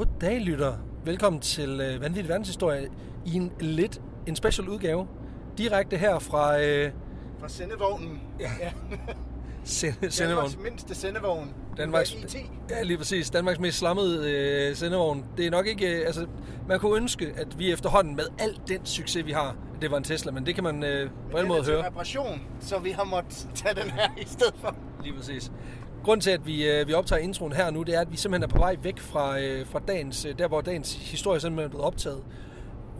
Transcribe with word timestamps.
Goddag, 0.00 0.40
lytter. 0.40 0.76
Velkommen 1.04 1.40
til 1.40 1.80
øh, 1.80 2.00
Vanvittig 2.00 2.28
Verdenshistorie 2.28 2.88
i 3.26 3.34
en 3.34 3.52
lidt 3.60 4.00
en 4.26 4.36
special 4.36 4.68
udgave. 4.68 5.06
Direkte 5.58 5.96
her 5.96 6.18
fra 6.18 6.62
øh, 6.62 6.90
Fra 7.40 7.48
sendevognen. 7.48 8.20
Ja. 8.40 8.50
ja. 8.60 8.72
sende, 9.64 10.10
sendevogn. 10.10 10.44
Danmarks 10.44 10.58
mindste 10.64 10.94
sendevogn. 10.94 11.54
Danmarks, 11.76 12.14
IT. 12.14 12.36
ja, 12.70 12.82
lige 12.82 12.98
præcis. 12.98 13.30
Danmarks 13.30 13.58
mest 13.58 13.78
slammede 13.78 14.32
øh, 14.32 14.76
sendevogn. 14.76 15.24
Det 15.36 15.46
er 15.46 15.50
nok 15.50 15.66
ikke... 15.66 16.00
Øh, 16.00 16.06
altså, 16.06 16.26
man 16.68 16.80
kunne 16.80 16.96
ønske, 16.96 17.32
at 17.36 17.58
vi 17.58 17.72
efterhånden 17.72 18.16
med 18.16 18.24
al 18.38 18.60
den 18.68 18.86
succes, 18.86 19.26
vi 19.26 19.32
har, 19.32 19.56
det 19.80 19.90
var 19.90 19.96
en 19.96 20.04
Tesla, 20.04 20.32
men 20.32 20.46
det 20.46 20.54
kan 20.54 20.64
man 20.64 20.84
øh, 20.84 21.10
på 21.30 21.38
en 21.38 21.48
måde 21.48 21.60
er 21.60 21.64
til 21.64 21.72
høre. 21.72 21.86
reparation, 21.86 22.42
så 22.60 22.78
vi 22.78 22.90
har 22.90 23.04
måttet 23.04 23.48
tage 23.54 23.74
den 23.74 23.90
her 23.90 24.10
i 24.20 24.24
stedet 24.26 24.54
for. 24.60 24.76
Lige 25.02 25.14
præcis. 25.14 25.52
Grunden 26.04 26.20
til, 26.20 26.30
at 26.30 26.46
vi, 26.46 26.68
øh, 26.68 26.88
vi 26.88 26.92
optager 26.92 27.22
introen 27.22 27.52
her 27.52 27.70
nu, 27.70 27.82
det 27.82 27.94
er, 27.94 28.00
at 28.00 28.12
vi 28.12 28.16
simpelthen 28.16 28.50
er 28.50 28.54
på 28.54 28.58
vej 28.58 28.76
væk 28.82 28.98
fra, 28.98 29.40
øh, 29.40 29.66
fra 29.66 29.80
dagens, 29.88 30.24
øh, 30.24 30.38
der 30.38 30.48
hvor 30.48 30.60
dagens 30.60 30.94
historie 30.94 31.40
simpelthen 31.40 31.64
er 31.64 31.68
blevet 31.68 31.86
optaget. 31.86 32.24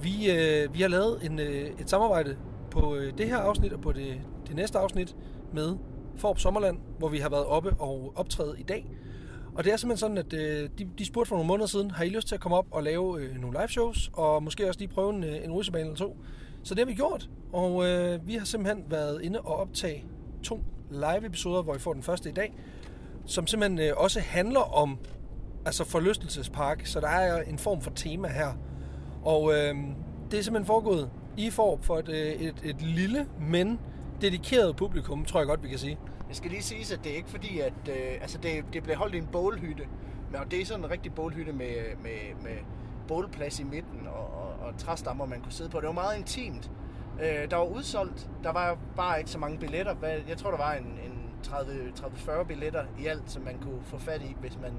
Vi, 0.03 0.31
øh, 0.31 0.75
vi 0.75 0.83
har 0.83 0.89
lavet 0.89 1.19
en, 1.25 1.39
øh, 1.39 1.71
et 1.81 1.91
samarbejde 1.91 2.37
på 2.71 2.95
øh, 2.95 3.13
det 3.19 3.27
her 3.27 3.37
afsnit 3.37 3.73
og 3.73 3.81
på 3.81 3.93
det, 3.93 4.21
det 4.47 4.57
næste 4.57 4.79
afsnit 4.79 5.17
med 5.53 5.77
Forop 6.17 6.39
Sommerland, 6.39 6.79
hvor 6.99 7.09
vi 7.09 7.19
har 7.19 7.29
været 7.29 7.45
oppe 7.45 7.71
og 7.79 8.13
optræde 8.17 8.57
i 8.59 8.63
dag. 8.63 8.87
Og 9.55 9.65
det 9.65 9.73
er 9.73 9.77
simpelthen 9.77 9.99
sådan, 9.99 10.19
at 10.19 10.33
øh, 10.33 10.69
de, 10.79 10.89
de 10.99 11.05
spurgte 11.05 11.29
for 11.29 11.37
nogle 11.37 11.49
måneder 11.49 11.67
siden, 11.67 11.91
har 11.91 12.05
I 12.05 12.09
lyst 12.09 12.29
til 12.29 12.35
at 12.35 12.41
komme 12.41 12.57
op 12.57 12.67
og 12.71 12.83
lave 12.83 13.21
øh, 13.21 13.41
nogle 13.41 13.59
live 13.59 13.69
shows, 13.69 14.11
og 14.13 14.43
måske 14.43 14.69
også 14.69 14.81
lige 14.81 14.89
prøve 14.89 15.15
en, 15.15 15.25
øh, 15.25 15.45
en 15.45 15.53
rutsjebane 15.53 15.85
eller 15.85 15.97
to. 15.97 16.17
Så 16.63 16.75
det 16.75 16.81
har 16.81 16.87
vi 16.87 16.95
gjort, 16.95 17.31
og 17.53 17.89
øh, 17.89 18.27
vi 18.27 18.35
har 18.35 18.45
simpelthen 18.45 18.85
været 18.89 19.23
inde 19.23 19.41
og 19.41 19.57
optage 19.57 20.05
to 20.43 20.61
live 20.91 21.27
episoder, 21.27 21.63
hvor 21.63 21.73
vi 21.73 21.79
får 21.79 21.93
den 21.93 22.03
første 22.03 22.29
i 22.29 22.33
dag, 22.33 22.55
som 23.27 23.47
simpelthen 23.47 23.79
øh, 23.89 23.93
også 23.97 24.21
handler 24.21 24.77
om 24.77 24.99
altså 25.67 25.85
forlystelsespark, 25.85 26.87
så 26.87 27.01
der 27.01 27.09
er 27.09 27.43
en 27.43 27.59
form 27.59 27.81
for 27.81 27.91
tema 27.91 28.29
her. 28.29 28.53
Og 29.25 29.53
øh, 29.53 29.75
det 30.31 30.39
er 30.39 30.43
simpelthen 30.43 30.67
foregået 30.67 31.11
i 31.37 31.51
form 31.51 31.83
for 31.83 31.99
et, 31.99 32.09
øh, 32.09 32.17
et, 32.17 32.55
et 32.65 32.83
lille, 32.83 33.27
men 33.41 33.81
dedikeret 34.21 34.77
publikum, 34.77 35.25
tror 35.25 35.41
jeg 35.41 35.47
godt, 35.47 35.63
vi 35.63 35.69
kan 35.69 35.79
sige. 35.79 35.99
Jeg 36.29 36.37
skal 36.37 36.51
lige 36.51 36.63
sige, 36.63 36.95
at 36.95 37.05
det 37.05 37.13
er 37.13 37.17
ikke 37.17 37.31
fordi, 37.31 37.61
at 37.61 37.73
øh, 37.89 38.19
altså 38.21 38.39
det, 38.39 38.65
det 38.73 38.83
blev 38.83 38.97
holdt 38.97 39.15
i 39.15 39.19
en 39.19 39.29
bålhytte. 39.33 39.85
Men 40.31 40.41
og 40.41 40.51
det 40.51 40.61
er 40.61 40.67
sådan 40.67 40.85
en 40.85 40.91
rigtig 40.91 41.15
bålhytte 41.15 41.53
med, 41.53 41.75
med, 42.03 42.43
med 42.43 42.57
bålplads 43.09 43.61
i 43.61 43.65
midten 43.65 44.07
og, 44.07 44.43
og, 44.43 44.67
og 44.67 44.79
træstammer, 44.79 45.27
man 45.27 45.41
kunne 45.41 45.53
sidde 45.53 45.71
på. 45.71 45.81
Det 45.81 45.87
var 45.87 45.93
meget 45.93 46.19
intimt. 46.19 46.71
Øh, 47.23 47.51
der 47.51 47.57
var 47.57 47.65
udsolgt. 47.65 48.31
Der 48.43 48.53
var 48.53 48.79
bare 48.97 49.19
ikke 49.19 49.31
så 49.31 49.39
mange 49.39 49.59
billetter. 49.59 49.95
Jeg 50.29 50.37
tror, 50.37 50.51
der 50.51 50.59
var 50.59 50.73
en, 50.73 50.85
en 50.85 51.20
30-40 51.47 52.43
billetter 52.43 52.85
i 52.99 53.07
alt, 53.07 53.31
som 53.31 53.43
man 53.43 53.59
kunne 53.59 53.83
få 53.85 53.99
fat 53.99 54.23
i, 54.23 54.37
hvis 54.41 54.59
man 54.63 54.73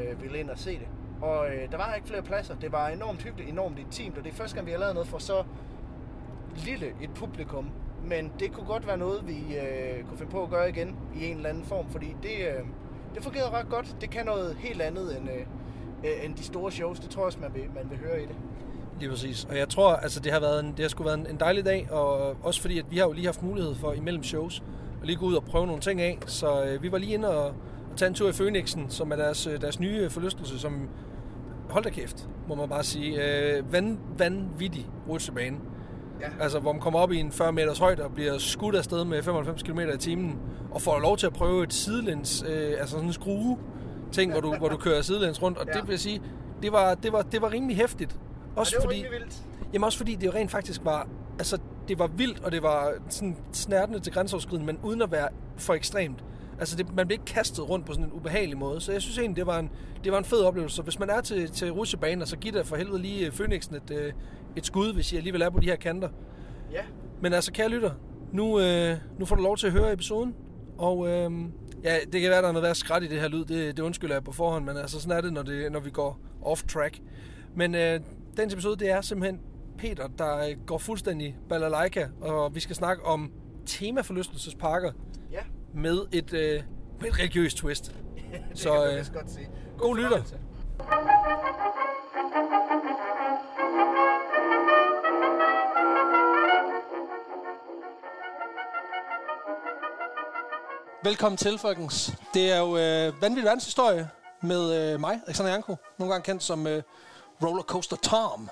øh, 0.00 0.22
ville 0.22 0.38
ind 0.38 0.50
og 0.50 0.58
se 0.58 0.70
det. 0.70 0.88
Og 1.22 1.48
øh, 1.48 1.70
der 1.70 1.76
var 1.76 1.94
ikke 1.94 2.08
flere 2.08 2.22
pladser. 2.22 2.54
Det 2.54 2.72
var 2.72 2.88
enormt 2.88 3.22
hyggeligt, 3.22 3.50
enormt 3.50 3.78
intimt, 3.78 4.18
og 4.18 4.24
det 4.24 4.32
er 4.32 4.36
første 4.36 4.54
gang, 4.54 4.66
vi 4.66 4.72
har 4.72 4.78
lavet 4.78 4.94
noget 4.94 5.08
for 5.08 5.18
så 5.18 5.44
lille 6.56 6.86
et 7.02 7.10
publikum. 7.14 7.70
Men 8.04 8.32
det 8.38 8.52
kunne 8.52 8.66
godt 8.66 8.86
være 8.86 8.96
noget, 8.96 9.28
vi 9.28 9.56
øh, 9.56 10.04
kunne 10.04 10.18
finde 10.18 10.32
på 10.32 10.42
at 10.42 10.50
gøre 10.50 10.68
igen 10.68 10.96
i 11.14 11.26
en 11.26 11.36
eller 11.36 11.48
anden 11.48 11.64
form, 11.64 11.90
fordi 11.90 12.16
det, 12.22 12.38
øh, 12.38 12.64
det 13.14 13.22
fungerede 13.22 13.50
ret 13.50 13.68
godt. 13.68 13.96
Det 14.00 14.10
kan 14.10 14.26
noget 14.26 14.56
helt 14.56 14.82
andet 14.82 15.18
end, 15.18 15.30
øh, 15.30 15.40
øh, 16.04 16.24
end 16.24 16.34
de 16.34 16.42
store 16.42 16.72
shows. 16.72 17.00
Det 17.00 17.10
tror 17.10 17.22
jeg 17.22 17.26
også, 17.26 17.38
man 17.40 17.54
vil, 17.54 17.62
man 17.74 17.90
vil 17.90 17.98
høre 17.98 18.22
i 18.22 18.26
det. 18.26 18.36
Lige 19.00 19.10
præcis. 19.10 19.44
Og 19.44 19.58
jeg 19.58 19.68
tror, 19.68 19.96
altså 19.96 20.20
det 20.20 20.32
har, 20.32 20.40
været 20.40 20.64
en, 20.64 20.70
det 20.70 20.80
har 20.80 20.88
sgu 20.88 21.02
været 21.02 21.18
en, 21.18 21.26
en 21.26 21.40
dejlig 21.40 21.64
dag, 21.64 21.90
og 21.90 22.36
også 22.42 22.60
fordi, 22.60 22.78
at 22.78 22.84
vi 22.90 22.98
har 22.98 23.06
jo 23.06 23.12
lige 23.12 23.26
haft 23.26 23.42
mulighed 23.42 23.74
for 23.74 23.92
imellem 23.92 24.22
shows, 24.22 24.62
at 25.00 25.06
lige 25.06 25.16
gå 25.16 25.26
ud 25.26 25.34
og 25.34 25.44
prøve 25.44 25.66
nogle 25.66 25.80
ting 25.82 26.00
af. 26.00 26.18
Så 26.26 26.64
øh, 26.64 26.82
vi 26.82 26.92
var 26.92 26.98
lige 26.98 27.14
inde 27.14 27.28
og, 27.28 27.44
og 27.90 27.96
tage 27.96 28.08
en 28.08 28.14
tur 28.14 28.28
i 28.28 28.32
Phoenixen, 28.32 28.90
som 28.90 29.12
er 29.12 29.16
deres, 29.16 29.46
øh, 29.46 29.60
deres 29.60 29.80
nye 29.80 30.10
forlystelse, 30.10 30.58
som, 30.58 30.88
hold 31.70 31.84
da 31.84 31.90
kæft, 31.90 32.28
må 32.48 32.54
man 32.54 32.68
bare 32.68 32.84
sige, 32.84 33.24
øh, 33.56 33.72
van, 33.72 33.98
vanvittig 34.18 34.86
rutsjebane. 35.08 35.56
Ja. 36.20 36.26
Altså, 36.40 36.58
hvor 36.58 36.72
man 36.72 36.80
kommer 36.80 36.98
op 37.00 37.12
i 37.12 37.16
en 37.16 37.32
40 37.32 37.52
meters 37.52 37.78
højde 37.78 38.04
og 38.04 38.12
bliver 38.14 38.38
skudt 38.38 38.74
afsted 38.76 39.04
med 39.04 39.22
95 39.22 39.62
km 39.62 39.78
i 39.80 39.98
timen, 39.98 40.38
og 40.70 40.82
får 40.82 40.98
lov 40.98 41.16
til 41.16 41.26
at 41.26 41.32
prøve 41.32 41.64
et 41.64 41.72
sidelæns, 41.74 42.44
øh, 42.48 42.70
altså 42.78 42.90
sådan 42.90 43.06
en 43.06 43.12
skrue 43.12 43.58
ting, 44.12 44.32
hvor 44.32 44.40
du, 44.40 44.54
hvor 44.54 44.68
du 44.68 44.76
kører 44.76 45.02
sidelæns 45.02 45.42
rundt, 45.42 45.58
og 45.58 45.66
Ja. 45.66 45.72
det 45.72 45.82
vil 45.86 45.92
jeg 45.92 46.00
sige, 46.00 46.22
det 46.62 46.72
var, 46.72 46.94
det 46.94 47.12
var, 47.12 47.22
det 47.22 47.42
var 47.42 47.52
rimelig 47.52 47.76
hæftigt. 47.76 48.16
Også 48.56 48.76
og 48.76 48.82
det 48.82 48.88
var 48.88 48.94
fordi, 48.94 49.14
vildt. 49.18 49.42
Jamen 49.72 49.84
også 49.84 49.98
fordi 49.98 50.14
det 50.14 50.26
jo 50.26 50.32
rent 50.32 50.50
faktisk 50.50 50.80
var, 50.84 51.08
altså 51.38 51.58
det 51.90 51.98
var 51.98 52.06
vildt, 52.06 52.44
og 52.44 52.52
det 52.52 52.62
var 52.62 52.92
sådan 53.08 53.36
snærtende 53.52 54.00
til 54.00 54.12
grænseoverskridende, 54.12 54.66
men 54.66 54.78
uden 54.82 55.02
at 55.02 55.12
være 55.12 55.28
for 55.56 55.74
ekstremt. 55.74 56.24
Altså 56.58 56.76
det, 56.76 56.94
man 56.94 57.06
blev 57.06 57.14
ikke 57.14 57.24
kastet 57.24 57.68
rundt 57.68 57.86
på 57.86 57.92
sådan 57.92 58.04
en 58.04 58.12
ubehagelig 58.12 58.58
måde, 58.58 58.80
så 58.80 58.92
jeg 58.92 59.02
synes 59.02 59.18
egentlig, 59.18 59.36
det 59.36 59.46
var 59.46 59.58
en, 59.58 59.70
det 60.04 60.12
var 60.12 60.18
en 60.18 60.24
fed 60.24 60.40
oplevelse. 60.40 60.76
Så 60.76 60.82
hvis 60.82 60.98
man 60.98 61.10
er 61.10 61.20
til, 61.20 61.50
til 61.50 61.72
rutsjebaner, 61.72 62.24
så 62.24 62.36
giv 62.36 62.52
da 62.52 62.62
for 62.62 62.76
helvede 62.76 63.02
lige 63.02 63.26
øh, 63.26 63.32
Phoenixen 63.32 63.74
et, 63.74 63.90
øh, 63.90 64.12
et 64.56 64.66
skud, 64.66 64.92
hvis 64.92 65.12
I 65.12 65.16
alligevel 65.16 65.42
er 65.42 65.50
på 65.50 65.60
de 65.60 65.66
her 65.66 65.76
kanter. 65.76 66.08
Ja. 66.72 66.82
Men 67.20 67.32
altså, 67.32 67.52
kære 67.52 67.68
lytter, 67.68 67.90
nu, 68.32 68.60
øh, 68.60 68.96
nu 69.18 69.24
får 69.24 69.36
du 69.36 69.42
lov 69.42 69.56
til 69.56 69.66
at 69.66 69.72
høre 69.72 69.92
episoden, 69.92 70.34
og 70.78 71.08
øh, 71.08 71.30
ja, 71.84 71.96
det 72.12 72.20
kan 72.20 72.30
være, 72.30 72.42
der 72.42 72.48
er 72.48 72.52
noget 72.52 72.66
værd 72.66 72.74
skræt 72.74 73.02
i 73.02 73.08
det 73.08 73.20
her 73.20 73.28
lyd, 73.28 73.44
det, 73.44 73.76
det 73.76 73.82
undskylder 73.82 74.14
jeg 74.14 74.24
på 74.24 74.32
forhånd, 74.32 74.64
men 74.64 74.76
altså 74.76 75.00
sådan 75.00 75.16
er 75.16 75.20
det, 75.20 75.32
når, 75.32 75.42
det, 75.42 75.72
når 75.72 75.80
vi 75.80 75.90
går 75.90 76.20
off-track. 76.42 77.00
Men 77.54 77.74
øh, 77.74 78.00
dagens 78.36 78.52
episode, 78.52 78.76
det 78.76 78.90
er 78.90 79.00
simpelthen 79.00 79.40
Peter, 79.80 80.08
der 80.18 80.36
øh, 80.48 80.56
går 80.66 80.78
fuldstændig 80.78 81.36
balalaika, 81.48 82.06
og 82.20 82.54
vi 82.54 82.60
skal 82.60 82.76
snakke 82.76 83.04
om 83.04 83.32
temaforlystelsesparker 83.66 84.92
Ja. 85.32 85.40
med 85.74 86.06
et, 86.12 86.32
øh, 86.32 86.62
med 87.00 87.08
et 87.08 87.18
religiøst 87.18 87.56
twist. 87.56 87.84
det 88.50 88.58
Så, 88.58 88.86
øh, 88.86 89.14
godt 89.14 89.30
sige. 89.30 89.48
god 89.78 89.96
lytter. 89.96 90.08
fornøjelse. 90.22 90.36
Velkommen 101.04 101.36
til, 101.36 101.58
folkens. 101.58 102.12
Det 102.34 102.52
er 102.52 102.58
jo 102.58 102.76
øh, 102.76 103.22
vanvittig 103.22 103.44
verdenshistorie 103.44 104.10
med 104.42 104.92
øh, 104.92 105.00
mig, 105.00 105.20
Alexander 105.26 105.52
Janko, 105.52 105.76
nogle 105.98 106.12
gange 106.14 106.24
kendt 106.24 106.42
som 106.42 106.66
øh, 106.66 106.82
Rollercoaster 107.42 107.96
Tom, 107.96 108.48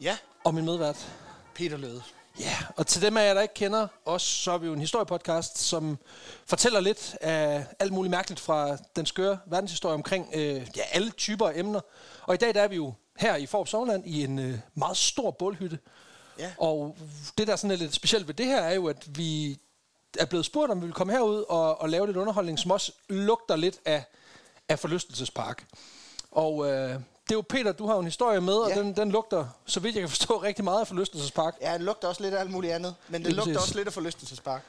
Ja, 0.00 0.16
og 0.46 0.54
min 0.54 0.64
medvært. 0.64 1.12
Peter 1.54 1.76
Løde. 1.76 2.02
Ja, 2.40 2.56
og 2.76 2.86
til 2.86 3.02
dem 3.02 3.16
af 3.16 3.26
jer, 3.26 3.34
der 3.34 3.42
ikke 3.42 3.54
kender 3.54 3.88
os, 4.04 4.22
så 4.22 4.52
er 4.52 4.58
vi 4.58 4.66
jo 4.66 4.72
en 4.72 4.80
historiepodcast, 4.80 5.58
som 5.58 5.98
fortæller 6.46 6.80
lidt 6.80 7.16
af 7.20 7.66
alt 7.78 7.92
muligt 7.92 8.10
mærkeligt 8.10 8.40
fra 8.40 8.76
den 8.96 9.06
skøre 9.06 9.38
verdenshistorie 9.46 9.94
omkring 9.94 10.30
øh, 10.34 10.66
ja, 10.76 10.82
alle 10.92 11.10
typer 11.10 11.48
af 11.48 11.58
emner. 11.58 11.80
Og 12.22 12.34
i 12.34 12.36
dag 12.36 12.54
der 12.54 12.62
er 12.62 12.68
vi 12.68 12.76
jo 12.76 12.92
her 13.16 13.36
i 13.36 13.46
Forop 13.46 13.68
Sovland 13.68 14.06
i 14.06 14.24
en 14.24 14.38
øh, 14.38 14.58
meget 14.74 14.96
stor 14.96 15.30
bålhytte. 15.30 15.78
Ja. 16.38 16.52
Og 16.58 16.96
det, 17.38 17.46
der 17.46 17.52
er 17.52 17.56
sådan 17.56 17.70
er 17.70 17.76
lidt 17.76 17.94
specielt 17.94 18.26
ved 18.26 18.34
det 18.34 18.46
her, 18.46 18.60
er 18.60 18.74
jo, 18.74 18.86
at 18.86 19.18
vi 19.18 19.58
er 20.18 20.24
blevet 20.24 20.46
spurgt, 20.46 20.72
om 20.72 20.80
vi 20.80 20.86
vil 20.86 20.94
komme 20.94 21.12
herud 21.12 21.44
og, 21.48 21.80
og 21.80 21.88
lave 21.88 22.06
lidt 22.06 22.16
underholdning, 22.16 22.58
som 22.58 22.70
også 22.70 22.92
lugter 23.08 23.56
lidt 23.56 23.78
af, 23.84 24.04
af 24.68 24.78
forlystelsespark. 24.78 25.66
Og 26.30 26.72
øh, 26.72 27.00
det 27.28 27.32
er 27.32 27.36
jo 27.36 27.44
Peter, 27.48 27.72
du 27.72 27.86
har 27.86 27.92
jo 27.94 27.98
en 28.00 28.04
historie 28.06 28.40
med, 28.40 28.54
og 28.54 28.68
Ja. 28.70 28.80
den, 28.80 28.96
den 28.96 29.12
lugter, 29.12 29.46
så 29.66 29.80
vidt 29.80 29.94
jeg 29.94 30.02
kan 30.02 30.08
forstå, 30.08 30.42
rigtig 30.42 30.64
meget 30.64 30.80
af 30.80 30.86
forlystelsespark. 30.86 31.54
Ja, 31.60 31.72
det 31.72 31.80
lugter 31.80 32.08
også 32.08 32.22
lidt 32.22 32.34
af 32.34 32.40
alt 32.40 32.50
muligt 32.50 32.72
andet, 32.72 32.94
men 33.08 33.20
det 33.24 33.26
Lige 33.32 33.36
lugter 33.36 33.60
også 33.60 33.74
lidt 33.74 33.86
af 33.86 33.92
forlystelsespark. 33.94 34.62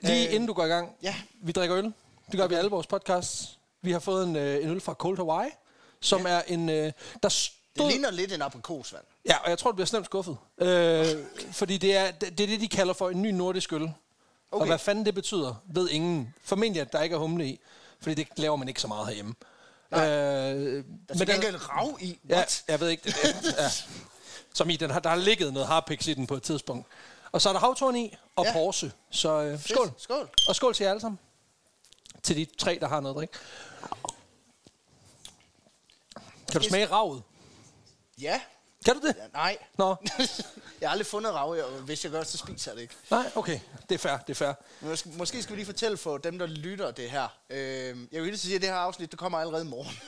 Lige 0.00 0.28
Øh, 0.28 0.34
inden 0.34 0.46
du 0.46 0.52
går 0.52 0.64
i 0.64 0.68
gang. 0.68 0.92
Ja. 1.02 1.14
Vi 1.42 1.52
drikker 1.52 1.76
øl. 1.78 1.84
Det 2.30 2.36
gør 2.40 2.46
vi 2.46 2.54
i 2.54 2.58
alle 2.58 2.70
vores 2.70 2.86
podcasts. 2.86 3.58
Vi 3.82 3.92
har 3.92 3.98
fået 3.98 4.26
en, 4.26 4.36
øh, 4.36 4.64
en 4.64 4.70
øl 4.70 4.80
fra 4.80 4.92
Cold 4.94 5.16
Hawaii, 5.16 5.50
som 6.00 6.26
er 6.28 6.42
en... 6.48 6.68
Øh, 6.68 6.74
der 6.76 6.92
Det 7.22 7.32
stod... 7.32 7.90
ligner 7.90 8.10
lidt 8.10 8.32
en 8.32 8.42
aprikosvand. 8.42 9.04
Ja, 9.28 9.36
og 9.44 9.50
jeg 9.50 9.58
tror, 9.58 9.70
du 9.70 9.74
bliver 9.74 9.86
slemt 9.86 10.06
skuffet. 10.06 10.36
Øh, 10.58 11.06
fordi 11.52 11.76
det 11.78 11.96
er, 11.96 12.10
det 12.10 12.40
er 12.40 12.46
det, 12.46 12.60
de 12.60 12.68
kalder 12.68 12.94
for 12.94 13.10
en 13.10 13.22
ny 13.22 13.30
nordisk 13.30 13.72
øl. 13.72 13.82
Okay. 13.82 13.92
Og 14.50 14.58
Okay. 14.60 14.66
hvad 14.66 14.78
fanden 14.78 15.06
det 15.06 15.14
betyder, 15.14 15.54
ved 15.66 15.88
ingen. 15.90 16.34
Formentlig, 16.44 16.80
at 16.80 16.92
der 16.92 17.02
ikke 17.02 17.14
er 17.14 17.18
humle 17.18 17.46
i. 17.46 17.60
Fordi 18.00 18.14
det 18.14 18.28
laver 18.36 18.56
man 18.56 18.68
ikke 18.68 18.80
så 18.80 18.88
meget 18.88 19.06
herhjemme. 19.06 19.34
Nej. 19.92 20.08
Øh, 20.10 20.84
Der 21.08 21.14
er 21.14 21.18
til 21.18 21.26
gengæld 21.26 21.68
rav 21.70 21.98
i. 22.00 22.18
Ja, 22.28 22.34
What? 22.34 22.64
jeg 22.68 22.80
ved 22.80 22.88
ikke. 22.88 23.02
Det, 23.04 23.14
ja. 23.58 23.68
Som 24.54 24.70
i, 24.70 24.76
den 24.76 24.90
har, 24.90 25.00
der 25.00 25.10
har 25.10 25.16
ligget 25.16 25.52
noget 25.52 25.68
harpix 25.68 26.06
i 26.06 26.14
den 26.14 26.26
på 26.26 26.34
et 26.34 26.42
tidspunkt. 26.42 26.86
Og 27.32 27.40
så 27.42 27.48
er 27.48 27.52
der 27.52 27.60
havtorn 27.60 27.96
i, 27.96 28.16
og 28.36 28.44
ja. 28.44 28.50
Ja. 28.50 28.54
Porsche. 28.56 28.92
Så 29.10 29.40
øh, 29.42 29.58
Fedt. 29.58 29.70
skål. 29.70 29.92
Skål. 29.98 30.30
Og 30.48 30.56
skål 30.56 30.74
til 30.74 30.84
jer 30.84 30.90
alle 30.90 31.00
sammen. 31.00 31.18
Til 32.22 32.36
de 32.36 32.46
tre, 32.58 32.78
der 32.80 32.88
har 32.88 33.00
noget 33.00 33.16
drik. 33.16 33.28
Kan 36.52 36.60
du 36.60 36.68
smage 36.68 36.86
ravet? 36.86 37.22
Ja. 38.20 38.40
Kan 38.84 39.00
du 39.00 39.06
det? 39.06 39.16
ja. 39.18 39.26
Nej. 39.32 39.58
Nå, 39.78 39.96
Jeg 40.80 40.88
har 40.88 40.92
aldrig 40.92 41.06
fundet 41.06 41.32
rav, 41.32 41.48
og 41.50 41.70
hvis 41.80 42.04
jeg 42.04 42.12
gør, 42.12 42.22
så 42.22 42.38
spiser 42.38 42.70
jeg 42.70 42.76
det 42.76 42.82
ikke. 42.82 42.94
nej, 43.10 43.30
okay. 43.34 43.60
Det 43.88 43.94
er 43.94 43.98
fair, 43.98 44.16
det 44.16 44.30
er 44.30 44.34
fair. 44.34 44.52
Måske, 44.80 45.08
måske 45.08 45.42
skal 45.42 45.52
vi 45.52 45.58
lige 45.58 45.66
fortælle 45.66 45.96
for 45.96 46.18
dem, 46.18 46.38
der 46.38 46.46
lytter 46.46 46.90
det 46.90 47.10
her. 47.10 47.28
Øh, 47.50 47.58
jeg 48.12 48.22
vil 48.22 48.24
lige 48.24 48.38
sige, 48.38 48.54
at 48.54 48.60
det 48.60 48.68
her 48.68 48.76
afsnit, 48.76 49.10
det 49.10 49.18
kommer 49.18 49.38
allerede 49.38 49.64
i 49.64 49.68
morgen. 49.68 49.98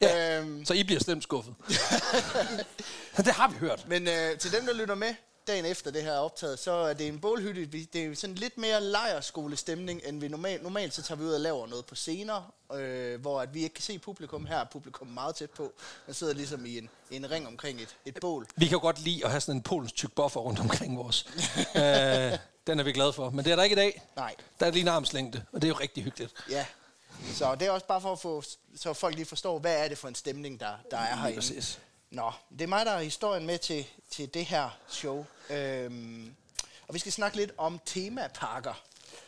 Ja. 0.00 0.38
Øhm, 0.40 0.64
Så 0.64 0.74
I 0.74 0.84
bliver 0.84 1.00
slemt 1.00 1.22
skuffet. 1.22 1.54
det 3.16 3.26
har 3.32 3.48
vi 3.48 3.56
hørt. 3.58 3.88
men 3.88 4.08
øh, 4.08 4.38
til 4.38 4.52
dem, 4.52 4.66
der 4.66 4.72
lytter 4.74 4.94
med, 4.94 5.14
dagen 5.48 5.64
efter 5.64 5.90
det 5.90 6.02
her 6.02 6.12
er 6.12 6.18
optaget, 6.18 6.58
så 6.58 6.72
er 6.72 6.92
det 6.92 7.06
en 7.06 7.20
bålhytte. 7.20 7.66
Det 7.66 8.04
er 8.04 8.14
sådan 8.14 8.36
lidt 8.36 8.58
mere 8.58 8.80
lejerskolestemning, 8.80 10.00
end 10.04 10.20
vi 10.20 10.28
normalt. 10.28 10.62
Normalt 10.62 10.94
så 10.94 11.02
tager 11.02 11.18
vi 11.18 11.24
ud 11.24 11.32
og 11.32 11.40
laver 11.40 11.66
noget 11.66 11.86
på 11.86 11.94
scener, 11.94 12.52
øh, 12.74 13.20
hvor 13.20 13.40
at 13.40 13.54
vi 13.54 13.62
ikke 13.62 13.74
kan 13.74 13.82
se 13.82 13.98
publikum. 13.98 14.46
Her 14.46 14.56
er 14.56 14.64
publikum 14.64 15.06
meget 15.06 15.34
tæt 15.34 15.50
på. 15.50 15.72
Man 16.06 16.14
sidder 16.14 16.34
ligesom 16.34 16.66
i 16.66 16.78
en, 16.78 16.88
en 17.10 17.30
ring 17.30 17.46
omkring 17.46 17.80
et, 17.80 17.96
et 18.04 18.18
bål. 18.20 18.46
Vi 18.56 18.66
kan 18.66 18.72
jo 18.72 18.80
godt 18.80 19.00
lide 19.00 19.24
at 19.24 19.30
have 19.30 19.40
sådan 19.40 19.56
en 19.56 19.62
polens 19.62 19.92
tyk 19.92 20.12
buffer 20.12 20.40
rundt 20.40 20.60
omkring 20.60 20.96
vores. 20.96 21.26
øh, 21.76 22.38
den 22.66 22.80
er 22.80 22.82
vi 22.82 22.92
glade 22.92 23.12
for. 23.12 23.30
Men 23.30 23.44
det 23.44 23.52
er 23.52 23.56
der 23.56 23.62
ikke 23.62 23.74
i 23.74 23.78
dag. 23.78 24.02
Nej. 24.16 24.34
Der 24.60 24.66
er 24.66 24.70
lige 24.70 24.82
en 24.82 24.88
armslængde, 24.88 25.44
og 25.52 25.62
det 25.62 25.68
er 25.68 25.72
jo 25.72 25.80
rigtig 25.80 26.04
hyggeligt. 26.04 26.32
Ja. 26.50 26.66
Så 27.34 27.54
det 27.54 27.68
er 27.68 27.70
også 27.70 27.86
bare 27.86 28.00
for 28.00 28.12
at 28.12 28.18
få, 28.18 28.42
så 28.76 28.92
folk 28.92 29.14
lige 29.14 29.26
forstår, 29.26 29.58
hvad 29.58 29.84
er 29.84 29.88
det 29.88 29.98
for 29.98 30.08
en 30.08 30.14
stemning, 30.14 30.60
der, 30.60 30.72
der 30.90 30.96
er 30.96 31.16
herinde. 31.16 31.36
præcis. 31.36 31.78
Nå, 32.10 32.32
det 32.50 32.60
er 32.60 32.66
mig, 32.66 32.86
der 32.86 32.92
har 32.92 33.00
historien 33.00 33.46
med 33.46 33.58
til, 33.58 33.86
til 34.10 34.34
det 34.34 34.44
her 34.44 34.78
show. 34.88 35.26
Øhm, 35.50 36.34
og 36.88 36.94
vi 36.94 36.98
skal 36.98 37.12
snakke 37.12 37.36
lidt 37.36 37.50
om 37.56 37.80
temaparker. 37.86 38.82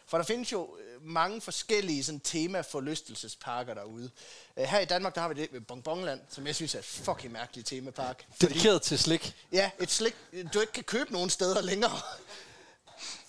For 0.07 0.19
der 0.19 0.25
findes 0.25 0.53
jo 0.53 0.77
øh, 0.81 1.07
mange 1.07 1.41
forskellige 1.41 2.05
sådan, 2.05 2.21
tema-forlystelsesparker 2.21 3.75
derude. 3.75 4.11
Øh, 4.57 4.65
her 4.65 4.79
i 4.79 4.85
Danmark, 4.85 5.15
der 5.15 5.21
har 5.21 5.29
vi 5.29 5.41
det 5.41 5.49
ved 5.53 5.61
Bonbonland, 5.61 6.21
som 6.31 6.47
jeg 6.47 6.55
synes 6.55 6.75
er 6.75 6.79
et 6.79 6.85
fucking 6.85 7.33
mærkeligt 7.33 7.69
temapark. 7.69 8.25
Dedikeret 8.41 8.83
til 8.83 8.99
slik. 8.99 9.35
Ja, 9.53 9.71
et 9.81 9.91
slik, 9.91 10.15
du 10.55 10.61
ikke 10.61 10.73
kan 10.73 10.85
købe 10.85 11.13
nogen 11.13 11.31
steder 11.31 11.61
længere. 11.61 12.01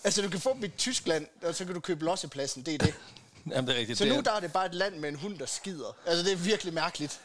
Altså, 0.03 0.21
du 0.21 0.29
kan 0.29 0.39
få 0.39 0.53
dem 0.53 0.63
i 0.63 0.67
Tyskland, 0.67 1.27
og 1.43 1.55
så 1.55 1.65
kan 1.65 1.73
du 1.73 1.79
købe 1.79 2.05
lossepladsen, 2.05 2.63
det 2.63 2.73
er 2.73 2.77
det. 2.77 2.93
Jamen, 3.51 3.67
det 3.67 3.75
er 3.75 3.79
rigtigt. 3.79 3.97
Så 3.97 4.05
nu 4.05 4.15
er, 4.15 4.21
der 4.21 4.31
er 4.31 4.39
det 4.39 4.53
bare 4.53 4.65
et 4.65 4.75
land 4.75 4.95
med 4.95 5.09
en 5.09 5.15
hund, 5.15 5.39
der 5.39 5.45
skider. 5.45 5.95
Altså, 6.05 6.23
det 6.23 6.31
er 6.31 6.35
virkelig 6.35 6.73
mærkeligt. 6.73 7.21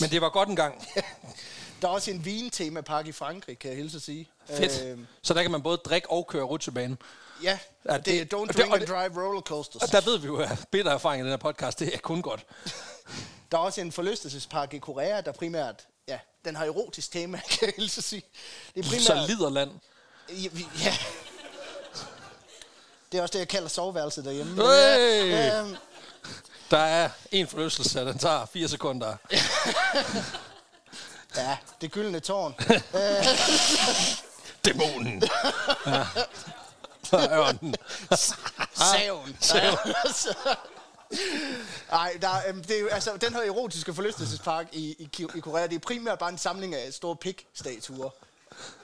Men 0.00 0.10
det 0.10 0.20
var 0.20 0.30
godt 0.30 0.48
en 0.48 0.56
gang. 0.56 0.88
Der 1.82 1.88
er 1.88 1.92
også 1.92 2.10
en 2.10 2.24
vintemapark 2.24 3.06
i 3.06 3.12
Frankrig, 3.12 3.58
kan 3.58 3.70
jeg 3.70 3.78
hilse 3.78 3.96
at 3.96 4.02
sige. 4.02 4.28
Fedt. 4.50 4.82
Øhm, 4.84 5.06
Så 5.22 5.34
der 5.34 5.42
kan 5.42 5.50
man 5.50 5.62
både 5.62 5.76
drikke 5.76 6.10
og 6.10 6.26
køre 6.26 6.42
rutsjebane. 6.42 6.96
ja, 7.42 7.58
Ja, 7.88 7.96
det- 7.96 8.06
det, 8.06 8.30
det 8.30 8.32
er 8.32 8.36
Don't 8.38 8.46
det- 8.46 8.56
Drink 8.56 8.68
og 8.70 8.74
and 8.74 8.80
det- 8.80 8.88
Drive 8.88 9.26
roller 9.26 9.40
coasters. 9.40 9.82
Og 9.82 9.92
der 9.92 10.00
ved 10.00 10.18
vi 10.18 10.26
jo, 10.26 10.36
at 10.36 10.64
bitter 10.70 10.92
erfaring 10.92 11.20
i 11.20 11.24
den 11.24 11.30
her 11.32 11.36
podcast, 11.36 11.78
det 11.78 11.94
er 11.94 11.98
kun 11.98 12.22
godt. 12.22 12.46
Der 13.52 13.58
er 13.58 13.62
også 13.62 13.80
en 13.80 13.92
forlystelsespark 13.92 14.74
i 14.74 14.78
Korea, 14.78 15.20
der 15.20 15.32
primært... 15.32 15.86
Ja, 16.08 16.18
den 16.44 16.56
har 16.56 16.64
erotisk 16.64 17.12
tema, 17.12 17.40
kan 17.50 17.58
jeg 17.66 17.72
hilse 17.76 17.98
at 17.98 18.04
sige. 18.04 18.22
Det 18.74 18.84
er 18.84 18.88
primært... 18.88 19.02
Så 19.02 19.24
lider 19.28 19.50
land. 19.50 19.70
Ja, 20.28 20.34
Ja. 20.84 20.94
Det 23.12 23.18
er 23.18 23.22
også 23.22 23.32
det, 23.32 23.38
jeg 23.38 23.48
kalder 23.48 23.68
soveværelset 23.68 24.24
derhjemme. 24.24 24.54
Hey! 24.54 25.30
Ja, 25.30 25.60
øhm, 25.60 25.76
Der 26.70 26.78
er 26.78 27.10
en 27.32 27.46
forlystelse, 27.48 28.00
den 28.00 28.18
tager 28.18 28.46
fire 28.46 28.68
sekunder. 28.68 29.16
ja, 31.36 31.56
det 31.80 31.92
gyldne 31.92 32.20
tårn. 32.20 32.54
Dæmonen. 34.64 35.22
Ja. 35.86 36.04
Ørnen. 37.38 37.74
Saven. 38.74 39.36
Nej, 41.90 42.16
der, 42.22 42.28
er, 42.28 42.48
øhm, 42.48 42.64
det 42.64 42.76
er 42.76 42.80
jo, 42.80 42.88
altså, 42.88 43.16
den 43.16 43.34
her 43.34 43.42
erotiske 43.42 43.94
forlystelsespark 43.94 44.66
i, 44.72 44.96
i, 44.98 45.26
i 45.34 45.40
Korea, 45.40 45.66
det 45.66 45.74
er 45.74 45.78
primært 45.78 46.18
bare 46.18 46.30
en 46.30 46.38
samling 46.38 46.74
af 46.74 46.92
store 46.92 47.16
pik-statuer. 47.16 48.10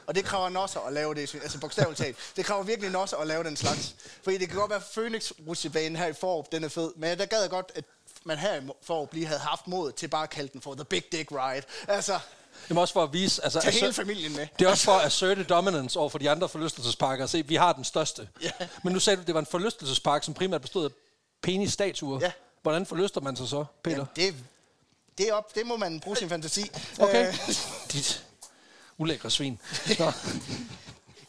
Og 0.06 0.14
det 0.14 0.24
kræver 0.24 0.48
nosser 0.48 0.80
at 0.80 0.92
lave 0.92 1.14
det, 1.14 1.34
altså 1.34 1.60
bogstaveligt 1.60 1.98
talt. 1.98 2.16
Det 2.36 2.44
kræver 2.44 2.62
virkelig 2.62 2.90
nosser 2.90 3.16
at 3.16 3.26
lave 3.26 3.44
den 3.44 3.56
slags. 3.56 3.94
Fordi 4.22 4.38
det 4.38 4.48
kan 4.48 4.58
godt 4.58 4.70
være, 4.70 4.82
Phoenix 4.92 5.32
rutsjebanen 5.48 5.96
her 5.96 6.06
i 6.06 6.12
Forup, 6.12 6.52
den 6.52 6.64
er 6.64 6.68
fed. 6.68 6.92
Men 6.96 7.18
der 7.18 7.26
gad 7.26 7.40
jeg 7.40 7.50
godt, 7.50 7.72
at 7.74 7.84
man 8.24 8.38
her 8.38 8.60
i 8.60 8.64
Forup 8.82 9.12
lige 9.12 9.26
havde 9.26 9.40
haft 9.40 9.66
mod 9.66 9.92
til 9.92 10.08
bare 10.08 10.22
at 10.22 10.30
kalde 10.30 10.50
den 10.52 10.60
for 10.60 10.74
The 10.74 10.84
Big 10.84 11.12
Dick 11.12 11.30
Ride. 11.32 11.62
Altså, 11.88 12.18
Det 12.68 12.76
er 12.76 12.80
også 12.80 12.94
for 12.94 13.02
at 13.02 13.12
vise... 13.12 13.44
Altså, 13.44 13.60
tag 13.60 13.72
hele 13.72 13.86
assert- 13.88 13.94
familien 13.94 14.36
med. 14.36 14.46
det 14.58 14.64
er 14.64 14.68
også 14.70 14.84
for 14.84 14.92
at 14.92 15.06
asserte 15.06 15.44
dominance 15.44 15.98
over 15.98 16.08
for 16.08 16.18
de 16.18 16.30
andre 16.30 16.48
forlystelsesparker 16.48 17.22
og 17.24 17.28
se, 17.30 17.46
vi 17.46 17.54
har 17.54 17.72
den 17.72 17.84
største. 17.84 18.28
Ja. 18.42 18.50
Men 18.84 18.92
nu 18.92 18.98
sagde 19.00 19.16
du, 19.16 19.20
at 19.20 19.26
det 19.26 19.34
var 19.34 19.40
en 19.40 19.46
forlystelsespark, 19.46 20.24
som 20.24 20.34
primært 20.34 20.60
bestod 20.62 20.84
af 20.84 20.90
penisstatuer. 21.42 22.18
Ja. 22.20 22.32
Hvordan 22.62 22.86
forlyster 22.86 23.20
man 23.20 23.36
sig 23.36 23.48
så, 23.48 23.64
Peter? 23.84 23.96
Jamen, 24.16 24.34
det, 24.34 24.34
det, 25.18 25.32
op, 25.32 25.54
det 25.54 25.66
må 25.66 25.76
man 25.76 26.00
bruge 26.00 26.16
sin 26.16 26.28
fantasi. 26.28 26.70
Okay. 26.98 27.28
Øh, 27.28 27.34
Dit 27.92 28.24
ulækre 28.98 29.30
svin. 29.30 29.58
Nå. 29.98 30.12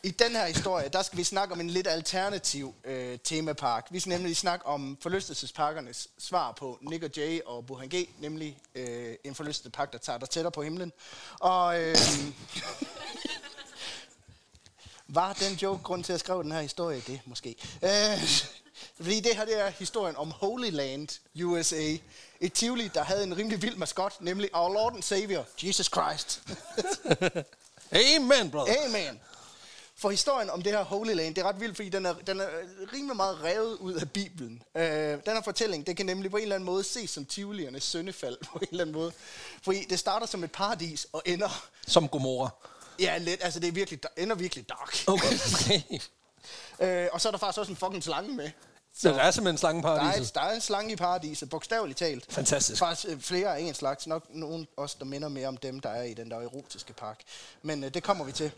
I 0.03 0.09
den 0.09 0.31
her 0.31 0.45
historie, 0.45 0.89
der 0.89 1.01
skal 1.01 1.17
vi 1.17 1.23
snakke 1.23 1.53
om 1.53 1.59
en 1.59 1.69
lidt 1.69 1.87
alternativ 1.87 2.75
øh, 2.83 3.19
temapark. 3.23 3.87
Vi 3.91 3.99
skal 3.99 4.09
nemlig 4.09 4.37
snakke 4.37 4.65
om 4.65 4.97
forlystelsesparkernes 5.01 6.07
svar 6.17 6.51
på 6.51 6.77
Nick 6.81 7.03
og 7.03 7.09
Jay 7.17 7.41
og 7.45 7.65
Burhan 7.65 7.89
G, 7.89 8.09
nemlig 8.19 8.57
øh, 8.75 9.15
en 9.23 9.35
forlystelsespark, 9.35 9.91
der 9.91 9.97
tager 9.97 10.19
dig 10.19 10.29
tættere 10.29 10.51
på 10.51 10.63
himlen. 10.63 10.91
Og 11.39 11.81
øh, 11.81 11.95
var 15.07 15.33
den 15.33 15.53
joke 15.53 15.83
grund 15.83 16.03
til 16.03 16.13
at 16.13 16.19
skrive 16.19 16.43
den 16.43 16.51
her 16.51 16.61
historie? 16.61 17.01
Det 17.07 17.21
måske. 17.25 17.55
Øh, 17.83 18.49
fordi 18.95 19.19
det 19.19 19.35
her 19.35 19.45
det 19.45 19.59
er 19.59 19.69
historien 19.69 20.15
om 20.15 20.31
Holy 20.31 20.69
Land, 20.69 21.09
USA. 21.43 21.95
Et 22.39 22.53
Tivoli, 22.53 22.87
der 22.87 23.03
havde 23.03 23.23
en 23.23 23.37
rimelig 23.37 23.61
vild 23.61 23.75
maskot, 23.75 24.13
nemlig 24.21 24.49
Our 24.53 24.73
Lord 24.73 24.93
and 24.93 25.03
Savior, 25.03 25.45
Jesus 25.63 25.85
Christ. 25.85 26.41
Amen, 28.15 28.51
brother. 28.51 28.75
Amen. 28.85 29.19
For 30.01 30.09
historien 30.09 30.49
om 30.49 30.61
det 30.61 30.71
her 30.71 30.83
Holy 30.83 31.13
Land, 31.13 31.35
det 31.35 31.41
er 31.41 31.47
ret 31.49 31.59
vildt, 31.59 31.75
fordi 31.75 31.89
den 31.89 32.05
er, 32.05 32.13
den 32.13 32.39
er 32.39 32.47
rimelig 32.93 33.15
meget 33.15 33.43
revet 33.43 33.75
ud 33.77 33.93
af 33.93 34.11
Bibelen. 34.11 34.63
Øh, 34.75 34.83
den 34.83 35.21
her 35.25 35.41
fortælling, 35.41 35.87
det 35.87 35.97
kan 35.97 36.05
nemlig 36.05 36.31
på 36.31 36.37
en 36.37 36.43
eller 36.43 36.55
anden 36.55 36.65
måde 36.65 36.83
ses 36.83 37.09
som 37.09 37.25
Tivoliernes 37.25 37.83
syndefald 37.83 38.37
på 38.51 38.59
en 38.61 38.67
eller 38.71 38.83
anden 38.83 38.95
måde. 38.95 39.11
Fordi 39.61 39.85
det 39.89 39.99
starter 39.99 40.27
som 40.27 40.43
et 40.43 40.51
paradis 40.51 41.07
og 41.13 41.21
ender, 41.25 41.67
Som 41.87 42.07
Gomorra. 42.07 42.49
ja 42.99 43.17
lidt, 43.17 43.43
altså 43.43 43.59
det 43.59 43.67
er 43.67 43.71
virkelig, 43.71 43.99
ender 44.17 44.35
virkelig 44.35 44.69
dark. 44.69 44.95
Okay. 45.07 46.01
Øh, 46.81 47.07
og 47.11 47.21
så 47.21 47.29
er 47.29 47.31
der 47.31 47.39
faktisk 47.39 47.59
også 47.59 47.71
en 47.71 47.75
fucking 47.75 48.03
slange 48.03 48.35
med. 48.35 48.49
Så 48.95 49.09
der 49.09 49.15
er 49.15 49.31
simpelthen 49.31 49.45
Der 49.45 49.51
er, 49.51 49.57
slangeparadiset. 49.57 50.27
et, 50.27 50.35
der 50.35 50.41
er 50.41 50.55
en 50.55 50.61
slange 50.61 50.91
i 50.93 50.95
paradiset, 50.95 51.49
bogstaveligt 51.49 51.99
talt. 51.99 52.25
Fantastisk. 52.29 52.79
Faktisk 52.79 53.13
øh, 53.13 53.21
flere 53.21 53.57
af 53.57 53.61
en 53.61 53.73
slags. 53.73 54.07
Nok 54.07 54.23
nogen 54.29 54.67
også, 54.77 54.95
der 54.99 55.05
minder 55.05 55.27
mere 55.29 55.47
om 55.47 55.57
dem, 55.57 55.79
der 55.79 55.89
er 55.89 56.03
i 56.03 56.13
den 56.13 56.31
der 56.31 56.37
erotiske 56.37 56.93
park. 56.93 57.19
Men 57.61 57.83
øh, 57.83 57.93
det 57.93 58.03
kommer 58.03 58.25
vi 58.25 58.31
til. 58.31 58.51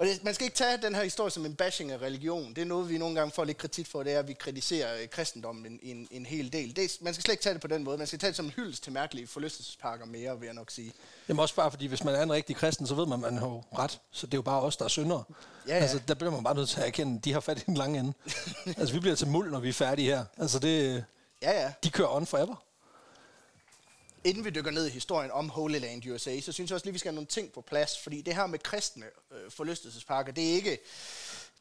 Og 0.00 0.06
det, 0.06 0.24
man 0.24 0.34
skal 0.34 0.44
ikke 0.44 0.56
tage 0.56 0.76
den 0.82 0.94
her 0.94 1.02
historie 1.02 1.30
som 1.30 1.46
en 1.46 1.54
bashing 1.54 1.92
af 1.92 1.98
religion. 2.02 2.54
Det 2.54 2.62
er 2.62 2.66
noget, 2.66 2.88
vi 2.88 2.98
nogle 2.98 3.14
gange 3.14 3.32
får 3.32 3.44
lidt 3.44 3.58
kritik 3.58 3.86
for, 3.86 4.02
det 4.02 4.12
er, 4.12 4.18
at 4.18 4.28
vi 4.28 4.32
kritiserer 4.32 5.02
øh, 5.02 5.08
kristendommen 5.08 5.66
en, 5.66 5.78
en, 5.82 6.08
en 6.10 6.26
hel 6.26 6.52
del. 6.52 6.76
Det, 6.76 6.96
man 7.00 7.14
skal 7.14 7.22
slet 7.22 7.32
ikke 7.32 7.42
tage 7.42 7.52
det 7.52 7.60
på 7.62 7.68
den 7.68 7.84
måde. 7.84 7.98
Man 7.98 8.06
skal 8.06 8.18
tage 8.18 8.28
det 8.28 8.36
som 8.36 8.46
en 8.46 8.52
hyldest 8.56 8.82
til 8.84 8.92
mærkelige 8.92 9.26
forlystelsesparker 9.26 10.04
mere, 10.06 10.38
vil 10.38 10.46
jeg 10.46 10.54
nok 10.54 10.70
sige. 10.70 10.92
Jamen 11.28 11.40
også 11.40 11.54
bare 11.54 11.70
fordi, 11.70 11.86
hvis 11.86 12.04
man 12.04 12.14
er 12.14 12.22
en 12.22 12.32
rigtig 12.32 12.56
kristen, 12.56 12.86
så 12.86 12.94
ved 12.94 13.06
man, 13.06 13.24
at 13.24 13.32
man 13.32 13.38
har 13.38 13.78
ret. 13.78 14.00
Så 14.10 14.26
det 14.26 14.34
er 14.34 14.38
jo 14.38 14.42
bare 14.42 14.60
os, 14.60 14.76
der 14.76 14.84
er 14.84 14.88
syndere. 14.88 15.24
Ja, 15.68 15.74
ja. 15.76 15.80
Altså, 15.80 16.00
der 16.08 16.14
bliver 16.14 16.30
man 16.30 16.44
bare 16.44 16.54
nødt 16.54 16.68
til 16.68 16.80
at 16.80 16.86
erkende, 16.86 17.16
at 17.18 17.24
de 17.24 17.32
har 17.32 17.40
fat 17.40 17.58
i 17.58 17.62
den 17.66 17.74
lange 17.74 17.98
ende. 17.98 18.12
altså, 18.80 18.94
vi 18.94 19.00
bliver 19.00 19.16
til 19.16 19.28
muld, 19.28 19.50
når 19.50 19.60
vi 19.60 19.68
er 19.68 19.72
færdige 19.72 20.08
her. 20.08 20.24
Altså, 20.38 20.58
det, 20.58 21.04
Ja, 21.42 21.62
ja. 21.62 21.72
de 21.84 21.90
kører 21.90 22.08
on 22.16 22.26
forever. 22.26 22.64
Inden 24.24 24.44
vi 24.44 24.50
dykker 24.50 24.70
ned 24.70 24.86
i 24.86 24.90
historien 24.90 25.30
om 25.30 25.48
Holy 25.48 25.78
Land 25.78 26.06
USA, 26.06 26.40
så 26.40 26.52
synes 26.52 26.70
jeg 26.70 26.74
også 26.74 26.86
lige, 26.86 26.92
vi 26.92 26.98
skal 26.98 27.10
have 27.10 27.14
nogle 27.14 27.26
ting 27.26 27.52
på 27.52 27.60
plads. 27.60 27.98
Fordi 27.98 28.20
det 28.20 28.34
her 28.34 28.46
med 28.46 28.58
kristne 28.58 29.06
øh, 29.32 29.50
forlystelsesparker, 29.50 30.32
det 30.32 30.50
er 30.50 30.54
ikke 30.54 30.78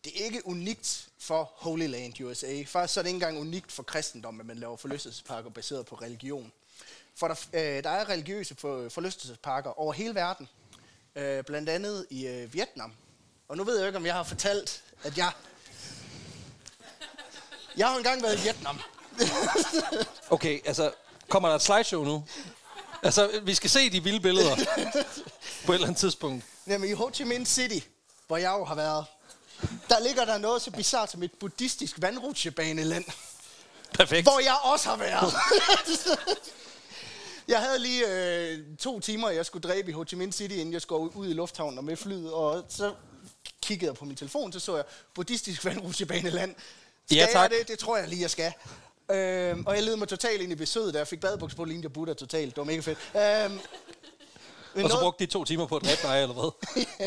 det 0.03 0.22
er 0.22 0.25
ikke 0.25 0.48
unikt 0.48 1.07
for 1.19 1.51
Holy 1.55 1.88
Land 1.88 2.22
USA. 2.22 2.63
Faktisk 2.63 2.93
så 2.93 3.00
er 3.00 3.01
det 3.01 3.10
ikke 3.10 3.15
engang 3.15 3.39
unikt 3.39 3.72
for 3.72 3.84
kristendom, 3.84 4.39
at 4.39 4.45
man 4.45 4.57
laver 4.57 4.77
forlystelsesparker 4.77 5.50
baseret 5.50 5.86
på 5.86 5.95
religion. 5.95 6.51
For 7.15 7.27
der, 7.27 7.36
øh, 7.53 7.84
der 7.84 7.89
er 7.89 8.10
religiøse 8.10 8.55
for, 8.55 8.89
forlystelsesparker 8.89 9.79
over 9.79 9.93
hele 9.93 10.15
verden. 10.15 10.50
Øh, 11.15 11.43
blandt 11.43 11.69
andet 11.69 12.07
i 12.10 12.27
øh, 12.27 12.53
Vietnam. 12.53 12.93
Og 13.48 13.57
nu 13.57 13.63
ved 13.63 13.77
jeg 13.77 13.88
ikke, 13.88 13.98
om 13.98 14.05
jeg 14.05 14.13
har 14.13 14.24
fortalt, 14.24 14.84
at 15.03 15.17
jeg... 15.17 15.31
Jeg 17.77 17.88
har 17.88 17.98
engang 17.98 18.22
været 18.22 18.39
i 18.39 18.41
Vietnam. 18.41 18.79
Okay, 20.31 20.60
altså, 20.65 20.91
kommer 21.29 21.50
der 21.50 21.55
et 21.55 21.62
slideshow 21.62 22.03
nu? 22.03 22.24
Altså, 23.03 23.39
vi 23.43 23.55
skal 23.55 23.69
se 23.69 23.89
de 23.89 24.03
vilde 24.03 24.19
billeder 24.19 24.55
på 25.65 25.71
et 25.71 25.75
eller 25.75 25.88
andet 25.88 26.00
tidspunkt. 26.00 26.45
Jamen 26.67 26.89
i 26.89 26.93
Ho 26.93 27.09
Chi 27.13 27.24
Minh 27.24 27.45
City, 27.45 27.86
hvor 28.27 28.38
jeg 28.38 28.51
jo 28.59 28.65
har 28.65 28.75
været, 28.75 29.05
der 29.89 30.00
ligger 30.00 30.25
der 30.25 30.38
noget 30.38 30.62
så 30.62 30.71
bizart 30.71 31.12
som 31.12 31.24
et 31.24 31.31
buddhistisk 31.39 31.95
vandrutsjebaneland, 32.01 33.05
Perfekt. 33.93 34.24
hvor 34.25 34.39
jeg 34.39 34.55
også 34.63 34.89
har 34.89 34.95
været. 34.98 35.33
jeg 37.48 37.59
havde 37.59 37.79
lige 37.79 38.07
øh, 38.07 38.59
to 38.79 39.00
timer, 39.00 39.29
jeg 39.29 39.45
skulle 39.45 39.69
dræbe 39.69 39.89
i 39.89 39.93
Ho 39.93 40.03
Chi 40.07 40.15
Minh 40.15 40.31
City, 40.31 40.53
inden 40.55 40.74
jeg 40.74 40.81
skulle 40.81 41.15
ud 41.15 41.27
i 41.29 41.33
lufthavnen 41.33 41.77
og 41.77 41.83
med 41.83 41.95
flyet, 41.98 42.33
og 42.33 42.65
så 42.69 42.93
kiggede 43.62 43.86
jeg 43.89 43.95
på 43.95 44.05
min 44.05 44.15
telefon, 44.15 44.53
så 44.53 44.59
så 44.59 44.75
jeg 44.75 44.86
buddhistisk 45.15 45.65
vandrutsjebaneland. 45.65 46.55
Skal 47.05 47.15
Ja, 47.17 47.25
tak. 47.25 47.36
jeg 47.51 47.59
det? 47.59 47.67
Det 47.67 47.79
tror 47.79 47.98
jeg 47.98 48.07
lige, 48.07 48.21
jeg 48.21 48.29
skal. 48.29 48.53
Øhm, 49.12 49.63
og 49.68 49.75
jeg 49.75 49.84
led 49.84 49.96
mig 49.96 50.08
totalt 50.08 50.42
ind 50.42 50.51
i 50.51 50.56
besøget, 50.56 50.94
da 50.94 51.00
jeg 51.00 51.08
fik 51.08 51.20
badebukser 51.22 51.58
på, 51.58 51.63
lignede 51.63 51.84
jeg 51.86 51.94
Buddha 51.94 52.13
totalt. 52.13 52.50
Det 52.56 52.58
var 52.58 52.63
mega 52.63 52.80
fedt. 52.80 52.98
Øhm, 53.16 53.60
men 54.74 54.84
Og 54.86 54.89
så 54.89 54.96
noget- 54.96 55.01
brugte 55.04 55.25
de 55.25 55.32
to 55.32 55.44
timer 55.46 55.66
på 55.68 55.75
at 55.75 55.84
dræbe 55.84 56.01
dig, 56.04 56.22
eller 56.22 56.34
hvad? 56.36 56.51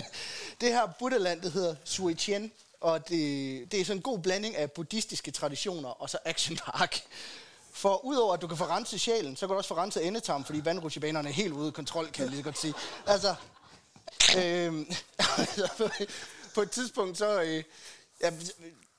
det 0.61 0.69
her 0.69 0.87
buddhaland, 0.99 1.43
det 1.43 1.53
hedder 1.53 1.75
Sui 1.85 2.15
Chien, 2.15 2.53
og 2.81 3.09
det, 3.09 3.73
det 3.73 3.81
er 3.81 3.85
sådan 3.85 3.99
en 3.99 4.03
god 4.03 4.19
blanding 4.19 4.57
af 4.57 4.71
buddhistiske 4.73 5.31
traditioner 5.31 5.89
og 5.89 6.11
så 6.11 6.19
action 6.25 6.57
park. 6.57 7.01
For 7.73 8.05
udover 8.05 8.35
at 8.35 8.43
du 8.43 8.47
kan 8.47 8.57
få 8.57 8.65
renset 8.65 9.01
sjælen, 9.01 9.37
så 9.37 9.41
kan 9.47 9.49
du 9.53 9.57
også 9.57 9.69
få 9.69 9.77
renset 9.77 10.07
endetarm, 10.07 10.45
fordi 10.45 10.65
vandrutsjebanerne 10.65 11.29
er 11.29 11.33
helt 11.33 11.53
ude 11.53 11.67
af 11.67 11.73
kontrol, 11.73 12.11
kan 12.11 12.25
jeg 12.25 12.31
lige 12.31 12.43
godt 12.43 12.59
sige. 12.59 12.75
Altså, 13.07 13.35
øhm, 14.39 14.91
på 16.55 16.63
et 16.63 16.71
tidspunkt, 16.71 17.19
så... 17.19 17.43
Øh, 17.43 17.65
ja, 18.23 18.31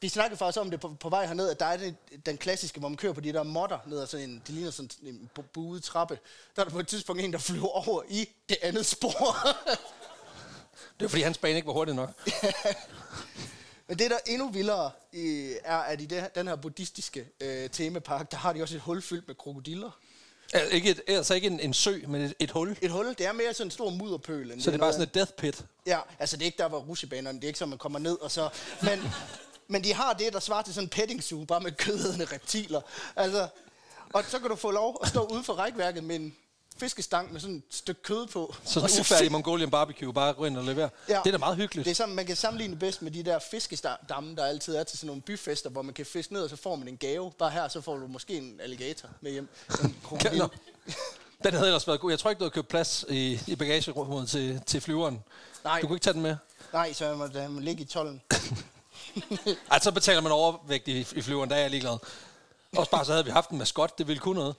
vi 0.04 0.10
snakkede 0.10 0.38
faktisk 0.38 0.60
om 0.60 0.72
det 0.72 0.80
på, 0.80 0.96
på 1.00 1.10
vej 1.10 1.26
herned, 1.26 1.50
at 1.50 1.60
der 1.60 1.66
er 1.66 1.78
det, 1.78 1.96
den 2.26 2.38
klassiske, 2.38 2.80
hvor 2.80 2.90
man 2.90 2.98
kører 2.98 3.14
på 3.14 3.22
de 3.22 3.34
der 3.34 3.44
modder 3.44 3.78
ned 3.88 4.00
ad 4.00 4.08
sådan 4.08 4.30
en, 4.30 4.42
det 4.48 4.56
ligner 4.56 4.72
sådan 4.72 4.90
en 5.04 5.30
buet 5.54 5.84
trappe. 5.84 6.20
Der 6.56 6.62
er 6.62 6.66
der 6.66 6.72
på 6.72 6.80
et 6.80 6.88
tidspunkt 6.88 7.22
en, 7.22 7.34
der 7.34 7.40
flyver 7.40 7.88
over 7.88 8.04
i 8.10 8.30
det 8.50 8.58
andet 8.62 8.86
spor. 8.86 9.38
det 11.00 11.06
er 11.06 11.10
fordi, 11.10 11.22
hans 11.22 11.38
bane 11.38 11.56
ikke 11.56 11.68
var 11.68 11.74
hurtigt 11.74 11.96
nok. 11.96 12.10
Men 13.88 14.00
det, 14.00 14.12
der 14.12 14.16
er 14.16 14.32
endnu 14.32 14.50
vildere, 14.50 14.92
øh, 15.14 15.52
er, 15.64 15.78
at 15.78 16.02
i 16.02 16.06
det, 16.06 16.36
den 16.36 16.48
her 16.48 16.56
buddhistiske 16.56 17.26
øh, 17.42 17.70
temapark, 17.70 18.32
der 18.32 18.38
har 18.38 18.54
de 18.54 18.62
også 18.62 18.76
et 18.76 18.82
hul 18.82 19.02
fyldt 19.02 19.28
med 19.28 19.36
krokodiller. 19.36 20.00
Altså 20.54 20.76
ikke, 20.76 20.90
et, 20.90 21.02
altså 21.08 21.34
ikke 21.34 21.48
en, 21.48 21.60
en 21.60 21.74
sø, 21.74 22.00
men 22.08 22.22
et, 22.22 22.34
et 22.40 22.52
hul? 22.52 22.78
Et 22.82 22.92
hul, 22.92 23.10
det 23.18 23.26
er 23.26 23.32
mere 23.32 23.54
sådan 23.54 23.68
en 23.68 23.72
stor 23.72 23.90
mudderpøl. 23.90 24.52
End 24.52 24.62
så 24.62 24.72
det 24.72 24.78
er 24.78 24.80
bare 24.80 24.94
sådan 24.94 25.08
et 25.08 25.14
death 25.14 25.32
pit? 25.32 25.66
Ja, 25.86 26.00
altså 26.20 26.38
det 26.38 26.44
er 26.44 26.46
ikke 26.46 26.58
der, 26.58 26.68
hvor 26.70 26.80
rusjebanerne, 26.80 27.38
det 27.38 27.44
er 27.44 27.48
ikke 27.48 27.60
så, 27.60 27.66
man 27.66 27.78
kommer 27.78 28.00
ned 28.00 28.18
og 28.22 28.32
så... 28.32 28.50
Men, 28.82 29.00
men 29.68 29.84
de 29.84 29.94
har 29.94 30.14
det, 30.14 30.34
der 30.34 30.40
svarer 30.40 30.62
til 30.64 30.74
sådan 30.74 30.86
en 30.86 30.90
petting 30.90 31.24
zoo, 31.24 31.46
bare 31.46 31.60
med 31.60 31.72
kødende 31.72 32.26
reptiler. 32.26 32.82
Altså, 33.16 33.48
og 34.14 34.24
så 34.28 34.40
kan 34.40 34.50
du 34.50 34.56
få 34.56 34.72
lov 34.72 35.00
at 35.04 35.10
stå 35.10 35.24
ude 35.26 35.44
for 35.44 35.54
rækværket 35.54 36.04
med 36.04 36.16
en 36.16 36.36
fiskestang 36.78 37.34
med 37.34 37.42
sådan 37.42 37.56
et 37.56 37.64
stykke 37.70 38.02
kød 38.02 38.28
på. 38.28 38.56
Så 38.64 38.74
sådan 38.74 38.90
en 38.90 39.00
ufærdig 39.00 39.32
Mongolian 39.32 39.70
barbecue, 39.70 40.14
bare 40.14 40.34
gå 40.34 40.46
ind 40.46 40.58
og 40.58 40.64
levere. 40.64 40.90
Ja. 41.10 41.20
Det 41.24 41.28
er 41.28 41.32
da 41.32 41.38
meget 41.38 41.58
hyggeligt. 41.58 41.86
Det 41.86 41.92
er 41.92 41.96
sådan, 41.96 42.16
man 42.16 42.26
kan 42.26 42.36
sammenligne 42.36 42.76
bedst 42.76 43.02
med 43.02 43.12
de 43.12 43.24
der 43.24 43.40
fiskestamme, 43.52 44.36
der 44.36 44.46
altid 44.46 44.76
er 44.76 44.84
til 44.84 44.98
sådan 44.98 45.08
nogle 45.08 45.22
byfester, 45.22 45.70
hvor 45.70 45.82
man 45.82 45.94
kan 45.94 46.06
fiske 46.06 46.34
ned, 46.34 46.42
og 46.42 46.50
så 46.50 46.56
får 46.56 46.76
man 46.76 46.88
en 46.88 46.98
gave. 46.98 47.32
Bare 47.32 47.50
her, 47.50 47.68
så 47.68 47.82
får 47.82 47.98
du 47.98 48.08
måske 48.08 48.38
en 48.38 48.60
alligator 48.64 49.10
med 49.22 49.32
hjem. 49.32 49.50
En 49.84 50.42
den 51.44 51.54
havde 51.54 51.68
ellers 51.68 51.88
været 51.88 52.00
god. 52.00 52.12
Jeg 52.12 52.20
tror 52.20 52.30
ikke, 52.30 52.40
du 52.40 52.44
havde 52.44 52.54
købt 52.54 52.68
plads 52.68 53.06
i, 53.10 53.40
i 53.48 53.56
bagagerummet 53.56 54.30
til, 54.30 54.62
til 54.66 54.82
flyveren. 54.82 55.24
Nej. 55.64 55.82
Du 55.82 55.88
kunne 55.88 55.96
ikke 55.96 56.04
tage 56.04 56.14
den 56.14 56.22
med? 56.22 56.36
Nej, 56.74 56.94
så 56.94 57.06
jeg 57.06 57.18
må, 57.18 57.28
må 57.50 57.60
ligge 57.60 57.84
i 57.84 57.86
tollen. 57.86 58.22
altså 59.76 59.92
betaler 59.92 60.22
man 60.22 60.32
overvægt 60.32 60.88
i, 60.88 61.00
i 61.00 61.22
flyveren, 61.22 61.50
der 61.50 61.56
er 61.56 61.60
jeg 61.60 61.70
ligeglad. 61.70 61.98
Også 62.78 62.92
bare 62.92 63.06
så 63.06 63.12
havde 63.12 63.26
vi 63.26 63.32
haft 63.32 63.50
en 63.50 63.58
maskot, 63.58 63.98
det 63.98 64.08
ville 64.08 64.20
kunne 64.20 64.40
noget. 64.40 64.56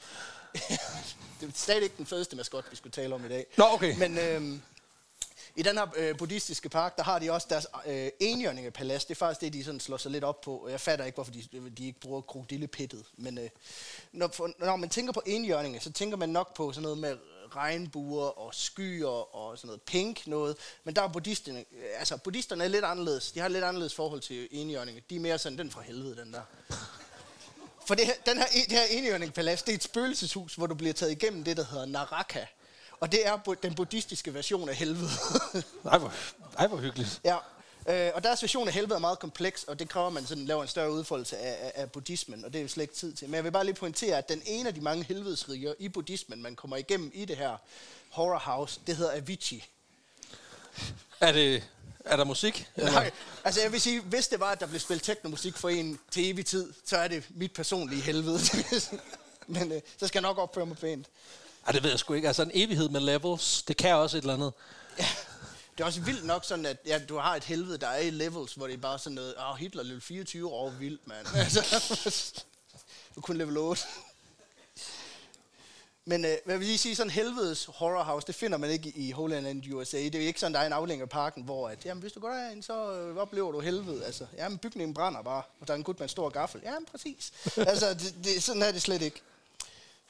det 1.40 1.48
er 1.48 1.52
stadig 1.54 1.82
ikke 1.82 1.96
den 1.98 2.06
fedeste 2.06 2.36
maskot, 2.36 2.64
vi 2.70 2.76
skulle 2.76 2.92
tale 2.92 3.14
om 3.14 3.24
i 3.24 3.28
dag. 3.28 3.46
Nå, 3.56 3.64
okay. 3.72 3.98
Men 3.98 4.18
øhm, 4.18 4.62
i 5.56 5.62
den 5.62 5.78
her 5.78 5.86
øh, 5.96 6.16
buddhistiske 6.16 6.68
park, 6.68 6.96
der 6.96 7.02
har 7.02 7.18
de 7.18 7.32
også 7.32 7.46
deres 7.50 7.66
øh, 7.86 8.08
enhjørningepalads. 8.20 9.04
Det 9.04 9.14
er 9.14 9.18
faktisk 9.18 9.40
det, 9.40 9.52
de 9.52 9.64
sådan 9.64 9.80
slår 9.80 9.96
sig 9.96 10.10
lidt 10.10 10.24
op 10.24 10.40
på. 10.40 10.68
Jeg 10.70 10.80
fatter 10.80 11.04
ikke, 11.04 11.16
hvorfor 11.16 11.32
de, 11.32 11.70
de 11.78 11.86
ikke 11.86 12.00
bruger 12.00 12.20
krokodillepittet. 12.20 13.04
Men 13.16 13.38
øh, 13.38 13.48
når, 14.12 14.50
når 14.64 14.76
man 14.76 14.88
tænker 14.88 15.12
på 15.12 15.22
enhjørninger, 15.26 15.80
så 15.80 15.92
tænker 15.92 16.16
man 16.16 16.28
nok 16.28 16.54
på 16.56 16.72
sådan 16.72 16.82
noget 16.82 16.98
med 16.98 17.16
regnbuer 17.56 18.26
og 18.26 18.54
skyer 18.54 19.36
og 19.36 19.58
sådan 19.58 19.66
noget 19.66 19.82
pink 19.82 20.26
noget. 20.26 20.56
Men 20.84 20.96
der 20.96 21.02
er 21.02 21.08
buddhisterne, 21.08 21.64
altså 21.98 22.16
buddhisterne 22.16 22.64
er 22.64 22.68
lidt 22.68 22.84
anderledes. 22.84 23.32
De 23.32 23.40
har 23.40 23.48
lidt 23.48 23.64
anderledes 23.64 23.94
forhold 23.94 24.20
til 24.20 24.48
enhjørninger. 24.50 25.02
De 25.10 25.16
er 25.16 25.20
mere 25.20 25.38
sådan, 25.38 25.58
den 25.58 25.70
fra 25.70 25.82
helvede, 25.82 26.16
den 26.16 26.32
der. 26.32 26.42
For 27.86 27.94
det 27.94 28.06
her, 28.06 28.14
den 28.26 28.38
her, 28.38 28.46
det 28.68 28.72
her 28.72 28.84
enhjørningpalads, 28.90 29.62
det 29.62 29.72
er 29.72 29.76
et 29.76 29.82
spøgelseshus, 29.82 30.54
hvor 30.54 30.66
du 30.66 30.74
bliver 30.74 30.92
taget 30.92 31.12
igennem 31.12 31.44
det, 31.44 31.56
der 31.56 31.64
hedder 31.64 31.86
Naraka. 31.86 32.46
Og 33.00 33.12
det 33.12 33.26
er 33.26 33.36
den 33.62 33.74
buddhistiske 33.74 34.34
version 34.34 34.68
af 34.68 34.74
helvede. 34.74 35.08
ej, 35.90 35.98
hvor, 35.98 36.12
ej, 36.58 36.66
hvor 36.66 36.76
hyggeligt. 36.76 37.20
Ja, 37.24 37.36
øh, 37.88 38.10
og 38.14 38.24
deres 38.24 38.42
version 38.42 38.68
af 38.68 38.74
helvede 38.74 38.94
er 38.94 38.98
meget 38.98 39.18
kompleks, 39.18 39.64
og 39.64 39.78
det 39.78 39.88
kræver, 39.88 40.06
at 40.06 40.12
man 40.12 40.26
sådan 40.26 40.44
laver 40.44 40.62
en 40.62 40.68
større 40.68 40.92
udfoldelse 40.92 41.38
af, 41.38 41.66
af, 41.66 41.82
af 41.82 41.92
buddhismen, 41.92 42.44
og 42.44 42.52
det 42.52 42.58
er 42.58 42.62
jo 42.62 42.68
slet 42.68 42.82
ikke 42.82 42.94
tid 42.94 43.12
til. 43.12 43.28
Men 43.28 43.34
jeg 43.34 43.44
vil 43.44 43.50
bare 43.50 43.64
lige 43.64 43.74
pointere, 43.74 44.18
at 44.18 44.28
den 44.28 44.42
ene 44.46 44.68
af 44.68 44.74
de 44.74 44.80
mange 44.80 45.04
helvedesriger 45.04 45.74
i 45.78 45.88
buddhismen, 45.88 46.42
man 46.42 46.56
kommer 46.56 46.76
igennem 46.76 47.10
i 47.14 47.24
det 47.24 47.36
her 47.36 47.56
horror 48.10 48.38
house, 48.38 48.80
det 48.86 48.96
hedder 48.96 49.12
Avicii. 49.16 49.64
Er 51.20 51.32
det 51.32 51.62
er 52.04 52.16
der 52.16 52.24
musik? 52.24 52.68
Eller? 52.76 52.92
Nej, 52.92 53.10
altså 53.44 53.60
jeg 53.60 53.72
vil 53.72 53.80
sige, 53.80 54.00
hvis 54.00 54.28
det 54.28 54.40
var, 54.40 54.52
at 54.52 54.60
der 54.60 54.66
blev 54.66 54.80
spillet 54.80 55.02
teknomusik 55.02 55.56
for 55.56 55.68
en 55.68 55.98
til 56.10 56.30
evig 56.30 56.46
tid, 56.46 56.72
så 56.86 56.96
er 56.96 57.08
det 57.08 57.24
mit 57.30 57.52
personlige 57.52 58.02
helvede. 58.02 58.40
Men 59.46 59.72
øh, 59.72 59.80
så 60.00 60.06
skal 60.06 60.18
jeg 60.18 60.22
nok 60.22 60.38
opføre 60.38 60.66
mig 60.66 60.76
pænt. 60.76 61.06
Ej, 61.66 61.72
det 61.72 61.82
ved 61.82 61.90
jeg 61.90 61.98
sgu 61.98 62.14
ikke. 62.14 62.28
Altså 62.28 62.42
en 62.42 62.50
evighed 62.54 62.88
med 62.88 63.00
levels, 63.00 63.62
det 63.62 63.76
kan 63.76 63.94
også 63.94 64.16
et 64.16 64.20
eller 64.20 64.34
andet. 64.34 64.52
Ja, 64.98 65.06
det 65.78 65.80
er 65.80 65.84
også 65.84 66.00
vildt 66.00 66.24
nok 66.24 66.44
sådan, 66.44 66.66
at 66.66 66.76
ja, 66.86 66.98
du 67.08 67.16
har 67.16 67.36
et 67.36 67.44
helvede, 67.44 67.78
der 67.78 67.88
er 67.88 67.98
i 67.98 68.10
levels, 68.10 68.54
hvor 68.54 68.66
det 68.66 68.74
er 68.74 68.78
bare 68.78 68.98
sådan 68.98 69.14
noget, 69.14 69.34
åh, 69.38 69.50
oh, 69.50 69.56
Hitler 69.56 69.82
level 69.82 70.00
24 70.00 70.48
år 70.48 70.70
vildt, 70.70 71.06
mand. 71.06 71.26
Altså, 71.36 72.44
du 73.14 73.20
kun 73.20 73.36
level 73.36 73.56
8. 73.56 73.82
Men 76.06 76.24
øh, 76.24 76.36
hvad 76.44 76.58
vil 76.58 76.66
lige 76.66 76.78
sige, 76.78 76.96
sådan 76.96 77.10
helvedes 77.10 77.64
horror 77.64 78.02
house, 78.02 78.26
det 78.26 78.34
finder 78.34 78.58
man 78.58 78.70
ikke 78.70 78.92
i 78.96 79.10
Holland 79.10 79.46
and 79.46 79.72
USA. 79.72 79.96
Det 79.96 80.14
er 80.14 80.26
ikke 80.26 80.40
sådan, 80.40 80.54
der 80.54 80.60
er 80.60 80.66
en 80.66 80.72
aflæng 80.72 81.02
af 81.02 81.08
parken, 81.08 81.44
hvor 81.44 81.68
at, 81.68 81.86
jamen, 81.86 82.00
hvis 82.00 82.12
du 82.12 82.20
går 82.20 82.28
derind, 82.28 82.62
så 82.62 82.92
øh, 82.92 83.16
oplever 83.16 83.52
du 83.52 83.60
helvede. 83.60 84.04
Altså, 84.04 84.26
jamen, 84.36 84.58
bygningen 84.58 84.94
brænder 84.94 85.22
bare, 85.22 85.42
og 85.60 85.68
der 85.68 85.74
er 85.74 85.78
en 85.78 85.84
gut 85.84 85.98
med 85.98 86.04
en 86.04 86.08
stor 86.08 86.28
gaffel. 86.28 86.60
Jamen, 86.64 86.86
præcis. 86.90 87.32
altså, 87.56 87.94
det, 87.94 88.14
det, 88.24 88.42
sådan 88.42 88.62
er 88.62 88.72
det 88.72 88.82
slet 88.82 89.02
ikke. 89.02 89.22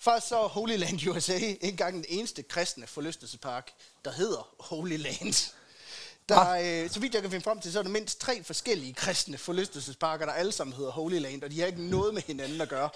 Faktisk 0.04 0.28
så 0.28 0.46
Holy 0.46 0.76
Land 0.76 1.06
USA 1.06 1.34
ikke 1.34 1.64
engang 1.64 1.94
den 1.94 2.04
eneste 2.08 2.42
kristne 2.42 2.87
forlystelsespark, 2.87 3.73
der 4.04 4.12
hedder 4.12 4.49
Holy 4.61 4.96
Land. 4.96 5.52
Der, 6.28 6.38
ah. 6.38 6.84
øh, 6.84 6.90
så 6.90 7.00
vidt 7.00 7.14
jeg 7.14 7.23
kan 7.23 7.30
finde 7.30 7.44
frem 7.44 7.61
til, 7.61 7.73
så 7.73 7.78
er 7.78 7.82
der 7.82 7.90
mindst 7.90 8.20
tre 8.20 8.42
forskellige 8.42 8.92
kristne 8.92 9.38
forlystelsesparker, 9.38 10.26
der 10.26 10.32
alle 10.32 10.52
sammen 10.52 10.76
hedder 10.76 10.90
Holy 10.90 11.18
Land, 11.18 11.42
og 11.42 11.50
de 11.50 11.61
har 11.61 11.66
ikke 11.66 11.84
noget 11.90 12.14
med 12.14 12.23
hinanden 12.23 12.61
at 12.61 12.68
gøre. 12.68 12.88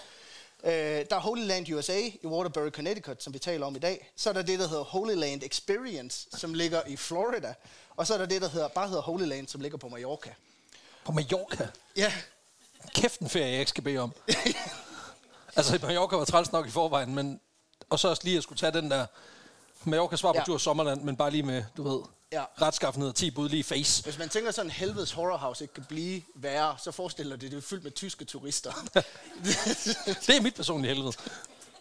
Øh, 0.64 0.70
der 1.10 1.16
er 1.16 1.20
Holy 1.20 1.46
Land 1.46 1.72
USA 1.72 1.98
i 1.98 2.26
Waterbury, 2.26 2.70
Connecticut, 2.70 3.22
som 3.22 3.34
vi 3.34 3.38
taler 3.38 3.66
om 3.66 3.76
i 3.76 3.78
dag. 3.78 4.12
Så 4.16 4.28
er 4.28 4.34
der 4.34 4.42
det, 4.42 4.58
der 4.58 4.68
hedder 4.68 4.84
Holy 4.84 5.14
Land 5.14 5.42
Experience, 5.42 6.26
som 6.36 6.54
ligger 6.54 6.82
i 6.86 6.96
Florida. 6.96 7.54
Og 7.96 8.06
så 8.06 8.14
er 8.14 8.18
der 8.18 8.26
det, 8.26 8.42
der 8.42 8.48
hedder, 8.48 8.68
bare 8.68 8.88
hedder 8.88 9.02
Holy 9.02 9.24
Land, 9.24 9.48
som 9.48 9.60
ligger 9.60 9.78
på 9.78 9.88
Mallorca. 9.88 10.30
På 11.04 11.12
Mallorca? 11.12 11.68
Ja. 11.96 12.12
Kæft 12.94 13.20
en 13.20 13.28
ferie, 13.28 13.50
jeg 13.50 13.60
ikke 13.60 13.70
skal 13.70 13.84
bede 13.84 13.98
om. 13.98 14.12
altså, 15.58 15.78
Mallorca 15.86 16.16
var 16.16 16.24
træls 16.24 16.52
nok 16.52 16.66
i 16.66 16.70
forvejen, 16.70 17.14
men... 17.14 17.40
Og 17.90 17.98
så 17.98 18.08
også 18.08 18.22
lige 18.24 18.36
at 18.36 18.42
skulle 18.42 18.58
tage 18.58 18.72
den 18.72 18.90
der... 18.90 19.06
Mallorca 19.84 20.16
svar 20.16 20.32
på 20.32 20.38
ja. 20.38 20.44
tur 20.44 20.58
Sommerland, 20.58 21.02
men 21.02 21.16
bare 21.16 21.30
lige 21.30 21.42
med, 21.42 21.64
du 21.76 21.82
ved, 21.82 22.00
ja. 22.32 22.44
retskaffenhed 22.62 23.08
og 23.08 23.14
10 23.14 23.30
bud 23.30 23.48
lige 23.48 23.64
face. 23.64 24.02
Hvis 24.02 24.18
man 24.18 24.28
tænker 24.28 24.50
sådan 24.50 24.70
helvedes 24.70 25.12
horrorhouse 25.12 25.64
ikke 25.64 25.74
kan 25.74 25.84
blive 25.88 26.22
værre, 26.34 26.76
så 26.78 26.90
forestiller 26.90 27.36
det, 27.36 27.50
det 27.50 27.56
er 27.56 27.60
fyldt 27.60 27.84
med 27.84 27.92
tyske 27.92 28.24
turister. 28.24 28.72
det 30.26 30.36
er 30.36 30.40
mit 30.42 30.54
personlige 30.54 30.94
helvede, 30.94 31.12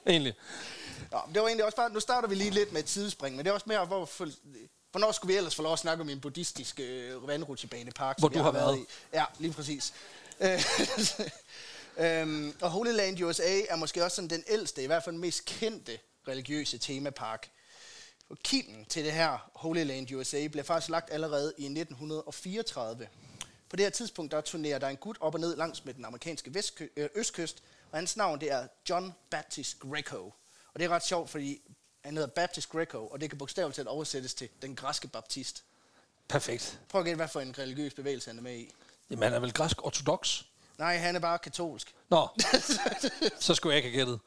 egentlig. 0.08 0.34
Ja, 1.12 1.18
det 1.34 1.42
var 1.42 1.48
egentlig 1.48 1.66
også 1.66 1.76
bare, 1.76 1.90
nu 1.90 2.00
starter 2.00 2.28
vi 2.28 2.36
lige 2.36 2.50
lidt 2.50 2.74
med 2.74 2.84
et 2.84 2.90
sidespring, 2.90 3.36
men 3.36 3.46
det 3.46 3.50
er 3.50 3.54
også 3.54 3.66
mere, 3.70 3.86
hvor, 3.86 4.10
hvornår 4.92 5.12
skulle 5.12 5.34
vi 5.34 5.38
ellers 5.38 5.56
få 5.56 5.62
lov 5.62 5.74
at 5.74 5.80
snakke 5.80 6.02
om 6.02 6.10
en 6.10 6.20
buddhistisk 6.20 6.80
øh, 6.80 7.28
vandrutsjebanepark? 7.28 8.20
Hvor 8.20 8.28
du 8.28 8.40
har 8.40 8.52
været. 8.52 8.78
I. 8.78 8.82
Ja, 9.14 9.26
lige 9.40 9.54
præcis. 9.54 9.94
øhm, 11.98 12.54
og 12.62 12.72
Holy 12.72 12.92
Land 12.92 13.24
USA 13.24 13.62
er 13.70 13.76
måske 13.76 14.04
også 14.04 14.16
sådan 14.16 14.30
den 14.30 14.44
ældste, 14.48 14.84
i 14.84 14.86
hvert 14.86 15.04
fald 15.04 15.14
den 15.14 15.22
mest 15.22 15.46
kendte 15.46 16.00
religiøse 16.28 16.78
temapark. 16.78 17.50
Og 18.30 18.38
kilden 18.44 18.86
til 18.86 19.06
det 19.06 19.14
her 19.14 19.50
Holy 19.56 19.84
Land 19.84 20.12
USA 20.12 20.48
blev 20.48 20.64
faktisk 20.64 20.90
lagt 20.90 21.12
allerede 21.12 21.54
i 21.58 21.66
1934. 21.66 23.08
På 23.70 23.76
det 23.76 23.86
her 23.86 23.90
tidspunkt, 23.90 24.32
der 24.32 24.42
turnerer 24.42 24.80
der 24.80 24.88
en 24.88 24.98
gut 24.98 25.18
op 25.20 25.34
og 25.34 25.40
ned 25.40 25.56
langs 25.56 25.86
med 25.86 25.94
den 25.94 26.06
amerikanske 26.06 26.52
vestkø- 26.58 26.94
øh, 26.98 27.10
østkyst, 27.16 27.64
og 27.92 27.98
hans 27.98 28.18
navn 28.18 28.42
det 28.42 28.52
er 28.52 28.68
John 28.90 29.14
Baptist 29.30 29.80
Greco. 29.80 30.34
Og 30.74 30.80
det 30.80 30.86
er 30.86 30.90
ret 30.90 31.06
sjovt, 31.06 31.30
fordi 31.30 31.62
han 32.04 32.14
hedder 32.14 32.30
Baptist 32.30 32.70
Greco, 32.70 33.08
og 33.08 33.22
det 33.22 33.30
kan 33.30 33.38
bogstaveligt 33.38 33.76
talt 33.76 33.88
oversættes 33.88 34.34
til 34.34 34.50
den 34.62 34.76
græske 34.76 35.08
baptist. 35.08 35.64
Perfekt. 36.28 36.80
Prøv 36.90 37.02
at 37.02 37.06
gætte, 37.06 37.16
hvad 37.16 37.28
for 37.28 37.42
en 37.42 37.60
religiøs 37.60 37.94
bevægelse 37.94 38.30
han 38.30 38.38
er 38.38 38.42
med 38.42 38.56
i. 38.56 38.74
Jamen, 39.10 39.24
han 39.24 39.34
er 39.34 39.40
vel 39.40 39.54
græsk 39.54 39.86
ortodox? 39.86 40.44
Nej, 40.78 40.98
han 40.98 41.16
er 41.16 41.20
bare 41.20 41.40
katolsk. 41.40 41.96
Nå, 42.10 42.28
så 43.40 43.56
skulle 43.56 43.76
jeg 43.76 43.86
ikke 43.86 43.98
have 43.98 44.06
gættet. 44.06 44.20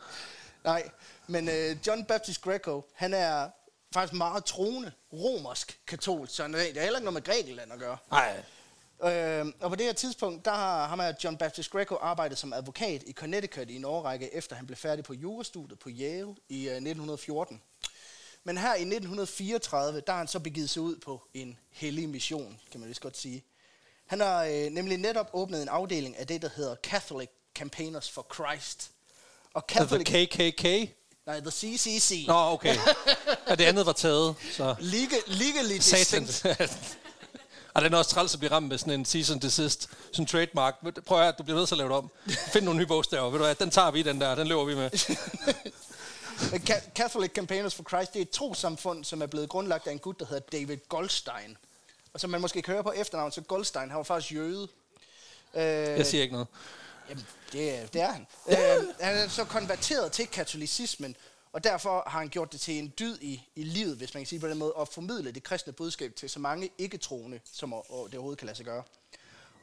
Nej, 0.64 0.90
men 1.26 1.48
uh, 1.48 1.86
John 1.86 2.04
Baptist 2.04 2.42
Greco, 2.42 2.84
han 2.94 3.14
er 3.14 3.50
faktisk 3.94 4.12
meget 4.12 4.44
troende 4.44 4.92
romersk 5.12 5.80
katolsk, 5.86 6.34
så 6.34 6.48
det 6.48 6.54
er 6.54 6.60
heller 6.60 6.80
ikke 6.80 6.90
noget 6.90 7.12
med 7.12 7.22
Grækenland 7.22 7.72
at 7.72 7.78
gøre. 7.78 7.96
Nej. 8.10 8.42
Øh, 9.04 9.46
og 9.60 9.70
på 9.70 9.76
det 9.76 9.86
her 9.86 9.92
tidspunkt, 9.92 10.44
der 10.44 10.50
har 10.50 10.88
ham 10.88 11.00
her 11.00 11.12
John 11.24 11.36
Baptist 11.36 11.70
Greco 11.70 11.96
arbejdet 12.00 12.38
som 12.38 12.52
advokat 12.52 13.02
i 13.06 13.12
Connecticut 13.12 13.70
i 13.70 13.76
en 13.76 13.84
årrække, 13.84 14.34
efter 14.34 14.56
han 14.56 14.66
blev 14.66 14.76
færdig 14.76 15.04
på 15.04 15.14
jurastudiet 15.14 15.78
på 15.78 15.88
Yale 15.88 16.34
i 16.48 16.68
øh, 16.68 16.74
1914. 16.74 17.62
Men 18.44 18.58
her 18.58 18.74
i 18.74 18.80
1934, 18.80 20.00
der 20.00 20.12
har 20.12 20.18
han 20.18 20.28
så 20.28 20.40
begivet 20.40 20.70
sig 20.70 20.82
ud 20.82 20.96
på 20.96 21.22
en 21.34 21.58
hellig 21.70 22.08
mission, 22.08 22.60
kan 22.70 22.80
man 22.80 22.88
vist 22.88 23.00
godt 23.00 23.16
sige. 23.16 23.44
Han 24.10 24.20
har 24.20 24.44
øh, 24.44 24.70
nemlig 24.70 24.98
netop 24.98 25.30
åbnet 25.32 25.62
en 25.62 25.68
afdeling 25.68 26.18
af 26.18 26.26
det, 26.26 26.42
der 26.42 26.48
hedder 26.56 26.74
Catholic 26.82 27.28
Campaigners 27.54 28.10
for 28.10 28.26
Christ. 28.34 28.90
Og 29.54 29.64
Catholic... 29.68 30.06
The 30.06 30.26
KKK? 30.26 30.94
Nej, 31.26 31.40
The 31.40 31.50
CCC. 31.50 32.24
Nå, 32.28 32.34
okay. 32.34 32.76
ja, 33.48 33.54
det 33.54 33.64
andet 33.64 33.86
var 33.86 33.92
taget. 33.92 34.34
Så. 34.52 34.74
Legal, 34.78 35.20
legally 35.26 35.78
Satan. 35.78 36.28
Og 37.74 37.80
den 37.82 37.94
er 37.94 37.98
også 37.98 38.10
træls 38.10 38.34
at 38.34 38.40
blive 38.40 38.52
ramt 38.52 38.68
med 38.68 38.78
sådan 38.78 38.92
en 38.92 39.04
season 39.04 39.38
desist, 39.38 39.82
sådan 39.82 40.22
en 40.22 40.26
trademark. 40.26 40.74
Prøv 41.06 41.28
at 41.28 41.34
du 41.38 41.42
bliver 41.42 41.58
nødt 41.58 41.68
til 41.68 41.74
at 41.74 41.78
lave 41.78 41.88
det 41.88 41.96
om. 41.96 42.10
Find 42.52 42.64
nogle 42.64 42.78
nye 42.78 42.86
bogstaver. 42.86 43.30
Ved 43.30 43.38
du 43.38 43.44
hvad, 43.44 43.54
den 43.54 43.70
tager 43.70 43.90
vi, 43.90 44.02
den 44.02 44.20
der. 44.20 44.34
Den 44.34 44.46
løber 44.46 44.64
vi 44.64 44.74
med. 44.74 44.90
Catholic 46.94 47.30
Campaigners 47.30 47.74
for 47.74 47.82
Christ, 47.82 48.12
det 48.12 48.18
er 48.18 48.22
et 48.22 48.30
trosamfund, 48.30 49.04
som 49.04 49.22
er 49.22 49.26
blevet 49.26 49.48
grundlagt 49.48 49.86
af 49.86 49.92
en 49.92 49.98
gut, 49.98 50.20
der 50.20 50.26
hedder 50.26 50.58
David 50.58 50.76
Goldstein. 50.88 51.56
Og 52.12 52.20
som 52.20 52.30
man 52.30 52.40
måske 52.40 52.62
kan 52.62 52.74
høre 52.74 52.82
på 52.82 52.92
efternavn, 52.92 53.32
så 53.32 53.40
Goldstein, 53.40 53.88
han 53.88 53.96
var 53.96 54.02
faktisk 54.02 54.32
jøde. 54.34 54.68
Øh, 55.54 55.62
jeg 55.62 56.06
siger 56.06 56.22
ikke 56.22 56.32
noget. 56.32 56.48
Jamen, 57.08 57.26
det, 57.52 57.92
det 57.92 58.00
er 58.00 58.12
han. 58.12 58.26
øh, 58.48 58.94
han 59.00 59.16
er 59.16 59.28
så 59.28 59.44
konverteret 59.44 60.12
til 60.12 60.26
katolicismen, 60.26 61.16
og 61.52 61.64
derfor 61.64 62.04
har 62.06 62.18
han 62.18 62.28
gjort 62.28 62.52
det 62.52 62.60
til 62.60 62.78
en 62.78 62.92
dyd 62.98 63.18
i, 63.20 63.48
i 63.56 63.62
livet, 63.62 63.96
hvis 63.96 64.14
man 64.14 64.20
kan 64.22 64.26
sige 64.26 64.40
på 64.40 64.48
den 64.48 64.58
måde, 64.58 64.72
at 64.80 64.88
formidle 64.88 65.32
det 65.32 65.42
kristne 65.42 65.72
budskab 65.72 66.14
til 66.16 66.30
så 66.30 66.38
mange 66.40 66.70
ikke-troende, 66.78 67.40
som 67.52 67.72
og, 67.72 67.86
og 67.90 68.06
det 68.06 68.14
overhovedet 68.14 68.38
kan 68.38 68.46
lade 68.46 68.56
sig 68.56 68.66
gøre. 68.66 68.82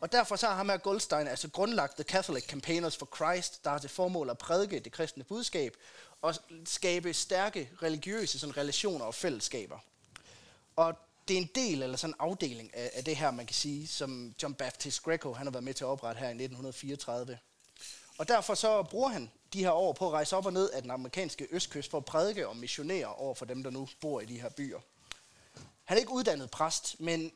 Og 0.02 0.12
derfor 0.12 0.36
så 0.36 0.48
har 0.48 0.56
ham 0.56 0.70
her 0.70 0.78
Goldstein 0.78 1.28
altså 1.28 1.50
grundlagt 1.50 1.96
The 1.96 2.04
Catholic 2.04 2.44
Campaigners 2.44 2.98
for 2.98 3.10
Christ, 3.16 3.64
der 3.64 3.70
har 3.70 3.78
til 3.78 3.90
formål 3.90 4.30
at 4.30 4.38
prædike 4.38 4.80
det 4.80 4.92
kristne 4.92 5.24
budskab 5.24 5.78
og 6.22 6.36
skabe 6.66 7.14
stærke 7.14 7.70
religiøse 7.84 8.40
sådan, 8.40 8.58
relationer 8.58 9.06
og 9.06 9.16
fællesskaber. 9.16 9.80
Og 10.76 10.98
det 11.28 11.34
er 11.34 11.38
en 11.38 11.50
del, 11.56 11.84
eller 11.84 11.98
sådan 11.98 12.14
en 12.14 12.16
afdeling 12.20 12.76
af, 12.76 12.92
af 12.94 13.04
det 13.04 13.16
her, 13.16 13.32
man 13.32 13.46
kan 13.46 13.56
sige, 13.56 13.88
som 13.88 14.36
John 14.44 14.54
Baptist 14.54 15.04
Greco 15.04 15.34
han 15.34 15.46
har 15.48 15.52
været 15.52 15.64
med 15.64 15.74
til 15.74 15.84
at 15.84 15.88
oprette 15.88 16.20
her 16.20 16.28
i 16.28 16.32
1934. 16.32 17.38
Og 18.18 18.28
derfor 18.28 18.54
så 18.54 18.84
bruger 18.84 19.10
han 19.10 19.32
de 19.54 19.64
her 19.64 19.72
år 19.72 19.94
på 19.94 20.08
at 20.08 20.14
rejse 20.14 20.36
op 20.36 20.46
og 20.46 20.54
ned 20.54 20.70
af 20.70 20.82
den 20.82 20.92
amerikanske 20.92 21.48
østkyst 21.52 21.92
for 21.92 21.98
at 21.98 22.06
prædike 22.06 22.48
og 22.48 22.58
missionere 22.58 23.16
over 23.16 23.36
for 23.36 23.46
dem, 23.46 23.64
der 23.64 23.70
nu 23.70 23.88
bor 24.02 24.22
i 24.22 24.26
de 24.26 24.42
her 24.42 24.50
byer. 24.50 24.80
Han 25.84 25.98
er 25.98 26.00
ikke 26.00 26.12
uddannet 26.12 26.52
præst, 26.52 27.00
men 27.00 27.32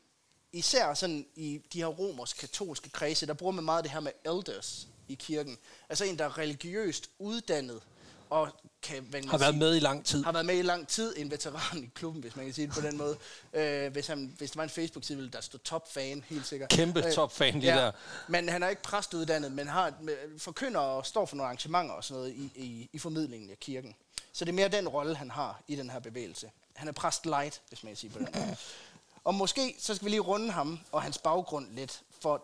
især 0.51 0.93
sådan 0.93 1.25
i 1.35 1.61
de 1.73 1.79
her 1.79 1.87
romersk 1.87 2.37
katolske 2.37 2.89
kredse, 2.89 3.25
der 3.25 3.33
bruger 3.33 3.51
man 3.53 3.65
meget 3.65 3.83
det 3.83 3.91
her 3.91 3.99
med 3.99 4.11
elders 4.25 4.87
i 5.07 5.13
kirken. 5.13 5.57
Altså 5.89 6.05
en, 6.05 6.19
der 6.19 6.25
er 6.25 6.37
religiøst 6.37 7.09
uddannet 7.19 7.81
og 8.29 8.49
kan, 8.81 9.07
har 9.29 9.37
været 9.37 9.53
sige, 9.53 9.59
med 9.59 9.75
i 9.75 9.79
lang 9.79 10.05
tid. 10.05 10.23
Har 10.23 10.31
været 10.31 10.45
med 10.45 10.57
i 10.57 10.61
lang 10.61 10.87
tid, 10.87 11.13
en 11.17 11.31
veteran 11.31 11.83
i 11.83 11.89
klubben, 11.95 12.21
hvis 12.21 12.35
man 12.35 12.45
kan 12.45 12.53
sige 12.53 12.67
det 12.67 12.75
på 12.75 12.81
den 12.81 12.97
måde. 12.97 13.17
Øh, 13.53 13.91
hvis, 13.91 14.07
han, 14.07 14.33
hvis 14.37 14.51
det 14.51 14.57
var 14.57 14.63
en 14.63 14.69
Facebook-side, 14.69 15.17
ville 15.17 15.31
der 15.31 15.41
stå 15.41 15.57
top-fan, 15.57 16.23
helt 16.29 16.45
sikkert. 16.45 16.69
Kæmpe 16.69 17.05
øh, 17.05 17.13
top-fan, 17.13 17.59
lige 17.59 17.73
ja. 17.73 17.81
der. 17.81 17.91
Men 18.27 18.49
han 18.49 18.63
er 18.63 18.67
ikke 18.67 18.81
præstuddannet, 18.81 19.51
men 19.51 19.67
har, 19.67 19.93
forkynder 20.37 20.79
og 20.79 21.05
står 21.05 21.25
for 21.25 21.35
nogle 21.35 21.47
arrangementer 21.47 21.95
og 21.95 22.03
sådan 22.03 22.17
noget 22.19 22.33
i, 22.33 22.51
i, 22.55 22.89
i 22.93 22.99
formidlingen 22.99 23.49
af 23.49 23.59
kirken. 23.59 23.95
Så 24.33 24.45
det 24.45 24.51
er 24.51 24.55
mere 24.55 24.67
den 24.67 24.87
rolle, 24.87 25.15
han 25.15 25.31
har 25.31 25.61
i 25.67 25.75
den 25.75 25.89
her 25.89 25.99
bevægelse. 25.99 26.51
Han 26.73 26.87
er 26.87 26.91
præst 26.91 27.25
light, 27.25 27.61
hvis 27.69 27.83
man 27.83 27.89
kan 27.89 27.97
sige 27.97 28.09
på 28.09 28.19
den 28.19 28.27
måde. 28.35 28.55
Og 29.23 29.35
måske 29.35 29.75
så 29.79 29.95
skal 29.95 30.05
vi 30.05 30.09
lige 30.09 30.19
runde 30.19 30.51
ham 30.51 30.79
og 30.91 31.01
hans 31.01 31.17
baggrund 31.17 31.67
lidt. 31.71 32.01
For 32.21 32.43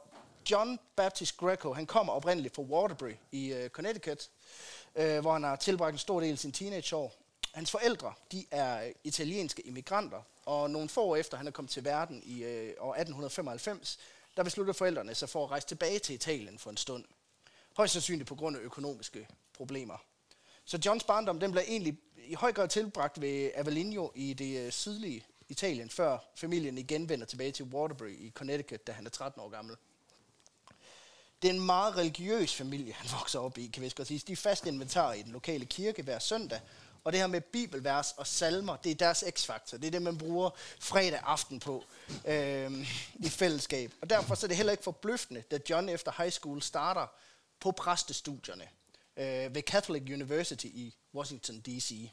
John 0.52 0.80
Baptist 0.96 1.38
Greco, 1.38 1.74
han 1.74 1.86
kommer 1.86 2.14
oprindeligt 2.14 2.56
fra 2.56 2.62
Waterbury 2.62 3.14
i 3.32 3.54
uh, 3.54 3.68
Connecticut, 3.68 4.30
øh, 4.96 5.20
hvor 5.20 5.34
han 5.34 5.44
har 5.44 5.56
tilbragt 5.56 5.94
en 5.94 6.00
stor 6.00 6.20
del 6.20 6.32
af 6.32 6.38
sin 6.38 6.52
teenageår. 6.52 7.14
Hans 7.54 7.72
forældre, 7.72 8.14
de 8.32 8.46
er 8.52 8.86
øh, 8.86 8.92
italienske 9.04 9.62
immigranter, 9.62 10.22
og 10.46 10.70
nogle 10.70 10.90
få 10.90 11.04
år 11.04 11.16
efter 11.16 11.38
han 11.38 11.48
er 11.48 11.52
kommet 11.52 11.72
til 11.72 11.86
verden 11.86 12.22
i 12.26 12.44
øh, 12.44 12.74
år 12.80 12.94
1895, 12.94 13.98
der 14.38 14.44
beslutter 14.44 14.74
forældrene 14.74 15.16
sig 15.16 15.30
for 15.30 15.44
at 15.44 15.52
rejse 15.52 15.68
tilbage 15.68 16.00
til 16.00 16.16
Italien 16.16 16.60
for 16.60 16.70
en 16.70 16.78
stund. 16.78 17.04
Højst 17.78 17.94
sandsynligt 17.94 18.28
på 18.28 18.36
grund 18.36 18.58
af 18.58 18.62
økonomiske 18.62 19.28
problemer. 19.54 19.98
Så 20.66 20.80
Johns 20.86 21.04
barndom 21.04 21.40
den 21.40 21.52
blev 21.52 21.64
egentlig 21.68 21.98
i 22.18 22.34
høj 22.34 22.54
grad 22.54 22.68
tilbragt 22.68 23.22
ved 23.22 23.52
Avellino 23.56 24.10
i 24.16 24.34
det 24.34 24.66
øh, 24.66 24.72
sydlige 24.72 25.26
Italien, 25.50 25.90
før 25.90 26.18
familien 26.36 26.78
igen 26.78 27.10
vender 27.10 27.26
tilbage 27.26 27.52
til 27.52 27.66
Waterbury 27.66 28.16
i 28.20 28.32
Connecticut, 28.36 28.88
da 28.88 28.92
han 28.92 29.06
er 29.06 29.10
13 29.10 29.42
år 29.42 29.50
gammel. 29.50 29.76
Det 31.42 31.50
er 31.50 31.54
en 31.54 31.66
meget 31.66 31.96
religiøs 31.98 32.56
familie, 32.56 32.94
han 32.94 33.12
vokser 33.20 33.40
op 33.40 33.58
i, 33.58 33.68
kan 33.68 33.84
vi 33.84 33.94
godt 33.96 34.08
sige. 34.08 34.22
De 34.28 34.32
er 34.32 34.36
fast 34.36 34.66
inventar 34.66 35.14
i 35.14 35.22
den 35.22 35.32
lokale 35.32 35.66
kirke 35.66 36.04
hver 36.04 36.20
søndag, 36.20 36.60
og 37.04 37.12
det 37.12 37.20
her 37.20 37.28
med 37.28 37.42
bibelvers 37.42 38.12
og 38.12 38.28
salmer, 38.28 38.76
det 38.76 38.92
er 38.92 38.96
deres 38.96 39.24
x-faktor. 39.30 39.78
Det 39.78 39.88
er 39.88 39.92
det, 39.92 40.02
man 40.02 40.18
bruger 40.18 40.50
fredag 40.80 41.20
aften 41.24 41.60
på 41.60 41.84
øh, 42.26 42.72
i 43.16 43.30
fællesskab. 43.30 43.94
Og 44.02 44.10
derfor 44.10 44.36
så 44.36 44.46
er 44.46 44.48
det 44.48 44.58
heller 44.58 44.72
ikke 44.72 44.84
forbløffende, 44.84 45.42
da 45.42 45.60
John 45.70 45.90
efter 45.90 46.12
high 46.18 46.32
school 46.32 46.62
starter 46.62 47.08
på 47.60 47.72
præstestudierne 47.72 48.68
øh, 49.18 49.56
ved 49.56 49.62
Catholic 49.62 50.04
University 50.14 50.66
i 50.66 50.96
Washington 51.14 51.60
D.C 51.60 52.12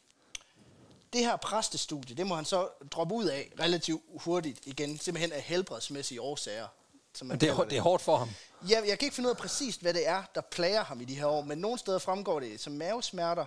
det 1.14 1.24
her 1.24 1.36
præstestudie, 1.36 2.16
det 2.16 2.26
må 2.26 2.34
han 2.34 2.44
så 2.44 2.68
droppe 2.90 3.14
ud 3.14 3.24
af 3.24 3.52
relativt 3.60 4.02
hurtigt 4.16 4.60
igen, 4.66 4.98
simpelthen 4.98 5.32
af 5.32 5.42
helbredsmæssige 5.42 6.20
årsager. 6.20 6.66
Som 7.14 7.28
man 7.28 7.40
det, 7.40 7.48
er, 7.48 7.56
det. 7.56 7.70
det 7.70 7.78
er 7.78 7.82
hårdt 7.82 8.02
for 8.02 8.16
ham. 8.16 8.28
Ja, 8.68 8.80
jeg 8.86 8.98
kan 8.98 9.06
ikke 9.06 9.14
finde 9.14 9.28
ud 9.28 9.34
af 9.34 9.36
præcist, 9.36 9.80
hvad 9.80 9.94
det 9.94 10.08
er, 10.08 10.22
der 10.34 10.40
plager 10.40 10.84
ham 10.84 11.00
i 11.00 11.04
de 11.04 11.14
her 11.14 11.26
år, 11.26 11.42
men 11.42 11.58
nogle 11.58 11.78
steder 11.78 11.98
fremgår 11.98 12.40
det 12.40 12.60
som 12.60 12.72
mavesmerter, 12.72 13.46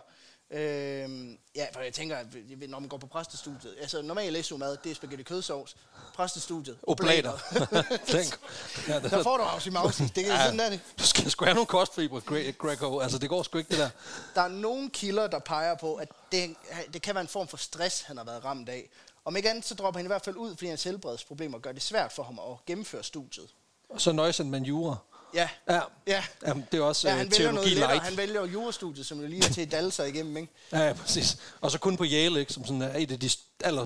Øhm, 0.51 1.37
ja, 1.55 1.65
for 1.73 1.81
jeg 1.81 1.93
tænker, 1.93 2.17
at 2.17 2.25
når 2.69 2.79
man 2.79 2.89
går 2.89 2.97
på 2.97 3.07
præstestudiet, 3.07 3.75
altså 3.81 4.01
normalt 4.01 4.33
læsumad, 4.33 4.77
det 4.83 4.91
er 4.91 4.95
spaghetti 4.95 5.23
kødsovs, 5.23 5.75
præstestudiet, 6.13 6.77
oblater. 6.83 7.31
Tænk. 8.07 8.39
ja, 8.87 8.99
der 8.99 9.23
får 9.23 9.37
du 9.37 9.43
også 9.43 9.69
i 9.69 9.73
mausi. 9.73 10.03
Det 10.03 10.13
kan 10.13 10.25
ja, 10.25 10.45
sådan 10.45 10.59
er 10.59 10.69
det. 10.69 10.79
Du 10.99 11.03
skal 11.03 11.31
sgu 11.31 11.45
have 11.45 11.55
nogle 11.55 11.65
kostfibre, 11.65 12.21
Greco. 12.57 12.99
Altså, 12.99 13.17
det 13.17 13.29
går 13.29 13.43
sgu 13.43 13.57
ikke, 13.57 13.69
det 13.69 13.77
der. 13.77 13.89
Der 14.35 14.41
er 14.41 14.47
nogle 14.47 14.89
kilder, 14.89 15.27
der 15.27 15.39
peger 15.39 15.75
på, 15.75 15.95
at 15.95 16.09
det, 16.31 16.55
det 16.93 17.01
kan 17.01 17.15
være 17.15 17.21
en 17.21 17.27
form 17.27 17.47
for 17.47 17.57
stress, 17.57 18.01
han 18.01 18.17
har 18.17 18.23
været 18.23 18.45
ramt 18.45 18.69
af. 18.69 18.89
Om 19.25 19.35
ikke 19.35 19.49
andet, 19.49 19.65
så 19.65 19.75
dropper 19.75 19.99
han 19.99 20.05
i 20.05 20.07
hvert 20.07 20.25
fald 20.25 20.35
ud, 20.35 20.55
fordi 20.55 20.67
hans 20.67 20.83
helbredsproblemer 20.83 21.59
gør 21.59 21.71
det 21.71 21.81
svært 21.81 22.11
for 22.11 22.23
ham 22.23 22.39
at 22.39 22.65
gennemføre 22.65 23.03
studiet. 23.03 23.49
Og 23.89 24.01
så 24.01 24.11
nøjes 24.11 24.39
en 24.39 24.65
jura. 24.65 24.95
Ja. 25.33 25.49
Ja. 25.69 25.79
ja. 26.07 26.23
Jamen, 26.47 26.67
det 26.71 26.77
er 26.77 26.83
også 26.83 27.09
ja, 27.09 27.15
han 27.15 27.29
teologi 27.29 27.69
light. 27.69 28.03
Han 28.03 28.17
vælger 28.17 28.45
jurastudiet, 28.45 29.05
som 29.05 29.21
jo 29.21 29.27
lige 29.27 29.45
er 29.45 29.49
til 29.49 29.61
at 29.61 29.71
dalle 29.71 29.91
sig 29.91 30.09
igennem, 30.09 30.37
ikke? 30.37 30.53
Ja, 30.71 30.87
ja, 30.87 30.93
præcis. 30.93 31.37
Og 31.61 31.71
så 31.71 31.79
kun 31.79 31.97
på 31.97 32.05
Yale, 32.05 32.39
ikke? 32.39 32.53
Som 32.53 32.65
sådan 32.65 32.81
er 32.81 32.97
et 32.97 33.11
af 33.11 33.19
de 33.19 33.29
aller 33.63 33.85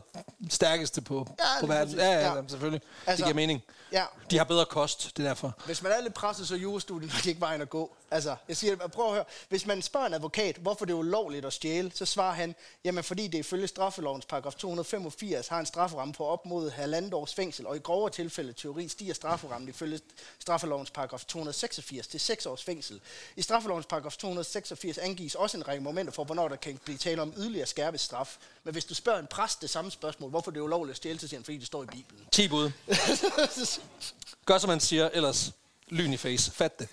stærkeste 0.49 1.01
på, 1.01 1.27
ja, 1.39 1.45
på 1.60 1.67
verden. 1.67 1.95
Ja, 1.95 2.12
ja, 2.12 2.36
ja, 2.36 2.41
selvfølgelig. 2.47 2.81
Altså, 3.05 3.25
det 3.25 3.25
giver 3.25 3.36
mening. 3.36 3.63
Ja. 3.91 4.05
De 4.31 4.38
har 4.38 4.43
bedre 4.43 4.65
kost, 4.65 5.17
det 5.17 5.25
er 5.25 5.27
derfor. 5.27 5.57
Hvis 5.65 5.84
man 5.84 5.91
er 5.91 6.01
lidt 6.01 6.13
presset, 6.13 6.47
så 6.47 6.53
er 6.53 6.57
jurastudiet 6.57 7.13
nok 7.13 7.25
ikke 7.25 7.41
vejen 7.41 7.62
at 7.62 7.69
gå. 7.69 7.95
Altså, 8.12 8.36
jeg 8.47 8.57
siger, 8.57 8.75
prøv 8.75 9.05
at 9.05 9.13
høre. 9.13 9.23
Hvis 9.49 9.65
man 9.65 9.81
spørger 9.81 10.07
en 10.07 10.13
advokat, 10.13 10.55
hvorfor 10.55 10.86
det 10.86 10.93
er 10.93 10.97
ulovligt 10.97 11.45
at 11.45 11.53
stjæle, 11.53 11.91
så 11.95 12.05
svarer 12.05 12.34
han, 12.34 12.55
jamen 12.84 13.03
fordi 13.03 13.27
det 13.27 13.38
ifølge 13.38 13.67
straffelovens 13.67 14.25
paragraf 14.25 14.53
285 14.53 15.47
har 15.47 15.60
en 15.60 15.65
strafferamme 15.65 16.13
på 16.13 16.25
op 16.25 16.45
mod 16.45 16.71
halvandet 16.71 17.13
års 17.13 17.34
fængsel, 17.34 17.67
og 17.67 17.75
i 17.75 17.79
grovere 17.79 18.12
tilfælde 18.12 18.53
teori 18.53 18.88
stiger 18.88 19.13
strafferammen 19.13 19.69
ifølge 19.69 19.99
straffelovens 20.39 20.91
paragraf 20.91 21.25
286 21.25 22.07
til 22.07 22.19
6 22.19 22.45
års 22.45 22.63
fængsel. 22.63 23.01
I 23.36 23.41
straffelovens 23.41 23.86
paragraf 23.86 24.17
286 24.17 24.97
angives 24.97 25.36
også 25.36 25.57
en 25.57 25.67
række 25.67 25.84
momenter 25.84 26.13
for, 26.13 26.23
hvornår 26.23 26.47
der 26.47 26.55
kan 26.55 26.79
blive 26.84 26.97
tale 26.97 27.21
om 27.21 27.34
yderligere 27.38 27.67
skærpet 27.67 27.99
straf. 27.99 28.38
Men 28.63 28.73
hvis 28.73 28.86
du 28.86 28.95
spørger 28.95 29.19
en 29.19 29.27
præst 29.27 29.61
det 29.62 29.69
samme 29.69 29.91
spørgsmål, 29.91 30.30
hvorfor 30.30 30.52
det 30.52 30.60
er 30.60 30.63
ulovligt 30.63 30.91
at 30.91 30.97
stjæle, 30.97 31.19
så 31.19 31.28
siger 31.28 31.39
han, 31.39 31.45
fordi 31.45 31.58
det 31.58 31.67
står 31.67 31.84
i 31.84 31.86
Bibelen. 31.86 32.28
10 32.32 32.47
bud. 32.47 32.71
Gør 34.45 34.58
som 34.58 34.69
man 34.69 34.80
siger, 34.80 35.10
ellers 35.13 35.52
lyn 35.88 36.13
i 36.13 36.17
face. 36.17 36.52
Fat 36.52 36.80
det. 36.80 36.89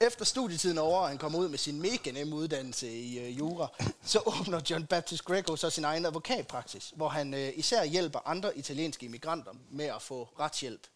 Efter 0.00 0.24
studietiden 0.24 0.78
over, 0.78 1.00
og 1.00 1.08
han 1.08 1.18
kommer 1.18 1.38
ud 1.38 1.48
med 1.48 1.58
sin 1.58 1.82
mega 1.82 2.10
nemme 2.10 2.36
uddannelse 2.36 2.90
i 2.92 3.20
uh, 3.20 3.38
jura, 3.38 3.68
så 4.04 4.22
åbner 4.26 4.60
John 4.70 4.86
Baptist 4.86 5.24
Greco 5.24 5.56
så 5.56 5.70
sin 5.70 5.84
egen 5.84 6.06
advokatpraksis, 6.06 6.92
hvor 6.96 7.08
han 7.08 7.34
uh, 7.34 7.58
især 7.58 7.84
hjælper 7.84 8.28
andre 8.28 8.58
italienske 8.58 9.06
immigranter 9.06 9.52
med 9.70 9.84
at 9.84 10.02
få 10.02 10.28
retshjælp. 10.38 10.86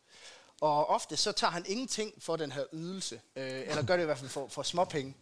Og 0.60 0.86
ofte 0.90 1.16
så 1.16 1.32
tager 1.32 1.50
han 1.50 1.64
ingenting 1.68 2.12
for 2.18 2.36
den 2.36 2.52
her 2.52 2.64
ydelse, 2.72 3.14
uh, 3.36 3.42
eller 3.42 3.82
gør 3.82 3.96
det 3.96 4.02
i 4.02 4.06
hvert 4.06 4.18
fald 4.18 4.30
for, 4.30 4.48
for 4.48 4.62
småpenge. 4.62 5.14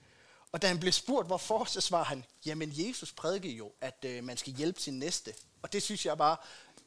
Og 0.53 0.63
da 0.63 0.67
han 0.67 0.81
blev 0.81 0.93
spurgt, 0.93 1.27
hvorfor, 1.27 1.65
så 1.65 1.81
svarer 1.81 2.05
han, 2.05 2.25
jamen 2.47 2.73
Jesus 2.75 3.13
prædikede 3.13 3.53
jo, 3.53 3.73
at 3.81 4.05
uh, 4.09 4.25
man 4.25 4.37
skal 4.37 4.53
hjælpe 4.53 4.81
sin 4.81 4.99
næste. 4.99 5.33
Og 5.63 5.73
det 5.73 5.83
synes 5.83 6.07
jeg 6.07 6.19
bare 6.19 6.37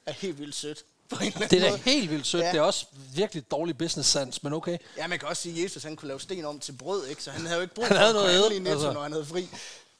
er 0.06 0.12
helt 0.12 0.40
vildt 0.40 0.56
sødt. 0.56 0.86
På 1.10 1.24
en 1.24 1.32
det 1.32 1.54
er 1.54 1.72
da 1.72 1.76
helt 1.76 2.10
vildt 2.10 2.28
sødt. 2.28 2.44
Ja. 2.44 2.52
Det 2.52 2.58
er 2.58 2.62
også 2.62 2.86
virkelig 3.16 3.52
dårlig 3.52 3.78
business 3.78 4.10
sense, 4.10 4.40
men 4.44 4.54
okay. 4.54 4.78
Ja, 4.98 5.08
man 5.08 5.20
kan 5.20 5.28
også 5.28 5.44
sige, 5.44 5.58
at 5.58 5.64
Jesus 5.64 5.84
han 5.84 5.96
kunne 5.96 6.08
lave 6.08 6.20
sten 6.20 6.46
om 6.46 6.60
til 6.60 6.72
brød, 6.72 7.08
ikke? 7.08 7.24
så 7.24 7.32
han 7.32 7.42
havde 7.42 7.56
jo 7.56 7.62
ikke 7.62 7.76
brug 7.76 7.88
for 7.88 7.94
noget 7.94 8.46
at 8.46 8.62
netto, 8.62 8.72
altså. 8.72 8.94
når 8.94 9.04
han 9.04 9.12
havde 9.12 9.26
fri. 9.26 9.50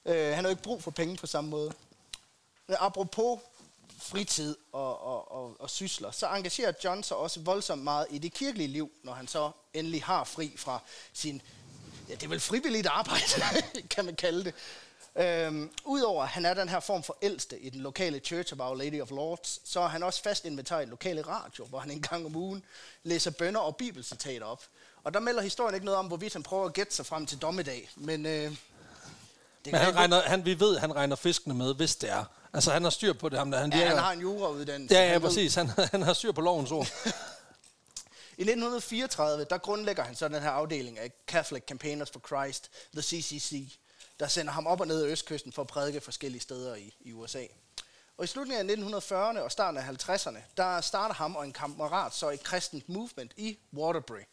Uh, 0.06 0.14
han 0.14 0.36
havde 0.36 0.52
ikke 0.52 0.64
brug 0.64 0.84
for 0.84 0.92
penge 0.92 1.18
på 1.18 1.28
samme 1.28 1.50
måde. 1.50 1.72
Men 2.68 2.78
apropos 2.80 3.40
fritid 4.02 4.56
og, 4.72 5.04
og, 5.04 5.32
og, 5.32 5.56
og 5.60 5.70
sysler, 5.70 6.12
så 6.12 6.28
engagerer 6.28 6.74
John 6.84 7.04
sig 7.04 7.18
også 7.18 7.40
voldsomt 7.40 7.84
meget 7.84 8.08
i 8.10 8.18
det 8.18 8.34
kirkelige 8.34 8.68
liv, 8.68 8.92
når 9.04 9.14
han 9.14 9.28
så 9.28 9.52
endelig 9.74 10.04
har 10.04 10.24
fri 10.24 10.54
fra 10.58 10.80
sin, 11.14 11.42
ja, 12.10 12.14
det 12.14 12.24
er 12.24 12.28
vel 12.28 12.40
frivilligt 12.40 12.88
arbejde, 12.88 13.24
kan 13.94 14.06
man 14.06 14.16
kalde 14.16 14.44
det. 14.44 14.54
Øhm, 15.18 15.72
Udover 15.86 16.24
at 16.24 16.30
han 16.30 16.46
er 16.46 16.54
den 16.54 16.70
her 16.70 16.80
form 16.80 17.04
for 17.04 17.18
ældste 17.22 17.60
i 17.60 17.70
den 17.70 17.82
lokale 17.82 18.20
Church 18.20 18.54
of 18.54 18.60
Our 18.60 18.76
Lady 18.76 19.02
of 19.02 19.10
Lords, 19.10 19.70
så 19.70 19.80
er 19.80 19.88
han 19.88 20.04
også 20.04 20.24
fast 20.24 20.46
inventar 20.46 20.80
i 20.80 20.82
den 20.82 20.90
lokale 20.90 21.22
radio, 21.22 21.66
hvor 21.66 21.80
han 21.80 21.92
en 21.92 22.02
gang 22.02 22.26
om 22.26 22.36
ugen 22.36 22.64
læser 23.04 23.32
bønder 23.32 23.60
og 23.60 23.76
bibelcitater 23.76 24.46
op. 24.46 24.64
Og 25.04 25.14
der 25.14 25.20
melder 25.20 25.42
historien 25.42 25.74
ikke 25.74 25.86
noget 25.86 26.00
om, 26.00 26.08
hvorvidt 26.08 26.34
han 26.34 26.44
prøver 26.44 26.66
at 26.66 26.74
gætte 26.74 26.96
sig 26.96 27.06
frem 27.06 27.26
til 27.26 27.38
dommedag, 27.38 27.90
men... 27.96 28.26
Øh, 28.26 28.32
det 29.66 29.72
men 29.72 29.82
han 29.82 29.96
regner, 29.96 30.22
han, 30.22 30.46
vi 30.46 30.60
ved, 30.60 30.78
han 30.78 30.96
regner 30.96 31.16
fiskene 31.16 31.54
med, 31.54 31.76
hvis 31.76 31.96
det 31.96 32.10
er. 32.10 32.26
Altså, 32.54 32.72
han 32.72 32.84
har 32.84 32.90
styr 32.90 33.14
på 33.14 33.30
det. 33.30 33.40
Han, 33.40 33.54
han, 33.54 33.74
ja, 33.74 33.88
han 33.88 33.98
har 33.98 34.12
en 34.12 34.20
jurauddannelse. 34.20 34.96
Ja, 34.96 35.12
ja, 35.12 35.20
præcis. 35.20 35.56
Han, 35.56 35.70
han 35.92 36.02
har 36.02 36.14
styr 36.14 36.32
på 36.32 36.42
lovens 36.42 36.72
ord. 36.72 36.88
I 38.38 38.42
1934, 38.42 39.46
der 39.50 39.58
grundlægger 39.58 40.04
han 40.04 40.16
så 40.16 40.28
den 40.28 40.42
her 40.42 40.50
afdeling 40.50 41.00
af 41.00 41.12
Catholic 41.28 41.64
Campaigners 41.68 42.10
for 42.10 42.22
Christ, 42.28 42.72
the 42.94 43.02
CCC, 43.02 43.78
der 44.20 44.28
sender 44.28 44.54
ham 44.54 44.68
op 44.68 44.80
og 44.80 44.88
ned 44.88 45.04
af 45.04 45.08
østkysten 45.08 45.52
for 45.52 45.62
at 45.62 45.68
prædike 45.68 46.02
forskellige 46.02 46.42
steder 46.42 46.76
i, 46.76 46.96
i 47.00 47.14
USA. 47.14 47.46
Og 48.18 48.24
i 48.24 48.28
slutningen 48.28 48.70
af 48.70 49.00
1940'erne 49.00 49.40
og 49.40 49.52
starten 49.52 49.78
af 49.78 50.10
50'erne, 50.10 50.40
der 50.58 50.82
starter 50.82 51.16
ham 51.16 51.36
og 51.36 51.46
en 51.46 51.54
kammerat 51.54 52.14
så 52.14 52.30
et 52.30 52.44
kristent 52.44 52.90
movement 52.90 53.34
i 53.38 53.58
Waterbury. 53.74 54.24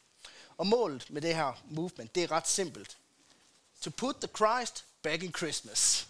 Og 0.57 0.67
målet 0.67 1.11
med 1.11 1.23
det 1.23 1.35
her 1.35 1.63
movement, 1.71 2.15
det 2.15 2.23
er 2.23 2.33
ret 2.33 2.49
simpelt. 2.49 2.99
To 3.81 3.91
put 3.91 4.17
the 4.17 4.29
Christ 4.37 4.85
back 5.03 5.23
in 5.23 5.35
Christmas. 5.35 6.09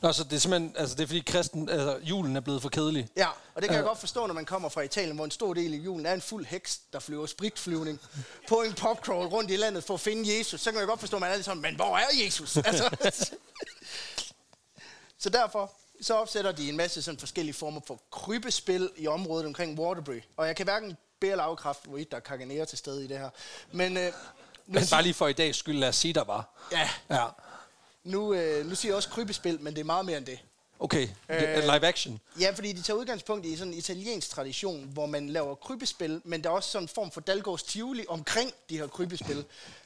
Nå, 0.00 0.12
så 0.12 0.24
det 0.24 0.32
er 0.32 0.38
simpelthen, 0.40 0.74
altså 0.78 0.94
det 0.96 1.02
er 1.02 1.06
fordi 1.06 1.20
kristen, 1.26 1.68
altså 1.68 1.98
julen 2.02 2.36
er 2.36 2.40
blevet 2.40 2.62
for 2.62 2.68
kedelig. 2.68 3.08
Ja, 3.16 3.26
og 3.54 3.62
det 3.62 3.64
kan 3.64 3.72
jeg 3.72 3.80
Øh. 3.82 3.86
godt 3.88 3.98
forstå, 3.98 4.26
når 4.26 4.34
man 4.34 4.44
kommer 4.44 4.68
fra 4.68 4.80
Italien, 4.80 5.14
hvor 5.16 5.24
en 5.24 5.30
stor 5.30 5.54
del 5.54 5.72
af 5.74 5.78
julen 5.78 6.06
er 6.06 6.14
en 6.14 6.20
fuld 6.20 6.46
heks, 6.46 6.80
der 6.92 6.98
flyver 6.98 7.26
spritflyvning 7.26 8.00
på 8.48 8.54
en 8.62 8.72
popcrawl 8.74 9.26
rundt 9.26 9.50
i 9.50 9.56
landet 9.56 9.84
for 9.84 9.94
at 9.94 10.00
finde 10.00 10.38
Jesus. 10.38 10.60
Så 10.60 10.70
kan 10.70 10.78
jeg 10.80 10.88
godt 10.88 11.00
forstå, 11.00 11.16
at 11.16 11.20
man 11.20 11.38
er 11.38 11.42
sådan, 11.42 11.62
men 11.62 11.76
hvor 11.76 11.96
er 11.96 12.06
Jesus? 12.24 12.56
Altså, 12.66 12.96
så 15.18 15.28
derfor 15.30 15.72
så 16.00 16.14
opsætter 16.14 16.52
de 16.52 16.68
en 16.68 16.76
masse 16.76 17.02
sådan 17.02 17.18
forskellige 17.18 17.54
former 17.54 17.80
for 17.86 18.00
krybespil 18.12 18.90
i 18.96 19.06
området 19.06 19.46
omkring 19.46 19.78
Waterbury. 19.80 20.20
Og 20.36 20.46
jeg 20.46 20.56
kan 20.56 20.64
hverken 20.66 20.96
bære 21.20 21.30
eller 21.30 21.44
afkræfte, 21.44 21.88
hvorvidt 21.88 22.10
der 22.10 22.16
er 22.16 22.20
kaganere 22.20 22.66
til 22.66 22.78
stede 22.78 23.04
i 23.04 23.06
det 23.08 23.18
her. 23.18 23.30
Men, 23.72 23.96
øh, 23.96 24.04
nu, 24.04 24.12
Men 24.66 24.82
bare 24.90 25.02
lige 25.02 25.14
for 25.14 25.28
i 25.28 25.32
dag 25.32 25.54
skyld, 25.54 25.78
lad 25.78 25.88
os 25.88 25.96
sige, 25.96 26.14
der 26.14 26.24
var. 26.24 26.54
ja, 26.72 26.90
Ja, 27.10 27.24
nu, 28.08 28.34
øh, 28.34 28.66
nu 28.66 28.74
siger 28.74 28.90
jeg 28.90 28.96
også 28.96 29.08
krybespil, 29.08 29.60
men 29.60 29.74
det 29.74 29.80
er 29.80 29.84
meget 29.84 30.06
mere 30.06 30.16
end 30.16 30.26
det. 30.26 30.38
okay. 30.78 31.08
Øh, 31.28 31.58
live 31.62 31.86
action. 31.86 32.20
Ja, 32.40 32.50
fordi 32.50 32.72
de 32.72 32.82
tager 32.82 32.98
udgangspunkt 32.98 33.46
i 33.46 33.56
sådan 33.56 33.72
en 33.72 33.78
italiensk 33.78 34.30
tradition, 34.30 34.84
hvor 34.92 35.06
man 35.06 35.28
laver 35.28 35.54
krybespil, 35.54 36.20
men 36.24 36.44
der 36.44 36.50
er 36.50 36.54
også 36.54 36.70
sådan 36.70 36.84
en 36.84 36.88
form 36.88 37.10
for 37.10 37.20
Dalgårds 37.20 37.62
Tivoli 37.62 38.04
omkring 38.08 38.52
de 38.70 38.78
her 38.78 38.86
krybespil, 38.86 39.44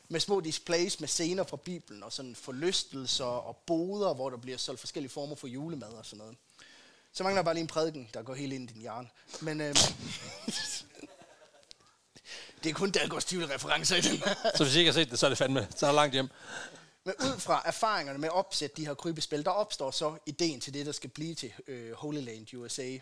med 0.08 0.20
små 0.20 0.40
displays 0.40 1.00
med 1.00 1.08
scener 1.08 1.44
fra 1.44 1.56
Bibelen, 1.56 2.02
og 2.02 2.12
sådan 2.12 2.35
forlystelser 2.35 3.24
og 3.24 3.56
boder, 3.66 4.14
hvor 4.14 4.30
der 4.30 4.37
bliver 4.37 4.58
solgt 4.58 4.80
forskellige 4.80 5.12
former 5.12 5.37
for 5.37 5.46
julemad 5.46 5.88
og 5.88 6.06
sådan 6.06 6.18
noget. 6.18 6.37
Så 7.12 7.22
mangler 7.22 7.38
der 7.38 7.44
bare 7.44 7.54
lige 7.54 7.62
en 7.62 7.66
prædiken, 7.68 8.08
der 8.14 8.22
går 8.22 8.35
helt 8.35 8.52
ind 8.52 8.70
i 8.70 8.72
din 8.72 8.82
hjerne. 8.82 9.08
Men 9.40 9.61
øh, 9.61 9.74
det 12.64 12.70
er 12.70 12.74
kun 12.74 12.90
Dalgårds 12.90 13.24
Tivoli-referencer 13.24 13.96
i 13.96 14.00
den. 14.00 14.22
Så 14.56 14.64
hvis 14.64 14.76
I 14.76 14.78
ikke 14.78 14.90
har 14.90 14.94
set 14.94 15.11
det, 15.11 15.18
så 15.18 15.26
er 15.26 15.30
det 15.30 15.38
fandme, 15.38 15.68
så 15.76 15.87
er 15.87 15.90
det 15.90 15.94
langt 15.94 16.12
hjem. 16.12 16.28
Men 17.05 17.15
ud 17.21 17.41
fra 17.41 17.62
erfaringerne 17.65 18.19
med 18.19 18.29
at 18.29 18.33
opsætte 18.35 18.77
de 18.77 18.87
her 18.87 18.95
krybespil, 18.95 19.45
der 19.45 19.51
opstår 19.51 19.91
så 19.91 20.17
ideen 20.27 20.61
til 20.61 20.75
det, 20.75 20.87
der 20.87 20.93
skal 20.93 21.11
blive 21.11 21.35
til 21.35 21.53
øh, 21.67 21.93
Holy 21.93 22.21
Land 22.25 22.55
USA. 22.55 22.99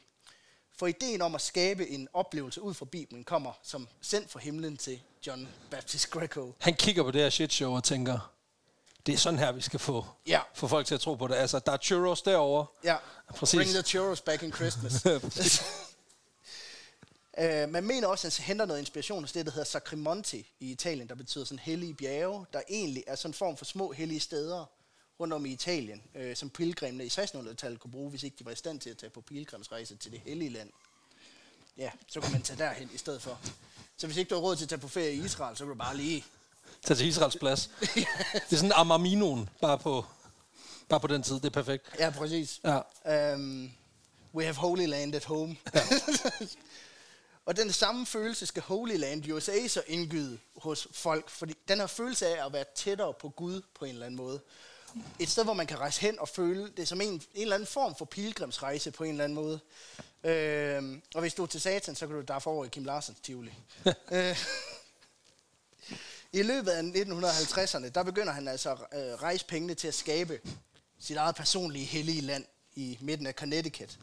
For 0.79 0.87
ideen 0.87 1.23
om 1.23 1.35
at 1.35 1.41
skabe 1.41 1.89
en 1.89 2.09
oplevelse 2.13 2.63
ud 2.63 2.75
fra 2.75 2.85
Bibelen 2.85 3.25
kommer 3.25 3.53
som 3.63 3.89
sendt 4.01 4.31
fra 4.31 4.41
himlen 4.41 4.77
til 4.77 5.01
John 5.27 5.49
Baptist 5.71 6.11
Greco. 6.11 6.55
Han 6.61 6.75
kigger 6.75 7.03
på 7.03 7.11
det 7.11 7.21
her 7.21 7.31
shit 7.31 7.53
show 7.53 7.75
og 7.77 7.85
tænker, 7.85 8.33
det 9.07 9.13
er 9.13 9.19
sådan 9.19 9.39
her, 9.39 9.53
vi 9.53 9.61
skal 9.61 9.81
få, 9.81 10.07
Ja. 10.27 10.41
få 10.55 10.69
folk 10.69 10.87
til 10.87 10.95
at 10.95 11.01
tro 11.01 11.15
på 11.15 11.27
det. 11.29 11.35
Altså, 11.35 11.59
der 11.59 11.73
er 11.73 11.77
churros 11.77 12.23
derovre. 12.23 12.67
Ja, 12.85 12.97
Præcis. 13.37 13.59
bring 13.59 13.71
the 13.71 13.83
churros 13.83 14.21
back 14.21 14.43
in 14.43 14.53
Christmas. 14.53 15.03
Uh, 17.39 17.71
man 17.71 17.85
mener 17.85 18.09
også, 18.09 18.27
at 18.27 18.37
han 18.37 18.45
henter 18.45 18.67
noget 18.67 18.81
inspiration 18.81 19.23
hos 19.23 19.33
det, 19.33 19.47
der 19.47 19.53
hedder 19.53 19.65
Sacrimonti 19.65 20.53
i 20.61 20.71
Italien, 20.71 21.09
der 21.09 21.15
betyder 21.15 21.45
sådan 21.45 21.59
hellige 21.59 21.95
bjerge, 21.95 22.47
der 22.53 22.63
egentlig 22.69 23.05
er 23.07 23.15
sådan 23.15 23.31
en 23.31 23.35
form 23.35 23.57
for 23.57 23.65
små 23.65 23.93
hellige 23.93 24.21
steder 24.21 24.65
rundt 25.21 25.35
om 25.35 25.47
i 25.47 25.53
Italien, 25.53 26.03
uh, 26.15 26.35
som 26.35 26.51
pilgrimene 26.51 27.05
i 27.05 27.09
1600-tallet 27.09 27.81
kunne 27.81 27.91
bruge, 27.91 28.11
hvis 28.11 28.23
ikke 28.23 28.37
de 28.39 28.45
var 28.45 28.51
i 28.51 28.57
stand 28.57 28.81
til 28.81 28.91
at 28.91 28.99
tage 28.99 29.11
på 29.11 29.21
pilgrimsrejse 29.21 29.97
til 29.97 30.13
det 30.13 30.21
hellige 30.21 30.51
land. 30.51 30.71
Ja, 31.77 31.91
så 32.09 32.21
kunne 32.21 32.33
man 32.33 32.43
tage 32.43 32.59
derhen 32.59 32.91
i 32.95 32.99
stedet 32.99 33.23
for. 33.23 33.41
Så 33.97 34.07
hvis 34.07 34.17
ikke 34.17 34.29
du 34.29 34.35
har 34.35 34.43
råd 34.43 34.57
til 34.57 34.65
at 34.65 34.69
tage 34.69 34.81
på 34.81 34.89
ferie 34.89 35.13
i 35.13 35.25
Israel, 35.25 35.57
så 35.57 35.65
kan 35.65 35.69
du 35.69 35.79
bare 35.79 35.97
lige... 35.97 36.25
Tag 36.83 36.97
til 36.97 37.07
Israels 37.07 37.37
plads. 37.37 37.71
Det 37.81 38.53
er 38.53 38.57
sådan 38.57 38.73
Amarminoen, 38.73 39.49
bare 39.61 39.79
på, 39.79 40.05
bare 40.89 41.01
på 41.01 41.07
den 41.07 41.23
tid. 41.23 41.35
Det 41.35 41.45
er 41.45 41.51
perfekt. 41.51 41.87
Ja, 41.99 42.11
præcis. 42.11 42.61
Ja. 42.65 43.35
Um, 43.35 43.73
we 44.35 44.45
have 44.45 44.55
Holy 44.55 44.87
Land 44.87 45.15
at 45.15 45.25
home. 45.25 45.57
og 47.51 47.57
den 47.57 47.73
samme 47.73 48.07
følelse 48.07 48.47
skal 48.47 48.63
Holy 48.63 48.97
Land 48.97 49.33
USA 49.33 49.69
så 49.69 49.83
indgyde 49.87 50.39
hos 50.57 50.89
folk, 50.93 51.31
fordi 51.31 51.55
den 51.69 51.79
her 51.79 51.87
følelse 51.87 52.27
af 52.27 52.47
at 52.47 52.53
være 52.53 52.65
tættere 52.75 53.15
på 53.15 53.29
Gud 53.29 53.63
på 53.75 53.85
en 53.85 53.91
eller 53.91 54.07
anden 54.07 54.17
måde. 54.17 54.41
Et 55.19 55.29
sted, 55.29 55.45
hvor 55.45 55.53
man 55.53 55.67
kan 55.67 55.79
rejse 55.79 56.01
hen 56.01 56.19
og 56.19 56.29
føle 56.29 56.73
det 56.77 56.89
som 56.89 57.01
en, 57.01 57.09
en 57.09 57.23
eller 57.35 57.55
anden 57.55 57.67
form 57.67 57.95
for 57.97 58.05
pilgrimsrejse 58.05 58.91
på 58.91 59.05
en 59.05 59.11
eller 59.11 59.25
anden 59.25 59.35
måde. 59.35 59.61
Øhm, 60.25 61.03
og 61.15 61.21
hvis 61.21 61.35
du 61.35 61.43
er 61.43 61.47
til 61.47 61.61
satan, 61.61 61.95
så 61.95 62.07
kan 62.07 62.17
du 62.17 62.23
derfor 62.23 62.51
over 62.51 62.65
i 62.65 62.69
Kim 62.69 62.85
Larsens 62.85 63.19
Tivoli. 63.23 63.53
Øh, 64.13 64.37
I 66.33 66.43
løbet 66.43 66.71
af 66.71 66.83
1950'erne, 66.83 67.89
der 67.89 68.03
begynder 68.03 68.33
han 68.33 68.49
altså 68.49 68.77
at 68.91 69.11
øh, 69.11 69.15
rejse 69.15 69.47
pengene 69.47 69.75
til 69.75 69.89
at 69.89 69.95
skabe 69.95 70.41
sit 70.99 71.17
eget 71.17 71.37
personlige 71.37 71.85
hellige 71.85 72.21
land 72.21 72.45
i 72.75 72.99
midten 73.01 73.27
af 73.27 73.35
Connecticut. 73.35 73.99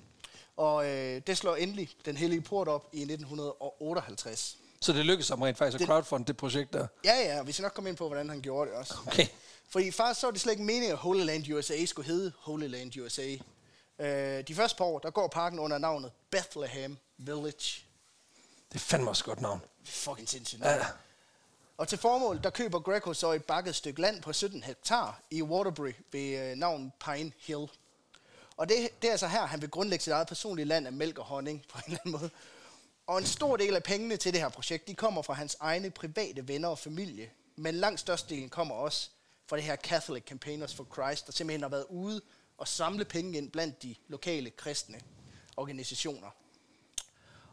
Og 0.57 0.85
øh, 0.85 1.21
det 1.27 1.37
slår 1.37 1.55
endelig 1.55 1.89
den 2.05 2.17
hellige 2.17 2.41
port 2.41 2.67
op 2.67 2.89
i 2.93 3.01
1958. 3.01 4.57
Så 4.81 4.93
det 4.93 5.05
lykkedes 5.05 5.29
ham 5.29 5.41
rent 5.41 5.57
faktisk 5.57 5.81
at 5.81 5.87
crowdfund 5.87 6.25
det 6.25 6.37
projekt 6.37 6.73
der. 6.73 6.87
Ja, 7.05 7.15
ja, 7.19 7.43
vi 7.43 7.51
skal 7.51 7.63
nok 7.63 7.73
komme 7.73 7.89
ind 7.89 7.97
på, 7.97 8.07
hvordan 8.07 8.29
han 8.29 8.41
gjorde 8.41 8.71
det 8.71 8.79
også. 8.79 8.95
Okay. 9.07 9.27
Fordi 9.69 9.91
faktisk 9.91 10.21
så 10.21 10.27
var 10.27 10.31
det 10.31 10.41
slet 10.41 10.51
ikke 10.51 10.63
meningen, 10.63 10.91
at 10.91 10.97
Holy 10.97 11.23
Land 11.23 11.53
USA 11.53 11.85
skulle 11.85 12.07
hedde 12.07 12.33
Holy 12.39 12.67
Land 12.67 12.97
USA. 13.01 13.35
Øh, 13.99 14.43
de 14.47 14.55
første 14.55 14.77
par 14.77 14.85
år, 14.85 14.99
der 14.99 15.09
går 15.09 15.27
parken 15.27 15.59
under 15.59 15.77
navnet 15.77 16.11
Bethlehem 16.31 16.97
Village. 17.17 17.85
Det 18.69 18.75
er 18.75 18.79
fandme 18.79 19.09
også 19.09 19.23
godt 19.23 19.41
navn. 19.41 19.61
Fucking 19.83 20.29
sindssygt. 20.29 20.61
Ja. 20.61 20.71
Ja. 20.71 20.85
Og 21.77 21.87
til 21.87 21.97
formål, 21.97 22.39
der 22.43 22.49
køber 22.49 22.79
Greco 22.79 23.13
så 23.13 23.31
et 23.31 23.43
bakket 23.45 23.75
stykke 23.75 24.01
land 24.01 24.21
på 24.21 24.33
17 24.33 24.63
hektar 24.63 25.21
i 25.31 25.41
Waterbury 25.41 25.93
ved 26.11 26.51
øh, 26.51 26.55
navn 26.55 26.93
Pine 27.05 27.31
Hill. 27.39 27.67
Og 28.57 28.69
det, 28.69 28.89
det 29.01 29.07
er 29.07 29.11
altså 29.11 29.27
her, 29.27 29.45
han 29.45 29.61
vil 29.61 29.69
grundlægge 29.69 30.03
sit 30.03 30.13
eget 30.13 30.27
personlige 30.27 30.65
land 30.65 30.87
af 30.87 30.93
mælk 30.93 31.17
og 31.17 31.25
honning 31.25 31.65
på 31.69 31.77
en 31.77 31.83
eller 31.85 31.99
anden 32.05 32.11
måde. 32.11 32.29
Og 33.07 33.17
en 33.17 33.25
stor 33.25 33.57
del 33.57 33.75
af 33.75 33.83
pengene 33.83 34.17
til 34.17 34.33
det 34.33 34.41
her 34.41 34.49
projekt, 34.49 34.87
de 34.87 34.95
kommer 34.95 35.21
fra 35.21 35.33
hans 35.33 35.57
egne 35.59 35.89
private 35.89 36.47
venner 36.47 36.67
og 36.67 36.79
familie. 36.79 37.31
Men 37.55 37.75
langt 37.75 37.99
størstedelen 37.99 38.49
kommer 38.49 38.75
også 38.75 39.09
fra 39.47 39.55
det 39.55 39.63
her 39.63 39.75
Catholic 39.75 40.23
Campaigners 40.23 40.75
for 40.75 40.87
Christ, 40.93 41.27
der 41.27 41.31
simpelthen 41.31 41.61
har 41.61 41.69
været 41.69 41.85
ude 41.89 42.21
og 42.57 42.67
samle 42.67 43.05
penge 43.05 43.37
ind 43.37 43.51
blandt 43.51 43.83
de 43.83 43.95
lokale 44.07 44.49
kristne 44.49 44.99
organisationer. 45.57 46.27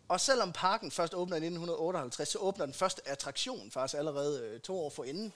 Og 0.08 0.20
selvom 0.20 0.52
parken 0.52 0.90
først 0.90 1.14
åbner 1.14 1.36
i 1.36 1.38
1958, 1.38 2.28
så 2.28 2.38
åbner 2.38 2.66
den 2.66 2.74
første 2.74 3.08
attraktion 3.08 3.70
faktisk 3.70 3.98
allerede 3.98 4.42
øh, 4.42 4.60
to 4.60 4.80
år 4.80 4.90
forinden. 4.90 5.32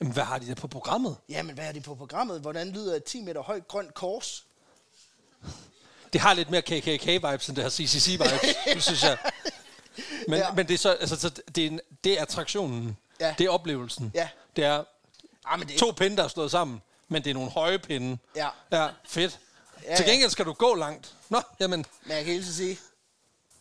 Jamen, 0.00 0.12
hvad 0.12 0.24
har 0.24 0.38
de 0.38 0.46
der 0.46 0.54
på 0.54 0.66
programmet? 0.66 1.16
Jamen, 1.28 1.54
hvad 1.54 1.68
er 1.68 1.72
det 1.72 1.82
på 1.82 1.94
programmet? 1.94 2.40
Hvordan 2.40 2.70
lyder 2.70 2.96
et 2.96 3.04
10 3.04 3.20
meter 3.20 3.40
højt 3.40 3.68
grønt 3.68 3.94
kors? 3.94 4.45
Det 6.12 6.20
har 6.20 6.34
lidt 6.34 6.50
mere 6.50 6.62
KKK-vibes, 6.62 7.48
end 7.48 7.56
det 7.56 7.62
har 7.64 7.70
CCC-vibes, 7.70 8.54
det 8.74 8.82
synes 8.82 9.02
jeg. 9.02 9.18
Men, 10.28 10.38
Ja. 10.38 10.44
ja. 10.46 10.52
men 10.52 10.68
det 10.68 10.74
er 10.74 10.78
så, 10.78 10.90
altså, 10.92 11.16
så 11.20 11.28
det, 11.54 11.62
er 11.62 11.66
en, 11.66 11.80
det 12.04 12.18
er 12.18 12.22
attraktionen. 12.22 12.96
Ja. 13.20 13.34
Det 13.38 13.46
er 13.46 13.50
oplevelsen. 13.50 14.10
Ja. 14.14 14.28
Det 14.56 14.64
er 14.64 14.84
Ah, 15.48 15.58
men 15.58 15.68
det 15.68 15.76
to 15.78 15.90
pinde, 15.96 16.16
der 16.16 16.24
er 16.24 16.28
slået 16.28 16.50
sammen, 16.50 16.82
men 17.08 17.24
det 17.24 17.30
er 17.30 17.34
nogle 17.34 17.50
høje 17.50 17.78
pinde. 17.78 18.18
Ja. 18.36 18.48
Ja, 18.72 18.88
fedt. 19.08 19.38
Ja, 19.84 19.90
Ja, 19.90 19.96
Til 19.96 20.04
ja. 20.06 20.10
gengæld 20.10 20.30
skal 20.30 20.44
du 20.44 20.52
gå 20.52 20.74
langt. 20.74 21.14
Nå, 21.28 21.42
jamen, 21.60 21.84
Men 22.02 22.16
jeg 22.16 22.24
kan 22.24 22.34
helt 22.34 22.46
sige, 22.46 22.78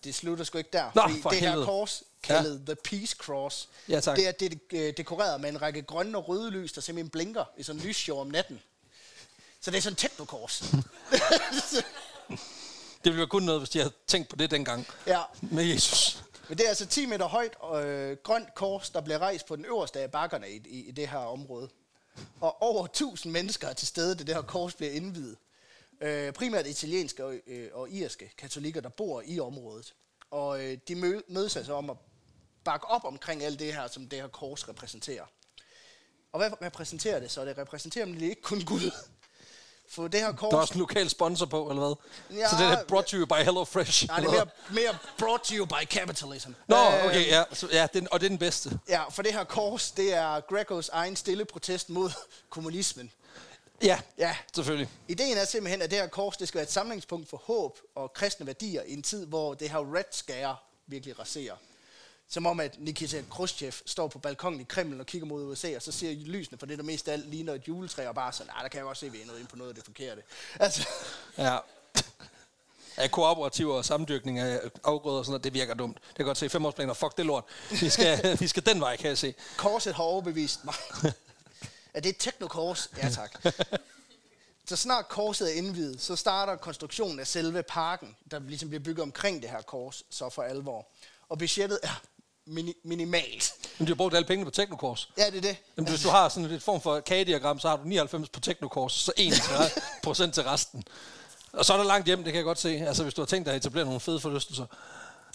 det 0.03 0.15
slutter 0.15 0.43
sgu 0.45 0.57
ikke 0.57 0.69
der. 0.73 0.91
Nå, 0.95 1.01
fordi 1.01 1.21
for 1.21 1.29
det 1.29 1.39
her 1.39 1.47
helvede. 1.49 1.65
kors, 1.65 2.03
kaldet 2.23 2.61
ja. 2.67 2.73
The 2.73 2.75
Peace 2.83 3.15
Cross, 3.19 3.69
Ja, 3.89 3.99
tak. 3.99 4.17
det 4.17 4.27
er 4.27 4.31
det, 4.31 4.59
øh, 4.71 4.93
dekoreret 4.97 5.41
med 5.41 5.49
en 5.49 5.61
række 5.61 5.81
grønne 5.81 6.17
og 6.17 6.27
røde 6.29 6.51
lys, 6.51 6.71
der 6.71 6.81
simpelthen 6.81 7.09
blinker 7.09 7.43
i 7.57 7.63
sådan 7.63 7.81
en 7.81 7.87
lysshow 7.87 8.17
om 8.19 8.27
natten. 8.27 8.61
Så 9.61 9.71
det 9.71 9.77
er 9.77 9.81
sådan 9.81 9.93
et 9.93 9.97
teknokors. 9.97 10.63
det 13.03 13.05
ville 13.11 13.17
være 13.17 13.27
kun 13.27 13.43
noget, 13.43 13.61
hvis 13.61 13.69
de 13.69 13.79
havde 13.79 13.93
tænkt 14.07 14.29
på 14.29 14.35
det 14.35 14.51
dengang. 14.51 14.87
ja. 15.07 15.21
Med 15.41 15.63
Jesus. 15.63 16.23
Men 16.49 16.57
det 16.57 16.65
er 16.65 16.69
altså 16.69 16.85
10 16.85 17.05
meter 17.05 17.25
højt 17.25 17.55
og 17.59 17.85
øh, 17.85 18.17
grønt 18.23 18.55
kors, 18.55 18.89
der 18.89 19.01
bliver 19.01 19.19
rejst 19.19 19.45
på 19.45 19.55
den 19.55 19.65
øverste 19.65 19.99
af 19.99 20.11
bakkerne 20.11 20.49
i, 20.49 20.61
i, 20.65 20.85
i 20.87 20.91
det 20.91 21.07
her 21.07 21.17
område. 21.17 21.69
Og 22.41 22.61
over 22.61 22.85
1000 22.85 23.33
mennesker 23.33 23.67
er 23.67 23.73
til 23.73 23.87
stede, 23.87 24.15
da 24.15 24.23
det 24.23 24.35
her 24.35 24.41
kors 24.41 24.73
bliver 24.73 24.91
indvidet. 24.91 25.37
Øh, 26.01 26.33
primært 26.33 26.67
italienske 26.67 27.25
og, 27.25 27.35
øh, 27.47 27.69
og 27.73 27.89
irske 27.89 28.31
katolikker, 28.37 28.81
der 28.81 28.89
bor 28.89 29.23
i 29.25 29.39
området. 29.39 29.93
Og 30.31 30.63
øh, 30.63 30.77
de 30.87 30.93
mø- 30.93 31.33
mødes 31.33 31.55
altså 31.55 31.73
om 31.73 31.89
at 31.89 31.97
bakke 32.63 32.87
op 32.87 33.05
omkring 33.05 33.43
alt 33.43 33.59
det 33.59 33.73
her, 33.73 33.87
som 33.87 34.09
det 34.09 34.21
her 34.21 34.27
kors 34.27 34.69
repræsenterer. 34.69 35.25
Og 36.33 36.39
hvad 36.39 36.61
repræsenterer 36.61 37.19
det 37.19 37.31
så? 37.31 37.45
Det 37.45 37.57
repræsenterer 37.57 38.05
nemlig 38.05 38.29
ikke 38.29 38.41
kun 38.41 38.61
guld. 38.65 38.91
For 39.89 40.07
det 40.07 40.19
her 40.19 40.31
kors... 40.31 40.49
Der 40.49 40.57
er 40.57 40.61
også 40.61 40.73
en 40.73 40.79
lokal 40.79 41.09
sponsor 41.09 41.45
på, 41.45 41.69
eller 41.69 41.85
hvad? 41.85 42.37
Ja, 42.39 42.49
så 42.49 42.55
det 42.59 42.65
er 42.65 42.83
brought 42.83 43.07
to 43.07 43.17
you 43.17 43.25
by 43.25 43.33
Hello 43.43 43.63
Fresh. 43.63 44.07
Nej, 44.07 44.19
det 44.19 44.27
er 44.27 44.31
mere, 44.31 44.45
mere 44.69 44.97
brought 45.17 45.43
to 45.43 45.53
you 45.55 45.65
by 45.65 45.85
capitalism. 45.85 46.49
Nå, 46.67 46.75
Øh, 46.75 47.05
okay, 47.05 47.27
ja. 47.27 47.43
Så, 47.53 47.67
ja 47.71 47.87
den, 47.93 48.07
og 48.11 48.19
det 48.19 48.25
er 48.25 48.29
den 48.29 48.37
bedste. 48.37 48.79
Ja, 48.89 49.03
for 49.09 49.21
det 49.21 49.33
her 49.33 49.43
kors, 49.43 49.91
det 49.91 50.13
er 50.13 50.39
Grecos 50.39 50.89
egen 50.89 51.15
stille 51.15 51.45
protest 51.45 51.89
mod 51.89 52.09
kommunismen. 52.49 53.11
Ja, 53.81 53.99
Ja, 54.17 54.35
selvfølgelig. 54.55 54.89
ideen 55.07 55.37
er 55.37 55.45
simpelthen, 55.45 55.81
at 55.81 55.91
det 55.91 55.99
her 55.99 56.07
kors, 56.07 56.37
det 56.37 56.47
skal 56.47 56.57
være 56.57 56.63
et 56.65 56.71
samlingspunkt 56.71 57.29
for 57.29 57.37
håb 57.45 57.79
og 57.95 58.13
kristne 58.13 58.45
værdier 58.47 58.81
i 58.87 58.93
en 58.93 59.03
tid, 59.03 59.25
hvor 59.25 59.53
det 59.53 59.69
her 59.69 59.95
red 59.95 60.03
scare 60.11 60.55
virkelig 60.87 61.19
raserer. 61.19 61.55
Som 62.29 62.45
om, 62.45 62.59
at 62.59 62.75
Nikita 62.79 63.23
Khrushchev 63.31 63.71
står 63.85 64.07
på 64.07 64.19
balkongen 64.19 64.61
i 64.61 64.63
Kreml 64.63 64.99
og 64.99 65.05
kigger 65.05 65.27
mod 65.27 65.45
USA, 65.51 65.75
og 65.75 65.81
så 65.81 65.91
ser 65.91 66.11
lysene 66.15 66.57
for 66.57 66.65
det, 66.65 66.77
der 66.77 66.83
mest 66.83 67.07
af 67.07 67.13
alt 67.13 67.29
ligner 67.29 67.53
et 67.53 67.67
juletræ, 67.67 68.07
og 68.07 68.15
bare 68.15 68.33
sådan, 68.33 68.53
nej, 68.53 68.61
der 68.61 68.69
kan 68.69 68.77
jeg 68.77 68.85
godt 68.85 68.97
se, 68.97 69.05
at 69.05 69.13
vi 69.13 69.21
er 69.21 69.25
nået 69.25 69.39
ind 69.39 69.47
på 69.47 69.55
noget 69.55 69.69
af 69.69 69.75
det 69.75 69.85
forkerte. 69.85 70.23
Altså, 70.59 70.87
Ja. 71.37 71.57
af 72.97 73.11
kooperativer 73.11 73.75
og 73.75 73.85
samdyrkning 73.85 74.39
af 74.39 74.59
afgrøder 74.83 75.17
og 75.19 75.25
sådan 75.25 75.31
noget, 75.31 75.43
det 75.43 75.53
virker 75.53 75.73
dumt. 75.73 75.97
Det 76.07 76.15
kan 76.15 76.25
godt 76.25 76.37
se 76.37 76.49
femårsplaner, 76.49 76.93
fuck 76.93 77.17
det 77.17 77.25
lort. 77.25 77.43
Vi 77.81 77.89
skal, 77.89 78.37
vi 78.41 78.47
skal 78.47 78.65
den 78.65 78.79
vej, 78.81 78.97
kan 78.97 79.07
jeg 79.09 79.17
se. 79.17 79.33
Korset 79.57 79.93
har 79.95 80.03
overbevist 80.03 80.65
mig. 80.65 80.73
er 81.93 81.99
det 81.99 82.09
et 82.09 82.15
teknokors? 82.19 82.89
Ja, 82.97 83.09
tak. 83.09 83.41
Så 84.67 84.75
snart 84.75 85.07
korset 85.09 85.51
er 85.53 85.57
indvidet, 85.57 86.01
så 86.01 86.15
starter 86.15 86.55
konstruktionen 86.55 87.19
af 87.19 87.27
selve 87.27 87.63
parken, 87.63 88.15
der 88.31 88.39
ligesom 88.39 88.69
bliver 88.69 88.83
bygget 88.83 89.03
omkring 89.03 89.41
det 89.41 89.49
her 89.49 89.61
kors, 89.61 90.03
så 90.09 90.29
for 90.29 90.43
alvor. 90.43 90.87
Og 91.29 91.37
budgettet 91.39 91.79
er 91.83 92.01
mini- 92.47 92.81
minimalt. 92.83 93.53
Men 93.77 93.87
du 93.87 93.93
har 93.93 93.95
brugt 93.95 94.15
alle 94.15 94.27
pengene 94.27 94.45
på 94.45 94.51
Teknokors. 94.51 95.09
Ja, 95.17 95.25
det 95.25 95.37
er 95.37 95.41
det. 95.41 95.57
Jamen, 95.77 95.89
hvis 95.89 96.01
du 96.01 96.09
har 96.09 96.29
sådan 96.29 96.51
et 96.51 96.63
form 96.63 96.81
for 96.81 96.99
kagediagram, 96.99 97.59
så 97.59 97.69
har 97.69 97.75
du 97.77 97.83
99 97.85 98.29
på 98.29 98.39
Teknokors, 98.39 98.93
så 98.93 99.11
1 99.17 99.33
procent 100.03 100.33
til 100.33 100.43
resten. 100.43 100.83
Og 101.53 101.65
så 101.65 101.73
er 101.73 101.77
der 101.77 101.83
langt 101.85 102.05
hjem, 102.05 102.17
det 102.23 102.25
kan 102.33 102.35
jeg 102.35 102.43
godt 102.43 102.59
se. 102.59 102.69
Altså, 102.87 103.03
hvis 103.03 103.13
du 103.13 103.21
har 103.21 103.25
tænkt 103.25 103.45
dig 103.45 103.53
at 103.53 103.57
etablere 103.61 103.85
nogle 103.85 103.99
fede 103.99 104.19
forlystelser. 104.19 104.65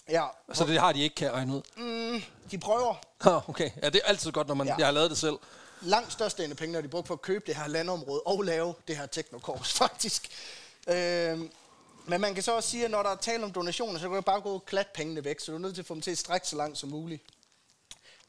Ja, 0.09 0.25
Så 0.53 0.65
det 0.67 0.81
har 0.81 0.93
de 0.93 1.03
ikke, 1.03 1.15
kan 1.15 1.27
jeg 1.27 1.35
regne 1.35 1.55
ud. 1.57 1.63
mm, 1.77 2.23
de 2.51 2.59
prøver. 2.59 2.95
Ah, 3.21 3.49
okay. 3.49 3.71
Ja, 3.83 3.89
det 3.89 4.01
er 4.05 4.09
altid 4.09 4.33
godt, 4.33 4.49
når 4.49 4.55
man 4.55 4.67
Ja. 4.67 4.75
jeg 4.79 4.87
har 4.87 4.93
lavet 4.93 5.11
det 5.11 5.19
selv. 5.19 5.37
Langt 5.83 6.13
størstedelen 6.13 6.51
af 6.53 6.57
penge, 6.57 6.73
når 6.73 6.81
de 6.81 6.89
brugt 6.89 7.07
på 7.07 7.13
at 7.13 7.23
købe 7.23 7.45
det 7.47 7.57
her 7.57 7.67
landområde 7.69 8.21
og 8.27 8.43
lave 8.43 8.75
det 8.89 8.97
her 8.97 9.07
teknokors, 9.07 9.73
faktisk. 9.83 10.29
Øhm, 10.89 11.51
men 12.07 12.21
man 12.21 12.35
kan 12.35 12.43
så 12.43 12.57
også 12.57 12.69
sige, 12.71 12.85
at 12.85 12.91
når 12.91 13.03
der 13.03 13.11
er 13.11 13.17
tale 13.17 13.45
om 13.45 13.53
donationer, 13.53 13.99
så 13.99 14.09
kan 14.09 14.17
du 14.17 14.21
bare 14.21 14.41
gå 14.41 14.59
klat 14.59 14.87
pengene 14.95 15.25
væk, 15.25 15.41
så 15.41 15.53
du 15.53 15.57
er 15.57 15.61
nødt 15.61 15.75
til 15.75 15.83
at 15.83 15.87
få 15.87 15.95
dem 15.95 16.03
til 16.03 16.11
at 16.11 16.19
strække 16.19 16.49
så 16.49 16.57
langt 16.57 16.79
som 16.79 16.89
muligt. 16.89 17.23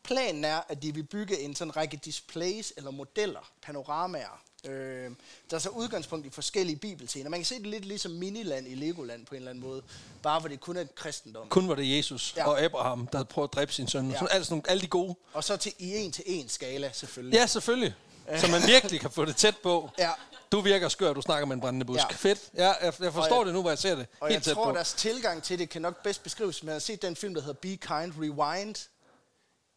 Planen 0.04 0.46
er, 0.46 0.62
at 0.70 0.84
de 0.84 0.94
vil 0.94 1.04
bygge 1.04 1.40
en 1.40 1.56
sådan 1.56 1.76
række 1.76 1.98
displays 2.06 2.74
eller 2.78 2.92
modeller, 2.92 3.52
panoramaer, 3.62 4.42
øh, 4.66 5.12
der 5.50 5.56
er 5.56 5.60
så 5.60 5.70
udgangspunkt 5.70 6.26
i 6.26 6.30
forskellige 6.30 6.76
bibelscener. 6.76 7.30
Man 7.30 7.40
kan 7.40 7.46
se 7.46 7.56
det 7.56 7.68
lidt 7.68 7.86
ligesom 7.86 8.12
Miniland 8.12 8.68
i 8.68 8.76
Legoland 8.76 9.26
på 9.26 9.36
en 9.36 9.38
eller 9.38 9.50
anden 9.50 9.64
måde, 9.64 9.82
bare 10.24 10.40
hvor 10.40 10.50
det 10.50 10.60
kun 10.60 10.78
er 10.78 10.86
kristendom. 10.96 11.48
Kun 11.50 11.68
var 11.68 11.76
det 11.76 11.98
Jesus 11.98 12.34
Ja. 12.38 12.48
og 12.48 12.62
Abraham, 12.62 13.08
der 13.08 13.24
prøvet 13.24 13.48
at 13.48 13.54
dræbe 13.54 13.74
sin 13.74 13.88
søn. 13.88 14.10
Ja. 14.10 14.14
Sådan, 14.14 14.28
altså, 14.32 14.54
nogle, 14.54 14.70
alle 14.70 14.82
de 14.82 14.88
gode. 14.88 15.16
Og 15.34 15.44
så 15.44 15.58
til, 15.58 15.74
i 15.80 15.96
en 15.98 16.12
til 16.12 16.24
en 16.28 16.50
skala 16.50 16.92
selvfølgelig. 16.94 17.38
Ja, 17.38 17.46
selvfølgelig. 17.48 17.94
Så 18.40 18.48
man 18.48 18.62
virkelig 18.68 19.00
kan 19.02 19.12
få 19.12 19.26
det 19.26 19.36
tæt 19.36 19.58
på. 19.58 19.90
Ja. 20.00 20.12
Du 20.52 20.62
virker 20.62 20.90
skør, 20.90 21.14
du 21.14 21.22
snakker 21.22 21.46
med 21.48 21.56
en 21.56 21.62
brændende 21.62 21.86
busk. 21.86 22.04
Ja. 22.10 22.16
Fedt. 22.16 22.40
Ja, 22.58 22.64
jeg, 22.68 22.94
jeg 23.00 23.14
forstår 23.14 23.22
Og 23.36 23.40
jeg- 23.40 23.46
det 23.46 23.54
nu, 23.54 23.62
hvor 23.62 23.70
jeg 23.72 23.78
ser 23.78 23.96
det. 23.96 24.08
Og 24.20 24.28
Helt 24.28 24.36
jeg 24.36 24.44
tæt 24.44 24.54
tror, 24.56 24.66
på. 24.66 24.76
deres 24.76 24.94
tilgang 24.94 25.44
til 25.44 25.60
det 25.60 25.70
kan 25.70 25.82
nok 25.82 26.04
bedst 26.04 26.24
beskrives. 26.24 26.64
Man 26.64 26.72
har 26.74 26.80
set 26.80 27.02
den 27.02 27.16
film, 27.16 27.34
der 27.34 27.42
hedder 27.42 27.54
Be 27.62 27.68
Kind 27.68 28.14
Rewind. 28.22 28.76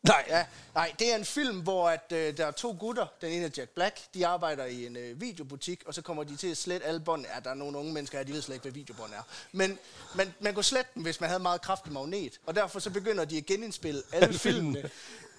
Nej, 0.02 0.24
Ja, 0.28 0.44
nej, 0.74 0.92
det 0.98 1.12
er 1.12 1.16
en 1.16 1.24
film, 1.24 1.60
hvor 1.60 1.88
at, 1.88 2.12
øh, 2.12 2.36
der 2.36 2.46
er 2.46 2.50
to 2.50 2.76
gutter. 2.80 3.06
Den 3.20 3.32
ene 3.32 3.44
er 3.44 3.50
Jack 3.56 3.70
Black. 3.70 4.00
De 4.14 4.26
arbejder 4.26 4.64
i 4.64 4.86
en 4.86 4.96
øh, 4.96 5.20
videobutik, 5.20 5.82
og 5.86 5.94
så 5.94 6.02
kommer 6.02 6.24
de 6.24 6.36
til 6.36 6.50
at 6.50 6.56
slette 6.56 6.86
alle 6.86 7.00
bånd. 7.00 7.24
Ja, 7.34 7.40
der 7.44 7.50
er 7.50 7.54
nogle 7.54 7.78
unge 7.78 7.92
mennesker 7.92 8.18
her, 8.18 8.24
de 8.24 8.32
ved 8.32 8.42
slet 8.42 8.54
ikke, 8.54 8.62
hvad 8.62 8.72
videobånd 8.72 9.12
er. 9.12 9.22
Men 9.52 9.78
man, 10.14 10.34
man 10.40 10.54
kunne 10.54 10.64
slette 10.64 10.90
dem, 10.94 11.02
hvis 11.02 11.20
man 11.20 11.30
havde 11.30 11.42
meget 11.42 11.62
kraftig 11.62 11.92
magnet. 11.92 12.38
Og 12.46 12.54
derfor 12.54 12.80
så 12.80 12.90
begynder 12.90 13.24
de 13.24 13.36
at 13.36 13.46
genindspille 13.46 14.02
alle 14.12 14.38
filmene 14.38 14.90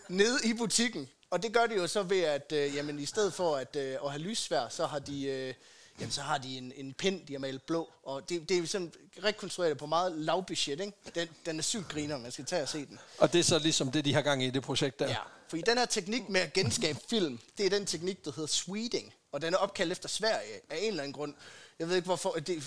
nede 0.10 0.40
i 0.44 0.54
butikken. 0.54 1.10
Og 1.36 1.44
det 1.44 1.54
gør 1.54 1.66
de 1.66 1.76
jo 1.76 1.88
så 1.88 2.04
ved, 2.04 2.22
at 2.22 2.52
øh, 2.52 2.76
jamen, 2.76 3.00
i 3.00 3.06
stedet 3.06 3.34
for 3.34 3.56
at, 3.56 3.76
øh, 3.76 3.98
at 4.06 4.12
have 4.12 4.22
lyssvær, 4.22 4.70
så 4.70 4.86
har 4.86 5.00
de... 5.00 5.24
Øh, 5.26 5.54
Jamen, 6.00 6.12
så 6.12 6.22
har 6.22 6.38
de 6.38 6.58
en, 6.58 6.74
en 6.76 6.94
pind, 6.94 7.28
de 7.28 7.34
har 7.34 7.40
malet 7.40 7.62
blå, 7.62 7.90
og 8.04 8.30
det, 8.30 8.50
det 8.50 8.58
er 8.58 8.68
sådan 8.68 8.92
rekonstrueret 9.24 9.78
på 9.78 9.86
meget 9.86 10.12
lavbudget, 10.12 10.80
ikke? 10.80 10.94
Den, 11.16 11.28
den 11.46 11.58
er 11.60 11.64
sygt 11.64 11.88
griner, 11.90 12.18
man 12.18 12.32
skal 12.32 12.46
tage 12.46 12.62
og 12.62 12.70
se 12.70 12.86
den. 12.86 13.00
og 13.18 13.34
det 13.34 13.40
er 13.40 13.44
så 13.44 13.60
ligesom 13.60 13.92
det, 13.92 14.06
de 14.06 14.14
har 14.14 14.22
gang 14.22 14.44
i, 14.44 14.50
det 14.50 14.64
projekt 14.64 15.00
der. 15.00 15.08
Ja, 15.08 15.18
fordi 15.50 15.62
den 15.62 15.78
her 15.78 15.86
teknik 15.86 16.30
med 16.30 16.42
at 16.42 16.54
genskabe 16.54 17.00
film, 17.10 17.40
det 17.58 17.66
er 17.66 17.70
den 17.70 17.86
teknik, 17.86 18.26
der 18.26 18.32
hedder 18.36 18.48
sweeting. 18.48 19.14
Og 19.32 19.42
den 19.42 19.54
er 19.54 19.58
opkaldt 19.58 19.92
efter 19.92 20.10
Sverige 20.10 20.54
af 20.70 20.78
en 20.78 20.88
eller 20.88 21.04
anden 21.04 21.14
grund. 21.14 21.34
Jeg 21.80 21.90
ved 21.90 21.96
ikke 21.96 22.06
hvorfor. 22.06 22.32
Det 22.32 22.64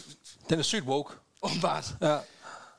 Den 0.51 0.59
er 0.59 0.63
sygt 0.63 0.85
woke. 0.85 1.15
åbenbart. 1.43 1.85
Ja. 2.01 2.19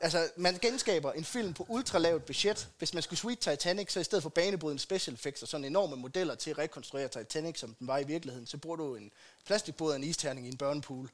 Altså, 0.02 0.28
man 0.36 0.58
genskaber 0.62 1.12
en 1.12 1.24
film 1.24 1.54
på 1.54 1.66
ultralavt 1.68 2.24
budget. 2.24 2.68
Hvis 2.78 2.94
man 2.94 3.02
skulle 3.02 3.18
sweet 3.18 3.38
Titanic, 3.38 3.92
så 3.92 4.00
i 4.00 4.04
stedet 4.04 4.22
for 4.22 4.30
banebrydende 4.30 4.82
special 4.82 5.14
effects 5.14 5.42
og 5.42 5.48
sådan 5.48 5.64
enorme 5.64 5.96
modeller 5.96 6.34
til 6.34 6.50
at 6.50 6.58
rekonstruere 6.58 7.08
Titanic, 7.08 7.58
som 7.60 7.74
den 7.74 7.86
var 7.86 7.98
i 7.98 8.04
virkeligheden, 8.04 8.46
så 8.46 8.56
bruger 8.58 8.76
du 8.76 8.94
en 8.94 9.10
plastikbåd 9.46 9.90
og 9.90 9.96
en 9.96 10.04
isterning 10.04 10.46
i 10.46 10.50
en 10.50 10.56
børnepool 10.56 11.10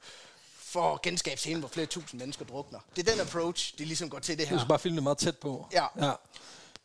for 0.57 0.93
at 0.93 1.01
genskabe 1.01 1.37
scenen, 1.39 1.59
hvor 1.59 1.69
flere 1.69 1.85
tusind 1.87 2.19
mennesker 2.21 2.45
drukner. 2.45 2.79
Det 2.95 3.07
er 3.07 3.11
den 3.11 3.21
approach, 3.21 3.77
de 3.77 3.85
ligesom 3.85 4.09
går 4.09 4.19
til 4.19 4.37
det 4.37 4.45
Du 4.45 4.49
her. 4.49 4.59
skal 4.59 4.67
bare 4.69 4.79
filme 4.79 4.95
det 4.95 5.03
meget 5.03 5.17
tæt 5.17 5.37
på. 5.37 5.67
Ja. 5.73 5.85
ja. 6.05 6.11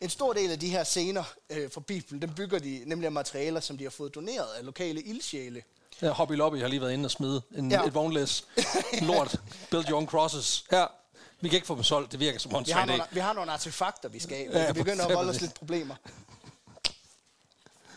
En 0.01 0.11
stor 0.11 0.33
del 0.33 0.51
af 0.51 0.59
de 0.59 0.69
her 0.69 0.85
scener 0.85 1.25
øh, 1.51 1.71
fra 1.71 1.81
Bibelen, 1.81 2.23
dem 2.23 2.35
bygger 2.35 2.59
de 2.59 2.83
nemlig 2.87 3.07
af 3.07 3.13
materialer, 3.13 3.61
som 3.61 3.79
de 3.79 3.85
har 3.85 3.91
fået 3.91 4.15
doneret 4.15 4.47
af 4.59 4.65
lokale 4.65 5.03
ildsjæle. 5.03 5.63
Ja, 6.03 6.11
Hobby 6.11 6.33
Lobby 6.33 6.57
har 6.61 6.69
lige 6.69 6.81
været 6.81 6.93
inde 6.93 7.07
og 7.07 7.11
smide 7.11 7.43
en, 7.57 7.71
ja. 7.71 7.85
et 7.87 7.95
vognlæs. 7.95 8.45
Lort. 9.03 9.41
Build 9.71 9.89
your 9.91 9.97
own 9.97 10.07
crosses. 10.07 10.65
Ja. 10.73 10.87
Vi 11.43 11.49
kan 11.49 11.57
ikke 11.57 11.67
få 11.67 11.75
dem 11.75 11.85
solgt. 11.85 12.13
Det 12.13 12.21
virker 12.21 12.39
som 12.39 12.55
en 12.55 12.67
Vi 12.67 12.71
har, 12.71 12.87
nogle, 12.87 13.05
vi 13.11 13.21
har 13.21 13.33
nogle 13.33 13.53
artefakter, 13.53 14.09
vi 14.09 14.19
skal 14.19 14.37
af. 14.37 14.49
Ja, 14.53 14.67
vi 14.67 14.73
begynder 14.73 15.05
at 15.05 15.11
for 15.11 15.17
volde 15.17 15.31
os 15.31 15.41
lidt 15.41 15.55
problemer. 15.55 15.95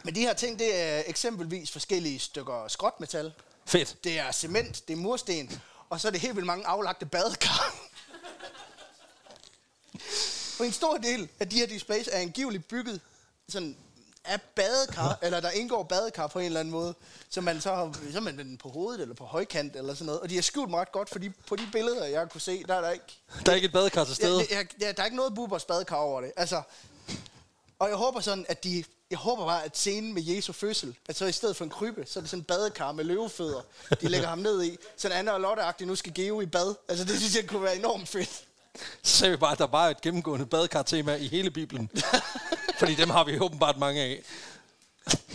Men 0.03 0.15
de 0.15 0.19
her 0.19 0.33
ting, 0.33 0.59
det 0.59 0.81
er 0.81 1.03
eksempelvis 1.05 1.71
forskellige 1.71 2.19
stykker 2.19 2.67
skrotmetal. 2.67 3.33
Fedt. 3.65 4.03
Det 4.03 4.19
er 4.19 4.31
cement, 4.31 4.87
det 4.87 4.93
er 4.93 4.97
mursten, 4.97 5.61
og 5.89 6.01
så 6.01 6.07
er 6.07 6.11
det 6.11 6.21
helt 6.21 6.35
vildt 6.35 6.45
mange 6.45 6.65
aflagte 6.65 7.05
badekar. 7.05 7.75
Og 10.59 10.65
en 10.65 10.71
stor 10.71 10.97
del 10.97 11.29
af 11.39 11.49
de 11.49 11.55
her 11.55 11.67
displays 11.67 12.09
er 12.11 12.19
angiveligt 12.19 12.67
bygget 12.67 13.01
sådan 13.49 13.77
af 14.27 14.41
badekar, 14.41 15.19
eller 15.21 15.39
der 15.39 15.49
indgår 15.51 15.83
badekar 15.83 16.27
på 16.27 16.39
en 16.39 16.45
eller 16.45 16.59
anden 16.59 16.71
måde, 16.71 16.93
så 17.29 17.41
man 17.41 17.61
så 17.61 17.75
har 17.75 17.95
så 18.13 18.19
man 18.19 18.37
den 18.37 18.57
på 18.57 18.69
hovedet 18.69 19.01
eller 19.01 19.15
på 19.15 19.23
højkant 19.25 19.75
eller 19.75 19.93
sådan 19.93 20.05
noget. 20.05 20.21
Og 20.21 20.29
de 20.29 20.35
har 20.35 20.41
skjult 20.41 20.69
mig 20.69 20.79
ret 20.79 20.91
godt, 20.91 21.09
fordi 21.09 21.29
på 21.29 21.55
de 21.55 21.67
billeder, 21.71 22.05
jeg 22.05 22.29
kunne 22.29 22.41
se, 22.41 22.63
der 22.67 22.73
er 22.75 22.81
der 22.81 22.89
ikke 22.91 23.05
Der 23.45 23.51
er 23.51 23.55
ikke 23.55 23.65
et 23.65 23.71
badekar 23.73 24.03
til 24.03 24.11
Ja, 24.11 24.15
stede. 24.15 24.45
jeg, 24.51 24.67
ja, 24.81 24.91
der 24.91 25.01
er 25.01 25.05
ikke 25.05 25.17
noget 25.17 25.35
Bubers 25.35 25.65
badekar 25.65 25.95
over 25.95 26.21
det. 26.21 26.31
Altså, 26.37 26.61
og 27.79 27.89
jeg 27.89 27.97
håber 27.97 28.19
sådan, 28.19 28.45
at 28.49 28.63
de... 28.63 28.83
Jeg 29.09 29.17
håber 29.17 29.45
bare, 29.45 29.63
at 29.63 29.77
scenen 29.77 30.13
med 30.13 30.23
Jesu 30.23 30.53
fødsel, 30.53 30.95
at 31.09 31.15
så 31.15 31.25
i 31.25 31.31
stedet 31.31 31.55
for 31.55 31.63
en 31.63 31.69
krybbe, 31.69 32.03
så 32.07 32.19
er 32.19 32.21
det 32.21 32.29
sådan 32.29 32.39
en 32.41 32.43
badekar 32.43 32.91
med 32.91 33.03
løvefødder, 33.03 33.61
de 34.01 34.07
lægger 34.07 34.27
ham 34.27 34.37
ned 34.37 34.63
i. 34.63 34.77
Sådan 34.97 35.17
Anna 35.17 35.31
og 35.31 35.41
Lotte 35.41 35.85
nu 35.85 35.95
skal 35.95 36.13
Geo 36.13 36.41
i 36.41 36.45
bad. 36.45 36.75
Altså, 36.87 37.05
det 37.05 37.17
synes 37.19 37.35
jeg 37.35 37.47
kunne 37.47 37.63
være 37.63 37.75
enormt 37.75 38.07
fedt. 38.07 38.43
Så 39.03 39.17
ser 39.17 39.29
vi 39.29 39.37
bare, 39.37 39.51
at 39.51 39.59
der 39.59 39.67
bare 39.67 39.87
er 39.87 39.91
et 39.91 40.01
gennemgående 40.01 40.45
badekar-tema 40.45 41.15
i 41.15 41.27
hele 41.27 41.51
Bibelen. 41.51 41.89
Fordi 42.79 42.95
dem 42.95 43.09
har 43.09 43.23
vi 43.23 43.39
åbenbart 43.39 43.77
mange 43.77 44.01
af. 44.01 44.21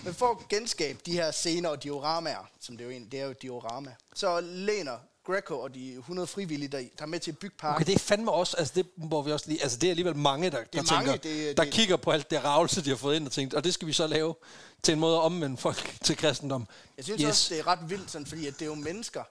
Men 0.04 0.14
for 0.14 0.30
at 0.30 0.48
genskabe 0.48 0.98
de 1.06 1.12
her 1.12 1.30
scener 1.30 1.68
og 1.68 1.82
dioramaer, 1.82 2.50
som 2.60 2.76
det 2.76 2.84
er 2.84 2.90
jo 2.90 2.96
en, 2.96 3.08
det 3.12 3.20
er 3.20 3.24
jo 3.26 3.34
diorama, 3.42 3.94
så 4.14 4.40
læner 4.40 4.96
Greco 5.26 5.60
og 5.60 5.74
de 5.74 5.92
100 5.92 6.26
frivillige, 6.26 6.68
der, 6.68 6.78
der 6.78 7.02
er 7.02 7.06
med 7.06 7.20
til 7.20 7.30
at 7.30 7.38
bygge 7.38 7.56
parken. 7.58 7.76
Okay, 7.76 7.86
det 7.86 7.94
er 7.94 7.98
fandme 7.98 8.32
også, 8.32 8.56
altså 8.56 8.72
det 8.76 8.86
må 8.96 9.22
vi 9.22 9.32
også 9.32 9.48
lige, 9.48 9.62
altså 9.62 9.78
det 9.78 9.86
er 9.86 9.90
alligevel 9.90 10.16
mange, 10.16 10.50
der, 10.50 10.64
der, 10.64 10.82
mange, 10.92 11.12
tænker, 11.12 11.16
det- 11.22 11.56
der 11.56 11.64
det- 11.64 11.72
kigger 11.72 11.96
på 11.96 12.10
alt 12.10 12.30
det 12.30 12.44
ravelse, 12.44 12.84
de 12.84 12.88
har 12.90 12.96
fået 12.96 13.16
ind 13.16 13.26
og 13.26 13.32
tænkt, 13.32 13.54
og 13.54 13.64
det 13.64 13.74
skal 13.74 13.88
vi 13.88 13.92
så 13.92 14.06
lave 14.06 14.34
til 14.82 14.92
en 14.94 15.00
måde 15.00 15.16
at 15.16 15.22
omvende 15.22 15.56
folk 15.56 15.96
til 16.04 16.16
kristendom. 16.16 16.66
Jeg 16.96 17.04
synes 17.04 17.20
yes. 17.20 17.28
også, 17.28 17.54
det 17.54 17.60
er 17.60 17.66
ret 17.66 17.90
vildt, 17.90 18.10
sådan, 18.10 18.26
fordi 18.26 18.46
at 18.46 18.54
det 18.54 18.62
er 18.62 18.66
jo 18.66 18.74
mennesker, 18.74 19.22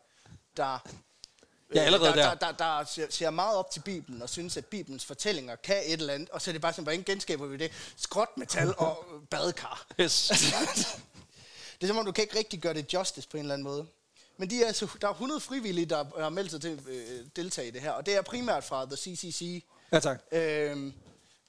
der 0.57 0.79
Ja, 1.75 1.81
allerede 1.81 2.13
der, 2.13 2.33
der. 2.33 2.51
der, 2.51 2.51
der, 2.51 2.85
ser, 2.85 3.07
ser 3.09 3.29
meget 3.29 3.57
op 3.57 3.71
til 3.71 3.79
Bibelen 3.79 4.21
og 4.21 4.29
synes, 4.29 4.57
at 4.57 4.65
Bibelens 4.65 5.05
fortællinger 5.05 5.55
kan 5.55 5.77
et 5.85 5.93
eller 5.93 6.13
andet, 6.13 6.29
og 6.29 6.41
så 6.41 6.51
er 6.51 6.53
det 6.53 6.61
bare 6.61 6.73
sådan, 6.73 6.83
hvordan 6.83 7.03
genskaber 7.03 7.45
vi 7.45 7.57
det? 7.57 7.71
Skrotmetal 7.97 8.73
og 8.77 9.05
badekar. 9.31 9.87
Yes. 10.01 10.27
det 11.81 11.83
er 11.83 11.87
som 11.87 11.97
om, 11.97 12.05
du 12.05 12.11
kan 12.11 12.21
ikke 12.21 12.37
rigtig 12.37 12.59
gøre 12.61 12.73
det 12.73 12.93
justice 12.93 13.27
på 13.29 13.37
en 13.37 13.41
eller 13.43 13.53
anden 13.53 13.63
måde. 13.63 13.87
Men 14.37 14.49
de 14.49 14.63
er, 14.63 14.67
altså, 14.67 14.87
der 15.01 15.07
er 15.07 15.11
100 15.11 15.39
frivillige, 15.41 15.85
der 15.85 16.21
har 16.21 16.29
meldt 16.29 16.51
sig 16.51 16.61
til 16.61 16.67
at 16.67 16.79
øh, 16.87 17.25
deltage 17.35 17.67
i 17.67 17.71
det 17.71 17.81
her, 17.81 17.91
og 17.91 18.05
det 18.05 18.15
er 18.15 18.21
primært 18.21 18.63
fra 18.63 18.85
The 18.85 18.95
CCC, 18.97 19.63
Ja, 19.91 19.99
tak. 19.99 20.19
øhm, 20.31 20.93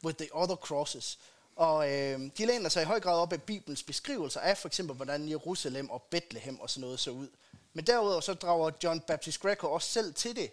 with 0.05 0.17
the 0.19 0.29
other 0.33 0.57
crosses. 0.57 1.19
Og 1.57 1.93
øhm, 1.93 2.31
de 2.31 2.47
læner 2.47 2.69
sig 2.69 2.83
i 2.83 2.87
høj 2.87 3.01
grad 3.01 3.19
op 3.19 3.33
af 3.33 3.43
Bibelens 3.43 3.83
beskrivelser 3.83 4.41
af 4.41 4.59
for 4.59 4.69
eksempel, 4.69 4.97
hvordan 4.97 5.29
Jerusalem 5.29 5.91
og 5.91 6.03
Bethlehem 6.11 6.61
og 6.61 6.71
sådan 6.71 6.81
noget 6.81 7.01
så 7.01 7.11
ud. 7.11 7.29
Men 7.75 7.87
derudover 7.87 8.21
så 8.21 8.35
drager 8.35 8.71
John 8.85 9.01
Baptist 9.01 9.41
Greco 9.41 9.67
også 9.73 9.89
selv 9.91 10.15
til 10.15 10.37
det, 10.37 10.51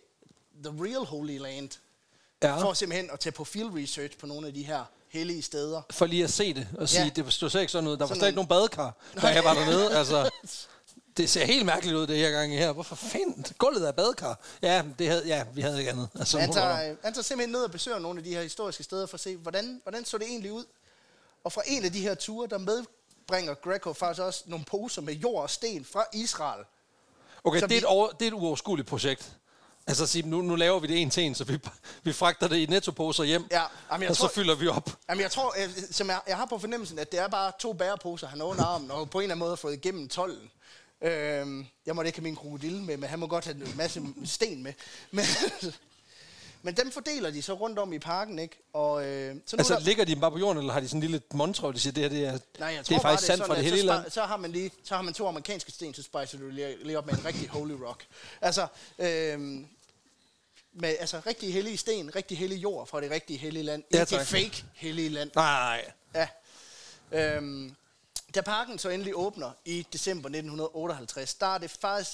the 0.63 0.83
real 0.83 1.05
Holy 1.05 1.37
Land, 1.37 1.69
Ja. 2.43 2.57
for 2.61 2.73
simpelthen 2.73 3.09
at 3.11 3.19
tage 3.19 3.31
på 3.33 3.43
field 3.43 3.69
research 3.83 4.17
på 4.17 4.25
nogle 4.25 4.47
af 4.47 4.53
de 4.53 4.63
her 4.63 4.83
hellige 5.09 5.41
steder. 5.41 5.81
For 5.91 6.05
lige 6.05 6.23
at 6.23 6.29
se 6.29 6.53
det 6.53 6.67
og 6.77 6.89
sige, 6.89 7.03
Ja. 7.03 7.09
det 7.23 7.33
stod 7.33 7.49
slet 7.49 7.61
ikke 7.61 7.71
sådan 7.71 7.87
ud. 7.87 7.91
Der 7.93 7.97
var 7.99 8.07
Sådan 8.07 8.19
slet 8.19 8.27
ikke 8.27 8.35
nogle- 8.35 8.49
nogen 8.49 8.69
badekar, 8.69 8.95
da 9.21 9.27
jeg 9.27 9.43
var 9.43 9.53
dernede. 9.53 9.97
Altså, 9.97 10.29
det 11.17 11.29
ser 11.29 11.45
helt 11.45 11.65
mærkeligt 11.65 11.95
ud, 11.97 12.07
det 12.07 12.17
her 12.17 12.31
gang 12.31 12.51
her. 12.53 12.71
Hvorfor 12.71 12.95
fanden? 12.95 13.45
Gulvet 13.57 13.87
er 13.87 13.91
badekar. 13.91 14.39
Ja, 14.61 14.83
det 14.99 15.07
havde, 15.07 15.27
ja, 15.27 15.45
vi 15.53 15.61
havde 15.61 15.79
ikke 15.79 15.91
andet. 15.91 16.09
Altså, 16.15 16.39
Han 16.39 16.51
tager, 16.53 16.95
han 17.03 17.13
tager 17.13 17.21
simpelthen 17.23 17.51
ned 17.51 17.63
og 17.63 17.71
besøger 17.71 17.99
nogle 17.99 18.17
af 18.19 18.23
de 18.23 18.33
her 18.33 18.41
historiske 18.41 18.83
steder 18.83 19.05
for 19.05 19.13
at 19.15 19.21
se, 19.21 19.35
hvordan, 19.37 19.79
hvordan 19.83 20.05
så 20.05 20.17
det 20.17 20.27
egentlig 20.27 20.51
ud. 20.51 20.65
Og 21.43 21.51
fra 21.53 21.61
en 21.65 21.85
af 21.85 21.91
de 21.91 22.01
her 22.01 22.15
ture, 22.15 22.47
der 22.47 22.57
medbringer 22.57 23.53
Greco 23.53 23.93
faktisk 23.93 24.21
også 24.21 24.43
nogle 24.45 24.65
poser 24.65 25.01
med 25.01 25.13
jord 25.13 25.41
og 25.43 25.49
sten 25.49 25.85
fra 25.85 26.05
Israel. 26.13 26.65
Okay, 27.43 27.55
det 27.57 27.63
er, 27.63 27.67
vi- 27.67 27.77
et 27.77 27.83
over, 27.85 28.09
det 28.09 28.21
er 28.21 28.27
et 28.27 28.33
uoverskueligt 28.33 28.87
projekt. 28.87 29.31
Altså 29.87 30.03
at 30.03 30.09
sige, 30.09 30.29
nu, 30.29 30.41
nu 30.41 30.55
laver 30.55 30.79
vi 30.79 30.87
det 30.87 31.01
en 31.01 31.09
til 31.09 31.23
en, 31.23 31.35
så 31.35 31.43
vi, 31.43 31.59
vi 32.03 32.13
fragter 32.13 32.47
det 32.47 32.57
i 32.57 32.65
nettoposer 32.65 33.23
hjem, 33.23 33.47
Ja, 33.51 33.63
jamen, 33.91 34.01
jeg 34.03 34.09
og 34.11 34.17
tror- 34.17 34.27
så 34.27 34.33
fylder 34.33 34.55
vi 34.55 34.67
op. 34.67 34.89
Jamen, 35.09 35.21
jeg 35.21 35.31
tror, 35.31 35.55
øh, 35.63 35.69
som 35.91 36.07
jeg, 36.09 36.19
jeg 36.27 36.37
har 36.37 36.45
på 36.45 36.57
fornemmelsen, 36.59 36.99
at 36.99 37.11
det 37.11 37.19
er 37.19 37.27
bare 37.27 37.51
to 37.59 37.73
bæreposer, 37.73 38.27
han 38.27 38.39
har 38.39 38.45
under 38.45 38.63
armen, 38.65 38.91
og 38.91 39.09
på 39.09 39.19
en 39.19 39.23
eller 39.23 39.33
anden 39.33 39.39
måde 39.39 39.51
har 39.51 39.55
fået 39.55 39.73
igennem 39.73 40.09
tolden. 40.09 40.51
Øhm, 41.01 41.65
jeg 41.85 41.95
måtte 41.95 42.07
ikke 42.09 42.19
have 42.19 42.23
min 42.23 42.35
krokodille 42.35 42.83
med, 42.83 42.97
men 42.97 43.09
han 43.09 43.19
må 43.19 43.27
godt 43.27 43.45
have 43.45 43.55
en 43.65 43.73
masse 43.77 44.01
sten 44.25 44.63
med. 44.63 44.73
Men, 45.11 45.25
Men 46.61 46.77
dem 46.77 46.91
fordeler 46.91 47.31
de 47.31 47.41
så 47.41 47.53
rundt 47.53 47.79
om 47.79 47.93
i 47.93 47.99
parken, 47.99 48.39
ikke? 48.39 48.57
Og, 48.73 49.05
øh, 49.05 49.35
så 49.45 49.55
nu 49.55 49.59
Altså, 49.59 49.73
der, 49.73 49.79
ligger 49.79 50.05
de 50.05 50.15
bare 50.15 50.31
på 50.31 50.37
jorden, 50.37 50.57
eller 50.57 50.73
har 50.73 50.79
de 50.79 50.87
sådan 50.87 50.97
en 50.97 51.01
lille 51.01 51.21
montre, 51.33 51.73
de 51.73 51.79
siger, 51.79 51.93
det 51.93 52.03
her 52.03 52.09
det 52.09 52.25
er, 52.25 52.39
Nej, 52.59 52.67
jeg 52.67 52.85
det 52.85 52.95
er 52.95 52.99
tror 52.99 53.01
faktisk 53.09 53.27
sandt 53.27 53.45
fra 53.45 53.55
det 53.55 53.63
hele 53.63 53.79
så, 53.79 53.85
land? 53.85 54.11
så 54.11 54.21
har 54.21 54.37
man 54.37 54.51
lige 54.51 54.71
så 54.83 54.95
har 54.95 55.01
man 55.01 55.13
to 55.13 55.27
amerikanske 55.27 55.71
sten, 55.71 55.93
så 55.93 56.03
spicer 56.03 56.37
du 56.37 56.49
lige, 56.49 56.83
lige 56.83 56.97
op 56.97 57.05
med 57.05 57.13
en 57.13 57.25
rigtig 57.25 57.49
holy 57.49 57.71
rock. 57.71 58.05
Altså, 58.41 58.67
øhm, 58.99 59.67
med 60.73 60.95
altså 60.99 61.21
rigtig 61.27 61.53
hellige 61.53 61.77
sten, 61.77 62.15
rigtig 62.15 62.37
hellig 62.37 62.63
jord 62.63 62.87
fra 62.87 63.01
det 63.01 63.11
rigtige 63.11 63.39
hellige 63.39 63.63
land. 63.63 63.83
Ja, 63.93 63.99
ikke 64.01 64.17
det 64.17 64.27
fake 64.27 64.63
hellige 64.73 65.09
land. 65.09 65.31
Nej, 65.35 65.91
Ja. 66.15 66.27
Øhm, 67.11 67.75
da 68.35 68.41
parken 68.41 68.79
så 68.79 68.89
endelig 68.89 69.15
åbner 69.15 69.51
i 69.65 69.85
december 69.93 70.29
1958, 70.29 71.33
der 71.35 71.47
er 71.47 71.57
det 71.57 71.71
faktisk, 71.71 72.11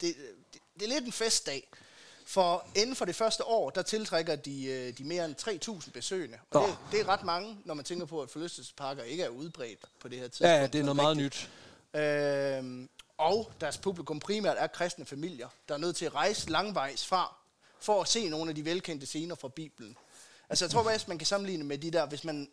det, 0.00 0.14
det, 0.52 0.60
det 0.74 0.82
er 0.84 0.88
lidt 0.88 1.04
en 1.04 1.12
festdag. 1.12 1.68
For 2.28 2.66
inden 2.74 2.96
for 2.96 3.04
det 3.04 3.16
første 3.16 3.44
år, 3.44 3.70
der 3.70 3.82
tiltrækker 3.82 4.36
de, 4.36 4.64
øh, 4.64 4.98
de 4.98 5.04
mere 5.04 5.24
end 5.24 5.34
3.000 5.84 5.90
besøgende. 5.90 6.38
Og 6.50 6.68
det, 6.68 6.76
det 6.92 7.00
er 7.00 7.08
ret 7.08 7.22
mange, 7.24 7.58
når 7.64 7.74
man 7.74 7.84
tænker 7.84 8.06
på, 8.06 8.22
at 8.22 8.30
forlystelsesparker 8.30 9.02
ikke 9.02 9.22
er 9.22 9.28
udbredt 9.28 9.80
på 10.00 10.08
det 10.08 10.18
her 10.18 10.28
tidspunkt. 10.28 10.50
ja, 10.50 10.60
ja, 10.60 10.66
det 10.66 10.78
er 10.78 10.82
noget 10.82 10.96
meget 10.96 11.16
nyt. 11.16 11.50
Øhm, 11.94 12.88
og 13.18 13.52
deres 13.60 13.78
publikum 13.78 14.20
primært 14.20 14.56
er 14.58 14.66
kristne 14.66 15.04
familier, 15.04 15.48
der 15.68 15.74
er 15.74 15.78
nødt 15.78 15.96
til 15.96 16.04
at 16.04 16.14
rejse 16.14 16.50
langvejs 16.50 17.06
fra, 17.06 17.36
for 17.80 18.02
at 18.02 18.08
se 18.08 18.28
nogle 18.28 18.48
af 18.48 18.54
de 18.54 18.64
velkendte 18.64 19.06
scener 19.06 19.34
fra 19.34 19.48
Bibelen. 19.48 19.96
Altså 20.48 20.64
jeg 20.64 20.70
tror 20.70 20.82
faktisk, 20.88 21.08
man 21.08 21.18
kan 21.18 21.26
sammenligne 21.26 21.64
med 21.64 21.78
de 21.78 21.90
der, 21.90 22.06
hvis 22.06 22.24
man... 22.24 22.48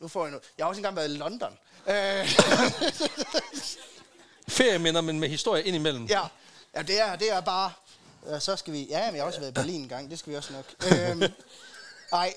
Nu 0.00 0.08
får 0.08 0.24
jeg 0.24 0.30
noget. 0.30 0.44
Jeg 0.58 0.64
har 0.64 0.68
også 0.68 0.78
engang 0.78 0.96
været 0.96 1.10
i 1.10 1.16
London. 1.16 1.58
Øh, 1.88 1.94
Ferieminder, 4.58 5.00
men 5.00 5.20
med 5.20 5.28
historie 5.28 5.62
indimellem. 5.62 6.06
ja, 6.06 6.20
ja 6.74 6.82
det, 6.82 7.00
er, 7.00 7.16
det 7.16 7.32
er 7.32 7.40
bare... 7.40 7.72
Ja, 8.26 8.40
så 8.40 8.56
skal 8.56 8.72
vi... 8.72 8.86
Ja, 8.90 9.06
men 9.06 9.14
jeg 9.14 9.22
har 9.22 9.26
også 9.26 9.38
været 9.40 9.50
i 9.50 9.54
Berlin 9.54 9.80
en 9.82 9.88
gang. 9.88 10.10
Det 10.10 10.18
skal 10.18 10.30
vi 10.30 10.36
også 10.36 10.52
nok. 10.52 10.64
Øhm, 10.92 11.22
ej. 12.12 12.34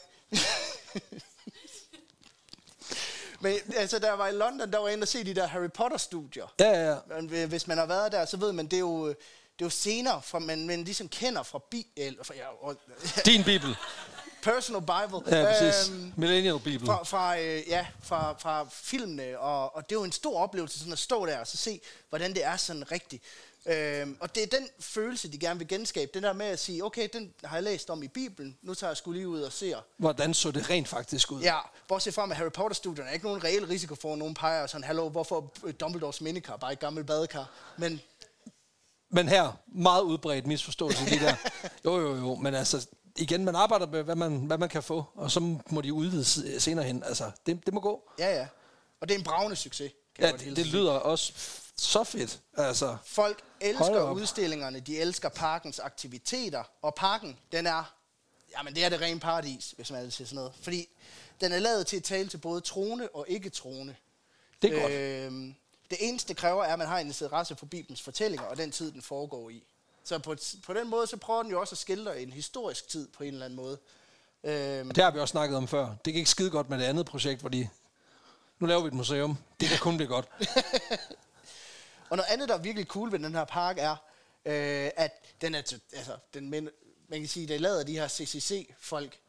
men 3.39 3.58
altså, 3.76 4.00
jeg 4.04 4.19
var 4.19 4.28
i 4.28 4.32
London, 4.32 4.71
der 4.71 4.78
var 4.78 4.88
jeg 4.88 4.93
inde 4.93 5.04
og 5.04 5.08
se 5.08 5.23
de 5.23 5.34
der 5.36 5.47
Harry 5.47 5.71
Potter-studier. 5.71 6.54
Ja, 6.60 6.69
ja, 6.69 6.97
ja. 7.32 7.45
Hvis 7.45 7.67
man 7.67 7.78
har 7.78 7.86
været 7.86 8.12
der, 8.12 8.26
så 8.26 8.38
ved 8.38 8.52
man, 8.52 8.65
det 8.65 8.73
er 8.73 8.80
jo, 8.80 9.08
det 9.08 9.15
er 9.60 9.65
jo 9.65 9.69
scener, 9.69 10.21
fra, 10.21 10.39
man, 10.39 10.67
man 10.67 10.84
ligesom 10.84 11.10
kender 11.10 11.43
fra 11.43 11.60
Bibel, 11.71 12.17
fra, 12.23 12.34
ja, 12.36 12.47
og, 12.62 12.76
Din 13.26 13.43
bibel. 13.43 13.76
personal 14.41 14.82
Bible. 14.82 15.38
Ja, 15.38 15.45
præcis. 15.45 15.89
Øhm, 15.89 16.13
Millennial 16.17 16.60
Bibel. 16.60 16.86
fra, 16.86 17.04
fra, 17.04 17.39
øh, 17.39 17.67
ja, 17.67 17.86
fra, 18.04 18.36
fra 18.39 18.67
filmene, 18.71 19.39
og, 19.39 19.76
og 19.76 19.89
det 19.89 19.95
er 19.95 20.00
jo 20.00 20.04
en 20.04 20.12
stor 20.12 20.39
oplevelse 20.39 20.80
sådan 20.80 20.93
at 20.93 21.00
stå 21.00 21.26
der 21.26 21.39
og 21.39 21.47
så 21.47 21.58
se, 21.58 21.82
hvordan 22.10 22.34
det 22.34 22.43
er 22.43 22.58
sådan 22.58 22.91
rigtigt. 22.91 23.23
Øhm, 23.67 24.17
og 24.19 24.36
det 24.36 24.43
er 24.43 24.47
den 24.47 24.67
følelse, 24.80 25.32
de 25.32 25.38
gerne 25.38 25.60
vil 25.60 25.67
genskabe. 25.67 26.12
Den 26.13 26.23
der 26.23 26.34
med 26.34 26.45
at 26.45 26.60
sige, 26.60 26.86
okay, 26.86 27.10
den 27.13 27.34
har 27.43 27.56
jeg 27.56 27.63
læst 27.63 27.89
om 27.89 28.03
i 28.03 28.08
Bibelen, 28.08 28.58
nu 28.62 28.73
tager 28.73 28.89
jeg 28.91 28.97
skulle 28.97 29.19
lige 29.19 29.27
ud 29.27 29.41
og 29.41 29.51
ser. 29.51 29.77
Hvordan 29.97 30.34
så 30.34 30.51
det 30.51 30.69
rent 30.69 30.88
faktisk 30.88 31.32
ud? 31.32 31.41
Ja, 31.41 31.58
bortset 31.88 32.13
fra 32.13 32.25
med 32.25 32.36
Harry 32.36 32.51
Potter-studierne, 32.51 33.10
er 33.10 33.13
ikke 33.13 33.25
nogen 33.25 33.43
reel 33.43 33.65
risiko 33.67 33.95
for, 33.95 34.13
at 34.13 34.19
nogen 34.19 34.34
peger 34.34 34.67
sådan, 34.67 34.84
hallo, 34.84 35.10
hvorfor 35.10 35.53
Dumbledores 35.80 36.21
minikar 36.21 36.58
bare 36.58 36.73
et 36.73 36.80
gammelt 36.80 37.08
badekar? 37.08 37.49
Men 37.77 38.01
Men 39.10 39.27
her, 39.30 39.51
meget 39.67 40.01
udbredt 40.01 40.47
misforståelse 40.47 41.06
de 41.06 41.19
der. 41.19 41.36
Jo, 41.86 41.99
jo, 41.99 42.15
jo. 42.15 42.36
Men 42.36 42.56
altså, 42.56 42.88
igen, 43.17 43.45
man 43.45 43.56
arbejder 43.56 43.88
med, 43.88 44.03
hvad 44.03 44.15
man, 44.15 44.38
hvad 44.38 44.58
man 44.58 44.69
kan 44.69 44.84
få, 44.84 45.06
og 45.15 45.32
så 45.32 45.39
må 45.69 45.82
de 45.82 45.93
udvide 45.93 46.25
se- 46.25 46.60
senere 46.60 46.86
hen. 46.86 47.03
Altså, 47.03 47.32
det, 47.45 47.65
det 47.65 47.73
må 47.73 47.80
gå. 47.80 48.10
Ja, 48.19 48.36
ja. 48.39 48.47
Og 49.01 49.08
det 49.10 49.15
er 49.15 49.19
en 49.19 49.23
bravende 49.23 49.56
succes, 49.56 49.91
kan 50.15 50.25
Ja, 50.25 50.32
jeg 50.32 50.39
det, 50.39 50.56
det 50.56 50.65
lyder 50.65 50.91
også 50.91 51.34
så 51.79 52.03
fedt. 52.03 52.39
Altså, 52.57 52.97
Folk 53.05 53.41
elsker 53.61 54.11
udstillingerne, 54.11 54.79
de 54.79 54.97
elsker 54.99 55.29
parkens 55.29 55.79
aktiviteter, 55.79 56.63
og 56.81 56.95
parken, 56.95 57.37
den 57.51 57.67
er, 57.67 57.93
jamen 58.57 58.75
det 58.75 58.85
er 58.85 58.89
det 58.89 59.01
rene 59.01 59.19
paradis, 59.19 59.73
hvis 59.75 59.91
man 59.91 60.03
vil 60.03 60.11
sige 60.11 60.27
sådan 60.27 60.35
noget. 60.35 60.53
Fordi 60.61 60.87
den 61.41 61.51
er 61.51 61.59
lavet 61.59 61.87
til 61.87 61.97
at 61.97 62.03
tale 62.03 62.29
til 62.29 62.37
både 62.37 62.61
troende 62.61 63.09
og 63.13 63.25
ikke 63.29 63.49
troende. 63.49 63.95
det 64.61 64.73
er 64.77 64.81
godt. 64.81 64.91
Øhm, 64.93 65.55
det 65.89 65.97
eneste 66.01 66.33
kræver 66.33 66.63
er, 66.63 66.73
at 66.73 66.79
man 66.79 66.87
har 66.87 66.99
en 66.99 67.07
interesse 67.07 67.55
for 67.55 67.65
Bibelens 67.65 68.01
fortællinger, 68.01 68.45
og 68.45 68.57
den 68.57 68.71
tid, 68.71 68.91
den 68.91 69.01
foregår 69.01 69.49
i. 69.49 69.63
Så 70.03 70.19
på, 70.19 70.35
på 70.65 70.73
den 70.73 70.89
måde, 70.89 71.07
så 71.07 71.17
prøver 71.17 71.43
den 71.43 71.51
jo 71.51 71.59
også 71.59 71.73
at 71.73 71.77
skildre 71.79 72.21
en 72.21 72.31
historisk 72.33 72.87
tid 72.87 73.07
på 73.07 73.23
en 73.23 73.33
eller 73.33 73.45
anden 73.45 73.57
måde. 73.57 73.77
Øhm, 74.43 74.89
Det 74.91 75.03
har 75.03 75.11
vi 75.11 75.19
også 75.19 75.31
snakket 75.31 75.57
om 75.57 75.67
før. 75.67 75.85
Det 75.87 76.03
gik 76.03 76.15
ikke 76.15 76.29
skide 76.29 76.49
godt 76.49 76.69
med 76.69 76.79
det 76.79 76.85
andet 76.85 77.05
projekt, 77.05 77.39
hvor 77.41 77.49
de... 77.49 77.69
Nu 78.59 78.67
laver 78.67 78.81
vi 78.81 78.87
et 78.87 78.93
museum. 78.93 79.37
Det 79.59 79.69
kan 79.69 79.77
kun 79.79 79.97
blive 79.97 80.07
godt. 80.07 80.27
Og 82.09 82.17
noget 82.17 82.29
andet, 82.29 82.49
der 82.49 82.55
er 82.55 82.61
virkelig 82.61 82.87
cool 82.87 83.11
ved 83.11 83.19
den 83.19 83.35
her 83.35 83.45
park, 83.45 83.77
er, 83.79 83.95
øh, 84.45 84.91
at 84.95 85.41
den 85.41 85.55
er, 85.55 85.79
altså, 85.93 86.17
den, 86.33 86.49
men, 86.49 86.69
man 87.07 87.19
kan 87.19 87.29
sige, 87.29 87.47
det 87.47 87.55
er 87.55 87.59
lavet 87.59 87.79
af 87.79 87.85
de 87.85 87.93
her 87.93 88.07
CCC-folk, 88.07 89.19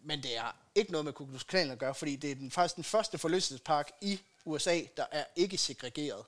men 0.00 0.22
det 0.22 0.36
er 0.36 0.56
ikke 0.74 0.92
noget 0.92 1.04
med 1.04 1.12
Ku 1.12 1.26
Klux 1.26 1.46
Klan 1.46 1.70
at 1.70 1.78
gøre, 1.78 1.94
fordi 1.94 2.16
det 2.16 2.30
er 2.30 2.34
den, 2.34 2.50
faktisk 2.50 2.76
den 2.76 2.84
første 2.84 3.18
forlystelsespark 3.18 3.90
i 4.00 4.20
USA, 4.44 4.80
der 4.96 5.06
er 5.10 5.24
ikke 5.36 5.58
segregeret. 5.58 6.24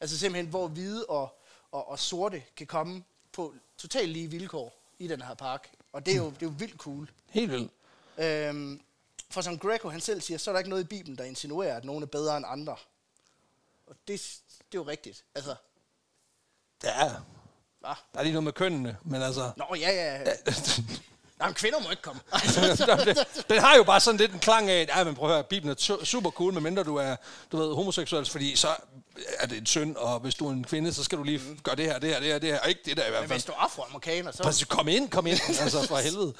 Altså 0.00 0.18
simpelthen, 0.18 0.50
hvor 0.50 0.68
hvide 0.68 1.06
og, 1.06 1.40
og, 1.72 1.88
og 1.88 1.98
sorte 1.98 2.42
kan 2.56 2.66
komme 2.66 3.04
på 3.32 3.54
totalt 3.78 4.08
lige 4.08 4.30
vilkår 4.30 4.80
i 4.98 5.08
den 5.08 5.22
her 5.22 5.34
park. 5.34 5.70
Og 5.92 6.06
det 6.06 6.12
er 6.12 6.18
jo, 6.18 6.30
det 6.30 6.42
er 6.42 6.46
jo 6.46 6.54
vildt 6.58 6.76
cool. 6.76 7.10
Helt 7.26 7.50
vildt. 7.50 7.72
Øhm, 8.18 8.80
for 9.30 9.40
som 9.40 9.58
Greco 9.58 9.88
han 9.88 10.00
selv 10.00 10.20
siger, 10.20 10.38
så 10.38 10.50
er 10.50 10.52
der 10.52 10.58
ikke 10.58 10.70
noget 10.70 10.84
i 10.84 10.86
Bibelen, 10.86 11.18
der 11.18 11.24
insinuerer, 11.24 11.76
at 11.76 11.84
nogen 11.84 12.02
er 12.02 12.06
bedre 12.06 12.36
end 12.36 12.46
andre. 12.48 12.76
Og 13.90 13.96
det, 14.08 14.20
det 14.48 14.78
er 14.78 14.82
jo 14.82 14.82
rigtigt. 14.82 15.24
Altså, 15.34 15.54
Ja, 16.84 17.08
hva? 17.80 17.88
der 18.12 18.18
er 18.18 18.22
lige 18.22 18.32
noget 18.32 18.44
med 18.44 18.52
kønnene, 18.52 18.96
men 19.04 19.22
altså... 19.22 19.50
Nå, 19.56 19.64
ja, 19.74 19.90
ja. 19.90 20.18
Nej, 21.38 21.48
men 21.48 21.54
kvinder 21.54 21.80
må 21.80 21.90
ikke 21.90 22.02
komme. 22.02 22.20
den 23.50 23.60
har 23.60 23.76
jo 23.76 23.82
bare 23.84 24.00
sådan 24.00 24.20
lidt 24.20 24.32
en 24.32 24.38
klang 24.38 24.70
af, 24.70 24.88
at 24.92 25.06
men 25.06 25.14
prøv 25.14 25.28
at 25.28 25.34
høre, 25.34 25.44
Bibelen 25.44 25.70
er 25.70 25.80
su- 25.80 26.04
super 26.04 26.30
cool, 26.30 26.52
medmindre 26.52 26.84
du 26.84 26.96
er 26.96 27.16
du 27.52 27.56
ved, 27.56 27.74
homoseksuel, 27.74 28.26
fordi 28.26 28.56
så 28.56 28.68
er 29.38 29.46
det 29.46 29.58
en 29.58 29.66
synd, 29.66 29.96
og 29.96 30.20
hvis 30.20 30.34
du 30.34 30.46
er 30.48 30.52
en 30.52 30.64
kvinde, 30.64 30.92
så 30.94 31.04
skal 31.04 31.18
du 31.18 31.22
lige 31.22 31.40
gøre 31.62 31.76
det 31.76 31.84
her, 31.84 31.98
det 31.98 32.08
her, 32.10 32.18
det 32.20 32.28
her, 32.28 32.38
det 32.38 32.48
her, 32.52 32.60
og 32.60 32.68
ikke 32.68 32.80
det 32.84 32.96
der 32.96 33.06
i 33.06 33.10
hvert 33.10 33.22
Men 33.22 33.28
fald. 33.28 33.38
hvis 33.38 33.44
du 33.44 33.52
er 33.52 33.56
afroamerikaner, 33.56 34.32
så... 34.32 34.42
Præcis, 34.42 34.64
kom 34.64 34.88
ind, 34.88 35.10
kom 35.10 35.26
ind, 35.26 35.38
altså 35.60 35.86
for 35.86 35.96
helvede. 35.96 36.34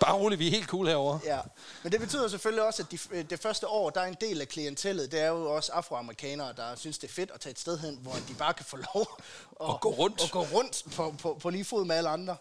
Bare 0.00 0.14
roligt, 0.14 0.38
vi 0.38 0.46
er 0.46 0.50
helt 0.50 0.66
cool 0.66 0.86
herovre. 0.86 1.20
Ja, 1.24 1.40
men 1.82 1.92
det 1.92 2.00
betyder 2.00 2.28
selvfølgelig 2.28 2.62
også, 2.62 2.82
at 2.82 2.90
de, 2.90 3.22
det 3.22 3.40
første 3.40 3.68
år, 3.68 3.90
der 3.90 4.00
er 4.00 4.06
en 4.06 4.16
del 4.20 4.40
af 4.40 4.48
klientellet, 4.48 5.12
det 5.12 5.20
er 5.20 5.26
jo 5.26 5.54
også 5.54 5.72
afroamerikanere, 5.72 6.52
der 6.52 6.74
synes, 6.76 6.98
det 6.98 7.08
er 7.08 7.12
fedt 7.12 7.30
at 7.30 7.40
tage 7.40 7.50
et 7.50 7.58
sted 7.58 7.78
hen, 7.78 7.98
hvor 8.02 8.12
de 8.28 8.34
bare 8.34 8.54
kan 8.54 8.64
få 8.64 8.76
lov 8.76 9.20
at, 9.50 9.66
Og 9.66 9.80
gå 9.80 9.90
rundt. 9.90 10.22
Og 10.22 10.30
gå 10.30 10.40
rundt 10.40 10.84
på, 10.96 11.14
på, 11.22 11.38
på 11.40 11.50
lige 11.50 11.64
fod 11.64 11.84
med 11.84 11.96
alle 11.96 12.08
andre. 12.08 12.36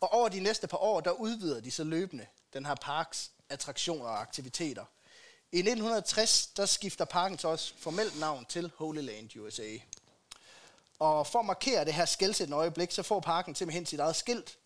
Og 0.00 0.12
over 0.12 0.28
de 0.28 0.40
næste 0.40 0.66
par 0.66 0.78
år, 0.78 1.00
der 1.00 1.10
udvider 1.10 1.60
de 1.60 1.70
så 1.70 1.84
løbende 1.84 2.26
den 2.52 2.66
her 2.66 2.74
parks 2.74 3.30
attraktioner 3.50 4.04
og 4.04 4.20
aktiviteter. 4.20 4.84
I 5.52 5.58
1960, 5.58 6.46
der 6.46 6.66
skifter 6.66 7.04
parken 7.04 7.38
så 7.38 7.48
også 7.48 7.72
formelt 7.78 8.20
navn 8.20 8.46
til 8.48 8.72
Holy 8.76 9.00
Land 9.00 9.36
USA. 9.36 9.76
Og 10.98 11.26
for 11.26 11.38
at 11.38 11.44
markere 11.44 11.84
det 11.84 11.94
her 11.94 12.04
skældsættende 12.04 12.56
øjeblik, 12.56 12.92
så 12.92 13.02
får 13.02 13.20
parken 13.20 13.54
simpelthen 13.54 13.86
sit 13.86 14.00
eget 14.00 14.16
skilt 14.16 14.58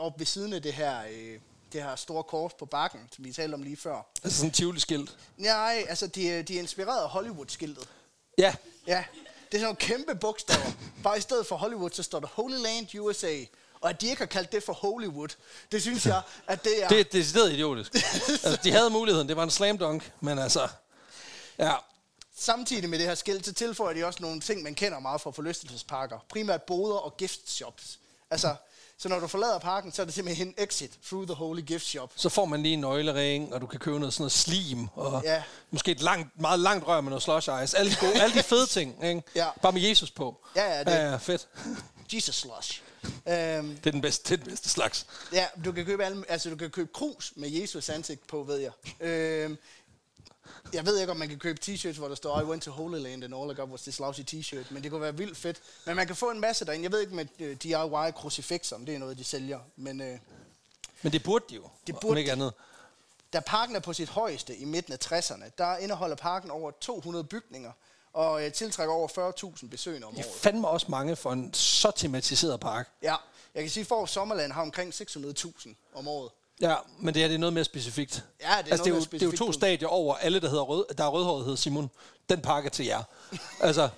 op 0.00 0.18
ved 0.18 0.26
siden 0.26 0.52
af 0.52 0.62
det 0.62 0.72
her, 0.72 1.02
øh, 1.12 1.38
det 1.72 1.82
her 1.82 1.96
store 1.96 2.22
kors 2.24 2.52
på 2.58 2.66
bakken, 2.66 3.00
som 3.16 3.24
vi 3.24 3.32
talte 3.32 3.54
om 3.54 3.62
lige 3.62 3.76
før. 3.76 4.06
Altså 4.24 4.38
sådan 4.38 4.48
en 4.48 4.52
tivoli-skilt. 4.52 5.16
Nej, 5.36 5.84
altså 5.88 6.06
de, 6.06 6.42
de 6.42 6.56
er 6.56 6.60
inspireret 6.60 7.02
af 7.02 7.08
Hollywood-skiltet. 7.08 7.88
Ja, 8.38 8.54
Ja, 8.86 9.04
det 9.52 9.58
er 9.58 9.60
sådan 9.60 9.62
nogle 9.62 9.76
kæmpe 9.76 10.14
bogstaver. 10.14 10.70
Bare 11.02 11.18
i 11.18 11.20
stedet 11.20 11.46
for 11.46 11.56
Hollywood, 11.56 11.90
så 11.90 12.02
står 12.02 12.20
der 12.20 12.26
Holy 12.26 12.56
Land 12.56 12.94
USA. 13.00 13.36
Og 13.80 13.90
at 13.90 14.00
de 14.00 14.06
ikke 14.06 14.18
har 14.18 14.26
kaldt 14.26 14.52
det 14.52 14.62
for 14.62 14.72
Hollywood, 14.72 15.28
det 15.72 15.82
synes 15.82 16.06
jeg, 16.06 16.22
at 16.46 16.64
det 16.64 16.84
er... 16.84 16.88
det 16.92 17.00
er 17.00 17.04
decideret 17.04 17.52
idiotisk. 17.52 17.94
altså, 17.94 18.58
de 18.64 18.72
havde 18.72 18.90
muligheden, 18.90 19.28
det 19.28 19.36
var 19.36 19.42
en 19.42 19.50
slam 19.50 19.78
dunk, 19.78 20.12
men 20.20 20.38
altså... 20.38 20.68
Ja, 21.58 21.72
Samtidig 22.36 22.90
med 22.90 22.98
det 22.98 23.06
her 23.06 23.14
skilt, 23.14 23.46
så 23.46 23.52
tilføjer 23.52 23.94
de 23.94 24.04
også 24.04 24.22
nogle 24.22 24.40
ting, 24.40 24.62
man 24.62 24.74
kender 24.74 24.98
meget 24.98 25.20
fra 25.20 25.30
forlystelsesparker. 25.30 26.18
Primært 26.28 26.62
boder 26.62 26.96
og 26.96 27.16
gift 27.16 27.50
shops. 27.50 27.98
Altså, 28.30 28.54
så 29.02 29.08
når 29.08 29.18
du 29.20 29.26
forlader 29.26 29.58
parken, 29.58 29.92
så 29.92 30.02
er 30.02 30.06
det 30.06 30.14
simpelthen 30.14 30.48
en 30.48 30.54
exit 30.58 30.90
through 31.06 31.26
the 31.26 31.34
holy 31.34 31.60
gift 31.62 31.86
shop. 31.86 32.12
så 32.16 32.28
får 32.28 32.44
man 32.44 32.62
lige 32.62 32.72
en 32.74 32.80
nøglering, 32.80 33.54
og 33.54 33.60
du 33.60 33.66
kan 33.66 33.78
købe 33.80 33.98
noget 33.98 34.14
sådan 34.14 34.22
noget 34.22 34.32
slim, 34.32 34.88
og 34.94 35.22
Ja. 35.24 35.42
måske 35.70 35.90
et 35.90 36.00
langt, 36.02 36.40
meget 36.40 36.60
langt 36.60 36.86
rør 36.86 37.00
med 37.00 37.10
noget 37.10 37.22
slush 37.22 37.48
ice. 37.64 37.78
Alle 37.78 37.90
de, 37.92 37.96
gode, 38.00 38.22
alle 38.22 38.34
de 38.34 38.42
fede 38.42 38.66
ting, 38.66 39.04
ikke? 39.04 39.22
Ja. 39.34 39.46
Bare 39.62 39.72
med 39.72 39.80
Jesus 39.82 40.10
på. 40.10 40.36
Ja, 40.56 40.72
ja, 40.72 40.84
det- 40.84 40.90
ja, 40.90 41.10
ja 41.10 41.16
fedt. 41.16 41.48
Jesus 42.14 42.34
slush. 42.36 42.82
Øhm, 43.04 43.68
Det 43.84 43.86
er 43.86 43.90
den 43.90 44.00
bedste, 44.00 44.22
det 44.28 44.32
er 44.32 44.36
den 44.44 44.50
bedste 44.50 44.68
slags. 44.68 45.06
Ja, 45.32 45.46
du 45.64 45.72
kan 45.72 45.84
købe, 45.84 46.04
alle, 46.04 46.24
altså, 46.28 46.50
du 46.50 46.56
kan 46.56 46.70
købe 46.70 46.88
krus 46.94 47.32
med 47.36 47.48
Jesus 47.50 47.88
ansigt 47.88 48.26
på, 48.26 48.42
ved 48.42 48.56
jeg. 48.58 48.70
Øhm, 49.08 49.58
jeg 50.72 50.86
ved 50.86 50.98
ikke, 50.98 51.10
om 51.10 51.16
man 51.16 51.28
kan 51.28 51.38
købe 51.38 51.58
t-shirts, 51.64 51.98
hvor 51.98 52.08
der 52.08 52.14
står, 52.14 52.40
I 52.40 52.44
went 52.44 52.62
to 52.62 52.70
Holy 52.70 52.98
Land 52.98 53.24
and 53.24 53.34
all 53.34 53.50
I 53.50 53.54
got 53.54 53.68
was 53.68 53.82
this 53.82 53.98
lousy 53.98 54.20
t-shirt. 54.20 54.66
Men 54.70 54.82
det 54.82 54.90
kunne 54.90 55.00
være 55.00 55.16
vildt 55.16 55.36
fedt. 55.36 55.60
Men 55.86 55.96
man 55.96 56.06
kan 56.06 56.16
få 56.16 56.30
en 56.30 56.40
masse 56.40 56.64
derinde. 56.64 56.82
Jeg 56.84 56.92
ved 56.92 57.00
ikke 57.00 57.14
med 57.14 57.26
uh, 57.40 57.46
DIY 57.62 58.12
crucifixer, 58.20 58.76
om 58.76 58.86
det 58.86 58.94
er 58.94 58.98
noget, 58.98 59.18
de 59.18 59.24
sælger. 59.24 59.60
Men 59.76 60.00
øh, 60.00 60.18
Men 61.02 61.12
det 61.12 61.22
burde 61.22 61.44
de 61.50 61.54
jo, 61.54 61.68
Det 61.86 61.94
om 61.94 61.98
burde 62.00 62.20
ikke 62.20 62.32
andet. 62.32 62.52
da 63.32 63.40
parken 63.40 63.76
er 63.76 63.80
på 63.80 63.92
sit 63.92 64.08
højeste 64.08 64.56
i 64.56 64.64
midten 64.64 64.92
af 64.92 64.98
60'erne, 65.12 65.44
der 65.58 65.76
indeholder 65.76 66.16
parken 66.16 66.50
over 66.50 66.70
200 66.80 67.24
bygninger 67.24 67.72
og 68.12 68.44
øh, 68.46 68.52
tiltrækker 68.52 68.94
over 68.94 69.32
40.000 69.62 69.68
besøgende 69.68 70.06
om 70.06 70.14
Det 70.14 70.24
året. 70.26 70.34
fandme 70.34 70.68
også 70.68 70.86
mange 70.88 71.16
for 71.16 71.32
en 71.32 71.54
så 71.54 71.90
tematiseret 71.96 72.60
park. 72.60 72.88
Ja, 73.02 73.16
Jeg 73.54 73.62
kan 73.62 73.70
sige, 73.70 73.84
for 73.84 74.06
Sommerland 74.06 74.52
har 74.52 74.62
omkring 74.62 74.94
600.000 74.94 75.74
om 75.94 76.08
året. 76.08 76.30
Ja, 76.60 76.74
men 76.98 77.14
det 77.14 77.22
her 77.22 77.28
det 77.28 77.34
er 77.34 77.38
noget 77.38 77.52
mere 77.52 77.64
specifikt. 77.64 78.24
Ja, 78.40 78.46
det 78.46 78.52
er 78.52 78.56
altså, 78.56 78.84
det, 78.84 78.90
er 78.90 78.94
jo, 78.94 78.94
mere 78.94 78.94
det 78.94 78.94
er 78.94 78.96
jo 78.96 79.02
specifikt 79.02 79.38
to 79.38 79.52
stadier 79.52 79.88
over 79.88 80.14
alle, 80.14 80.40
der, 80.40 80.48
hedder 80.48 80.62
rød, 80.62 80.84
der 80.98 81.04
er 81.04 81.08
rødhåret, 81.08 81.44
hedder 81.44 81.56
Simon. 81.56 81.90
Den 82.28 82.40
pakke 82.40 82.70
til 82.70 82.86
jer. 82.86 83.02
altså, 83.60 83.88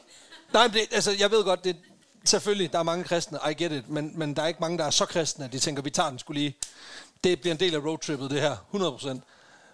nej, 0.52 0.66
men 0.66 0.74
det, 0.74 0.80
altså, 0.90 1.12
jeg 1.18 1.30
ved 1.30 1.44
godt, 1.44 1.64
det, 1.64 1.76
selvfølgelig, 2.24 2.72
der 2.72 2.78
er 2.78 2.82
mange 2.82 3.04
kristne, 3.04 3.38
I 3.50 3.54
get 3.54 3.72
it, 3.72 3.88
men, 3.88 4.12
men 4.14 4.36
der 4.36 4.42
er 4.42 4.46
ikke 4.46 4.60
mange, 4.60 4.78
der 4.78 4.84
er 4.84 4.90
så 4.90 5.06
kristne, 5.06 5.44
at 5.44 5.52
de 5.52 5.58
tænker, 5.58 5.82
vi 5.82 5.90
tager 5.90 6.10
den 6.10 6.18
skulle 6.18 6.40
lige. 6.40 6.56
Det 7.24 7.40
bliver 7.40 7.54
en 7.54 7.60
del 7.60 7.74
af 7.74 7.78
roadtrippet, 7.78 8.30
det 8.30 8.40
her, 8.40 8.56
100%. 8.74 9.06
Men 9.08 9.22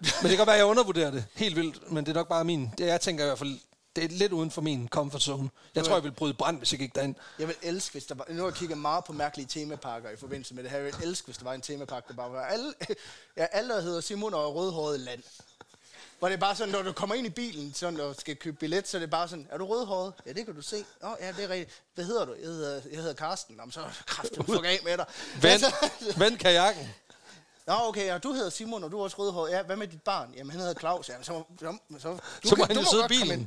det 0.01 0.29
kan 0.29 0.37
godt 0.37 0.47
være, 0.47 0.57
at 0.57 0.59
jeg 0.59 0.67
undervurderer 0.67 1.11
det 1.11 1.25
helt 1.35 1.57
vildt, 1.57 1.93
men 1.93 2.07
det 2.07 2.11
er 2.11 2.15
nok 2.15 2.29
bare 2.29 2.45
min. 2.45 2.71
Det, 2.79 2.87
jeg 2.87 3.01
tænker 3.01 3.25
i 3.25 3.27
hvert 3.27 3.39
fald, 3.39 3.59
det 3.97 4.05
er 4.05 4.09
lidt 4.09 4.33
uden 4.33 4.51
for 4.51 4.61
min 4.61 4.89
comfort 4.89 5.23
zone. 5.23 5.51
Jeg 5.75 5.85
tror, 5.85 5.95
jeg 5.95 6.05
vil 6.05 6.13
bryde 6.13 6.35
brand, 6.35 6.59
hvis 6.59 6.73
jeg 6.73 6.79
gik 6.79 6.95
derind. 6.95 7.15
Jeg 7.39 7.49
vil 7.49 7.57
elske, 7.63 7.93
hvis 7.93 8.05
der 8.05 8.15
var... 8.15 8.27
Nu 8.29 8.37
har 8.37 8.45
jeg 8.45 8.55
kigget 8.55 8.79
meget 8.79 9.05
på 9.05 9.13
mærkelige 9.13 9.47
temaparker 9.47 10.11
i 10.11 10.17
forbindelse 10.17 10.55
med 10.55 10.63
det 10.63 10.71
her. 10.71 10.79
Jeg 10.79 10.87
vil 10.87 11.09
elske, 11.09 11.25
hvis 11.27 11.37
der 11.37 11.45
var 11.45 11.55
en 11.55 11.61
temapark, 11.61 12.09
der 12.09 12.15
bare 12.15 12.33
var 12.33 12.43
alle, 12.43 12.75
ja, 13.37 13.47
alle 13.53 13.75
der 13.75 13.81
hedder 13.81 14.01
Simon 14.01 14.35
og 14.35 14.55
Rødhåret 14.55 15.01
Land. 15.01 15.23
Hvor 16.19 16.29
det 16.29 16.35
er 16.35 16.41
bare 16.41 16.57
sådan, 16.57 16.73
når 16.73 16.83
du 16.83 16.93
kommer 16.93 17.15
ind 17.15 17.27
i 17.27 17.31
bilen 17.31 17.75
sådan, 17.75 18.01
og 18.01 18.15
skal 18.19 18.37
købe 18.37 18.57
billet, 18.57 18.89
så 18.89 18.97
er 18.97 19.01
det 19.01 19.11
bare 19.11 19.29
sådan, 19.29 19.49
er 19.51 19.59
du 19.59 19.67
rødhåret? 19.67 20.13
Ja, 20.27 20.33
det 20.33 20.45
kan 20.45 20.55
du 20.55 20.63
se. 20.63 20.85
Åh, 21.03 21.11
ja, 21.21 21.33
det 21.33 21.45
er 21.45 21.49
rigtigt. 21.49 21.83
Hvad 21.95 22.05
hedder 22.05 22.25
du? 22.25 22.35
Jeg 22.35 22.49
hedder, 22.49 22.81
jeg 22.91 22.99
hedder 22.99 23.15
Karsten. 23.15 23.57
Jamen, 23.57 23.73
så 23.73 23.81
kraftigt 24.07 24.47
fuck 24.47 24.65
af 24.65 24.81
med 24.85 24.97
dig. 24.97 25.07
Vend, 25.43 25.61
vend 26.25 26.39
kajakken. 26.39 26.89
Nå, 27.69 27.75
okay, 27.79 28.07
ja, 28.07 28.19
du 28.19 28.33
hedder 28.33 28.51
Simon, 28.51 28.85
og 28.85 28.91
du 28.93 28.99
er 28.99 29.03
også 29.03 29.17
rødhåret. 29.19 29.51
Ja, 29.51 29.63
hvad 29.63 29.77
med 29.77 29.87
dit 29.89 30.03
barn? 30.03 30.35
Jamen, 30.37 30.51
han 30.51 30.61
hedder 30.61 30.75
Claus. 30.75 31.09
Ja, 31.09 31.15
så, 31.23 31.43
så, 31.61 31.77
så, 31.99 32.09
du 32.43 32.49
Så 32.49 32.57
må 32.57 32.65
kan- 32.65 32.77
han 32.77 32.85
jo 32.85 32.91
sidde 32.91 33.05
i 33.05 33.09
bilen. 33.09 33.41
ind. 33.41 33.47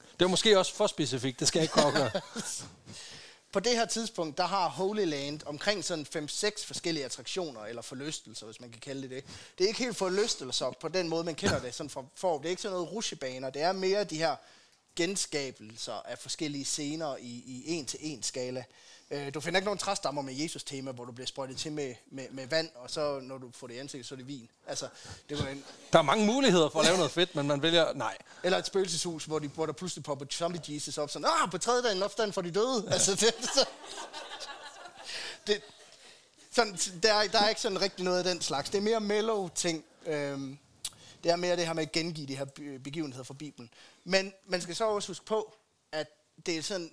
Det 0.00 0.20
var 0.24 0.28
måske 0.28 0.58
også 0.58 0.74
for 0.74 0.86
specifikt, 0.86 1.40
det 1.40 1.48
skal 1.48 1.58
jeg 1.60 1.64
ikke 1.64 1.80
afgøre. 1.80 2.10
På 3.52 3.60
det 3.60 3.72
her 3.76 3.86
tidspunkt, 3.86 4.38
der 4.38 4.46
har 4.46 4.68
Holy 4.68 5.04
Land 5.04 5.40
omkring 5.46 5.84
sådan 5.84 6.06
5-6 6.16 6.66
forskellige 6.66 7.04
attraktioner, 7.04 7.60
eller 7.64 7.82
forlystelser, 7.82 8.46
hvis 8.46 8.60
man 8.60 8.70
kan 8.70 8.80
kalde 8.80 9.02
det 9.02 9.10
det. 9.10 9.24
Det 9.58 9.64
er 9.64 9.68
ikke 9.68 9.78
helt 9.84 9.96
forlystelser 9.96 10.70
på 10.80 10.88
den 10.88 11.08
måde, 11.08 11.24
man 11.24 11.34
kender 11.34 11.58
det 11.60 11.74
sådan 11.74 11.90
fra 11.90 12.04
for. 12.16 12.36
Det 12.38 12.46
er 12.46 12.50
ikke 12.50 12.62
sådan 12.62 12.74
noget 12.76 12.92
rusjebaner. 12.92 13.50
Det 13.50 13.62
er 13.62 13.72
mere 13.72 14.04
de 14.04 14.16
her 14.16 14.36
genskabelser 14.96 15.92
af 15.92 16.18
forskellige 16.18 16.64
scener 16.64 17.16
i, 17.16 17.42
i 17.46 17.62
en-til-en 17.66 18.22
skala. 18.22 18.64
Øh, 19.12 19.34
Du 19.34 19.40
finder 19.40 19.58
ikke 19.58 19.64
nogen 19.64 19.78
træstammer 19.78 20.22
med 20.22 20.34
Jesus-tema, 20.34 20.92
hvor 20.92 21.04
du 21.04 21.12
bliver 21.12 21.26
sprøjtet 21.26 21.56
til 21.56 21.72
med, 21.72 21.94
med, 22.10 22.30
med 22.30 22.46
vand, 22.46 22.70
og 22.74 22.90
så 22.90 23.20
når 23.20 23.38
du 23.38 23.50
får 23.54 23.66
det 23.66 23.74
i 23.74 23.78
ansigtet, 23.78 24.06
så 24.08 24.14
er 24.14 24.16
det 24.16 24.28
vin. 24.28 24.48
Altså, 24.66 24.88
det 25.28 25.38
var 25.38 25.46
en, 25.48 25.64
Der 25.92 25.98
er 25.98 26.02
mange 26.02 26.26
muligheder 26.26 26.68
for 26.68 26.78
at 26.78 26.84
lave 26.84 26.96
noget 26.96 27.12
fedt, 27.12 27.34
men 27.34 27.46
man 27.46 27.62
vælger... 27.62 27.92
Nej. 27.92 28.18
eller 28.42 28.58
et 28.58 28.66
spøgelseshus, 28.66 29.24
hvor, 29.24 29.38
de, 29.38 29.48
hvor 29.48 29.66
der 29.66 29.72
pludselig 29.72 30.04
popper 30.04 30.26
zombie 30.32 30.60
Jesus 30.68 30.98
op, 30.98 31.10
sådan, 31.10 31.28
ah, 31.42 31.50
på 31.50 31.58
tredje 31.58 31.82
dagen 31.82 32.02
opstand 32.02 32.32
for 32.32 32.40
de 32.42 32.50
døde. 32.50 32.88
Altså, 32.92 33.10
det, 33.14 33.34
så, 33.54 33.66
det, 35.46 35.62
sådan, 36.50 36.76
der, 37.02 37.12
er, 37.14 37.28
der 37.28 37.38
er 37.38 37.48
ikke 37.48 37.60
sådan 37.60 37.80
rigtig 37.80 38.04
noget 38.04 38.18
af 38.18 38.24
den 38.24 38.40
slags. 38.40 38.70
Det 38.70 38.78
er 38.78 38.82
mere 38.82 39.00
mellow 39.00 39.48
ting. 39.48 39.84
Øhm, 40.06 40.58
det 41.24 41.30
er 41.32 41.36
mere 41.36 41.56
det 41.56 41.66
her 41.66 41.72
med 41.72 41.82
at 41.82 41.92
gengive 41.92 42.26
de 42.26 42.36
her 42.36 42.44
be- 42.44 42.78
begivenheder 42.78 43.24
fra 43.24 43.34
Bibelen. 43.34 43.70
Men 44.04 44.32
man 44.46 44.60
skal 44.60 44.76
så 44.76 44.84
også 44.88 45.08
huske 45.08 45.24
på, 45.24 45.54
at 45.92 46.06
det 46.46 46.56
er 46.58 46.62
sådan, 46.62 46.90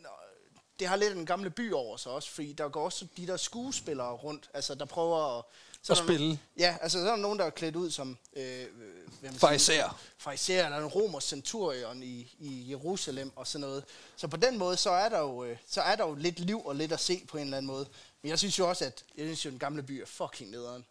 det 0.79 0.87
har 0.87 0.95
lidt 0.95 1.13
en 1.17 1.25
gamle 1.25 1.49
by 1.49 1.73
over 1.73 1.97
sig 1.97 2.11
også, 2.11 2.29
fordi 2.31 2.53
der 2.53 2.69
går 2.69 2.85
også 2.85 3.07
de 3.17 3.27
der 3.27 3.37
skuespillere 3.37 4.11
rundt, 4.13 4.49
altså 4.53 4.75
der 4.75 4.85
prøver 4.85 5.37
at... 5.39 5.45
så 5.81 5.93
At 5.93 5.97
spille. 5.97 6.39
Ja, 6.57 6.77
altså 6.81 6.97
så 6.99 7.05
er 7.05 7.09
der 7.09 7.15
nogen, 7.15 7.39
der 7.39 7.45
er 7.45 7.49
klædt 7.49 7.75
ud 7.75 7.91
som... 7.91 8.17
Øh, 8.35 8.43
siger- 8.43 9.31
Fariser. 9.33 9.99
fariser, 10.17 10.65
eller 10.65 10.77
en 10.77 10.85
romers 10.85 11.23
centurion 11.23 12.03
i, 12.03 12.35
i 12.39 12.69
Jerusalem 12.69 13.31
og 13.35 13.47
sådan 13.47 13.61
noget. 13.67 13.83
Så 14.15 14.27
på 14.27 14.37
den 14.37 14.57
måde, 14.57 14.77
så 14.77 14.89
er, 14.89 15.09
der 15.09 15.19
jo, 15.19 15.43
øh, 15.43 15.57
så 15.67 15.81
er 15.81 15.95
der 15.95 16.07
jo 16.07 16.13
lidt 16.15 16.39
liv 16.39 16.65
og 16.65 16.75
lidt 16.75 16.91
at 16.91 16.99
se 16.99 17.25
på 17.27 17.37
en 17.37 17.43
eller 17.43 17.57
anden 17.57 17.67
måde. 17.67 17.85
Men 18.21 18.29
jeg 18.29 18.39
synes 18.39 18.59
jo 18.59 18.69
også, 18.69 18.85
at 18.85 19.03
jeg 19.17 19.25
synes 19.25 19.45
jo, 19.45 19.49
den 19.49 19.59
gamle 19.59 19.83
by 19.83 19.91
er 19.91 20.05
fucking 20.05 20.51
nederen. 20.51 20.85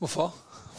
Hvorfor? 0.00 0.34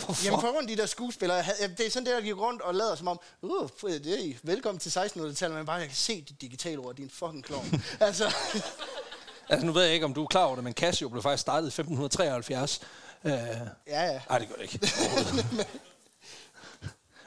Hvorfor? 0.05 0.25
Jamen 0.25 0.39
på 0.39 0.47
grund 0.47 0.69
af 0.69 0.75
de 0.75 0.81
der 0.81 0.85
skuespillere, 0.85 1.43
det 1.77 1.85
er 1.85 1.91
sådan 1.91 2.05
det, 2.05 2.15
der 2.15 2.21
gik 2.21 2.37
rundt 2.37 2.61
og 2.61 2.75
lader 2.75 2.95
som 2.95 3.07
om, 3.07 3.19
uh, 3.41 3.69
det 3.83 4.07
er, 4.07 4.33
velkommen 4.43 4.79
til 4.79 4.89
1600-tallet, 4.89 5.57
men 5.57 5.65
bare, 5.65 5.75
jeg 5.75 5.87
kan 5.87 5.95
se 5.95 6.21
dit 6.21 6.41
digitale 6.41 6.79
ord, 6.79 6.95
din 6.95 7.09
fucking 7.09 7.43
klovn. 7.43 7.83
altså, 7.99 8.35
Altså, 9.49 9.65
nu 9.65 9.71
ved 9.71 9.83
jeg 9.83 9.93
ikke, 9.93 10.05
om 10.05 10.13
du 10.13 10.23
er 10.23 10.27
klar 10.27 10.43
over 10.43 10.55
det, 10.55 10.63
men 10.63 10.73
Casio 10.73 11.09
blev 11.09 11.23
faktisk 11.23 11.41
startet 11.41 11.67
i 11.67 11.81
1573. 11.81 12.81
Øh, 13.23 13.31
ja, 13.31 13.41
ja. 13.87 14.21
nej, 14.29 14.39
det 14.39 14.47
gør 14.47 14.55
det 14.55 14.63
ikke. 14.63 14.79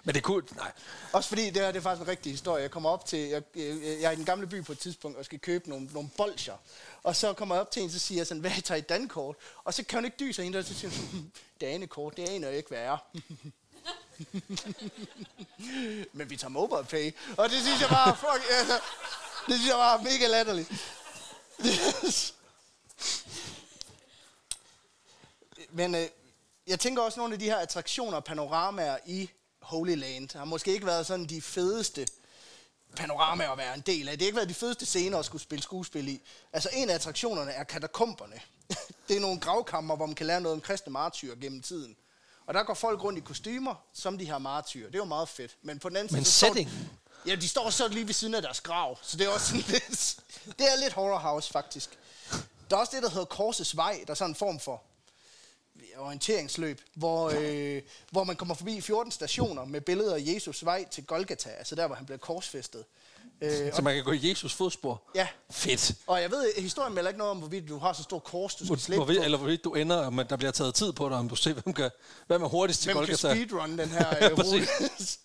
men 0.05 0.15
det 0.15 0.23
kunne... 0.23 0.43
Nej. 0.57 0.73
Også 1.13 1.29
fordi, 1.29 1.51
det, 1.51 1.57
her, 1.57 1.67
det 1.67 1.77
er 1.77 1.83
faktisk 1.83 2.03
en 2.03 2.09
rigtig 2.09 2.33
historie. 2.33 2.63
Jeg 2.63 2.71
kommer 2.71 2.91
op 2.91 3.07
til, 3.07 3.19
jeg, 3.19 3.43
jeg, 3.57 3.77
jeg 3.83 4.03
er 4.03 4.11
i 4.11 4.17
den 4.17 4.25
gamle 4.25 4.47
by 4.47 4.65
på 4.65 4.73
et 4.73 4.79
tidspunkt, 4.79 5.19
og 5.19 5.25
skal 5.25 5.39
købe 5.39 5.69
nogle, 5.69 5.87
nogle 5.93 6.11
bolcher. 6.17 6.57
Og 7.03 7.17
så 7.17 7.33
kommer 7.33 7.55
jeg 7.55 7.61
op 7.61 7.71
til 7.71 7.83
en, 7.83 7.91
så 7.91 7.99
siger 7.99 8.19
jeg 8.19 8.27
sådan, 8.27 8.41
hvad 8.41 8.63
tager 8.65 8.79
I 8.79 8.81
dankort? 8.81 9.37
Og 9.65 9.75
så 9.75 9.85
kan 9.85 9.97
hun 9.97 10.05
ikke 10.05 10.17
dyse 10.21 10.43
hende, 10.43 10.59
og 10.59 10.65
så 10.65 10.75
siger 10.75 10.91
hun, 11.13 11.33
danekort, 11.61 12.15
hmm, 12.15 12.25
det 12.25 12.33
aner 12.33 12.49
jeg 12.49 12.57
ikke, 12.57 12.69
hvad 12.69 12.79
er. 12.79 12.97
Men 16.17 16.31
vi 16.31 16.37
tager 16.37 16.49
mobile 16.49 16.85
pay. 16.85 17.15
Og 17.37 17.51
det 17.51 17.61
synes 17.61 17.81
jeg 17.81 17.89
bare, 17.89 18.17
fuck, 18.17 18.51
altså, 18.51 18.81
det 19.47 19.55
synes 19.55 19.69
jeg 19.69 19.77
bare 19.77 20.03
mega 20.03 20.27
latterligt. 20.27 20.73
Men 25.71 25.95
øh, 25.95 26.09
jeg 26.67 26.81
tænker 26.81 27.03
også, 27.03 27.15
at 27.15 27.19
nogle 27.19 27.33
af 27.33 27.39
de 27.39 27.45
her 27.45 27.57
attraktioner 27.57 28.17
og 28.17 28.25
panoramaer 28.25 28.99
i 29.07 29.31
Holy 29.65 29.95
Land 29.97 30.37
har 30.39 30.45
måske 30.45 30.73
ikke 30.73 30.87
været 30.87 31.07
sådan 31.07 31.27
de 31.27 31.43
fedeste 31.43 32.07
panoramaer 32.97 33.51
at 33.51 33.59
være 33.59 33.75
en 33.75 33.81
del 33.81 34.09
af. 34.09 34.13
Det 34.19 34.23
har 34.23 34.27
ikke 34.27 34.37
været 34.37 34.49
de 34.49 34.55
fedeste 34.55 34.87
scener 34.87 35.19
at 35.19 35.25
skulle 35.25 35.43
spille 35.43 35.63
skuespil 35.63 36.09
i. 36.09 36.21
Altså 36.53 36.69
en 36.73 36.91
af 36.91 36.95
attraktionerne 36.95 37.51
er 37.53 37.65
katakomberne. 37.65 38.41
det 39.09 39.17
er 39.17 39.21
nogle 39.21 39.41
gravkammer, 39.41 39.97
hvor 39.97 40.07
man 40.07 40.15
kan 40.15 40.27
lære 40.27 40.41
noget 40.41 40.55
om 40.55 40.61
kristne 40.61 40.93
martyrer 40.93 41.37
gennem 41.37 41.63
tiden. 41.63 41.97
Og 42.47 42.55
der 42.55 42.63
går 42.63 42.75
folk 42.75 43.05
rundt 43.05 43.19
i 43.19 43.23
kostymer, 43.23 43.75
som 43.93 44.19
de 44.19 44.25
her 44.25 44.39
martyrer. 44.39 44.87
Det 44.87 44.95
er 44.95 44.99
jo 44.99 45.05
meget 45.05 45.29
fedt. 45.29 45.57
Men 45.63 45.79
på 45.79 45.89
den 45.89 45.97
anden 45.97 46.15
Men 46.17 46.25
side... 46.25 46.35
står- 46.35 46.47
setting? 46.55 46.71
Ja, 47.27 47.35
de 47.35 47.49
står 47.49 47.71
så 47.71 47.89
lige 47.89 48.07
ved 48.07 48.15
siden 48.15 48.35
af 48.35 48.43
deres 48.43 48.61
grav. 48.61 48.99
Så 49.03 49.17
det 49.17 49.27
er 49.27 49.31
også 49.31 49.47
sådan 49.47 49.65
lidt... 49.73 50.17
Det 50.59 50.73
er 50.73 50.77
lidt 50.77 50.93
horror 50.93 51.19
house, 51.19 51.51
faktisk. 51.53 51.99
Der 52.71 52.77
er 52.77 52.81
også 52.81 52.93
det, 52.97 53.03
der 53.03 53.11
hedder 53.11 53.25
Korsets 53.25 53.77
Vej. 53.77 54.05
Der 54.07 54.11
er 54.11 54.15
sådan 54.15 54.31
en 54.31 54.35
form 54.35 54.61
for 54.61 54.83
orienteringsløb, 55.97 56.81
hvor, 56.95 57.33
øh, 57.41 57.83
hvor 58.11 58.25
man 58.25 58.37
kommer 58.37 58.55
forbi 58.55 58.81
14 58.81 59.13
stationer 59.13 59.65
med 59.65 59.81
billeder 59.81 60.15
af 60.15 60.21
Jesus 60.27 60.65
vej 60.65 60.85
til 60.91 61.05
Golgata, 61.05 61.51
altså 61.51 61.75
der, 61.75 61.87
hvor 61.87 61.97
han 61.97 62.07
blev 62.07 62.19
korsfæstet. 62.19 62.85
Øh, 63.41 63.73
Så 63.75 63.83
man 63.83 63.95
kan 63.95 64.05
gå 64.05 64.13
i 64.13 64.29
Jesus 64.29 64.53
fodspor. 64.55 65.03
ja, 65.15 65.29
Fedt. 65.51 65.93
og 66.07 66.23
jeg 66.23 66.31
ved, 66.31 66.53
historien 66.59 66.95
melder 66.95 67.09
ikke 67.11 67.19
noget 67.19 67.31
om, 67.31 67.39
hvorvidt 67.39 67.69
du 67.69 67.79
har 67.79 67.93
så 67.93 68.03
stor 68.03 68.19
kors, 68.19 68.55
du 68.55 68.67
skal 68.67 68.79
slippe 68.79 68.99
hvorvidt, 69.05 69.19
på. 69.21 69.25
eller 69.25 69.39
hvorvidt 69.39 69.65
du 69.65 69.75
ender, 69.75 69.97
om 70.07 70.21
der 70.29 70.37
bliver 70.37 70.51
taget 70.53 70.75
tid 70.75 70.93
på 70.93 71.09
dig, 71.09 71.17
om 71.19 71.29
du 71.29 71.37
ser, 71.37 71.53
hvem, 71.53 71.75
kan, 71.75 71.91
hvem 72.27 72.43
er 72.43 72.49
hurtigst 72.49 72.83
til 72.83 72.93
Hvem 72.93 73.05
kan 73.07 73.17
Golgata. 73.17 73.35
speedrun 73.35 73.79
den 73.79 73.89
her 73.89 74.17
Ja, 74.21 74.31
øh, 74.31 74.37
præcis. 74.37 74.53
rute? 74.53 75.19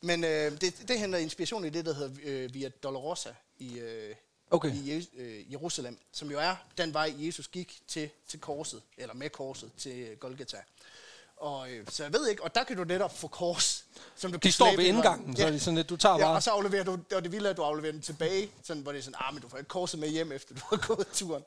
Men 0.00 0.24
øh, 0.24 0.60
det, 0.60 0.74
det 0.88 0.98
henter 0.98 1.18
inspiration 1.18 1.64
i 1.64 1.68
det, 1.70 1.86
der 1.86 1.94
hedder 1.94 2.10
øh, 2.24 2.54
Via 2.54 2.68
Dolorosa 2.68 3.30
i, 3.58 3.78
øh, 3.78 4.14
Okay. 4.54 4.72
i 4.74 4.98
Je- 4.98 5.20
øh, 5.20 5.52
Jerusalem, 5.52 5.98
som 6.12 6.30
jo 6.30 6.38
er 6.38 6.56
den 6.78 6.94
vej, 6.94 7.14
Jesus 7.18 7.48
gik 7.48 7.78
til, 7.88 8.10
til 8.28 8.40
korset, 8.40 8.82
eller 8.98 9.14
med 9.14 9.30
korset 9.30 9.70
til 9.78 10.16
Golgata. 10.20 10.56
Og, 11.36 11.70
øh, 11.70 11.86
så 11.90 12.02
jeg 12.02 12.12
ved 12.12 12.28
ikke, 12.28 12.42
og 12.44 12.54
der 12.54 12.64
kan 12.64 12.76
du 12.76 12.84
netop 12.84 13.18
få 13.18 13.28
kors, 13.28 13.84
som 14.16 14.30
du 14.32 14.36
De 14.36 14.40
kan 14.40 14.52
står 14.52 14.64
ved 14.76 14.84
ind, 14.84 14.96
indgangen, 14.96 15.36
så 15.36 15.46
er 15.46 15.50
det 15.50 15.62
sådan 15.62 15.76
lidt, 15.76 15.88
du 15.88 15.96
tager 15.96 16.14
Ja, 16.18 16.24
bare... 16.24 16.34
og 16.36 16.42
så 16.42 16.50
afleverer 16.50 16.84
du, 16.84 16.98
og 17.16 17.22
det 17.24 17.32
vilde 17.32 17.46
er, 17.46 17.50
at 17.50 17.56
du 17.56 17.62
afleverer 17.62 17.92
den 17.92 18.02
tilbage, 18.02 18.50
sådan, 18.62 18.82
hvor 18.82 18.92
det 18.92 18.98
er 18.98 19.02
sådan, 19.02 19.20
ah, 19.28 19.34
men 19.34 19.42
du 19.42 19.48
får 19.48 19.58
ikke 19.58 19.68
korset 19.68 20.00
med 20.00 20.08
hjem, 20.08 20.32
efter 20.32 20.54
du 20.54 20.60
har 20.70 20.76
gået 20.94 21.06
turen. 21.12 21.42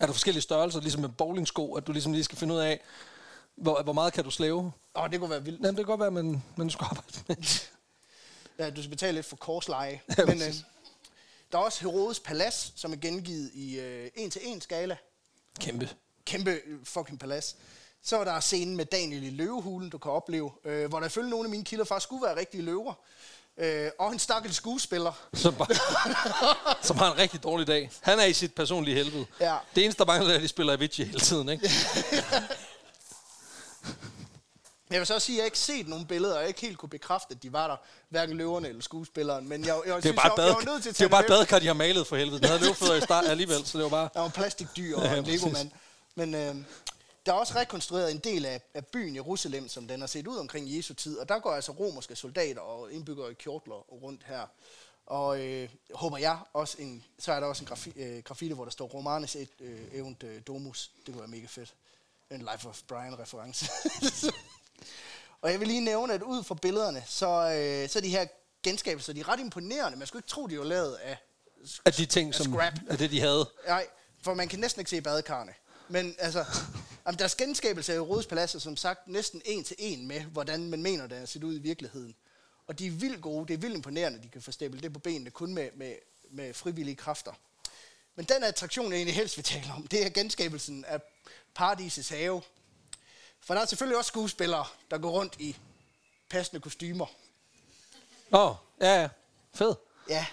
Er 0.00 0.06
der 0.06 0.12
forskellige 0.12 0.42
størrelser, 0.42 0.80
ligesom 0.80 1.00
med 1.00 1.08
bowlingsko, 1.08 1.74
at 1.74 1.86
du 1.86 1.92
ligesom 1.92 2.12
lige 2.12 2.24
skal 2.24 2.38
finde 2.38 2.54
ud 2.54 2.58
af, 2.58 2.80
hvor, 3.56 3.82
hvor 3.82 3.92
meget 3.92 4.12
kan 4.12 4.24
du 4.24 4.30
slæve? 4.30 4.72
Åh, 4.96 5.10
det 5.10 5.20
kunne 5.20 5.30
være 5.30 5.44
vildt. 5.44 5.60
Jamen, 5.60 5.68
det 5.76 5.76
kan 5.76 5.86
godt 5.86 6.00
være, 6.00 6.10
men, 6.10 6.44
men 6.56 6.66
du 6.68 6.72
skal 6.72 6.84
arbejde 6.84 7.12
med. 7.28 7.36
Ja, 8.58 8.70
du 8.70 8.82
skal 8.82 8.90
betale 8.90 9.12
lidt 9.14 9.26
for 9.26 9.36
korsleje. 9.36 10.00
Ja, 10.18 10.24
Men 10.26 10.42
øh. 10.42 10.54
Der 11.52 11.58
er 11.58 11.62
også 11.62 11.80
Herodes 11.80 12.20
Palads, 12.20 12.72
som 12.76 12.92
er 12.92 12.96
gengivet 12.96 13.50
i 13.54 13.78
øh, 13.78 14.10
en-til-en 14.14 14.60
skala. 14.60 14.96
Kæmpe. 15.60 15.88
Kæmpe 16.26 16.50
øh, 16.50 16.78
fucking 16.84 17.20
palads. 17.20 17.56
Så 18.02 18.18
er 18.18 18.24
der 18.24 18.40
scenen 18.40 18.76
med 18.76 18.84
Daniel 18.84 19.22
i 19.22 19.30
løvehulen, 19.30 19.90
du 19.90 19.98
kan 19.98 20.12
opleve, 20.12 20.50
øh, 20.64 20.88
hvor 20.88 21.00
der 21.00 21.06
ifølge 21.06 21.30
nogle 21.30 21.46
af 21.46 21.50
mine 21.50 21.64
kilder 21.64 21.84
faktisk 21.84 22.04
skulle 22.04 22.26
være 22.26 22.36
rigtige 22.36 22.62
løver. 22.62 22.94
Øh, 23.58 23.90
og 23.98 24.12
en 24.12 24.18
stakkels 24.18 24.56
skuespiller. 24.56 25.12
Som, 25.34 25.54
bare, 25.54 25.74
som 26.86 26.96
har 26.96 27.12
en 27.12 27.18
rigtig 27.18 27.42
dårlig 27.42 27.66
dag. 27.66 27.90
Han 28.00 28.18
er 28.18 28.24
i 28.24 28.32
sit 28.32 28.54
personlige 28.54 28.94
helvede. 28.96 29.26
Ja. 29.40 29.56
Det 29.74 29.84
eneste, 29.84 29.98
der 29.98 30.06
mangler, 30.06 30.30
er, 30.30 30.36
at 30.36 30.42
de 30.42 30.48
spiller 30.48 30.72
Avicii 30.72 31.04
hele 31.04 31.20
tiden, 31.20 31.48
ikke? 31.48 31.70
Jeg 34.92 35.00
vil 35.00 35.06
så 35.06 35.14
også 35.14 35.26
sige, 35.26 35.36
at 35.36 35.38
jeg 35.38 35.46
ikke 35.46 35.58
set 35.58 35.88
nogen 35.88 36.06
billeder, 36.06 36.34
og 36.34 36.40
jeg 36.40 36.48
ikke 36.48 36.60
helt 36.60 36.78
kunne 36.78 36.88
bekræfte, 36.88 37.34
at 37.34 37.42
de 37.42 37.52
var 37.52 37.66
der, 37.66 37.76
hverken 38.08 38.36
løverne 38.36 38.68
eller 38.68 38.82
skuespilleren. 38.82 39.48
Men 39.48 39.64
jeg, 39.66 39.80
jeg, 39.86 39.94
Det 39.96 39.96
er 39.96 40.00
synes, 40.00 40.16
bare 40.16 40.32
jeg, 40.40 40.46
jeg 40.46 40.54
var 40.66 40.72
nødt 40.72 40.82
til 40.82 40.90
at 40.90 40.98
det 40.98 41.04
er 41.04 41.08
bare 41.08 41.20
et 41.20 41.26
badekar, 41.28 41.58
de 41.58 41.66
har 41.66 41.74
malet 41.74 42.06
for 42.06 42.16
helvede. 42.16 42.40
Den 42.40 42.48
havde 42.48 42.60
løvfødder 42.60 42.94
i 42.94 43.00
start 43.10 43.24
alligevel, 43.24 43.66
så 43.66 43.78
det 43.78 43.84
var 43.84 43.90
bare... 43.90 44.08
Der 44.14 44.20
var 44.20 44.28
plastikdyr 44.28 44.96
og 44.96 45.04
Ja, 45.04 45.16
en. 45.16 45.24
Lego-mand. 45.24 45.70
Men 46.14 46.34
øh, 46.34 46.54
der 47.26 47.32
er 47.32 47.36
også 47.36 47.54
rekonstrueret 47.56 48.10
en 48.10 48.18
del 48.18 48.44
af, 48.46 48.60
af 48.74 48.86
byen 48.86 49.14
Jerusalem, 49.16 49.68
som 49.68 49.88
den 49.88 50.00
har 50.00 50.06
set 50.06 50.26
ud 50.26 50.36
omkring 50.36 50.76
Jesu 50.76 50.94
tid. 50.94 51.18
Og 51.18 51.28
der 51.28 51.38
går 51.38 51.52
altså 51.52 51.72
romerske 51.72 52.16
soldater 52.16 52.60
og 52.60 52.92
indbyggere 52.92 53.30
i 53.30 53.34
kjortler 53.34 53.74
rundt 53.74 54.22
her. 54.26 54.46
Og 55.06 55.40
øh, 55.40 55.68
håber 55.94 56.18
jeg 56.18 56.38
også 56.52 56.76
en, 56.78 57.04
så 57.18 57.32
er 57.32 57.40
der 57.40 57.46
også 57.46 57.62
en 57.62 57.66
grafi, 57.66 57.92
øh, 57.96 58.22
graffiti, 58.22 58.52
hvor 58.52 58.64
der 58.64 58.70
står 58.72 58.86
Romanes 58.86 59.36
et 59.36 59.48
øh, 59.60 59.80
event 59.92 60.22
øh, 60.22 60.40
domus. 60.46 60.90
Det 61.06 61.14
kunne 61.14 61.20
være 61.20 61.30
mega 61.30 61.46
fedt. 61.46 61.74
En 62.30 62.38
Life 62.38 62.68
of 62.68 62.80
Brian 62.88 63.18
reference. 63.18 63.66
og 65.42 65.50
jeg 65.50 65.60
vil 65.60 65.68
lige 65.68 65.80
nævne, 65.80 66.14
at 66.14 66.22
ud 66.22 66.44
fra 66.44 66.54
billederne, 66.54 67.04
så, 67.06 67.26
øh, 67.26 67.88
så 67.88 67.98
er 67.98 68.00
de 68.00 68.08
her 68.08 68.26
genskabelser, 68.62 69.12
de 69.12 69.20
er 69.20 69.28
ret 69.28 69.40
imponerende. 69.40 69.98
Man 69.98 70.06
skulle 70.06 70.20
ikke 70.20 70.28
tro, 70.28 70.46
de 70.46 70.58
var 70.58 70.64
lavet 70.64 70.94
af, 70.94 71.16
Af 71.84 71.92
de 71.92 72.06
ting, 72.06 72.28
af 72.28 72.34
som... 72.34 72.52
scrap. 72.52 72.72
Af 72.88 72.98
det, 72.98 73.10
de 73.10 73.20
havde. 73.20 73.50
Nej, 73.66 73.86
for 74.22 74.34
man 74.34 74.48
kan 74.48 74.58
næsten 74.58 74.80
ikke 74.80 74.90
se 74.90 75.00
badekarne. 75.00 75.52
Men 75.88 76.14
altså, 76.18 76.44
jamen, 77.06 77.18
deres 77.18 77.34
genskabelse 77.34 77.94
af 77.94 78.00
Rådes 78.00 78.26
Palads 78.26 78.54
er 78.54 78.58
som 78.58 78.76
sagt 78.76 79.08
næsten 79.08 79.42
en 79.44 79.64
til 79.64 79.76
en 79.78 80.08
med, 80.08 80.20
hvordan 80.20 80.70
man 80.70 80.82
mener, 80.82 81.06
det 81.06 81.18
er 81.18 81.26
set 81.26 81.44
ud 81.44 81.54
i 81.54 81.58
virkeligheden. 81.58 82.14
Og 82.66 82.78
de 82.78 82.86
er 82.86 82.90
vildt 82.90 83.22
gode, 83.22 83.48
det 83.48 83.54
er 83.54 83.58
vildt 83.58 83.76
imponerende, 83.76 84.22
de 84.22 84.28
kan 84.28 84.42
få 84.42 84.52
stablet 84.52 84.82
det 84.82 84.92
på 84.92 84.98
benene 84.98 85.30
kun 85.30 85.54
med, 85.54 85.68
med, 85.74 85.94
med 86.30 86.54
frivillige 86.54 86.96
kræfter. 86.96 87.32
Men 88.14 88.24
den 88.24 88.44
attraktion, 88.44 88.92
jeg 88.92 88.96
egentlig 88.96 89.14
helst 89.14 89.36
vil 89.36 89.44
tale 89.44 89.72
om, 89.76 89.86
det 89.86 90.06
er 90.06 90.10
genskabelsen 90.10 90.84
af 90.84 91.00
Paradisets 91.54 92.08
have. 92.08 92.42
For 93.46 93.54
der 93.54 93.60
er 93.60 93.66
selvfølgelig 93.66 93.98
også 93.98 94.08
skuespillere, 94.08 94.64
der 94.90 94.98
går 94.98 95.10
rundt 95.10 95.34
i 95.38 95.56
passende 96.30 96.60
kostymer. 96.60 97.06
Åh, 98.32 98.50
oh, 98.50 98.54
ja, 98.80 99.00
ja. 99.00 99.08
Fed. 99.54 99.74
Ja, 100.08 100.26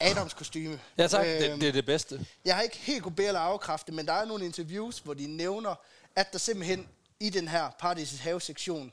Adams 0.00 0.34
kostyme. 0.34 0.80
Ja 0.98 1.06
tak, 1.06 1.24
det, 1.26 1.50
Øhm, 1.50 1.60
det 1.60 1.68
er 1.68 1.72
det 1.72 1.86
bedste. 1.86 2.26
Jeg 2.44 2.54
har 2.54 2.62
ikke 2.62 2.76
helt 2.76 3.02
kunne 3.02 3.14
bære 3.14 3.26
eller 3.26 3.40
afkræfte, 3.40 3.92
men 3.92 4.06
der 4.06 4.12
er 4.12 4.24
nogle 4.24 4.44
interviews, 4.44 4.98
hvor 4.98 5.14
de 5.14 5.26
nævner, 5.26 5.74
at 6.16 6.32
der 6.32 6.38
simpelthen 6.38 6.88
i 7.20 7.30
den 7.30 7.48
her 7.48 7.70
Paradisets 7.78 8.20
have-sektion 8.22 8.92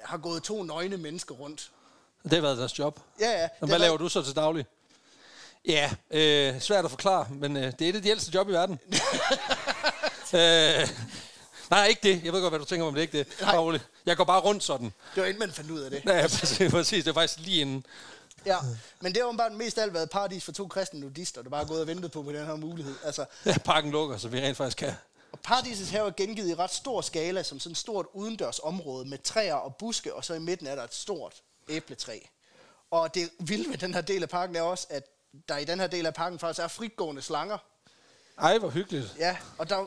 har 0.00 0.16
gået 0.18 0.42
to 0.42 0.62
nøgne 0.62 0.96
mennesker 0.96 1.34
rundt. 1.34 1.70
Det 2.22 2.32
har 2.32 2.40
været 2.40 2.58
deres 2.58 2.78
job. 2.78 3.00
Ja, 3.20 3.30
ja. 3.30 3.44
Og 3.44 3.50
det 3.60 3.68
hvad 3.68 3.78
laver 3.78 3.90
været- 3.92 4.00
du 4.00 4.08
så 4.08 4.22
til 4.22 4.36
daglig? 4.36 4.66
Ja, 5.66 5.90
øh, 6.10 6.60
svært 6.60 6.84
at 6.84 6.90
forklare, 6.90 7.26
men 7.30 7.56
øh, 7.56 7.72
det 7.78 7.82
er 7.82 7.88
et 7.88 7.96
af 7.96 8.02
de 8.02 8.08
ældste 8.08 8.30
job 8.34 8.48
i 8.48 8.52
verden. 8.52 8.78
øh, 10.34 10.88
nej, 11.70 11.86
ikke 11.86 12.00
det. 12.02 12.24
Jeg 12.24 12.32
ved 12.32 12.40
godt, 12.40 12.50
hvad 12.50 12.58
du 12.60 12.64
tænker 12.64 12.86
om, 12.86 12.94
det 12.94 13.00
ikke 13.02 13.18
det. 13.18 13.26
Bare 13.40 13.58
rolig. 13.58 13.80
Jeg 14.06 14.16
går 14.16 14.24
bare 14.24 14.40
rundt 14.40 14.64
sådan. 14.64 14.92
Det 15.14 15.20
var 15.22 15.24
inden 15.24 15.38
man 15.40 15.52
fandt 15.52 15.70
ud 15.70 15.80
af 15.80 15.90
det. 15.90 16.02
Ja, 16.06 16.16
ja, 16.16 16.22
præcis, 16.22 16.70
præcis. 16.72 17.04
Det 17.04 17.10
er 17.10 17.14
faktisk 17.14 17.38
lige 17.46 17.60
inden. 17.60 17.86
Ja. 18.46 18.56
Men 19.00 19.12
det 19.12 19.20
har 19.22 19.26
åbenbart 19.28 19.52
mest 19.52 19.78
alt 19.78 19.94
været 19.94 20.10
paradis 20.10 20.44
for 20.44 20.52
to 20.52 20.66
kristne 20.68 21.00
nudister, 21.00 21.42
der 21.42 21.50
bare 21.50 21.62
er 21.62 21.66
gået 21.66 21.80
og 21.80 21.86
ventet 21.86 22.12
på, 22.12 22.22
på 22.22 22.32
den 22.32 22.46
her 22.46 22.56
mulighed. 22.56 22.94
Altså, 23.04 23.24
Ja, 23.46 23.58
parken 23.64 23.90
lukker, 23.90 24.16
så 24.16 24.28
vi 24.28 24.40
rent 24.40 24.56
faktisk 24.56 24.76
kan. 24.76 24.92
og 25.32 25.38
Paradisets 25.40 25.90
have 25.90 26.06
er 26.06 26.12
gengivet 26.16 26.48
i 26.50 26.54
ret 26.54 26.70
stor 26.74 27.00
skala, 27.00 27.42
som 27.42 27.60
sådan 27.60 27.72
et 27.72 27.78
stort 27.78 28.06
udendørs 28.12 28.58
område 28.58 29.08
med 29.08 29.18
træer 29.18 29.54
og 29.54 29.76
buske, 29.76 30.14
og 30.14 30.24
så 30.24 30.34
i 30.34 30.38
midten 30.38 30.66
er 30.66 30.74
der 30.74 30.84
et 30.84 30.94
stort 30.94 31.34
æbletræ. 31.68 32.18
Og 32.90 33.14
det 33.14 33.30
vilde 33.38 33.68
med 33.70 33.78
den 33.78 33.94
her 33.94 34.00
del 34.00 34.22
af 34.22 34.28
parken 34.28 34.56
er 34.56 34.62
også, 34.62 34.86
at 34.90 35.02
der 35.48 35.56
i 35.56 35.64
den 35.64 35.80
her 35.80 35.86
del 35.86 36.06
af 36.06 36.14
parken 36.14 36.38
faktisk 36.38 36.60
er 36.64 36.68
fritgående 36.68 37.22
slanger, 37.22 37.58
Ej, 38.38 38.58
hvor 38.58 38.70
hyggeligt. 38.70 39.14
Ja, 39.18 39.36
og 39.58 39.68
der, 39.70 39.86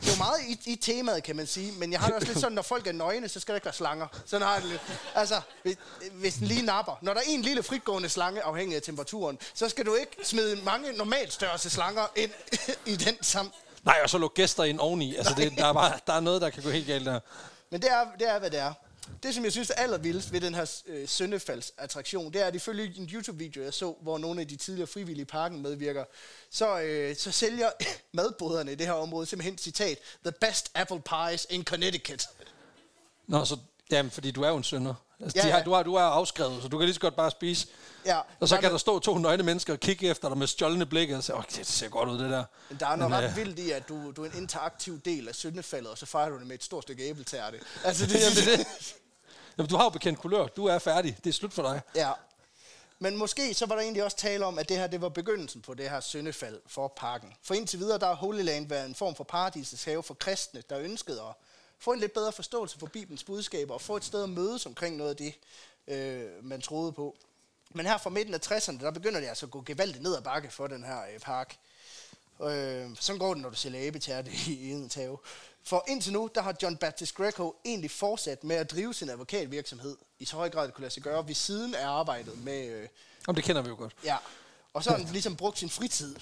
det 0.00 0.08
er 0.08 0.12
jo 0.12 0.18
meget 0.18 0.40
i, 0.48 0.72
i 0.72 0.76
temaet, 0.76 1.22
kan 1.22 1.36
man 1.36 1.46
sige, 1.46 1.72
men 1.72 1.92
jeg 1.92 2.00
har 2.00 2.06
det 2.06 2.16
også 2.16 2.28
lidt 2.28 2.38
sådan, 2.38 2.54
når 2.54 2.62
folk 2.62 2.86
er 2.86 2.92
nøgne, 2.92 3.28
så 3.28 3.40
skal 3.40 3.52
der 3.52 3.56
ikke 3.56 3.64
være 3.64 3.74
slanger. 3.74 4.06
Sådan 4.26 4.46
har 4.46 4.54
jeg 4.54 4.62
det 4.62 4.70
lidt. 4.70 4.82
Altså, 5.14 5.40
hvis, 5.62 5.76
hvis 6.12 6.34
den 6.34 6.46
lige 6.46 6.62
napper. 6.62 6.98
Når 7.02 7.14
der 7.14 7.20
er 7.20 7.24
en 7.26 7.42
lille 7.42 7.62
fritgående 7.62 8.08
slange, 8.08 8.42
afhængig 8.42 8.76
af 8.76 8.82
temperaturen, 8.82 9.38
så 9.54 9.68
skal 9.68 9.86
du 9.86 9.94
ikke 9.94 10.16
smide 10.22 10.56
mange 10.64 10.92
normalt 10.92 11.32
størrelse 11.32 11.70
slanger 11.70 12.06
ind 12.16 12.30
i 12.92 12.96
den 12.96 13.16
sammen. 13.22 13.52
Nej, 13.84 13.96
og 14.02 14.10
så 14.10 14.18
lukke 14.18 14.34
gæster 14.34 14.64
ind 14.64 14.80
oveni. 14.80 15.16
Altså, 15.16 15.34
det, 15.34 15.52
der, 15.58 15.66
er 15.66 15.72
bare, 15.72 15.92
der 16.06 16.12
er 16.12 16.20
noget, 16.20 16.42
der 16.42 16.50
kan 16.50 16.62
gå 16.62 16.70
helt 16.70 16.86
galt 16.86 17.06
der. 17.06 17.20
Men 17.70 17.82
det 17.82 17.90
er, 17.90 18.04
det 18.18 18.28
er, 18.28 18.38
hvad 18.38 18.50
det 18.50 18.58
er. 18.58 18.72
Det, 19.22 19.34
som 19.34 19.44
jeg 19.44 19.52
synes 19.52 19.70
er 19.70 19.74
allervildest 19.74 20.32
ved 20.32 20.40
den 20.40 20.54
her 20.54 20.80
øh, 20.86 21.08
søndefaldsattraktion, 21.08 22.32
det 22.32 22.42
er, 22.42 22.46
at 22.46 22.54
ifølge 22.54 22.92
en 22.96 23.10
YouTube-video, 23.12 23.62
jeg 23.62 23.74
så, 23.74 23.94
hvor 24.02 24.18
nogle 24.18 24.40
af 24.40 24.48
de 24.48 24.56
tidligere 24.56 24.86
frivillige 24.86 25.22
i 25.22 25.24
parken 25.24 25.62
medvirker, 25.62 26.04
så, 26.50 26.80
øh, 26.80 27.16
så 27.16 27.32
sælger 27.32 27.70
madboderne 28.12 28.72
i 28.72 28.74
det 28.74 28.86
her 28.86 28.92
område 28.92 29.26
simpelthen 29.26 29.58
citat, 29.58 29.98
The 30.24 30.32
best 30.40 30.70
apple 30.74 31.00
pies 31.00 31.46
in 31.50 31.64
Connecticut. 31.64 32.28
Nå, 33.26 33.44
så, 33.44 33.58
jamen, 33.90 34.10
fordi 34.10 34.30
du 34.30 34.42
er 34.42 34.48
jo 34.48 34.56
en 34.56 34.64
sønder. 34.64 34.94
Altså, 35.20 35.38
Ja, 35.38 35.46
de 35.46 35.50
har, 35.50 35.58
ja. 35.58 35.64
du, 35.64 35.72
har, 35.72 35.82
du 35.82 35.94
er 35.94 36.00
afskrevet, 36.02 36.62
så 36.62 36.68
du 36.68 36.78
kan 36.78 36.84
lige 36.84 36.94
så 36.94 37.00
godt 37.00 37.16
bare 37.16 37.30
spise. 37.30 37.66
Ja, 38.06 38.20
Og 38.40 38.48
så 38.48 38.56
kan 38.56 38.64
er 38.64 38.70
der 38.70 38.78
stå 38.78 38.98
to 38.98 39.18
nøgne 39.18 39.42
mennesker 39.42 39.72
og 39.72 39.80
kigge 39.80 40.08
efter 40.08 40.28
dig 40.28 40.38
med 40.38 40.46
stjålne 40.46 40.86
blikke 40.86 41.16
og 41.16 41.24
sige, 41.24 41.36
åh, 41.36 41.42
det 41.56 41.66
ser 41.66 41.88
godt 41.88 42.08
ud, 42.08 42.18
det 42.18 42.30
der. 42.30 42.44
Men 42.68 42.80
der 42.80 42.86
er 42.86 42.96
noget 42.96 43.10
Men, 43.10 43.20
ret 43.20 43.30
øh, 43.30 43.36
vildt 43.36 43.58
i, 43.58 43.70
at 43.70 43.88
du, 43.88 44.12
du 44.12 44.24
er 44.24 44.30
en 44.30 44.36
interaktiv 44.36 45.00
del 45.00 45.28
af 45.28 45.34
syndefaldet, 45.34 45.90
og 45.90 45.98
så 45.98 46.06
fejrer 46.06 46.28
du 46.28 46.38
det 46.38 46.46
med 46.46 46.54
et 46.54 46.64
stort 46.64 46.82
stykke 46.82 47.02
æbletærte. 47.02 47.60
Altså, 47.84 48.06
det, 48.06 48.14
Jamen, 48.14 48.36
det 48.36 48.52
er 48.52 48.56
det. 48.56 48.94
Jamen, 49.58 49.70
du 49.70 49.76
har 49.76 49.84
jo 49.84 49.88
bekendt 49.90 50.18
kulør. 50.18 50.46
Du 50.46 50.66
er 50.66 50.78
færdig. 50.78 51.16
Det 51.24 51.30
er 51.30 51.34
slut 51.34 51.52
for 51.52 51.62
dig. 51.62 51.80
Ja. 51.94 52.12
Men 52.98 53.16
måske 53.16 53.54
så 53.54 53.66
var 53.66 53.74
der 53.74 53.82
egentlig 53.82 54.04
også 54.04 54.16
tale 54.16 54.44
om, 54.44 54.58
at 54.58 54.68
det 54.68 54.76
her 54.76 54.86
det 54.86 55.00
var 55.00 55.08
begyndelsen 55.08 55.62
på 55.62 55.74
det 55.74 55.90
her 55.90 56.00
syndefald 56.00 56.60
for 56.66 56.92
parken. 56.96 57.32
For 57.42 57.54
indtil 57.54 57.78
videre, 57.78 57.98
der 57.98 58.06
har 58.06 58.14
Holy 58.14 58.42
Land 58.42 58.68
været 58.68 58.86
en 58.86 58.94
form 58.94 59.14
for 59.14 59.24
paradisets 59.24 59.84
have 59.84 60.02
for 60.02 60.14
kristne, 60.14 60.62
der 60.70 60.78
ønskede 60.78 61.20
at 61.20 61.34
få 61.78 61.92
en 61.92 62.00
lidt 62.00 62.12
bedre 62.12 62.32
forståelse 62.32 62.78
for 62.78 62.86
Bibelens 62.86 63.24
budskaber 63.24 63.74
og 63.74 63.80
få 63.80 63.96
et 63.96 64.04
sted 64.04 64.22
at 64.22 64.28
mødes 64.28 64.66
omkring 64.66 64.96
noget 64.96 65.10
af 65.10 65.16
det, 65.16 65.34
øh, 65.88 66.44
man 66.44 66.60
troede 66.60 66.92
på. 66.92 67.16
Men 67.70 67.86
her 67.86 67.98
fra 67.98 68.10
midten 68.10 68.34
af 68.34 68.52
60'erne, 68.52 68.80
der 68.80 68.90
begynder 68.90 69.20
det 69.20 69.26
altså 69.26 69.46
at 69.46 69.50
gå 69.50 69.62
gevaldigt 69.66 70.02
ned 70.02 70.16
ad 70.16 70.22
bakke 70.22 70.50
for 70.50 70.66
den 70.66 70.84
her 70.84 71.00
øh, 71.14 71.20
park. 71.20 71.56
Øh, 72.42 72.90
sådan 73.00 73.18
går 73.18 73.34
det, 73.34 73.42
når 73.42 73.50
du 73.50 73.56
sælger 73.56 73.80
æbetærte 73.82 74.30
i 74.46 74.72
Edens 74.72 74.94
have. 74.94 75.18
For 75.62 75.84
indtil 75.88 76.12
nu, 76.12 76.30
der 76.34 76.42
har 76.42 76.56
John 76.62 76.76
Baptist 76.76 77.14
Greco 77.14 77.56
egentlig 77.64 77.90
fortsat 77.90 78.44
med 78.44 78.56
at 78.56 78.70
drive 78.70 78.94
sin 78.94 79.10
advokatvirksomhed 79.10 79.96
i 80.18 80.24
så 80.24 80.36
høj 80.36 80.50
grad, 80.50 80.66
det 80.66 80.74
kunne 80.74 80.82
lade 80.82 80.94
sig 80.94 81.02
gøre, 81.02 81.26
ved 81.28 81.34
siden 81.34 81.74
af 81.74 81.88
arbejdet 81.88 82.44
med... 82.44 82.66
Øh, 82.66 82.88
Jamen, 83.26 83.36
det 83.36 83.44
kender 83.44 83.62
vi 83.62 83.68
jo 83.68 83.76
godt. 83.76 83.96
ja. 84.04 84.16
Og 84.72 84.84
så 84.84 84.90
har 84.90 84.98
han 84.98 85.06
ligesom 85.06 85.36
brugt 85.36 85.58
sin 85.58 85.70
fritid 85.70 86.16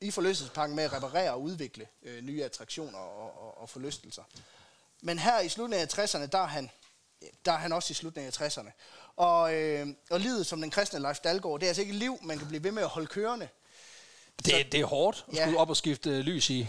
i 0.00 0.10
forlystelsesparken 0.10 0.76
med 0.76 0.84
at 0.84 0.92
reparere 0.92 1.30
og 1.32 1.42
udvikle 1.42 1.86
øh, 2.02 2.22
nye 2.22 2.44
attraktioner 2.44 2.98
og, 2.98 3.42
og, 3.42 3.60
og 3.60 3.68
forlystelser. 3.68 4.22
Men 5.02 5.18
her 5.18 5.40
i 5.40 5.48
slutningen 5.48 5.88
af 5.98 5.98
60'erne, 6.04 6.26
der 6.26 6.38
er 6.38 6.46
han, 6.46 6.70
der 7.44 7.52
er 7.52 7.56
han 7.56 7.72
også 7.72 7.90
i 7.90 7.94
slutningen 7.94 8.32
af 8.40 8.48
60'erne. 8.48 8.70
Og, 9.16 9.54
øh, 9.54 9.86
og 10.10 10.20
livet 10.20 10.46
som 10.46 10.60
den 10.60 10.70
kristne 10.70 10.98
Leif 11.00 11.18
Dalgaard, 11.18 11.60
det 11.60 11.66
er 11.66 11.70
altså 11.70 11.82
ikke 11.82 11.92
et 11.92 11.98
liv, 11.98 12.18
man 12.22 12.38
kan 12.38 12.48
blive 12.48 12.64
ved 12.64 12.70
med 12.72 12.82
at 12.82 12.88
holde 12.88 13.06
kørende. 13.06 13.48
Det, 14.44 14.72
det 14.72 14.80
er 14.80 14.84
hårdt 14.84 15.24
at 15.28 15.34
Ja. 15.36 15.42
skulle 15.44 15.58
op 15.58 15.70
og 15.70 15.76
skifte 15.76 16.10
øh, 16.10 16.18
lys 16.18 16.50
i 16.50 16.68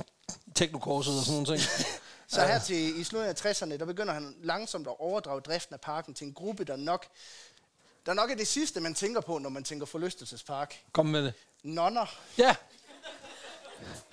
teknokorset 0.55 1.17
og 1.19 1.23
sådan 1.25 1.41
nogle 1.41 1.57
ting. 1.57 1.69
Så 2.29 2.45
her 2.47 2.59
til, 2.59 2.99
i 2.99 3.03
slutningen 3.03 3.37
af 3.45 3.51
60'erne, 3.51 3.77
der 3.77 3.85
begynder 3.85 4.13
han 4.13 4.35
langsomt 4.43 4.87
at 4.87 4.93
overdrage 4.99 5.41
driften 5.41 5.73
af 5.73 5.81
parken 5.81 6.13
til 6.13 6.27
en 6.27 6.33
gruppe, 6.33 6.63
der 6.63 6.75
nok, 6.75 7.05
der 8.05 8.13
nok 8.13 8.31
er 8.31 8.35
det 8.35 8.47
sidste, 8.47 8.79
man 8.79 8.93
tænker 8.95 9.21
på, 9.21 9.37
når 9.37 9.49
man 9.49 9.63
tænker 9.63 9.85
forlystelsespark. 9.85 10.83
Kom 10.91 11.05
med 11.05 11.23
det. 11.23 11.33
Nonner. 11.63 12.05
Ja. 12.37 12.55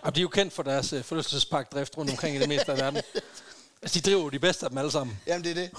Og 0.02 0.14
de 0.14 0.20
er 0.20 0.22
jo 0.22 0.28
kendt 0.28 0.52
for 0.52 0.62
deres 0.62 0.92
øh, 0.92 1.04
forlystelsesparkdrift 1.04 1.96
rundt 1.96 2.10
omkring 2.10 2.36
i 2.36 2.38
det 2.38 2.48
meste 2.48 2.72
af 2.72 2.78
verden. 2.78 3.02
Altså, 3.84 4.00
de 4.00 4.10
driver 4.10 4.30
de 4.30 4.38
bedste 4.38 4.66
af 4.66 4.70
dem 4.70 4.78
alle 4.78 4.90
sammen. 4.90 5.20
Jamen, 5.26 5.44
det 5.44 5.50
er 5.50 5.54
det. 5.54 5.70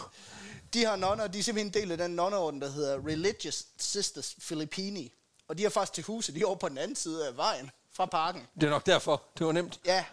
De 0.73 0.79
her 0.79 0.95
nonner, 0.95 1.27
de 1.27 1.39
er 1.39 1.43
simpelthen 1.43 1.67
en 1.67 1.73
del 1.73 1.91
af 1.91 1.97
den 1.97 2.11
nonneorden, 2.11 2.61
der 2.61 2.69
hedder 2.71 3.07
Religious 3.07 3.65
Sisters 3.77 4.35
Filippini. 4.39 5.13
Og 5.47 5.57
de 5.57 5.63
har 5.63 5.69
faktisk 5.69 5.93
til 5.93 6.03
huse 6.03 6.31
lige 6.31 6.47
over 6.47 6.55
på 6.55 6.69
den 6.69 6.77
anden 6.77 6.95
side 6.95 7.27
af 7.27 7.37
vejen 7.37 7.71
fra 7.93 8.05
parken. 8.05 8.47
Det 8.55 8.63
er 8.63 8.69
nok 8.69 8.85
derfor. 8.85 9.23
Det 9.37 9.45
var 9.45 9.51
nemt. 9.51 9.79
Ja, 9.85 10.05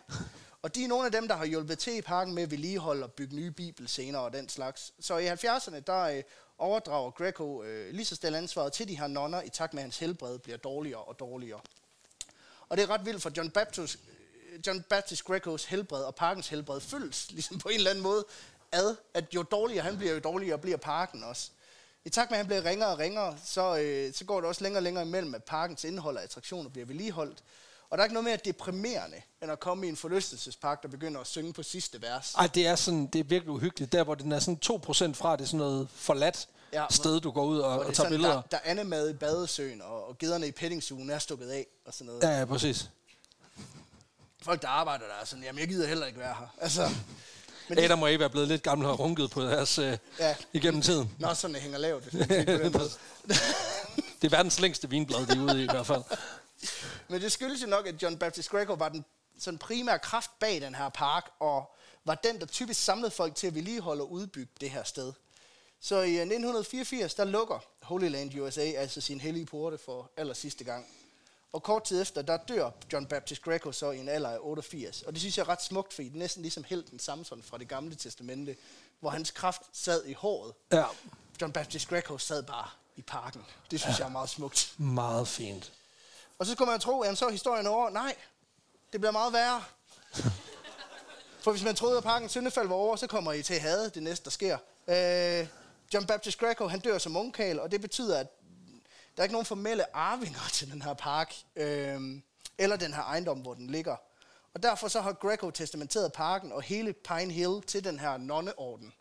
og 0.62 0.74
de 0.74 0.84
er 0.84 0.88
nogle 0.88 1.06
af 1.06 1.12
dem, 1.12 1.28
der 1.28 1.36
har 1.36 1.44
hjulpet 1.44 1.78
til 1.78 1.96
i 1.96 2.02
parken 2.02 2.34
med 2.34 2.42
at 2.42 2.50
vedligeholde 2.50 3.04
og 3.04 3.12
bygge 3.12 3.36
nye 3.36 3.50
bibelscener 3.50 4.18
og 4.18 4.32
den 4.32 4.48
slags. 4.48 4.92
Så 5.00 5.18
i 5.18 5.28
70'erne, 5.28 5.80
der 5.80 6.02
øh, 6.02 6.22
overdrager 6.58 7.10
Greco 7.10 7.62
øh, 7.62 7.94
lige 7.94 8.04
så 8.04 8.14
stille 8.14 8.38
ansvaret 8.38 8.72
til 8.72 8.88
de 8.88 8.98
her 8.98 9.06
nonner, 9.06 9.42
i 9.42 9.48
takt 9.48 9.74
med, 9.74 9.82
at 9.82 9.84
hans 9.84 9.98
helbred 9.98 10.38
bliver 10.38 10.58
dårligere 10.58 11.00
og 11.00 11.18
dårligere. 11.18 11.60
Og 12.68 12.76
det 12.76 12.82
er 12.82 12.90
ret 12.90 13.06
vildt, 13.06 13.22
for 13.22 13.32
John 13.36 13.50
Baptist, 13.50 13.96
John 14.66 14.82
Baptist 14.90 15.24
Grecos 15.24 15.64
helbred 15.64 16.02
og 16.02 16.14
parkens 16.14 16.48
helbred 16.48 16.80
følges 16.80 17.30
ligesom 17.30 17.58
på 17.58 17.68
en 17.68 17.74
eller 17.74 17.90
anden 17.90 18.02
måde 18.02 18.24
ad, 18.72 18.96
at 19.14 19.24
jo 19.34 19.42
dårligere 19.42 19.84
han 19.84 19.96
bliver, 19.98 20.12
jo 20.12 20.18
dårligere 20.18 20.58
bliver 20.58 20.76
parken 20.76 21.24
også. 21.24 21.50
I 22.04 22.10
takt 22.10 22.30
med, 22.30 22.38
at 22.38 22.44
han 22.44 22.46
bliver 22.46 22.64
ringere 22.64 22.88
og 22.88 22.98
ringere, 22.98 23.36
så, 23.44 23.76
øh, 23.76 24.14
så 24.14 24.24
går 24.24 24.40
det 24.40 24.48
også 24.48 24.62
længere 24.64 24.78
og 24.78 24.82
længere 24.82 25.04
imellem, 25.04 25.34
at 25.34 25.44
parkens 25.44 25.84
indhold 25.84 26.16
og 26.16 26.22
attraktioner 26.22 26.70
bliver 26.70 26.86
vedligeholdt. 26.86 27.44
Og 27.90 27.98
der 27.98 28.02
er 28.02 28.04
ikke 28.04 28.14
noget 28.14 28.24
mere 28.24 28.38
deprimerende, 28.44 29.16
end 29.42 29.52
at 29.52 29.60
komme 29.60 29.86
i 29.86 29.88
en 29.88 29.96
forlystelsespark, 29.96 30.82
der 30.82 30.88
begynder 30.88 31.20
at 31.20 31.26
synge 31.26 31.52
på 31.52 31.62
sidste 31.62 32.02
vers. 32.02 32.34
Ej, 32.34 32.46
det 32.46 32.66
er, 32.66 32.76
sådan, 32.76 33.06
det 33.06 33.18
er 33.18 33.24
virkelig 33.24 33.50
uhyggeligt. 33.50 33.92
Der, 33.92 34.04
hvor 34.04 34.14
den 34.14 34.32
er 34.32 34.38
sådan 34.38 34.60
2% 34.66 34.68
fra, 35.14 35.36
det 35.36 35.42
er 35.42 35.46
sådan 35.46 35.58
noget 35.58 35.88
forladt 35.94 36.48
Ja, 36.72 36.86
sted, 36.90 37.20
du 37.20 37.30
går 37.30 37.44
ud 37.44 37.58
og, 37.58 37.70
Og 37.70 37.76
er 37.78 37.82
tager 37.84 37.94
sådan, 37.94 38.10
billeder. 38.12 38.34
der, 38.34 38.42
der 38.50 38.56
er 38.56 38.70
andemad 38.70 39.10
i 39.10 39.12
badesøen, 39.12 39.82
og, 39.82 40.08
og 40.08 40.18
gederne 40.18 40.46
i 40.46 40.50
pettingsugen 40.50 41.10
er 41.10 41.18
stukket 41.18 41.48
af, 41.48 41.66
og 41.86 41.94
sådan 41.94 42.06
noget. 42.06 42.22
Ja, 42.22 42.38
ja, 42.38 42.44
præcis. 42.44 42.90
Folk, 44.42 44.62
der 44.62 44.68
arbejder 44.68 45.04
der, 45.06 45.14
er 45.20 45.24
sådan, 45.24 45.44
jamen 45.44 45.58
jeg 45.60 45.68
gider 45.68 45.86
heller 45.88 46.06
ikke 46.06 46.18
være 46.18 46.34
her. 46.38 46.46
Altså, 46.60 46.88
men 47.68 47.78
Adam 47.78 48.02
og 48.02 48.14
Eva 48.14 48.24
er 48.24 48.28
blevet 48.28 48.48
lidt 48.48 48.62
gamle 48.62 48.88
og 48.88 48.98
runket 48.98 49.30
på 49.30 49.42
deres 49.42 49.78
øh, 49.78 49.98
Ja. 50.18 50.34
igennem 50.52 50.82
tiden. 50.82 51.10
Nå, 51.18 51.34
sådan 51.34 51.54
det 51.54 51.62
hænger 51.62 51.78
lavt. 51.78 52.04
det. 52.12 52.12
Det 54.22 54.28
er 54.32 54.36
verdens 54.36 54.60
længste 54.60 54.90
vinblad, 54.90 55.26
de 55.26 55.32
er 55.32 55.40
ude 55.40 55.60
i 55.60 55.62
i 55.62 55.68
hvert 55.70 55.86
fald. 55.86 56.02
Men 57.08 57.20
det 57.20 57.32
skyldes 57.32 57.62
jo 57.62 57.66
nok, 57.66 57.86
at 57.86 58.02
John 58.02 58.16
Baptist 58.18 58.50
Greco 58.50 58.72
var 58.74 58.88
den 58.88 59.04
sådan 59.38 59.58
primære 59.58 59.98
kraft 59.98 60.30
bag 60.40 60.60
den 60.60 60.74
her 60.74 60.88
park, 60.88 61.30
og 61.40 61.76
var 62.04 62.14
den, 62.14 62.40
der 62.40 62.46
typisk 62.46 62.80
samlede 62.84 63.10
folk 63.10 63.34
til 63.34 63.46
at 63.46 63.54
vedligeholde 63.54 64.02
og 64.02 64.12
udbygge 64.12 64.52
det 64.60 64.70
her 64.70 64.82
sted. 64.84 65.12
Så 65.80 65.96
i 65.96 66.08
øh, 66.14 66.20
1984, 66.20 67.14
der 67.14 67.24
lukker 67.24 67.58
Holy 67.82 68.08
Land 68.08 68.40
USA, 68.40 68.60
altså 68.60 69.00
sin 69.00 69.20
hellige 69.20 69.46
porte, 69.46 69.78
for 69.84 70.10
aller 70.16 70.34
sidste 70.34 70.64
gang. 70.64 70.86
Og 71.52 71.62
kort 71.62 71.84
tid 71.84 72.02
efter, 72.02 72.22
der 72.22 72.36
dør 72.36 72.70
John 72.92 73.06
Baptist 73.06 73.42
Greco 73.42 73.72
så 73.72 73.90
i 73.90 73.98
en 73.98 74.08
alder 74.08 74.30
af 74.30 74.38
88. 74.40 75.02
Og 75.02 75.12
det 75.12 75.20
synes 75.20 75.38
jeg 75.38 75.44
er 75.44 75.48
ret 75.48 75.62
smukt, 75.62 75.92
fordi 75.92 76.08
det 76.08 76.14
er 76.14 76.18
næsten 76.18 76.42
ligesom 76.42 76.64
helten 76.64 76.98
Samson 76.98 77.42
fra 77.42 77.58
det 77.58 77.68
gamle 77.68 77.94
testamente, 77.94 78.56
hvor 79.00 79.10
hans 79.10 79.30
kraft 79.30 79.62
sad 79.72 80.04
i 80.04 80.12
håret. 80.12 80.52
Ja, 80.72 80.84
John 81.40 81.52
Baptist 81.52 81.88
Greco 81.88 82.18
sad 82.18 82.42
bare 82.42 82.68
i 82.96 83.02
parken. 83.02 83.44
Det 83.70 83.80
synes 83.80 83.98
ja. 83.98 84.04
jeg 84.04 84.08
er 84.08 84.12
meget 84.12 84.28
smukt. 84.28 84.74
meget 84.78 85.28
fint. 85.28 85.72
Og 86.38 86.46
så 86.46 86.52
skulle 86.52 86.70
man 86.70 86.80
tro, 86.80 87.00
at 87.00 87.18
så 87.18 87.28
historien 87.28 87.66
over. 87.66 87.90
Nej, 87.90 88.14
det 88.92 89.00
bliver 89.00 89.12
meget 89.12 89.32
værre. 89.32 89.64
For 91.40 91.50
hvis 91.50 91.64
man 91.64 91.74
troede, 91.74 91.96
at 91.96 92.02
parkens 92.02 92.30
syndefald 92.30 92.68
var 92.68 92.74
over, 92.74 92.96
så 92.96 93.06
kommer 93.06 93.32
I 93.32 93.42
til 93.42 93.54
at 93.54 93.60
have 93.60 93.88
det 93.88 94.02
næste, 94.02 94.24
der 94.24 94.30
sker. 94.30 94.58
Øh, 94.88 95.46
John 95.94 96.06
Baptist 96.06 96.38
Greco, 96.38 96.66
han 96.66 96.80
dør 96.80 96.98
som 96.98 97.16
ungkal, 97.16 97.60
og 97.60 97.70
det 97.70 97.80
betyder, 97.80 98.18
at 98.18 98.26
der 99.16 99.20
er 99.20 99.22
ikke 99.22 99.32
nogen 99.32 99.46
formelle 99.46 99.96
arvinger 99.96 100.40
til 100.52 100.72
den 100.72 100.82
her 100.82 100.94
park, 100.94 101.34
øh, 101.56 102.00
eller 102.58 102.76
den 102.76 102.94
her 102.94 103.02
ejendom, 103.02 103.38
hvor 103.38 103.54
den 103.54 103.66
ligger. 103.66 103.96
Og 104.54 104.62
derfor 104.62 104.88
så 104.88 105.00
har 105.00 105.12
Greco 105.12 105.50
testamenteret 105.50 106.12
parken 106.12 106.52
og 106.52 106.62
hele 106.62 106.92
Pine 106.92 107.32
Hill 107.32 107.62
til 107.66 107.84
den 107.84 107.98
her 108.00 108.16
nonneorden. 108.16 108.92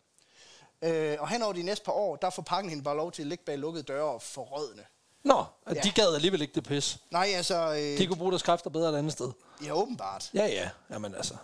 Øh, 0.82 1.16
og 1.20 1.28
hen 1.28 1.42
over 1.42 1.52
de 1.52 1.62
næste 1.62 1.84
par 1.84 1.92
år, 1.92 2.16
der 2.16 2.30
får 2.30 2.42
parken 2.42 2.70
hende 2.70 2.84
bare 2.84 2.96
lov 2.96 3.12
til 3.12 3.22
at 3.22 3.28
ligge 3.28 3.44
bag 3.44 3.58
lukkede 3.58 3.82
døre 3.84 4.04
og 4.04 4.22
forrødne. 4.22 4.82
Nå, 5.24 5.44
Ja. 5.68 5.80
de 5.80 5.90
gad 5.90 6.14
alligevel 6.14 6.42
ikke 6.42 6.54
det 6.54 6.64
pis. 6.64 6.98
Nej, 7.10 7.28
altså... 7.36 7.72
Øh, 7.72 7.98
De 7.98 8.06
kunne 8.06 8.16
bruge 8.16 8.32
deres 8.32 8.42
kræfter 8.42 8.70
bedre 8.70 8.90
et 8.90 8.96
andet 8.98 9.12
sted. 9.12 9.30
ja, 9.64 9.72
åbenbart. 9.72 10.30
Ja, 10.34 10.46
ja. 10.46 10.70
Jamen 10.90 11.14
altså. 11.14 11.34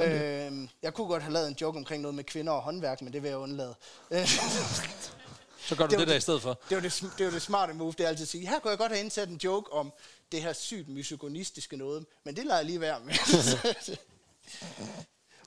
Øh, 0.00 0.68
jeg 0.82 0.94
kunne 0.94 1.06
godt 1.06 1.22
have 1.22 1.32
lavet 1.32 1.48
en 1.48 1.56
joke 1.60 1.78
omkring 1.78 2.02
noget 2.02 2.14
med 2.14 2.24
kvinder 2.24 2.52
og 2.52 2.62
håndværk, 2.62 3.02
men 3.02 3.12
det 3.12 3.22
vil 3.22 3.28
jeg 3.28 3.38
undlade. 3.38 3.74
Så 5.66 5.76
gør 5.76 5.86
du 5.86 5.90
det 5.90 5.98
det, 5.98 6.08
der 6.08 6.12
det- 6.14 6.18
i 6.18 6.20
stedet 6.20 6.42
for. 6.42 6.58
det, 6.68 6.74
var 6.76 6.80
det, 6.82 7.04
det 7.18 7.26
var 7.26 7.32
det 7.32 7.42
smarte 7.42 7.72
move, 7.74 7.92
det 7.98 8.04
er 8.04 8.08
altid 8.08 8.22
at 8.22 8.28
sige, 8.28 8.48
her 8.48 8.58
kunne 8.58 8.70
jeg 8.70 8.78
godt 8.78 8.92
have 8.92 9.00
indsat 9.00 9.28
en 9.28 9.40
joke 9.44 9.72
om 9.72 9.92
det 10.32 10.42
her 10.42 10.52
sygt 10.52 10.88
misogonistiske 10.88 11.76
noget, 11.76 12.06
men 12.24 12.36
det 12.36 12.44
lader 12.44 12.56
jeg 12.56 12.66
lige 12.66 12.80
være 12.80 13.00
med. 13.00 13.14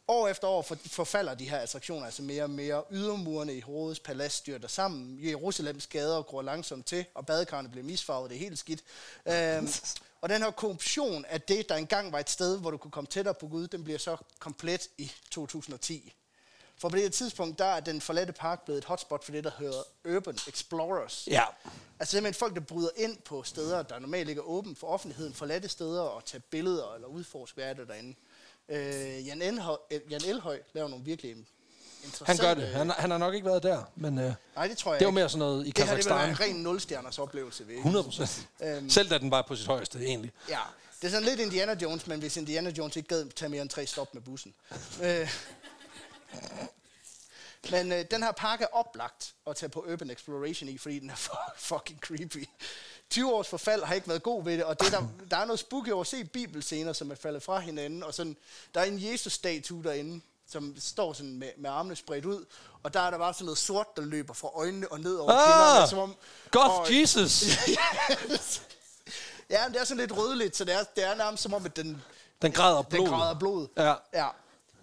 år 0.07 0.27
efter 0.27 0.47
år 0.47 0.61
for, 0.61 0.77
forfalder 0.85 1.33
de 1.35 1.49
her 1.49 1.57
attraktioner 1.57 2.05
altså 2.05 2.21
mere 2.21 2.43
og 2.43 2.49
mere. 2.49 2.83
Ydermurene 2.91 3.53
i 3.53 3.59
Herodes 3.67 3.99
palads 3.99 4.33
styrter 4.33 4.67
sammen. 4.67 5.19
Jerusalems 5.29 5.87
gader 5.87 6.21
gror 6.21 6.41
langsomt 6.41 6.85
til, 6.85 7.05
og 7.15 7.25
badekarne 7.25 7.69
bliver 7.69 7.83
misfarvet. 7.85 8.29
Det 8.29 8.35
er 8.35 8.39
helt 8.39 8.59
skidt. 8.59 8.83
Øhm, 9.25 9.69
og 10.21 10.29
den 10.29 10.41
her 10.41 10.51
korruption 10.51 11.25
af 11.25 11.41
det, 11.41 11.69
der 11.69 11.75
engang 11.75 12.11
var 12.11 12.19
et 12.19 12.29
sted, 12.29 12.59
hvor 12.59 12.71
du 12.71 12.77
kunne 12.77 12.91
komme 12.91 13.07
tættere 13.07 13.33
på 13.33 13.47
Gud, 13.47 13.67
den 13.67 13.83
bliver 13.83 13.99
så 13.99 14.17
komplet 14.39 14.87
i 14.97 15.11
2010. 15.31 16.13
For 16.81 16.89
på 16.89 16.95
det 16.95 17.03
her 17.03 17.09
tidspunkt, 17.09 17.59
der 17.59 17.65
er 17.65 17.79
den 17.79 18.01
forladte 18.01 18.33
park 18.33 18.65
blevet 18.65 18.77
et 18.77 18.85
hotspot 18.85 19.23
for 19.25 19.31
det, 19.31 19.43
der 19.43 19.51
hedder 19.59 19.81
Urban 20.17 20.37
Explorers. 20.47 21.27
Ja. 21.31 21.43
Altså 21.99 22.11
simpelthen 22.11 22.39
folk, 22.39 22.55
der 22.55 22.61
bryder 22.61 22.89
ind 22.95 23.17
på 23.17 23.43
steder, 23.43 23.81
der 23.81 23.99
normalt 23.99 24.29
ikke 24.29 24.39
er 24.39 24.43
åbent 24.43 24.79
for 24.79 24.87
offentligheden, 24.87 25.33
forladte 25.33 25.67
steder 25.69 26.01
og 26.01 26.25
tage 26.25 26.41
billeder 26.51 26.93
eller 26.95 27.07
udforske, 27.07 27.55
hvad 27.55 27.65
er 27.65 27.73
det 27.73 27.87
derinde. 27.87 28.15
Øh, 28.69 29.27
Jan, 29.27 29.41
Elhøj, 29.41 29.77
Jan 30.09 30.21
Elhøj 30.25 30.59
laver 30.73 30.87
nogle 30.89 31.05
virkelig 31.05 31.35
Han 32.25 32.37
gør 32.37 32.53
det. 32.53 32.67
Han, 32.67 32.89
han 32.89 33.11
har 33.11 33.17
nok 33.17 33.33
ikke 33.33 33.45
været 33.47 33.63
der, 33.63 33.83
men 33.95 34.17
øh, 34.19 34.33
Nej, 34.55 34.67
det 34.67 34.77
tror 34.77 34.91
jeg 34.93 34.99
det 34.99 35.05
var 35.05 35.11
ikke. 35.11 35.15
mere 35.15 35.29
sådan 35.29 35.39
noget 35.39 35.67
i 35.67 35.71
Det 35.71 35.77
her 35.77 35.95
det 35.95 36.05
Kazakhstan. 36.05 36.29
en 36.29 36.39
ren 36.39 36.55
nulstjerners 36.55 37.19
oplevelse. 37.19 37.67
Ved. 37.67 37.75
100 37.75 38.03
procent. 38.03 38.47
Øhm. 38.63 38.89
Selv 38.89 39.09
da 39.09 39.17
den 39.17 39.31
var 39.31 39.41
på 39.47 39.55
sit 39.55 39.67
højeste, 39.67 39.99
egentlig. 40.05 40.31
Ja, 40.49 40.59
det 41.01 41.07
er 41.07 41.11
sådan 41.11 41.23
lidt 41.27 41.39
Indiana 41.39 41.75
Jones, 41.81 42.07
men 42.07 42.19
hvis 42.19 42.37
Indiana 42.37 42.69
Jones 42.69 42.95
ikke 42.95 43.09
gad 43.09 43.25
tage 43.35 43.49
mere 43.49 43.61
end 43.61 43.69
tre 43.69 43.85
stop 43.85 44.13
med 44.13 44.21
bussen. 44.21 44.53
øh. 45.03 45.29
Men 47.71 47.91
øh, 47.91 48.05
den 48.11 48.23
her 48.23 48.31
park 48.31 48.61
er 48.61 48.65
oplagt 48.71 49.33
at 49.47 49.55
tage 49.55 49.69
på 49.69 49.85
Urban 49.91 50.09
Exploration 50.09 50.69
i, 50.69 50.77
fordi 50.77 50.99
den 50.99 51.09
er 51.09 51.15
for, 51.15 51.39
fucking 51.57 51.99
creepy. 51.99 52.49
20 53.09 53.33
års 53.33 53.47
forfald 53.47 53.83
har 53.83 53.93
ikke 53.95 54.07
været 54.07 54.23
god 54.23 54.43
ved 54.43 54.53
det, 54.57 54.63
og 54.63 54.79
det, 54.79 54.91
der, 54.91 55.03
der 55.31 55.37
er 55.37 55.45
noget 55.45 55.59
spooky 55.59 55.89
over 55.91 56.01
at 56.01 56.07
se 56.07 56.23
bibelscener, 56.23 56.93
som 56.93 57.11
er 57.11 57.15
faldet 57.15 57.43
fra 57.43 57.59
hinanden, 57.59 58.03
og 58.03 58.13
sådan, 58.13 58.37
der 58.73 58.81
er 58.81 58.85
en 58.85 59.11
Jesus-statue 59.11 59.83
derinde, 59.83 60.21
som 60.47 60.75
står 60.79 61.13
sådan 61.13 61.35
med, 61.37 61.49
med 61.57 61.69
armene 61.69 61.95
spredt 61.95 62.25
ud, 62.25 62.45
og 62.83 62.93
der 62.93 62.99
er 62.99 63.09
der 63.09 63.17
bare 63.17 63.33
sådan 63.33 63.45
noget 63.45 63.57
sort, 63.57 63.87
der 63.97 64.01
løber 64.01 64.33
fra 64.33 64.47
øjnene 64.55 64.87
og 64.91 64.99
ned 64.99 65.15
over 65.15 65.31
Ah! 65.31 65.47
kinderne, 65.47 65.87
som 65.89 65.99
om... 65.99 66.15
God 66.51 66.61
og- 66.79 66.99
Jesus! 67.01 67.43
Ja, 69.49 69.63
men 69.67 69.73
det 69.73 69.81
er 69.81 69.85
sådan 69.85 69.97
lidt 69.97 70.17
rødligt, 70.17 70.55
så 70.55 70.65
det 70.65 70.73
er, 70.73 70.83
det 70.95 71.03
er 71.03 71.15
nærmest 71.15 71.43
som 71.43 71.53
om, 71.53 71.65
at 71.65 71.75
den, 71.75 72.01
Den 72.41 72.51
græder 72.51 72.81
den 72.81 72.89
blod. 72.89 73.07
græder 73.07 73.39
blod. 73.39 73.67
Ja. 73.77 73.93
ja. 74.13 74.27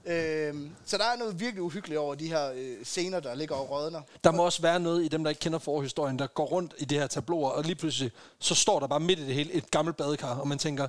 Øhm, 0.06 0.70
så 0.86 0.98
der 0.98 1.04
er 1.04 1.16
noget 1.16 1.40
virkelig 1.40 1.62
uhyggeligt 1.62 1.98
over 1.98 2.14
de 2.14 2.28
her 2.28 2.52
øh, 2.54 2.84
scener, 2.84 3.20
der 3.20 3.34
ligger 3.34 3.54
og 3.54 3.70
rødner. 3.70 4.00
Der 4.24 4.30
må 4.32 4.44
også 4.44 4.62
være 4.62 4.80
noget 4.80 5.04
i 5.04 5.08
dem, 5.08 5.24
der 5.24 5.30
ikke 5.30 5.40
kender 5.40 5.58
forhistorien, 5.58 6.18
der 6.18 6.26
går 6.26 6.44
rundt 6.46 6.74
i 6.78 6.84
det 6.84 6.98
her 6.98 7.06
tabloer, 7.06 7.50
og 7.50 7.62
lige 7.64 7.74
pludselig, 7.74 8.12
så 8.38 8.54
står 8.54 8.80
der 8.80 8.86
bare 8.86 9.00
midt 9.00 9.18
i 9.18 9.26
det 9.26 9.34
hele 9.34 9.52
et 9.52 9.70
gammelt 9.70 9.96
badekar, 9.96 10.34
og 10.34 10.48
man 10.48 10.58
tænker, 10.58 10.88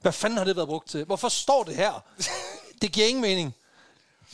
hvad 0.00 0.12
fanden 0.12 0.38
har 0.38 0.44
det 0.44 0.56
været 0.56 0.68
brugt 0.68 0.88
til? 0.88 1.04
Hvorfor 1.04 1.28
står 1.28 1.62
det 1.64 1.74
her? 1.76 2.04
Det 2.82 2.92
giver 2.92 3.06
ingen 3.06 3.22
mening. 3.22 3.54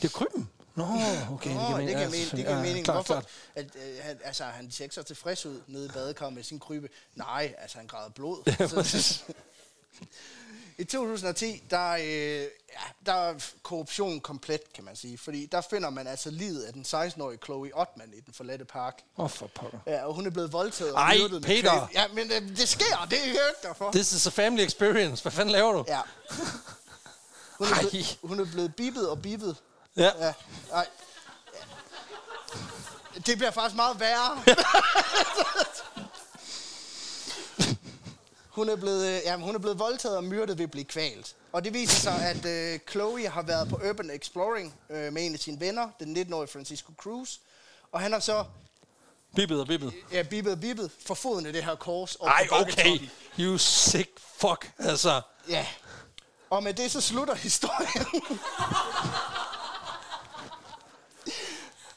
Det 0.01 0.07
er 0.07 0.17
krybben. 0.17 0.49
Nå, 0.75 0.83
okay, 0.83 1.49
Nå, 1.53 1.77
det 1.77 1.77
giver 1.77 1.77
mening. 1.77 1.97
det 1.99 2.11
giver, 2.15 2.29
det 2.35 2.43
Ja, 2.43 2.61
mening. 2.61 2.85
Klart, 2.85 2.95
Hvorfor? 2.97 3.13
klart. 3.13 3.25
At, 3.55 3.65
øh, 3.75 3.97
han, 4.01 4.19
altså, 4.23 4.43
han 4.43 4.71
ser 4.71 4.83
ikke 4.83 4.95
så 4.95 5.03
tilfreds 5.03 5.45
ud 5.45 5.61
nede 5.67 5.85
i 5.85 5.89
badekar 5.89 6.29
med 6.29 6.43
sin 6.43 6.59
krybe. 6.59 6.89
Nej, 7.15 7.53
altså 7.57 7.77
han 7.77 7.87
græder 7.87 8.09
blod. 8.09 8.37
Så-. 8.85 9.23
I 10.77 10.83
2010, 10.83 11.63
der, 11.69 11.91
øh, 11.91 12.03
ja, 12.03 12.47
der 13.05 13.13
er 13.13 13.33
korruption 13.63 14.19
komplet, 14.19 14.73
kan 14.73 14.83
man 14.83 14.95
sige. 14.95 15.17
Fordi 15.17 15.45
der 15.45 15.61
finder 15.61 15.89
man 15.89 16.07
altså 16.07 16.29
livet 16.29 16.63
af 16.63 16.73
den 16.73 16.85
16-årige 16.87 17.39
Chloe 17.43 17.71
Ottman 17.73 18.13
i 18.17 18.19
den 18.19 18.33
forladte 18.33 18.65
park. 18.65 19.01
Åh, 19.17 19.25
oh, 19.25 19.29
for 19.29 19.47
pokker. 19.47 19.77
Ja, 19.87 20.05
og 20.05 20.13
hun 20.13 20.25
er 20.25 20.29
blevet 20.29 20.53
voldtaget 20.53 20.93
og 20.93 20.99
Ej, 21.01 21.17
med 21.31 21.41
Peter! 21.41 21.87
Ja, 21.93 22.07
men 22.07 22.31
øh, 22.31 22.57
det 22.57 22.69
sker, 22.69 23.07
det 23.09 23.19
er 23.19 23.21
jeg 23.21 23.27
ikke 23.27 23.41
derfor. 23.63 23.91
This 23.91 24.11
is 24.11 24.27
a 24.27 24.29
family 24.29 24.63
experience. 24.63 25.23
Hvad 25.23 25.31
fanden 25.31 25.51
laver 25.51 25.73
du? 25.73 25.85
Ja. 25.87 26.01
Hun 27.57 27.67
er, 27.67 27.89
blevet, 27.89 28.19
hun 28.23 28.39
er 28.39 28.45
blevet 28.45 28.75
bippet 28.75 29.09
og 29.09 29.21
bippet. 29.21 29.55
Ja. 29.97 30.11
Ja. 30.19 30.33
Ej. 30.71 30.87
Det 33.25 33.37
bliver 33.37 33.51
faktisk 33.51 33.75
meget 33.75 33.99
værre. 33.99 34.43
hun, 38.55 38.69
er 38.69 38.75
blevet, 38.75 39.07
øh, 39.07 39.21
jamen, 39.25 39.45
hun 39.45 39.55
er 39.55 39.59
blevet 39.59 39.79
voldtaget 39.79 40.17
og 40.17 40.23
myrdet 40.23 40.57
ved 40.57 40.63
at 40.65 40.71
blive 40.71 40.85
kvalt. 40.85 41.35
Og 41.51 41.63
det 41.65 41.73
viser 41.73 41.95
sig, 41.99 42.29
at 42.29 42.45
øh, 42.45 42.79
Chloe 42.89 43.27
har 43.27 43.41
været 43.41 43.69
på 43.69 43.75
Urban 43.89 44.09
Exploring 44.11 44.75
øh, 44.89 45.13
med 45.13 45.25
en 45.25 45.33
af 45.33 45.39
sine 45.39 45.59
venner, 45.59 45.89
den 45.99 46.17
19-årige 46.17 46.51
Francisco 46.51 46.93
Cruz. 46.97 47.37
Og 47.91 48.01
han 48.01 48.11
har 48.11 48.19
så 48.19 48.45
Bibbet 49.35 49.59
og 49.59 49.67
bibbet. 49.67 49.93
ja, 50.11 50.23
bippet 50.23 50.53
og 50.53 50.59
bippet 50.59 50.91
for 51.05 51.13
foden 51.13 51.45
af 51.45 51.53
det 51.53 51.63
her 51.63 51.75
kors. 51.75 52.15
op 52.15 52.27
Ej, 52.27 52.47
okay. 52.51 52.99
You 53.39 53.57
sick 53.57 54.09
fuck. 54.39 54.71
Altså, 54.79 55.21
Ja. 55.49 55.67
Og 56.49 56.63
med 56.63 56.73
det 56.73 56.91
så 56.91 57.01
slutter 57.01 57.35
historien. 57.35 58.05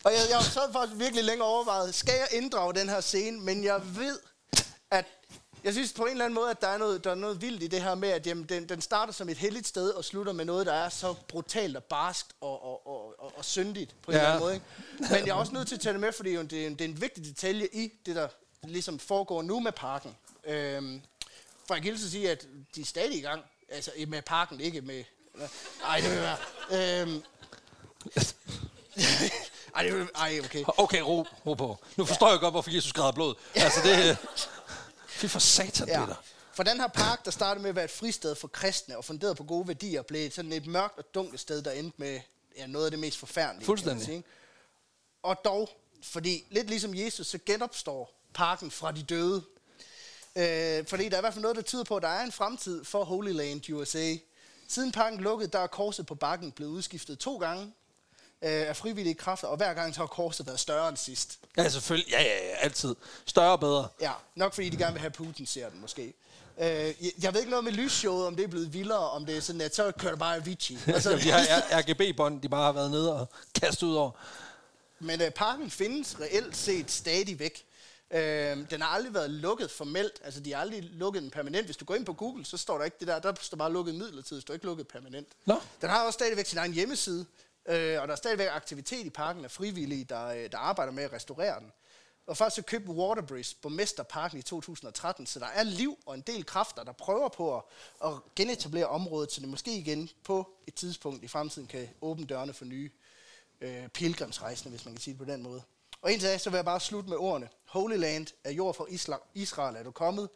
og 0.05 0.13
jeg, 0.13 0.21
jeg 0.31 0.43
sad 0.43 0.73
faktisk 0.73 0.99
virkelig 0.99 1.25
længe 1.25 1.45
overvejet, 1.45 1.95
skal 1.95 2.15
jeg 2.15 2.29
inddrage 2.33 2.75
den 2.75 2.89
her 2.89 3.01
scene? 3.01 3.41
Men 3.41 3.65
jeg 3.65 3.97
ved, 3.97 4.19
at 4.91 5.05
jeg 5.65 5.73
synes 5.73 5.93
på 5.93 6.03
en 6.05 6.11
eller 6.11 6.25
anden 6.25 6.35
måde, 6.35 6.51
at 6.51 6.61
der 6.61 6.69
er 6.69 6.79
noget, 6.79 7.05
der 7.05 7.11
er 7.11 7.15
noget 7.15 7.43
vildt 7.43 7.63
i 7.63 7.67
det 7.67 7.83
her 7.83 7.95
med, 7.95 8.09
at 8.09 8.27
jamen, 8.27 8.45
den, 8.45 8.69
den 8.69 8.81
starter 8.81 9.13
som 9.13 9.29
et 9.29 9.37
helligt 9.37 9.67
sted 9.67 9.91
og 9.91 10.05
slutter 10.05 10.33
med 10.33 10.45
noget, 10.45 10.67
der 10.67 10.73
er 10.73 10.89
så 10.89 11.15
brutalt 11.29 11.77
og 11.77 11.85
barskt 11.85 12.29
og, 12.41 12.63
og, 12.65 12.87
og, 12.87 13.15
og, 13.25 13.33
og 13.37 13.45
syndigt 13.45 13.95
på 14.03 14.11
en 14.11 14.17
Ja. 14.17 14.21
eller 14.21 14.29
anden 14.33 14.45
måde. 14.45 14.55
Ikke? 14.55 14.67
Men 15.01 15.27
jeg 15.27 15.29
er 15.29 15.35
også 15.35 15.53
nødt 15.53 15.69
til 15.69 15.75
at 15.75 15.81
tage 15.81 15.93
det 15.93 16.01
med, 16.01 16.13
fordi 16.13 16.31
det, 16.37 16.53
er, 16.53 16.67
en- 16.67 16.75
det 16.75 16.81
er 16.81 16.89
en 16.89 17.01
vigtig 17.01 17.25
detalje 17.25 17.69
i 17.73 17.93
det, 18.07 18.17
der 18.17 18.29
ligesom 18.63 18.99
foregår 18.99 19.43
nu 19.43 19.61
med 19.61 19.73
parken. 19.73 20.17
Øhm, 20.45 21.03
for 21.67 21.75
jeg 21.75 21.83
kan 21.83 21.95
at 21.95 22.01
sige, 22.01 22.31
at 22.31 22.47
de 22.75 22.81
er 22.81 22.85
stadig 22.85 23.17
i 23.19 23.21
gang. 23.21 23.43
Altså 23.69 23.91
med 24.09 24.23
parken, 24.23 24.61
ikke 24.61 24.81
med... 24.81 25.05
Nej, 25.83 26.01
det 26.01 26.11
vil 26.11 26.19
være... 26.21 26.37
Øhm, 27.03 27.23
ej, 29.77 29.83
det 29.83 29.95
vil, 29.99 30.09
ej, 30.15 30.41
okay. 30.45 30.65
okay, 30.67 31.01
ro, 31.01 31.27
ro 31.47 31.55
på. 31.55 31.79
Nu 31.97 32.05
forstår 32.05 32.31
jeg 32.31 32.41
godt, 32.41 32.53
hvorfor 32.55 32.71
Jesus 32.71 32.93
græder 32.93 33.13
blod. 33.13 33.35
Altså, 33.55 33.81
det... 33.85 34.17
Fy 35.19 35.27
for 35.27 35.39
satan, 35.39 35.89
Ja. 35.89 36.05
Peter. 36.05 36.17
For 36.53 36.63
den 36.63 36.81
her 36.81 36.89
park, 36.89 37.25
der 37.25 37.31
startede 37.31 37.63
med 37.63 37.69
at 37.71 37.77
være 37.77 37.85
et 37.85 37.91
fristed 37.91 38.35
for 38.35 38.49
kristne 38.49 38.97
og 38.97 39.05
funderet 39.05 39.37
på 39.37 39.45
gode 39.45 39.69
værdier, 39.69 40.03
blev 40.03 40.31
sådan 40.31 40.53
et 40.53 40.67
mørkt 40.67 40.99
og 40.99 41.05
dunkelt 41.15 41.41
sted, 41.41 41.63
der 41.63 41.71
endte 41.71 41.95
med 42.01 42.21
ja, 42.57 42.67
noget 42.67 42.85
af 42.85 42.91
det 42.91 43.01
mest 43.01 43.19
forfærdelige. 43.19 43.67
Fuldstændig. 43.67 44.05
sige. 44.05 44.25
Og 45.23 45.37
dog, 45.45 45.69
fordi 46.03 46.45
lidt 46.51 46.69
ligesom 46.69 46.95
Jesus, 46.95 47.27
så 47.27 47.39
genopstår 47.47 48.21
parken 48.35 48.71
fra 48.71 48.93
de 48.93 49.03
døde. 49.03 49.45
Øh, 50.37 50.87
fordi 50.87 51.09
der 51.09 51.15
er 51.17 51.19
i 51.19 51.21
hvert 51.21 51.33
fald 51.35 51.43
noget, 51.43 51.57
der 51.57 51.63
tyder 51.63 51.85
på, 51.85 51.97
at 51.97 52.03
der 52.03 52.09
er 52.09 52.25
en 52.25 52.33
fremtid 52.33 52.85
for 52.85 53.05
Holy 53.05 53.33
Land 53.33 53.71
USA. 53.71 54.15
Siden 54.69 54.93
parken 54.93 55.21
lukkede, 55.21 55.51
der 55.51 55.59
er 55.59 55.67
korset 55.67 56.07
på 56.07 56.15
bakken 56.15 56.53
blevet 56.53 56.71
udskiftet 56.71 57.19
to 57.19 57.39
gange 57.39 57.73
øh, 58.43 58.69
af 58.69 58.77
frivillige 58.77 59.15
kræfter, 59.15 59.49
og 59.49 59.57
hver 59.57 59.75
gang 59.75 59.95
så 59.95 60.01
har 60.01 60.07
korset 60.07 60.47
været 60.47 60.61
større 60.61 60.89
end 60.89 60.97
sidst. 60.97 61.39
Ja, 61.57 61.69
selvfølgelig. 61.69 62.11
Ja, 62.11 62.23
ja, 62.23 62.49
ja, 62.49 62.57
altid. 62.57 62.95
Større 63.27 63.53
og 63.53 63.61
bedre. 63.61 63.89
Ja, 64.01 64.13
nok 64.35 64.55
fordi 64.55 64.69
de 64.69 64.77
gerne 64.77 64.93
vil 64.93 65.01
have 65.01 65.11
Putin 65.11 65.47
ser 65.47 65.69
den 65.69 65.81
måske. 65.81 66.15
Øh, 66.61 66.67
jeg, 66.67 66.95
jeg 67.23 67.33
ved 67.35 67.41
ikke 67.41 67.51
noget 67.51 67.65
med 67.65 67.73
lysshowet, 67.73 68.27
om 68.27 68.37
det 68.37 68.45
er 68.45 68.49
blevet 68.49 68.73
vildere, 68.73 69.11
om 69.11 69.27
det 69.27 69.37
er 69.37 69.41
sådan, 69.41 69.61
at 69.61 69.75
så 69.75 69.93
kører 69.99 70.13
der 70.13 70.19
bare 70.19 70.37
Avicii. 70.37 70.79
Altså, 70.95 71.17
de 71.17 71.31
har 71.31 71.63
RGB-bånd, 71.73 72.43
de 72.43 72.49
bare 72.49 72.65
har 72.65 72.73
været 72.73 72.91
nede 72.91 73.21
og 73.21 73.29
kastet 73.55 73.87
ud 73.87 73.95
over. 73.95 74.11
Men 75.01 75.23
øh, 75.23 75.31
parken 75.31 75.71
findes 75.71 76.21
reelt 76.21 76.57
set 76.57 76.91
stadig 76.91 77.39
væk. 77.39 77.65
Øh, 78.11 78.71
den 78.71 78.81
har 78.81 78.89
aldrig 78.89 79.15
været 79.15 79.31
lukket 79.31 79.71
formelt, 79.71 80.13
altså 80.25 80.41
de 80.41 80.53
har 80.53 80.61
aldrig 80.61 80.83
lukket 80.83 81.23
den 81.23 81.31
permanent. 81.31 81.67
Hvis 81.67 81.77
du 81.77 81.85
går 81.85 81.95
ind 81.95 82.07
på 82.07 82.13
Google, 82.13 82.45
så 82.45 82.57
står 82.57 82.79
der 82.79 82.85
ikke 82.85 82.97
det 83.01 83.09
der, 83.09 83.19
der 83.19 83.33
står 83.41 83.57
bare 83.57 83.73
lukket 83.73 83.95
midlertidigt, 83.95 84.43
står 84.43 84.55
ikke 84.55 84.67
lukket 84.67 84.89
permanent. 84.89 85.29
Nå. 85.47 85.61
Den 85.81 85.91
har 85.91 86.07
også 86.07 86.17
stadigvæk 86.17 86.47
sin 86.47 86.59
egen 86.59 86.73
hjemmeside, 86.73 87.27
øh, 87.69 88.03
og 88.03 88.09
der 88.09 88.13
er 88.13 88.17
stadigvæk 88.17 88.49
aktivitet 88.51 89.07
i 89.07 89.11
parken 89.11 89.45
af 89.45 89.51
frivillige, 89.51 90.05
der, 90.05 90.27
øh, 90.27 90.53
der 90.53 90.59
arbejder 90.59 90.93
med 90.93 91.05
at 91.05 91.13
restaurere 91.13 91.61
den. 91.61 91.73
Og 92.27 92.37
først 92.37 92.57
så 92.57 92.63
købte 92.63 92.91
Waterbridge 92.91 93.57
Borgmesterparken 93.63 94.39
i 94.39 94.43
2013, 94.43 95.27
så 95.27 95.39
der 95.39 95.47
er 95.47 95.63
liv 95.63 95.99
og 96.07 96.15
en 96.15 96.21
del 96.21 96.47
kræfter, 96.47 96.85
der 96.85 96.93
prøver 96.93 97.29
på 97.29 97.57
at, 97.57 97.63
at 98.05 98.13
genetablere 98.37 98.87
området, 98.87 99.33
så 99.33 99.41
det 99.41 99.49
måske 99.49 99.79
igen 99.79 100.09
på 100.25 100.49
et 100.67 100.75
tidspunkt 100.75 101.25
i 101.25 101.29
fremtiden 101.29 101.69
kan 101.69 101.89
åbne 102.01 102.27
dørene 102.27 102.53
for 102.53 102.65
nye 102.65 102.91
øh, 103.61 103.89
pilgrimsrejsende, 103.89 104.71
hvis 104.71 104.85
man 104.85 104.95
kan 104.95 105.01
sige 105.01 105.15
det 105.15 105.19
på 105.27 105.33
den 105.33 105.43
måde. 105.43 105.63
Og 106.03 106.13
indtil 106.13 106.29
da, 106.29 106.39
så 106.39 106.51
vil 106.51 106.57
jeg 106.57 106.65
bare 106.65 106.81
slutte 106.81 107.09
med 107.09 107.17
ordene. 107.17 107.49
Holy 107.65 107.97
Land 107.97 108.27
er 108.45 108.51
jord 108.51 108.75
for 108.75 108.85
Isla- 108.85 109.31
Israel, 109.35 109.77
er 109.77 109.83
du 109.83 109.91
kommet. 109.91 110.29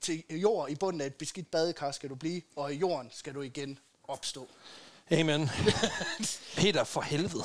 Til 0.00 0.24
jord 0.30 0.70
i 0.70 0.74
bunden 0.74 1.00
af 1.00 1.06
et 1.06 1.14
beskidt 1.14 1.50
badekar 1.50 1.90
skal 1.90 2.10
du 2.10 2.14
blive, 2.14 2.42
og 2.56 2.74
i 2.74 2.76
jorden 2.76 3.10
skal 3.12 3.34
du 3.34 3.42
igen 3.42 3.78
opstå. 4.08 4.48
Amen. 5.12 5.50
Peter, 6.56 6.84
for 6.84 7.00
helvede. 7.00 7.44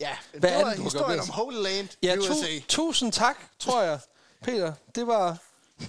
Ja, 0.00 0.16
Hvad 0.34 0.50
det 0.50 0.58
var 0.64 0.68
det, 0.68 0.76
du 0.76 0.82
har 0.82 0.90
historien 0.90 1.20
om 1.20 1.28
Holy 1.28 1.62
Land, 1.62 1.88
Ja, 2.02 2.16
USA. 2.16 2.30
tu- 2.32 2.64
tusind 2.68 3.12
tak, 3.12 3.36
tror 3.58 3.82
jeg. 3.82 3.98
Peter, 4.42 4.72
det 4.94 5.06
var... 5.06 5.36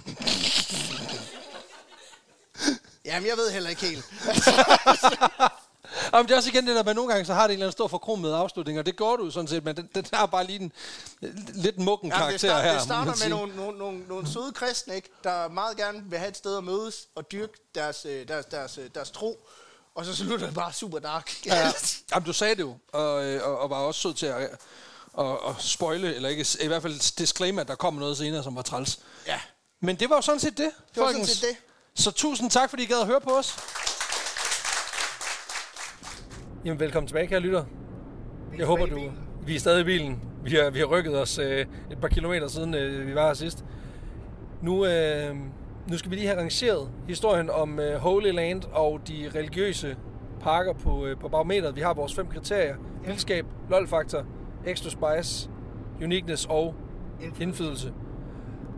Jamen, 3.04 3.28
jeg 3.28 3.36
ved 3.36 3.50
heller 3.50 3.70
ikke 3.70 3.82
helt. 3.86 4.04
Jamen, 6.12 6.26
det 6.28 6.32
er 6.32 6.36
også 6.36 6.50
igen 6.50 6.66
det 6.66 6.76
der, 6.76 6.82
at 6.90 6.96
nogle 6.96 7.12
gange 7.12 7.24
så 7.26 7.34
har 7.34 7.42
det 7.42 7.48
en 7.48 7.52
eller 7.52 7.66
anden 7.66 7.72
stor 7.72 7.88
forkromet 7.88 8.32
afslutning, 8.32 8.78
og 8.78 8.86
det 8.86 8.96
går 8.96 9.16
du 9.16 9.30
sådan 9.30 9.48
set, 9.48 9.64
men 9.64 9.76
den, 9.76 9.88
den 9.94 10.06
har 10.12 10.26
bare 10.26 10.44
lige 10.46 10.58
en 10.60 10.72
lidt 11.54 11.78
mukken 11.78 12.08
Jamen, 12.10 12.18
karakter 12.18 12.32
det, 12.32 12.40
start, 12.40 12.64
her. 12.64 12.72
det 12.72 12.82
starter 12.82 13.12
med 13.28 13.28
nogle, 13.36 13.56
nogle, 13.56 13.78
nogle, 13.78 14.04
nogle 14.08 14.32
søde 14.32 14.52
kristne, 14.52 14.94
ikke, 14.94 15.08
der 15.24 15.48
meget 15.48 15.76
gerne 15.76 16.02
vil 16.06 16.18
have 16.18 16.28
et 16.28 16.36
sted 16.36 16.56
at 16.56 16.64
mødes 16.64 17.08
og 17.14 17.32
dyrke 17.32 17.52
deres, 17.74 18.04
øh, 18.04 18.28
deres, 18.28 18.46
deres, 18.46 18.78
øh, 18.78 18.90
deres 18.94 19.10
tro. 19.10 19.40
Og 20.00 20.06
så 20.06 20.16
slutter 20.16 20.46
det 20.46 20.54
bare 20.54 20.72
super 20.72 20.98
dark. 20.98 21.30
Ja. 21.46 21.72
Jamen, 22.14 22.26
du 22.26 22.32
sagde 22.32 22.54
det 22.54 22.60
jo, 22.60 22.76
og, 22.92 23.24
øh, 23.24 23.42
og, 23.48 23.58
og 23.58 23.70
var 23.70 23.76
også 23.76 24.00
sød 24.00 24.14
til 24.14 24.26
at, 24.26 24.36
at, 25.18 25.26
at 25.48 25.54
spoile, 25.58 26.14
eller 26.14 26.28
ikke, 26.28 26.46
i 26.60 26.66
hvert 26.66 26.82
fald 26.82 27.16
disclaimer, 27.16 27.60
at 27.60 27.68
der 27.68 27.74
kommer 27.74 28.00
noget 28.00 28.16
senere, 28.16 28.42
som 28.42 28.56
var 28.56 28.62
træls. 28.62 28.98
ja. 29.26 29.40
Men 29.82 29.96
det 29.96 30.10
var 30.10 30.16
jo 30.16 30.22
sådan 30.22 30.40
set 30.40 30.58
det, 30.58 30.70
Det 30.94 31.00
var 31.00 31.06
sådan 31.06 31.12
folkens. 31.12 31.30
set 31.30 31.48
det. 31.48 31.56
Så 32.02 32.10
tusind 32.10 32.50
tak, 32.50 32.70
fordi 32.70 32.82
I 32.82 32.86
gad 32.86 33.00
at 33.00 33.06
høre 33.06 33.20
på 33.20 33.30
os. 33.30 33.56
Jamen, 36.64 36.80
velkommen 36.80 37.06
tilbage, 37.08 37.26
kære 37.26 37.40
lytter. 37.40 37.64
Jeg 38.58 38.66
håber, 38.66 38.86
du... 38.86 39.12
Vi 39.46 39.56
er 39.56 39.60
stadig 39.60 39.80
i 39.80 39.84
bilen. 39.84 40.20
Vi 40.44 40.56
har, 40.56 40.70
vi 40.70 40.78
har 40.78 40.86
rykket 40.86 41.18
os 41.20 41.38
øh, 41.38 41.66
et 41.90 42.00
par 42.00 42.08
kilometer 42.08 42.48
siden 42.48 42.74
øh, 42.74 43.06
vi 43.06 43.14
var 43.14 43.26
her 43.26 43.34
sidst. 43.34 43.58
Nu, 44.62 44.86
øh, 44.86 45.36
nu 45.88 45.98
skal 45.98 46.10
vi 46.10 46.16
lige 46.16 46.26
have 46.26 46.40
rangeret 46.40 46.90
historien 47.08 47.50
om 47.50 47.80
øh, 47.80 47.96
Holy 47.96 48.32
Land 48.32 48.62
og 48.72 49.00
de 49.08 49.30
religiøse 49.34 49.96
parker 50.40 50.72
på, 50.72 51.06
øh, 51.06 51.18
på 51.18 51.28
barometeret. 51.28 51.76
Vi 51.76 51.80
har 51.80 51.94
vores 51.94 52.14
fem 52.14 52.26
kriterier. 52.26 52.76
Vildskab, 53.04 53.46
lol-faktor, 53.70 54.24
extra 54.66 54.90
spice, 54.90 55.50
uniqueness 56.02 56.46
og 56.46 56.74
Indflydelse. 57.40 57.92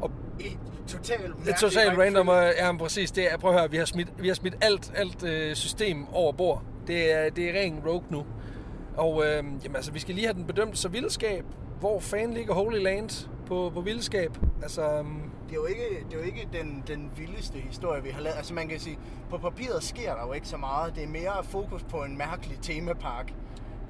Og 0.00 0.10
Et 0.40 0.58
totalt 0.88 1.34
det 1.44 1.52
er 1.52 1.56
totalt 1.56 1.98
random, 1.98 2.28
og 2.28 2.52
ja, 2.58 2.72
men 2.72 2.78
præcis. 2.78 3.10
Det 3.10 3.32
er, 3.32 3.36
prøv 3.36 3.50
at 3.50 3.60
høre, 3.60 3.70
vi 3.70 3.76
har 3.76 3.84
smidt, 3.84 4.08
vi 4.18 4.28
har 4.28 4.34
smidt 4.34 4.54
alt, 4.60 4.92
alt 4.94 5.24
øh, 5.24 5.54
system 5.54 6.06
over 6.12 6.32
bord. 6.32 6.62
Det 6.86 7.12
er, 7.12 7.30
det 7.30 7.50
er 7.50 7.60
ren 7.60 7.82
rogue 7.86 8.04
nu. 8.10 8.24
Og 8.96 9.24
øh, 9.26 9.36
jamen, 9.36 9.76
altså, 9.76 9.92
vi 9.92 9.98
skal 9.98 10.14
lige 10.14 10.26
have 10.26 10.34
den 10.34 10.44
bedømt. 10.44 10.78
Så 10.78 10.88
vildskab, 10.88 11.44
hvor 11.80 12.00
fanden 12.00 12.32
ligger 12.32 12.54
Holy 12.54 12.82
Land 12.82 13.28
på, 13.46 13.70
på 13.74 13.80
vildskab? 13.80 14.38
Altså, 14.62 14.98
øhm, 14.98 15.22
det 15.52 15.58
er 15.58 15.62
jo 15.62 15.66
ikke, 15.66 16.04
det 16.04 16.14
er 16.14 16.18
jo 16.18 16.24
ikke 16.24 16.48
den, 16.52 16.82
den 16.86 17.10
vildeste 17.16 17.58
historie, 17.58 18.02
vi 18.02 18.10
har 18.10 18.20
lavet. 18.20 18.36
Altså 18.36 18.54
man 18.54 18.68
kan 18.68 18.80
sige, 18.80 18.98
på 19.30 19.38
papiret 19.38 19.82
sker 19.82 20.14
der 20.14 20.26
jo 20.26 20.32
ikke 20.32 20.48
så 20.48 20.56
meget. 20.56 20.94
Det 20.94 21.04
er 21.04 21.08
mere 21.08 21.44
fokus 21.44 21.82
på 21.82 22.04
en 22.04 22.18
mærkelig 22.18 22.58
temapark. 22.62 23.34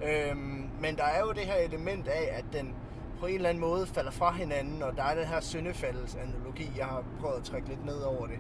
Øhm, 0.05 0.69
men 0.81 0.97
der 0.97 1.05
er 1.05 1.21
jo 1.21 1.33
det 1.33 1.43
her 1.43 1.55
element 1.55 2.09
af, 2.09 2.29
at 2.33 2.45
den 2.53 2.75
på 3.21 3.27
en 3.27 3.35
eller 3.35 3.49
anden 3.49 3.61
måde 3.61 3.87
falder 3.87 4.11
fra 4.11 4.33
hinanden, 4.33 4.83
og 4.83 4.97
der 4.97 5.03
er 5.03 5.15
den 5.15 5.25
her 5.25 5.41
syndefaldsanalogi, 5.41 6.71
jeg 6.77 6.87
har 6.87 7.05
prøvet 7.21 7.37
at 7.37 7.45
trække 7.45 7.69
lidt 7.69 7.85
ned 7.85 8.01
over 8.01 8.27
det. 8.27 8.39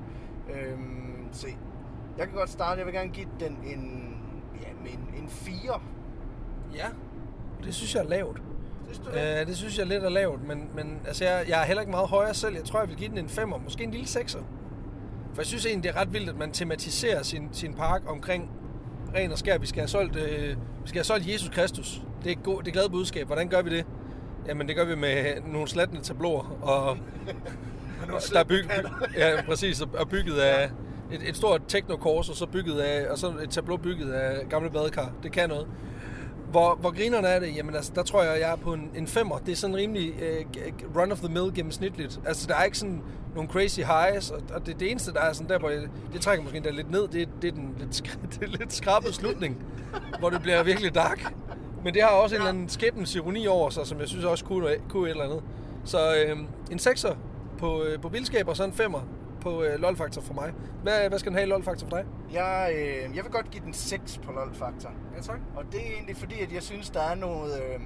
Øhm, 0.54 1.28
se, 1.32 1.48
jeg 2.18 2.26
kan 2.26 2.36
godt 2.36 2.50
starte. 2.50 2.78
Jeg 2.78 2.86
vil 2.86 2.94
gerne 2.94 3.10
give 3.10 3.28
den 3.40 3.58
en, 3.64 4.14
ja, 4.62 4.90
en, 4.90 5.22
en 5.22 5.28
4. 5.28 5.80
ja, 6.74 6.86
det 7.64 7.74
synes 7.74 7.94
jeg 7.94 8.04
er 8.04 8.08
lavt. 8.08 8.42
Synes 8.92 8.98
du 9.06 9.12
det? 9.18 9.40
Øh, 9.40 9.46
det 9.46 9.56
synes 9.56 9.78
jeg 9.78 9.86
lidt 9.86 10.04
er 10.04 10.08
lavt, 10.08 10.48
men, 10.48 10.68
men 10.74 10.98
altså, 11.06 11.24
jeg, 11.24 11.44
jeg 11.48 11.60
er 11.60 11.64
heller 11.66 11.80
ikke 11.80 11.90
meget 11.90 12.08
højere 12.08 12.34
selv. 12.34 12.54
Jeg 12.54 12.64
tror, 12.64 12.80
jeg 12.80 12.88
vil 12.88 12.96
give 12.96 13.08
den 13.10 13.18
en 13.18 13.26
5'er, 13.26 13.62
måske 13.64 13.84
en 13.84 13.90
lille 13.90 14.06
6'er. 14.06 14.38
For 15.34 15.40
jeg 15.42 15.46
synes 15.46 15.66
egentlig, 15.66 15.84
det 15.92 15.96
er 15.98 16.00
ret 16.00 16.12
vildt, 16.12 16.28
at 16.28 16.38
man 16.38 16.52
tematiserer 16.52 17.22
sin, 17.22 17.48
sin 17.52 17.74
park 17.74 18.02
omkring 18.06 18.50
ren 19.14 19.32
og 19.32 19.38
skær. 19.38 19.58
Vi 19.58 19.66
skal 19.66 19.80
have 19.80 19.88
solgt, 19.88 20.16
øh, 20.16 20.48
vi 20.82 20.88
skal 20.88 20.98
have 20.98 21.04
solgt 21.04 21.28
Jesus 21.32 21.48
Kristus. 21.48 22.02
Det 22.24 22.32
er, 22.32 22.36
god, 22.36 22.58
det 22.62 22.68
er 22.68 22.72
glad 22.72 22.88
budskab. 22.88 23.26
Hvordan 23.26 23.48
gør 23.48 23.62
vi 23.62 23.70
det? 23.76 23.86
Jamen, 24.46 24.68
det 24.68 24.76
gør 24.76 24.84
vi 24.84 24.94
med 24.96 25.24
nogle 25.46 25.68
slattende 25.68 26.02
tabloer, 26.02 26.56
og 26.62 26.96
der 28.32 28.38
er 28.40 28.44
bygget, 28.44 28.70
ja, 29.16 29.42
præcis, 29.46 29.80
og- 29.80 29.88
og 29.94 30.08
bygget 30.08 30.38
af 30.38 30.70
et, 31.12 31.28
et 31.28 31.36
stort 31.36 31.62
technokors, 31.68 32.28
og 32.28 32.36
så 32.36 32.46
bygget 32.46 32.80
af, 32.80 33.10
og 33.10 33.18
så 33.18 33.32
et 33.42 33.50
tableau 33.50 33.76
bygget 33.76 34.12
af 34.12 34.48
gamle 34.48 34.70
badekar. 34.70 35.12
Det 35.22 35.32
kan 35.32 35.48
noget. 35.48 35.66
Hvor, 36.52 36.74
hvor 36.74 36.90
grinerne 36.90 37.28
er 37.28 37.40
det? 37.40 37.56
Jamen 37.56 37.74
altså, 37.74 37.92
der 37.94 38.02
tror 38.02 38.22
jeg, 38.22 38.40
jeg 38.40 38.52
er 38.52 38.56
på 38.56 38.72
en, 38.72 38.90
en 38.94 39.06
femmer. 39.06 39.38
Det 39.38 39.52
er 39.52 39.56
sådan 39.56 39.76
rimelig 39.76 40.14
øh, 40.22 40.44
run 40.96 41.12
of 41.12 41.18
the 41.18 41.28
mill 41.28 41.54
gennemsnitligt. 41.54 42.20
Altså, 42.26 42.46
der 42.46 42.54
er 42.54 42.64
ikke 42.64 42.78
sådan 42.78 43.02
nogle 43.34 43.50
crazy 43.50 43.80
highs, 43.80 44.30
og, 44.30 44.40
og 44.54 44.66
det, 44.66 44.80
det 44.80 44.90
eneste, 44.90 45.12
der 45.12 45.20
er 45.20 45.32
sådan 45.32 45.48
der, 45.48 45.58
hvor 45.58 45.68
det, 45.68 45.90
det 46.12 46.20
trækker 46.20 46.42
måske 46.42 46.56
endda 46.56 46.70
lidt 46.70 46.90
ned, 46.90 47.08
det, 47.08 47.28
det 47.42 47.48
er 47.48 47.52
den 47.52 47.74
lidt, 47.78 48.02
det 48.32 48.42
er 48.42 48.58
lidt 48.58 48.72
skrabede 48.72 49.12
slutning, 49.12 49.64
hvor 50.18 50.30
det 50.30 50.42
bliver 50.42 50.62
virkelig 50.62 50.94
dark. 50.94 51.34
Men 51.84 51.94
det 51.94 52.02
har 52.02 52.08
også 52.08 52.34
en 52.34 52.40
eller 52.40 52.50
anden 52.50 52.68
skæbnens 52.68 53.14
ironi 53.14 53.46
over 53.46 53.70
sig, 53.70 53.86
som 53.86 54.00
jeg 54.00 54.08
synes 54.08 54.24
også 54.24 54.44
kunne, 54.44 54.68
kunne 54.88 55.06
et 55.06 55.10
eller 55.10 55.24
andet. 55.24 55.42
Så 55.84 55.98
øh, 56.14 56.38
en 56.70 56.78
sekser 56.78 57.14
på, 57.58 57.82
øh, 57.82 58.00
på 58.00 58.08
vildskab, 58.08 58.48
og 58.48 58.56
så 58.56 58.64
en 58.64 58.72
femmer 58.72 59.00
på 59.42 59.62
øh, 59.62 59.80
lol-faktor 59.80 60.22
for 60.22 60.34
mig. 60.34 60.52
Hvad, 60.82 61.08
hvad 61.08 61.18
skal 61.18 61.30
den 61.30 61.36
have 61.36 61.46
i 61.46 61.50
lol-faktor 61.50 61.88
for 61.88 61.96
dig? 61.96 62.04
Jeg, 62.32 62.72
øh, 62.74 63.16
jeg 63.16 63.24
vil 63.24 63.32
godt 63.32 63.50
give 63.50 63.64
den 63.64 63.74
6 63.74 64.18
på 64.18 64.32
LOL-faktor. 64.32 64.90
Ja, 65.16 65.20
tak. 65.20 65.40
Og 65.56 65.64
det 65.72 65.86
er 65.86 65.92
egentlig 65.92 66.16
fordi, 66.16 66.40
at 66.40 66.52
jeg 66.52 66.62
synes, 66.62 66.90
der 66.90 67.02
er 67.02 67.14
noget... 67.14 67.62
Øh, 67.62 67.80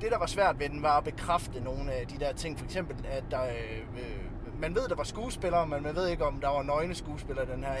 det, 0.00 0.10
der 0.10 0.18
var 0.18 0.26
svært 0.26 0.58
ved 0.58 0.68
den, 0.68 0.82
var 0.82 0.98
at 0.98 1.04
bekræfte 1.04 1.60
nogle 1.60 1.92
af 1.92 2.06
de 2.06 2.18
der 2.18 2.32
ting. 2.32 2.58
For 2.58 2.64
eksempel, 2.64 2.96
at 3.10 3.24
der, 3.30 3.42
øh, 3.42 3.78
øh, 3.98 4.60
man 4.60 4.74
ved, 4.74 4.88
der 4.88 4.94
var 4.94 5.04
skuespillere, 5.04 5.66
men 5.66 5.82
man 5.82 5.94
ved 5.96 6.08
ikke, 6.08 6.24
om 6.24 6.40
der 6.40 6.48
var 6.48 6.62
nøgne 6.62 6.94
skuespillere 6.94 7.44
i 7.44 7.52
den 7.54 7.64
her 7.64 7.74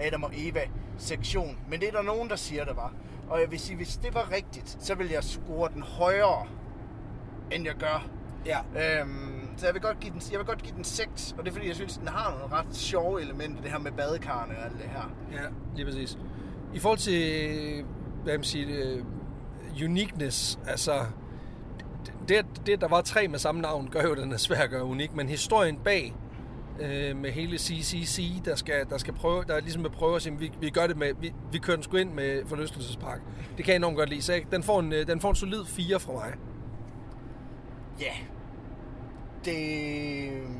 Adam 0.00 0.22
og 0.22 0.30
Eva-sektion. 0.36 1.58
Men 1.68 1.80
det 1.80 1.88
er 1.88 1.92
der 1.92 2.02
nogen, 2.02 2.28
der 2.28 2.36
siger, 2.36 2.64
der 2.64 2.74
var. 2.74 2.92
Og 3.28 3.40
jeg 3.40 3.50
vil 3.50 3.58
sige, 3.58 3.76
hvis 3.76 3.96
det 3.96 4.14
var 4.14 4.32
rigtigt, 4.32 4.76
så 4.80 4.94
vil 4.94 5.08
jeg 5.08 5.24
score 5.24 5.68
den 5.74 5.82
højere, 5.82 6.46
end 7.52 7.64
jeg 7.64 7.74
gør. 7.74 8.06
Ja. 8.46 8.58
Øhm, 9.00 9.37
så 9.58 9.66
jeg 9.66 9.74
vil, 9.74 9.82
godt 9.82 10.00
give 10.00 10.12
den, 10.12 10.22
jeg 10.30 10.38
vil 10.38 10.46
godt 10.46 10.62
give 10.62 10.76
den 10.76 10.84
6, 10.84 11.34
og 11.38 11.44
det 11.44 11.50
er 11.50 11.54
fordi, 11.54 11.68
jeg 11.68 11.74
synes, 11.74 11.96
den 11.96 12.08
har 12.08 12.38
nogle 12.38 12.54
ret 12.54 12.76
sjove 12.76 13.22
elementer, 13.22 13.62
det 13.62 13.70
her 13.70 13.78
med 13.78 13.92
badekarne 13.92 14.58
og 14.58 14.64
alt 14.64 14.72
det 14.72 14.90
her. 14.90 15.12
Ja, 15.32 15.48
lige 15.76 15.86
præcis. 15.86 16.18
I 16.74 16.78
forhold 16.78 16.98
til, 16.98 17.84
hvad 18.24 18.38
man 18.38 18.44
siger, 18.44 18.96
uh, 18.96 19.02
uniqueness, 19.84 20.58
altså, 20.66 20.92
det, 22.28 22.46
det, 22.66 22.80
der 22.80 22.88
var 22.88 23.00
tre 23.00 23.28
med 23.28 23.38
samme 23.38 23.60
navn, 23.60 23.88
gør 23.90 24.02
jo, 24.02 24.14
den 24.14 24.32
er 24.32 24.36
svær 24.36 24.56
at 24.56 24.70
gøre 24.70 24.84
unik, 24.84 25.14
men 25.14 25.28
historien 25.28 25.78
bag 25.78 26.14
øh, 26.80 27.16
med 27.16 27.30
hele 27.30 27.58
CCC, 27.58 28.42
der 28.44 28.56
skal, 28.56 28.86
der 28.90 28.98
skal 28.98 29.14
prøve, 29.14 29.44
der 29.44 29.54
er 29.54 29.60
ligesom 29.60 29.84
at 29.84 29.92
prøve 29.92 30.16
at 30.16 30.22
sige, 30.22 30.38
vi, 30.38 30.52
vi 30.60 30.70
gør 30.70 30.86
det 30.86 30.96
med, 30.96 31.12
vi, 31.20 31.32
vi 31.52 31.58
kører 31.58 31.76
den 31.76 31.82
sgu 31.82 31.96
ind 31.96 32.12
med 32.12 32.42
forlystelsespark. 32.46 33.20
Det 33.56 33.64
kan 33.64 33.72
jeg 33.72 33.76
enormt 33.76 33.96
godt 33.96 34.08
lide, 34.08 34.22
så 34.22 34.32
jeg, 34.32 34.42
den, 34.52 34.62
får 34.62 34.80
en, 34.80 34.92
øh, 34.92 35.06
den 35.06 35.20
får 35.20 35.30
en 35.30 35.36
solid 35.36 35.64
4 35.64 36.00
fra 36.00 36.12
mig. 36.12 36.34
Ja. 38.00 38.12
Det... 39.48 40.32
Øh, 40.32 40.50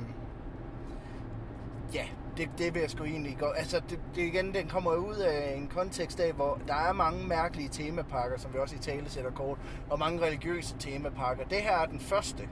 ja, 1.95 2.05
det, 2.37 2.51
det 2.59 2.75
vil 2.75 2.81
jeg 2.81 2.91
sgu 2.91 3.05
egentlig 3.05 3.37
godt. 3.41 3.57
Altså, 3.57 3.81
det, 3.91 3.99
det 4.15 4.23
igen, 4.23 4.55
den 4.55 4.69
kommer 4.69 4.95
ud 4.95 5.17
af 5.17 5.55
en 5.57 5.69
kontekst 5.69 6.21
af, 6.21 6.33
hvor 6.33 6.61
der 6.69 6.75
er 6.75 6.93
mange 6.93 7.29
mærkelige 7.29 7.69
temapakker, 7.69 8.39
som 8.39 8.53
vi 8.53 8.59
også 8.59 8.77
i 8.77 8.79
tale 8.79 9.11
sætter 9.11 9.31
kort, 9.31 9.59
og 9.91 9.99
mange 9.99 10.27
religiøse 10.27 10.77
temapakker. 10.79 11.45
Det 11.45 11.59
her 11.59 11.77
er 11.77 11.87
den 11.87 12.01
første. 12.01 12.49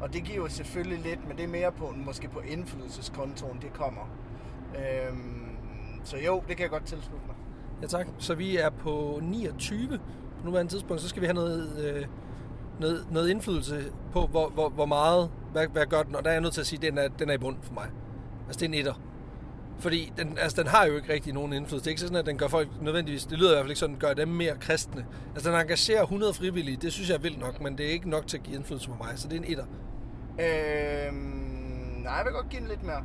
Og 0.00 0.12
det 0.12 0.24
giver 0.24 0.36
jo 0.36 0.48
selvfølgelig 0.48 0.98
lidt, 0.98 1.28
men 1.28 1.36
det 1.36 1.44
er 1.44 1.48
mere 1.48 1.72
på, 1.72 1.94
måske 1.96 2.28
på 2.28 2.40
indflydelseskontoen, 2.40 3.58
det 3.62 3.72
kommer. 3.72 4.02
Øhm, 4.76 5.56
så 6.04 6.16
jo, 6.16 6.42
det 6.48 6.56
kan 6.56 6.62
jeg 6.62 6.70
godt 6.70 6.84
tilslutte 6.84 7.26
mig. 7.26 7.36
Ja 7.82 7.86
tak. 7.86 8.06
Så 8.18 8.34
vi 8.34 8.56
er 8.56 8.70
på 8.70 9.20
29 9.22 9.98
på 10.38 10.44
nuværende 10.44 10.72
tidspunkt. 10.72 11.02
Så 11.02 11.08
skal 11.08 11.20
vi 11.20 11.26
have 11.26 11.34
noget, 11.34 11.84
øh, 11.84 12.06
noget, 12.80 13.06
noget 13.10 13.30
indflydelse 13.30 13.84
på, 14.12 14.26
hvor, 14.26 14.48
hvor, 14.48 14.68
hvor 14.68 14.86
meget, 14.86 15.30
hvad, 15.52 15.66
hvad 15.66 15.86
gør 15.86 16.02
den? 16.02 16.16
Og 16.16 16.24
der 16.24 16.30
er 16.30 16.34
jeg 16.34 16.40
nødt 16.40 16.54
til 16.54 16.60
at 16.60 16.66
sige, 16.66 16.86
at 16.86 16.92
den 16.92 16.98
er, 16.98 17.08
den 17.08 17.28
er 17.28 17.34
i 17.34 17.38
bund 17.38 17.56
for 17.62 17.74
mig. 17.74 17.86
Altså 18.46 18.60
det 18.60 18.62
er 18.62 18.68
en 18.68 18.74
etter. 18.74 18.94
Fordi 19.78 20.12
den, 20.16 20.38
altså, 20.38 20.62
den 20.62 20.70
har 20.70 20.86
jo 20.86 20.96
ikke 20.96 21.12
rigtig 21.12 21.32
nogen 21.32 21.52
indflydelse. 21.52 21.84
Det 21.84 21.86
er 21.86 21.90
ikke 21.90 22.00
sådan, 22.00 22.16
at 22.16 22.26
den 22.26 22.38
gør 22.38 22.48
folk 22.48 22.68
nødvendigvis, 22.82 23.24
det 23.24 23.38
lyder 23.38 23.50
i 23.50 23.54
hvert 23.54 23.62
fald 23.62 23.70
ikke 23.70 23.80
sådan, 23.80 23.96
gør 23.96 24.14
dem 24.14 24.28
mere 24.28 24.56
kristne. 24.60 25.06
Altså 25.34 25.50
den 25.50 25.60
engagerer 25.60 26.02
100 26.02 26.34
frivillige, 26.34 26.76
det 26.76 26.92
synes 26.92 27.08
jeg 27.08 27.14
er 27.16 27.20
vildt 27.20 27.40
nok, 27.40 27.60
men 27.60 27.78
det 27.78 27.86
er 27.86 27.90
ikke 27.90 28.10
nok 28.10 28.26
til 28.26 28.36
at 28.36 28.42
give 28.42 28.56
indflydelse 28.56 28.88
på 28.88 28.94
mig, 29.04 29.12
så 29.16 29.28
det 29.28 29.36
er 29.36 29.40
en 29.40 29.50
etter. 29.50 29.64
Øhm, 30.40 31.16
nej, 32.02 32.12
jeg 32.12 32.24
vil 32.24 32.32
godt 32.32 32.48
give 32.48 32.60
den 32.60 32.68
lidt 32.68 32.82
mere. 32.82 33.02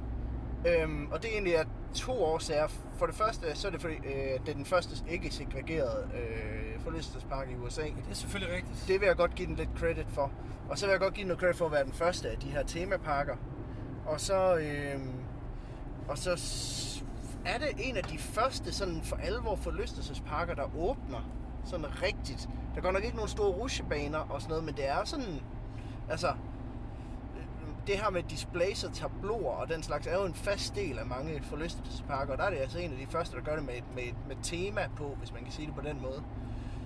Øhm, 0.65 1.07
og 1.11 1.21
det 1.21 1.29
er 1.29 1.33
egentlig 1.33 1.57
af 1.57 1.65
to 1.93 2.23
årsager. 2.23 2.67
For 2.97 3.05
det 3.05 3.15
første, 3.15 3.55
så 3.55 3.67
er 3.67 3.71
det 3.71 3.81
fordi, 3.81 3.95
øh, 3.95 4.39
det 4.45 4.49
er 4.49 4.53
den 4.53 4.65
første 4.65 4.95
ikke-segregerede 5.09 6.09
øh, 6.13 6.79
forlystelsespark 6.79 7.49
i 7.51 7.55
USA. 7.55 7.81
Det 7.81 7.93
er 8.09 8.13
selvfølgelig 8.13 8.55
rigtigt. 8.55 8.87
Det 8.87 9.01
vil 9.01 9.07
jeg 9.07 9.15
godt 9.15 9.35
give 9.35 9.47
den 9.47 9.55
lidt 9.55 9.69
credit 9.77 10.07
for. 10.09 10.31
Og 10.69 10.77
så 10.77 10.85
vil 10.85 10.91
jeg 10.91 10.99
godt 10.99 11.13
give 11.13 11.23
den 11.23 11.27
noget 11.27 11.39
credit 11.39 11.57
for 11.57 11.65
at 11.65 11.71
være 11.71 11.83
den 11.83 11.93
første 11.93 12.29
af 12.29 12.37
de 12.37 12.47
her 12.47 12.63
temaparker. 12.63 13.35
Og 14.05 14.19
så, 14.21 14.55
øh, 14.55 14.99
og 16.07 16.17
så 16.17 16.29
er 17.45 17.57
det 17.57 17.67
en 17.77 17.97
af 17.97 18.03
de 18.03 18.17
første 18.17 18.73
sådan 18.73 19.01
for 19.03 19.15
alvor 19.15 19.55
forlystelsesparker, 19.55 20.55
der 20.55 20.77
åbner 20.77 21.29
sådan 21.65 22.01
rigtigt. 22.01 22.49
Der 22.75 22.81
går 22.81 22.91
nok 22.91 23.03
ikke 23.03 23.15
nogen 23.15 23.29
store 23.29 23.51
rusjebaner 23.51 24.19
og 24.19 24.41
sådan 24.41 24.49
noget, 24.49 24.63
men 24.63 24.75
det 24.75 24.89
er 24.89 25.03
sådan, 25.03 25.41
altså, 26.09 26.27
det 27.87 27.95
her 27.95 28.09
med 28.09 28.23
displays 28.23 28.83
og 28.83 28.93
tabloer 28.93 29.51
og 29.55 29.69
den 29.69 29.83
slags 29.83 30.07
er 30.07 30.13
jo 30.19 30.25
en 30.25 30.33
fast 30.33 30.75
del 30.75 30.99
af 30.99 31.05
mange 31.05 31.41
forlystelsesparker, 31.43 32.31
og 32.31 32.37
der 32.37 32.43
er 32.43 32.49
det 32.49 32.57
altså 32.57 32.79
en 32.79 32.91
af 32.91 32.97
de 32.97 33.07
første, 33.11 33.35
der 33.37 33.41
gør 33.43 33.55
det 33.55 33.65
med, 33.65 33.73
med, 33.95 34.03
med 34.27 34.35
tema 34.43 34.81
på, 34.97 35.15
hvis 35.19 35.33
man 35.33 35.43
kan 35.43 35.51
sige 35.51 35.65
det 35.67 35.75
på 35.75 35.81
den 35.81 36.01
måde. 36.01 36.23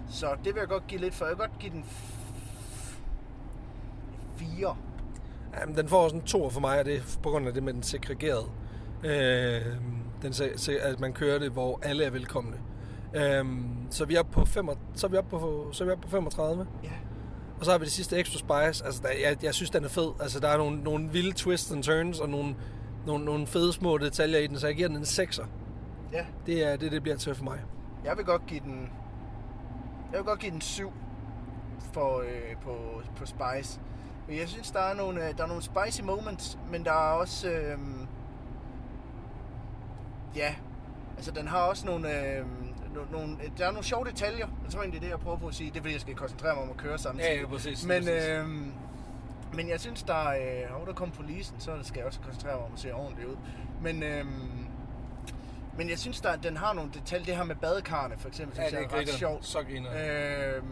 Så 0.09 0.27
det 0.43 0.53
vil 0.53 0.59
jeg 0.59 0.67
godt 0.67 0.87
give 0.87 1.01
lidt 1.01 1.13
for. 1.13 1.25
Jeg 1.25 1.31
vil 1.31 1.47
godt 1.47 1.59
give 1.59 1.71
den 1.71 1.83
f- 1.83 2.15
fire. 4.35 4.75
Jamen, 5.61 5.75
den 5.77 5.87
får 5.89 6.03
også 6.03 6.15
en 6.15 6.21
tor 6.21 6.49
for 6.49 6.59
mig, 6.59 6.79
og 6.79 6.85
det 6.85 6.95
er 6.95 7.01
på 7.23 7.29
grund 7.29 7.47
af 7.47 7.53
det 7.53 7.63
med 7.63 7.73
den 7.73 7.83
segregerede. 7.83 8.45
Øh, 9.03 9.61
den, 10.21 10.33
se- 10.33 10.81
at 10.81 10.99
man 10.99 11.13
kører 11.13 11.39
det, 11.39 11.51
hvor 11.51 11.79
alle 11.83 12.03
er 12.03 12.09
velkomne. 12.09 12.57
Øh, 13.15 13.45
så 13.89 14.05
vi 14.05 14.15
er 14.15 14.23
på, 14.23 14.45
fem, 14.45 14.69
så 14.95 15.07
er 15.07 15.11
vi 15.11 15.17
oppe 15.17 15.29
på, 15.29 15.69
så 15.71 15.83
er 15.83 15.85
vi 15.85 15.91
oppe 15.91 16.01
på 16.03 16.09
35. 16.09 16.67
Ja. 16.83 16.89
Og 17.59 17.65
så 17.65 17.71
har 17.71 17.77
vi 17.77 17.85
det 17.85 17.93
sidste 17.93 18.19
Extra 18.19 18.37
Spice. 18.39 18.85
Altså, 18.85 19.01
der, 19.03 19.09
jeg, 19.09 19.43
jeg 19.43 19.53
synes, 19.53 19.69
den 19.69 19.83
er 19.83 19.89
fed. 19.89 20.11
Altså, 20.21 20.39
der 20.39 20.47
er 20.47 20.57
nogle, 20.57 20.83
nogle 20.83 21.09
vilde 21.09 21.31
twists 21.35 21.71
and 21.71 21.83
turns, 21.83 22.19
og 22.19 22.29
nogle, 22.29 22.55
nogle, 23.05 23.25
nogle 23.25 23.47
fede 23.47 23.73
små 23.73 23.97
detaljer 23.97 24.39
i 24.39 24.47
den, 24.47 24.59
så 24.59 24.67
jeg 24.67 24.75
giver 24.75 24.87
den 24.87 24.97
en 24.97 25.03
6'er. 25.03 25.45
Ja, 26.13 26.25
Det 26.45 26.63
er 26.63 26.75
det, 26.75 26.91
det 26.91 27.01
bliver 27.01 27.17
til 27.17 27.35
for 27.35 27.43
mig. 27.43 27.59
jeg 28.05 28.17
vil 28.17 28.25
godt 28.25 28.45
give 28.47 28.59
den... 28.59 28.89
Jeg 30.11 30.17
vil 30.19 30.25
godt 30.25 30.39
give 30.39 30.51
den 30.51 30.61
7 30.61 30.91
for, 31.93 32.19
øh, 32.19 32.55
på, 32.63 33.01
på 33.15 33.25
Spice. 33.25 33.79
Men 34.27 34.37
jeg 34.37 34.47
synes, 34.49 34.71
der 34.71 34.79
er 34.79 34.93
nogle, 34.95 35.27
øh, 35.27 35.37
der 35.37 35.43
er 35.43 35.47
nogle 35.47 35.63
spicy 35.63 36.01
moments, 36.01 36.57
men 36.71 36.85
der 36.85 36.91
er 36.91 37.13
også... 37.13 37.49
Øh, 37.49 37.77
ja, 40.35 40.55
altså 41.17 41.31
den 41.31 41.47
har 41.47 41.59
også 41.59 41.85
nogle... 41.85 42.35
Øh, 42.37 42.45
nogle, 43.11 43.37
der 43.57 43.67
er 43.67 43.71
nogle 43.71 43.83
sjove 43.85 44.05
detaljer. 44.05 44.47
Jeg 44.63 44.71
tror 44.71 44.81
egentlig, 44.81 45.01
det 45.01 45.07
er 45.07 45.09
det, 45.11 45.17
jeg 45.17 45.23
prøver 45.25 45.37
på 45.37 45.47
at 45.47 45.55
sige. 45.55 45.69
Det 45.71 45.77
er 45.77 45.81
fordi, 45.81 45.93
jeg 45.93 46.01
skal 46.01 46.15
koncentrere 46.15 46.55
mig 46.55 46.63
om 46.63 46.69
at 46.69 46.77
køre 46.77 46.97
samtidig. 46.97 47.47
præcis. 47.47 47.85
Men, 47.85 48.07
øh, 48.09 48.47
men 49.53 49.69
jeg 49.69 49.79
synes, 49.79 50.03
der 50.03 50.13
er... 50.29 50.65
Øh, 50.81 50.87
der 50.87 50.93
kom 50.93 51.11
polisen, 51.11 51.55
så 51.59 51.71
skal 51.81 51.97
jeg 51.99 52.05
også 52.07 52.19
koncentrere 52.19 52.55
mig 52.55 52.65
om 52.65 52.71
at 52.73 52.79
se 52.79 52.93
ordentligt 52.93 53.27
ud. 53.27 53.35
Men, 53.81 54.03
øh, 54.03 54.25
men 55.77 55.89
jeg 55.89 55.99
synes, 55.99 56.21
der, 56.21 56.35
den 56.35 56.57
har 56.57 56.73
nogle 56.73 56.91
detaljer. 56.93 57.25
Det 57.25 57.35
her 57.35 57.43
med 57.43 57.55
badekarne, 57.55 58.15
for 58.17 58.27
eksempel, 58.27 58.55
synes 58.55 58.71
jeg 58.73 58.83
er 58.83 58.93
ret 58.97 59.09
sjovt. 59.09 59.45
Så 59.45 59.59
griner. 59.63 59.89
Øh, 60.57 60.63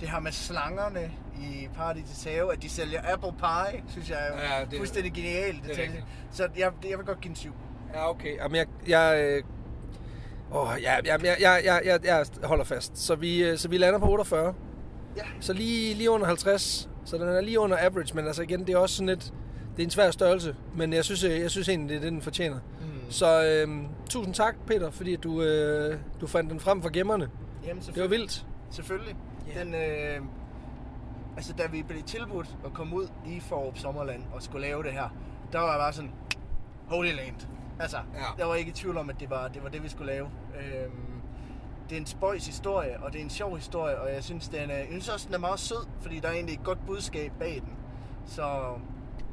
det 0.00 0.10
her 0.10 0.20
med 0.20 0.32
slangerne 0.32 1.10
i 1.40 1.68
Paradisets 1.76 2.24
have, 2.24 2.52
at 2.52 2.62
de 2.62 2.68
sælger 2.68 3.00
apple 3.12 3.32
pie, 3.32 3.82
synes 3.88 4.10
jeg 4.10 4.18
er 4.28 4.56
Ja, 4.58 4.64
det 4.64 4.72
er- 4.72 4.76
fuldstændig 4.78 5.12
genialt 5.12 5.64
det 5.64 5.78
er 5.78 5.82
rigtigt. 5.82 6.04
Så 6.32 6.48
jeg, 6.56 6.72
jeg 6.90 6.98
vil 6.98 7.06
godt 7.06 7.20
give 7.20 7.30
en 7.30 7.36
7. 7.36 7.52
Ja, 7.94 8.10
okay. 8.10 8.36
Jamen, 8.36 8.56
jeg... 8.56 8.66
jeg 8.86 9.42
Åh, 10.54 10.68
ja, 10.82 10.94
jeg, 10.94 11.04
jeg, 11.24 11.36
jeg, 11.40 11.80
jeg, 11.84 12.00
jeg, 12.04 12.26
holder 12.44 12.64
fast. 12.64 12.98
Så 12.98 13.14
vi, 13.14 13.44
øh, 13.44 13.58
så 13.58 13.68
vi 13.68 13.78
lander 13.78 13.98
på 13.98 14.06
48. 14.10 14.54
Ja. 15.16 15.22
Så 15.40 15.52
lige, 15.52 15.94
lige 15.94 16.10
under 16.10 16.26
50. 16.26 16.90
Så 17.04 17.16
den 17.18 17.28
er 17.28 17.40
lige 17.40 17.60
under 17.60 17.76
average, 17.80 18.14
men 18.14 18.26
altså 18.26 18.42
igen, 18.42 18.60
det 18.66 18.74
er 18.74 18.78
også 18.78 18.96
sådan 18.96 19.08
lidt... 19.08 19.32
Det 19.76 19.82
er 19.82 19.86
en 19.86 19.90
svær 19.90 20.10
størrelse, 20.10 20.56
men 20.76 20.92
jeg 20.92 21.04
synes, 21.04 21.24
øh, 21.24 21.40
jeg 21.40 21.50
synes 21.50 21.68
egentlig, 21.68 21.88
det 21.90 21.96
er 21.96 22.00
det, 22.00 22.12
den 22.12 22.22
fortjener. 22.22 22.56
Mm. 22.80 23.10
Så 23.10 23.44
øh, 23.44 23.78
tusind 24.10 24.34
tak, 24.34 24.54
Peter, 24.66 24.90
fordi 24.90 25.16
du, 25.16 25.42
øh, 25.42 25.98
du 26.20 26.26
fandt 26.26 26.50
den 26.50 26.60
frem 26.60 26.82
for 26.82 26.88
gemmerne. 26.90 27.28
Jamen, 27.66 27.82
Det 27.94 28.02
var 28.02 28.08
vildt. 28.08 28.46
Selvfølgelig. 28.70 29.16
Ja. 29.54 29.60
Den, 29.60 29.74
øh, 29.74 30.20
altså, 31.36 31.52
da 31.58 31.62
vi 31.72 31.82
blev 31.82 32.02
tilbudt 32.02 32.46
at 32.64 32.72
komme 32.72 32.96
ud 32.96 33.08
i 33.26 33.40
Forup 33.40 33.78
Sommerland 33.78 34.22
og 34.34 34.42
skulle 34.42 34.66
lave 34.66 34.82
det 34.82 34.92
her, 34.92 35.08
der 35.52 35.58
var 35.58 35.70
jeg 35.70 35.78
bare 35.78 35.92
sådan, 35.92 36.12
Holy 36.88 37.16
Land. 37.16 37.34
Altså, 37.80 37.96
Ja. 38.14 38.24
jeg 38.38 38.48
var 38.48 38.54
ikke 38.54 38.68
i 38.70 38.74
tvivl 38.74 38.96
om, 38.96 39.10
at 39.10 39.16
det 39.20 39.30
var 39.30 39.48
det, 39.48 39.62
var 39.62 39.68
det 39.68 39.82
vi 39.82 39.88
skulle 39.88 40.12
lave. 40.12 40.26
Øhm, 40.26 40.92
det 41.88 41.96
er 41.96 42.00
en 42.00 42.06
spøjs 42.06 42.46
historie, 42.46 43.02
og 43.02 43.12
det 43.12 43.18
er 43.20 43.24
en 43.24 43.30
sjov 43.30 43.56
historie, 43.56 44.00
og 44.00 44.12
jeg 44.14 44.24
synes, 44.24 44.48
den 44.48 44.70
er, 44.70 44.74
jeg 44.76 44.86
synes 44.90 45.08
også, 45.08 45.26
den 45.26 45.34
er 45.34 45.38
meget 45.38 45.60
sød, 45.60 45.86
fordi 46.00 46.20
der 46.20 46.28
er 46.28 46.32
egentlig 46.32 46.54
et 46.54 46.64
godt 46.64 46.86
budskab 46.86 47.32
bag 47.38 47.54
den. 47.54 47.72
Så, 48.26 48.42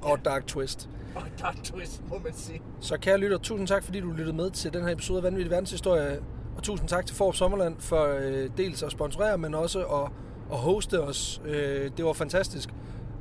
Og 0.01 0.13
et 0.13 0.25
dark 0.25 0.47
twist. 0.47 0.89
og 1.15 1.21
en 1.57 1.63
twist, 1.63 2.03
må 2.09 2.19
man 2.23 2.33
sige. 2.33 2.61
Så 2.79 2.97
kære 2.97 3.17
lytter, 3.17 3.37
tusind 3.37 3.67
tak, 3.67 3.83
fordi 3.83 3.99
du 3.99 4.11
lyttede 4.11 4.35
med 4.37 4.51
til 4.51 4.73
den 4.73 4.83
her 4.85 4.91
episode 4.91 5.17
af 5.17 5.23
Vanvittig 5.23 5.51
Verdenshistorie. 5.51 6.19
Og 6.57 6.63
tusind 6.63 6.89
tak 6.89 7.05
til 7.05 7.15
Forbes 7.15 7.37
Sommerland 7.37 7.75
for 7.79 8.17
øh, 8.19 8.49
dels 8.57 8.83
at 8.83 8.91
sponsorere, 8.91 9.37
men 9.37 9.55
også 9.55 9.85
at, 9.85 10.11
at 10.51 10.57
hoste 10.57 11.01
os. 11.01 11.41
Øh, 11.45 11.91
det 11.97 12.05
var 12.05 12.13
fantastisk. 12.13 12.69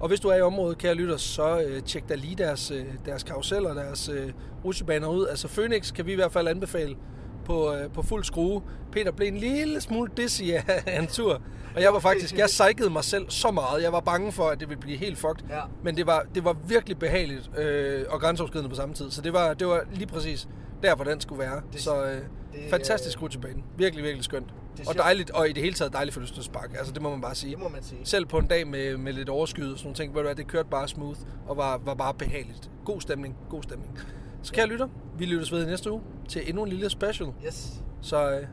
Og 0.00 0.08
hvis 0.08 0.20
du 0.20 0.28
er 0.28 0.36
i 0.36 0.40
området, 0.40 0.78
kære 0.78 0.94
lytter, 0.94 1.16
så 1.16 1.60
øh, 1.60 1.82
tjek 1.82 2.08
da 2.08 2.14
lige 2.14 2.34
deres, 2.36 2.70
øh, 2.70 2.84
deres 3.06 3.22
karuseller, 3.22 3.74
deres 3.74 4.08
øh, 4.08 4.32
rutsjebaner 4.64 5.08
ud. 5.08 5.26
Altså 5.26 5.48
Phoenix 5.48 5.92
kan 5.92 6.06
vi 6.06 6.12
i 6.12 6.14
hvert 6.14 6.32
fald 6.32 6.48
anbefale 6.48 6.96
på, 7.44 7.74
øh, 7.74 7.90
på 7.92 8.02
fuld 8.02 8.24
skrue. 8.24 8.62
Peter 8.92 9.12
blev 9.12 9.28
en 9.28 9.36
lille 9.36 9.80
smule 9.80 10.10
dizzy 10.16 10.42
af, 10.42 10.82
en 11.00 11.06
tur. 11.06 11.40
Og 11.76 11.82
jeg 11.82 11.92
var 11.92 11.98
faktisk, 11.98 12.38
jeg 12.38 12.46
psykede 12.46 12.90
mig 12.90 13.04
selv 13.04 13.24
så 13.30 13.50
meget. 13.50 13.82
Jeg 13.82 13.92
var 13.92 14.00
bange 14.00 14.32
for, 14.32 14.48
at 14.48 14.60
det 14.60 14.68
ville 14.68 14.80
blive 14.80 14.96
helt 14.96 15.18
fucked. 15.18 15.44
Ja. 15.50 15.60
Men 15.84 15.96
det 15.96 16.06
var, 16.06 16.26
det 16.34 16.44
var 16.44 16.56
virkelig 16.68 16.98
behageligt 16.98 17.50
øh, 17.58 18.04
og 18.08 18.20
grænseoverskridende 18.20 18.68
på 18.70 18.76
samme 18.76 18.94
tid. 18.94 19.10
Så 19.10 19.20
det 19.22 19.32
var, 19.32 19.54
det 19.54 19.66
var 19.66 19.80
lige 19.92 20.06
præcis 20.06 20.48
der, 20.82 20.94
hvor 20.94 21.04
den 21.04 21.20
skulle 21.20 21.38
være. 21.38 21.60
Det- 21.72 21.80
så 21.82 22.04
øh, 22.04 22.18
det, 22.54 22.70
fantastisk 22.70 23.18
øh, 23.18 23.22
rutsjebane. 23.22 23.62
Virkelig, 23.76 24.04
virkelig 24.04 24.24
skønt. 24.24 24.54
Det 24.76 24.88
Og 24.88 24.94
dejligt, 24.94 25.30
og 25.30 25.48
i 25.48 25.52
det 25.52 25.62
hele 25.62 25.74
taget 25.74 25.92
dejligt 25.92 26.14
forlystelsespark. 26.14 26.74
Altså 26.78 26.92
det 26.92 27.02
må 27.02 27.10
man 27.10 27.20
bare 27.20 27.34
sige. 27.34 27.50
Det 27.50 27.58
må 27.58 27.68
man 27.68 27.82
sige. 27.82 28.00
Selv 28.04 28.26
på 28.26 28.38
en 28.38 28.46
dag 28.46 28.66
med, 28.66 28.96
med 28.96 29.12
lidt 29.12 29.28
overskyet 29.28 29.72
og 29.72 29.78
sådan 29.78 29.86
nogle 29.86 29.96
ting, 29.96 30.14
ved 30.14 30.20
du 30.20 30.26
hvad, 30.26 30.34
det 30.34 30.46
kørte 30.46 30.68
bare 30.68 30.88
smooth 30.88 31.18
og 31.46 31.56
var, 31.56 31.78
var 31.84 31.94
bare 31.94 32.14
behageligt. 32.14 32.70
God 32.84 33.00
stemning, 33.00 33.36
god 33.50 33.62
stemning. 33.62 33.98
Så 34.42 34.52
kære 34.52 34.66
lytter, 34.66 34.88
vi 35.18 35.24
lyttes 35.24 35.52
ved 35.52 35.62
i 35.62 35.66
næste 35.66 35.90
uge 35.92 36.02
til 36.28 36.48
endnu 36.48 36.62
en 36.62 36.68
lille 36.68 36.90
special. 36.90 37.28
Yes. 37.46 37.82
Så 38.00 38.30
øh, 38.30 38.46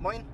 Moin. 0.00 0.24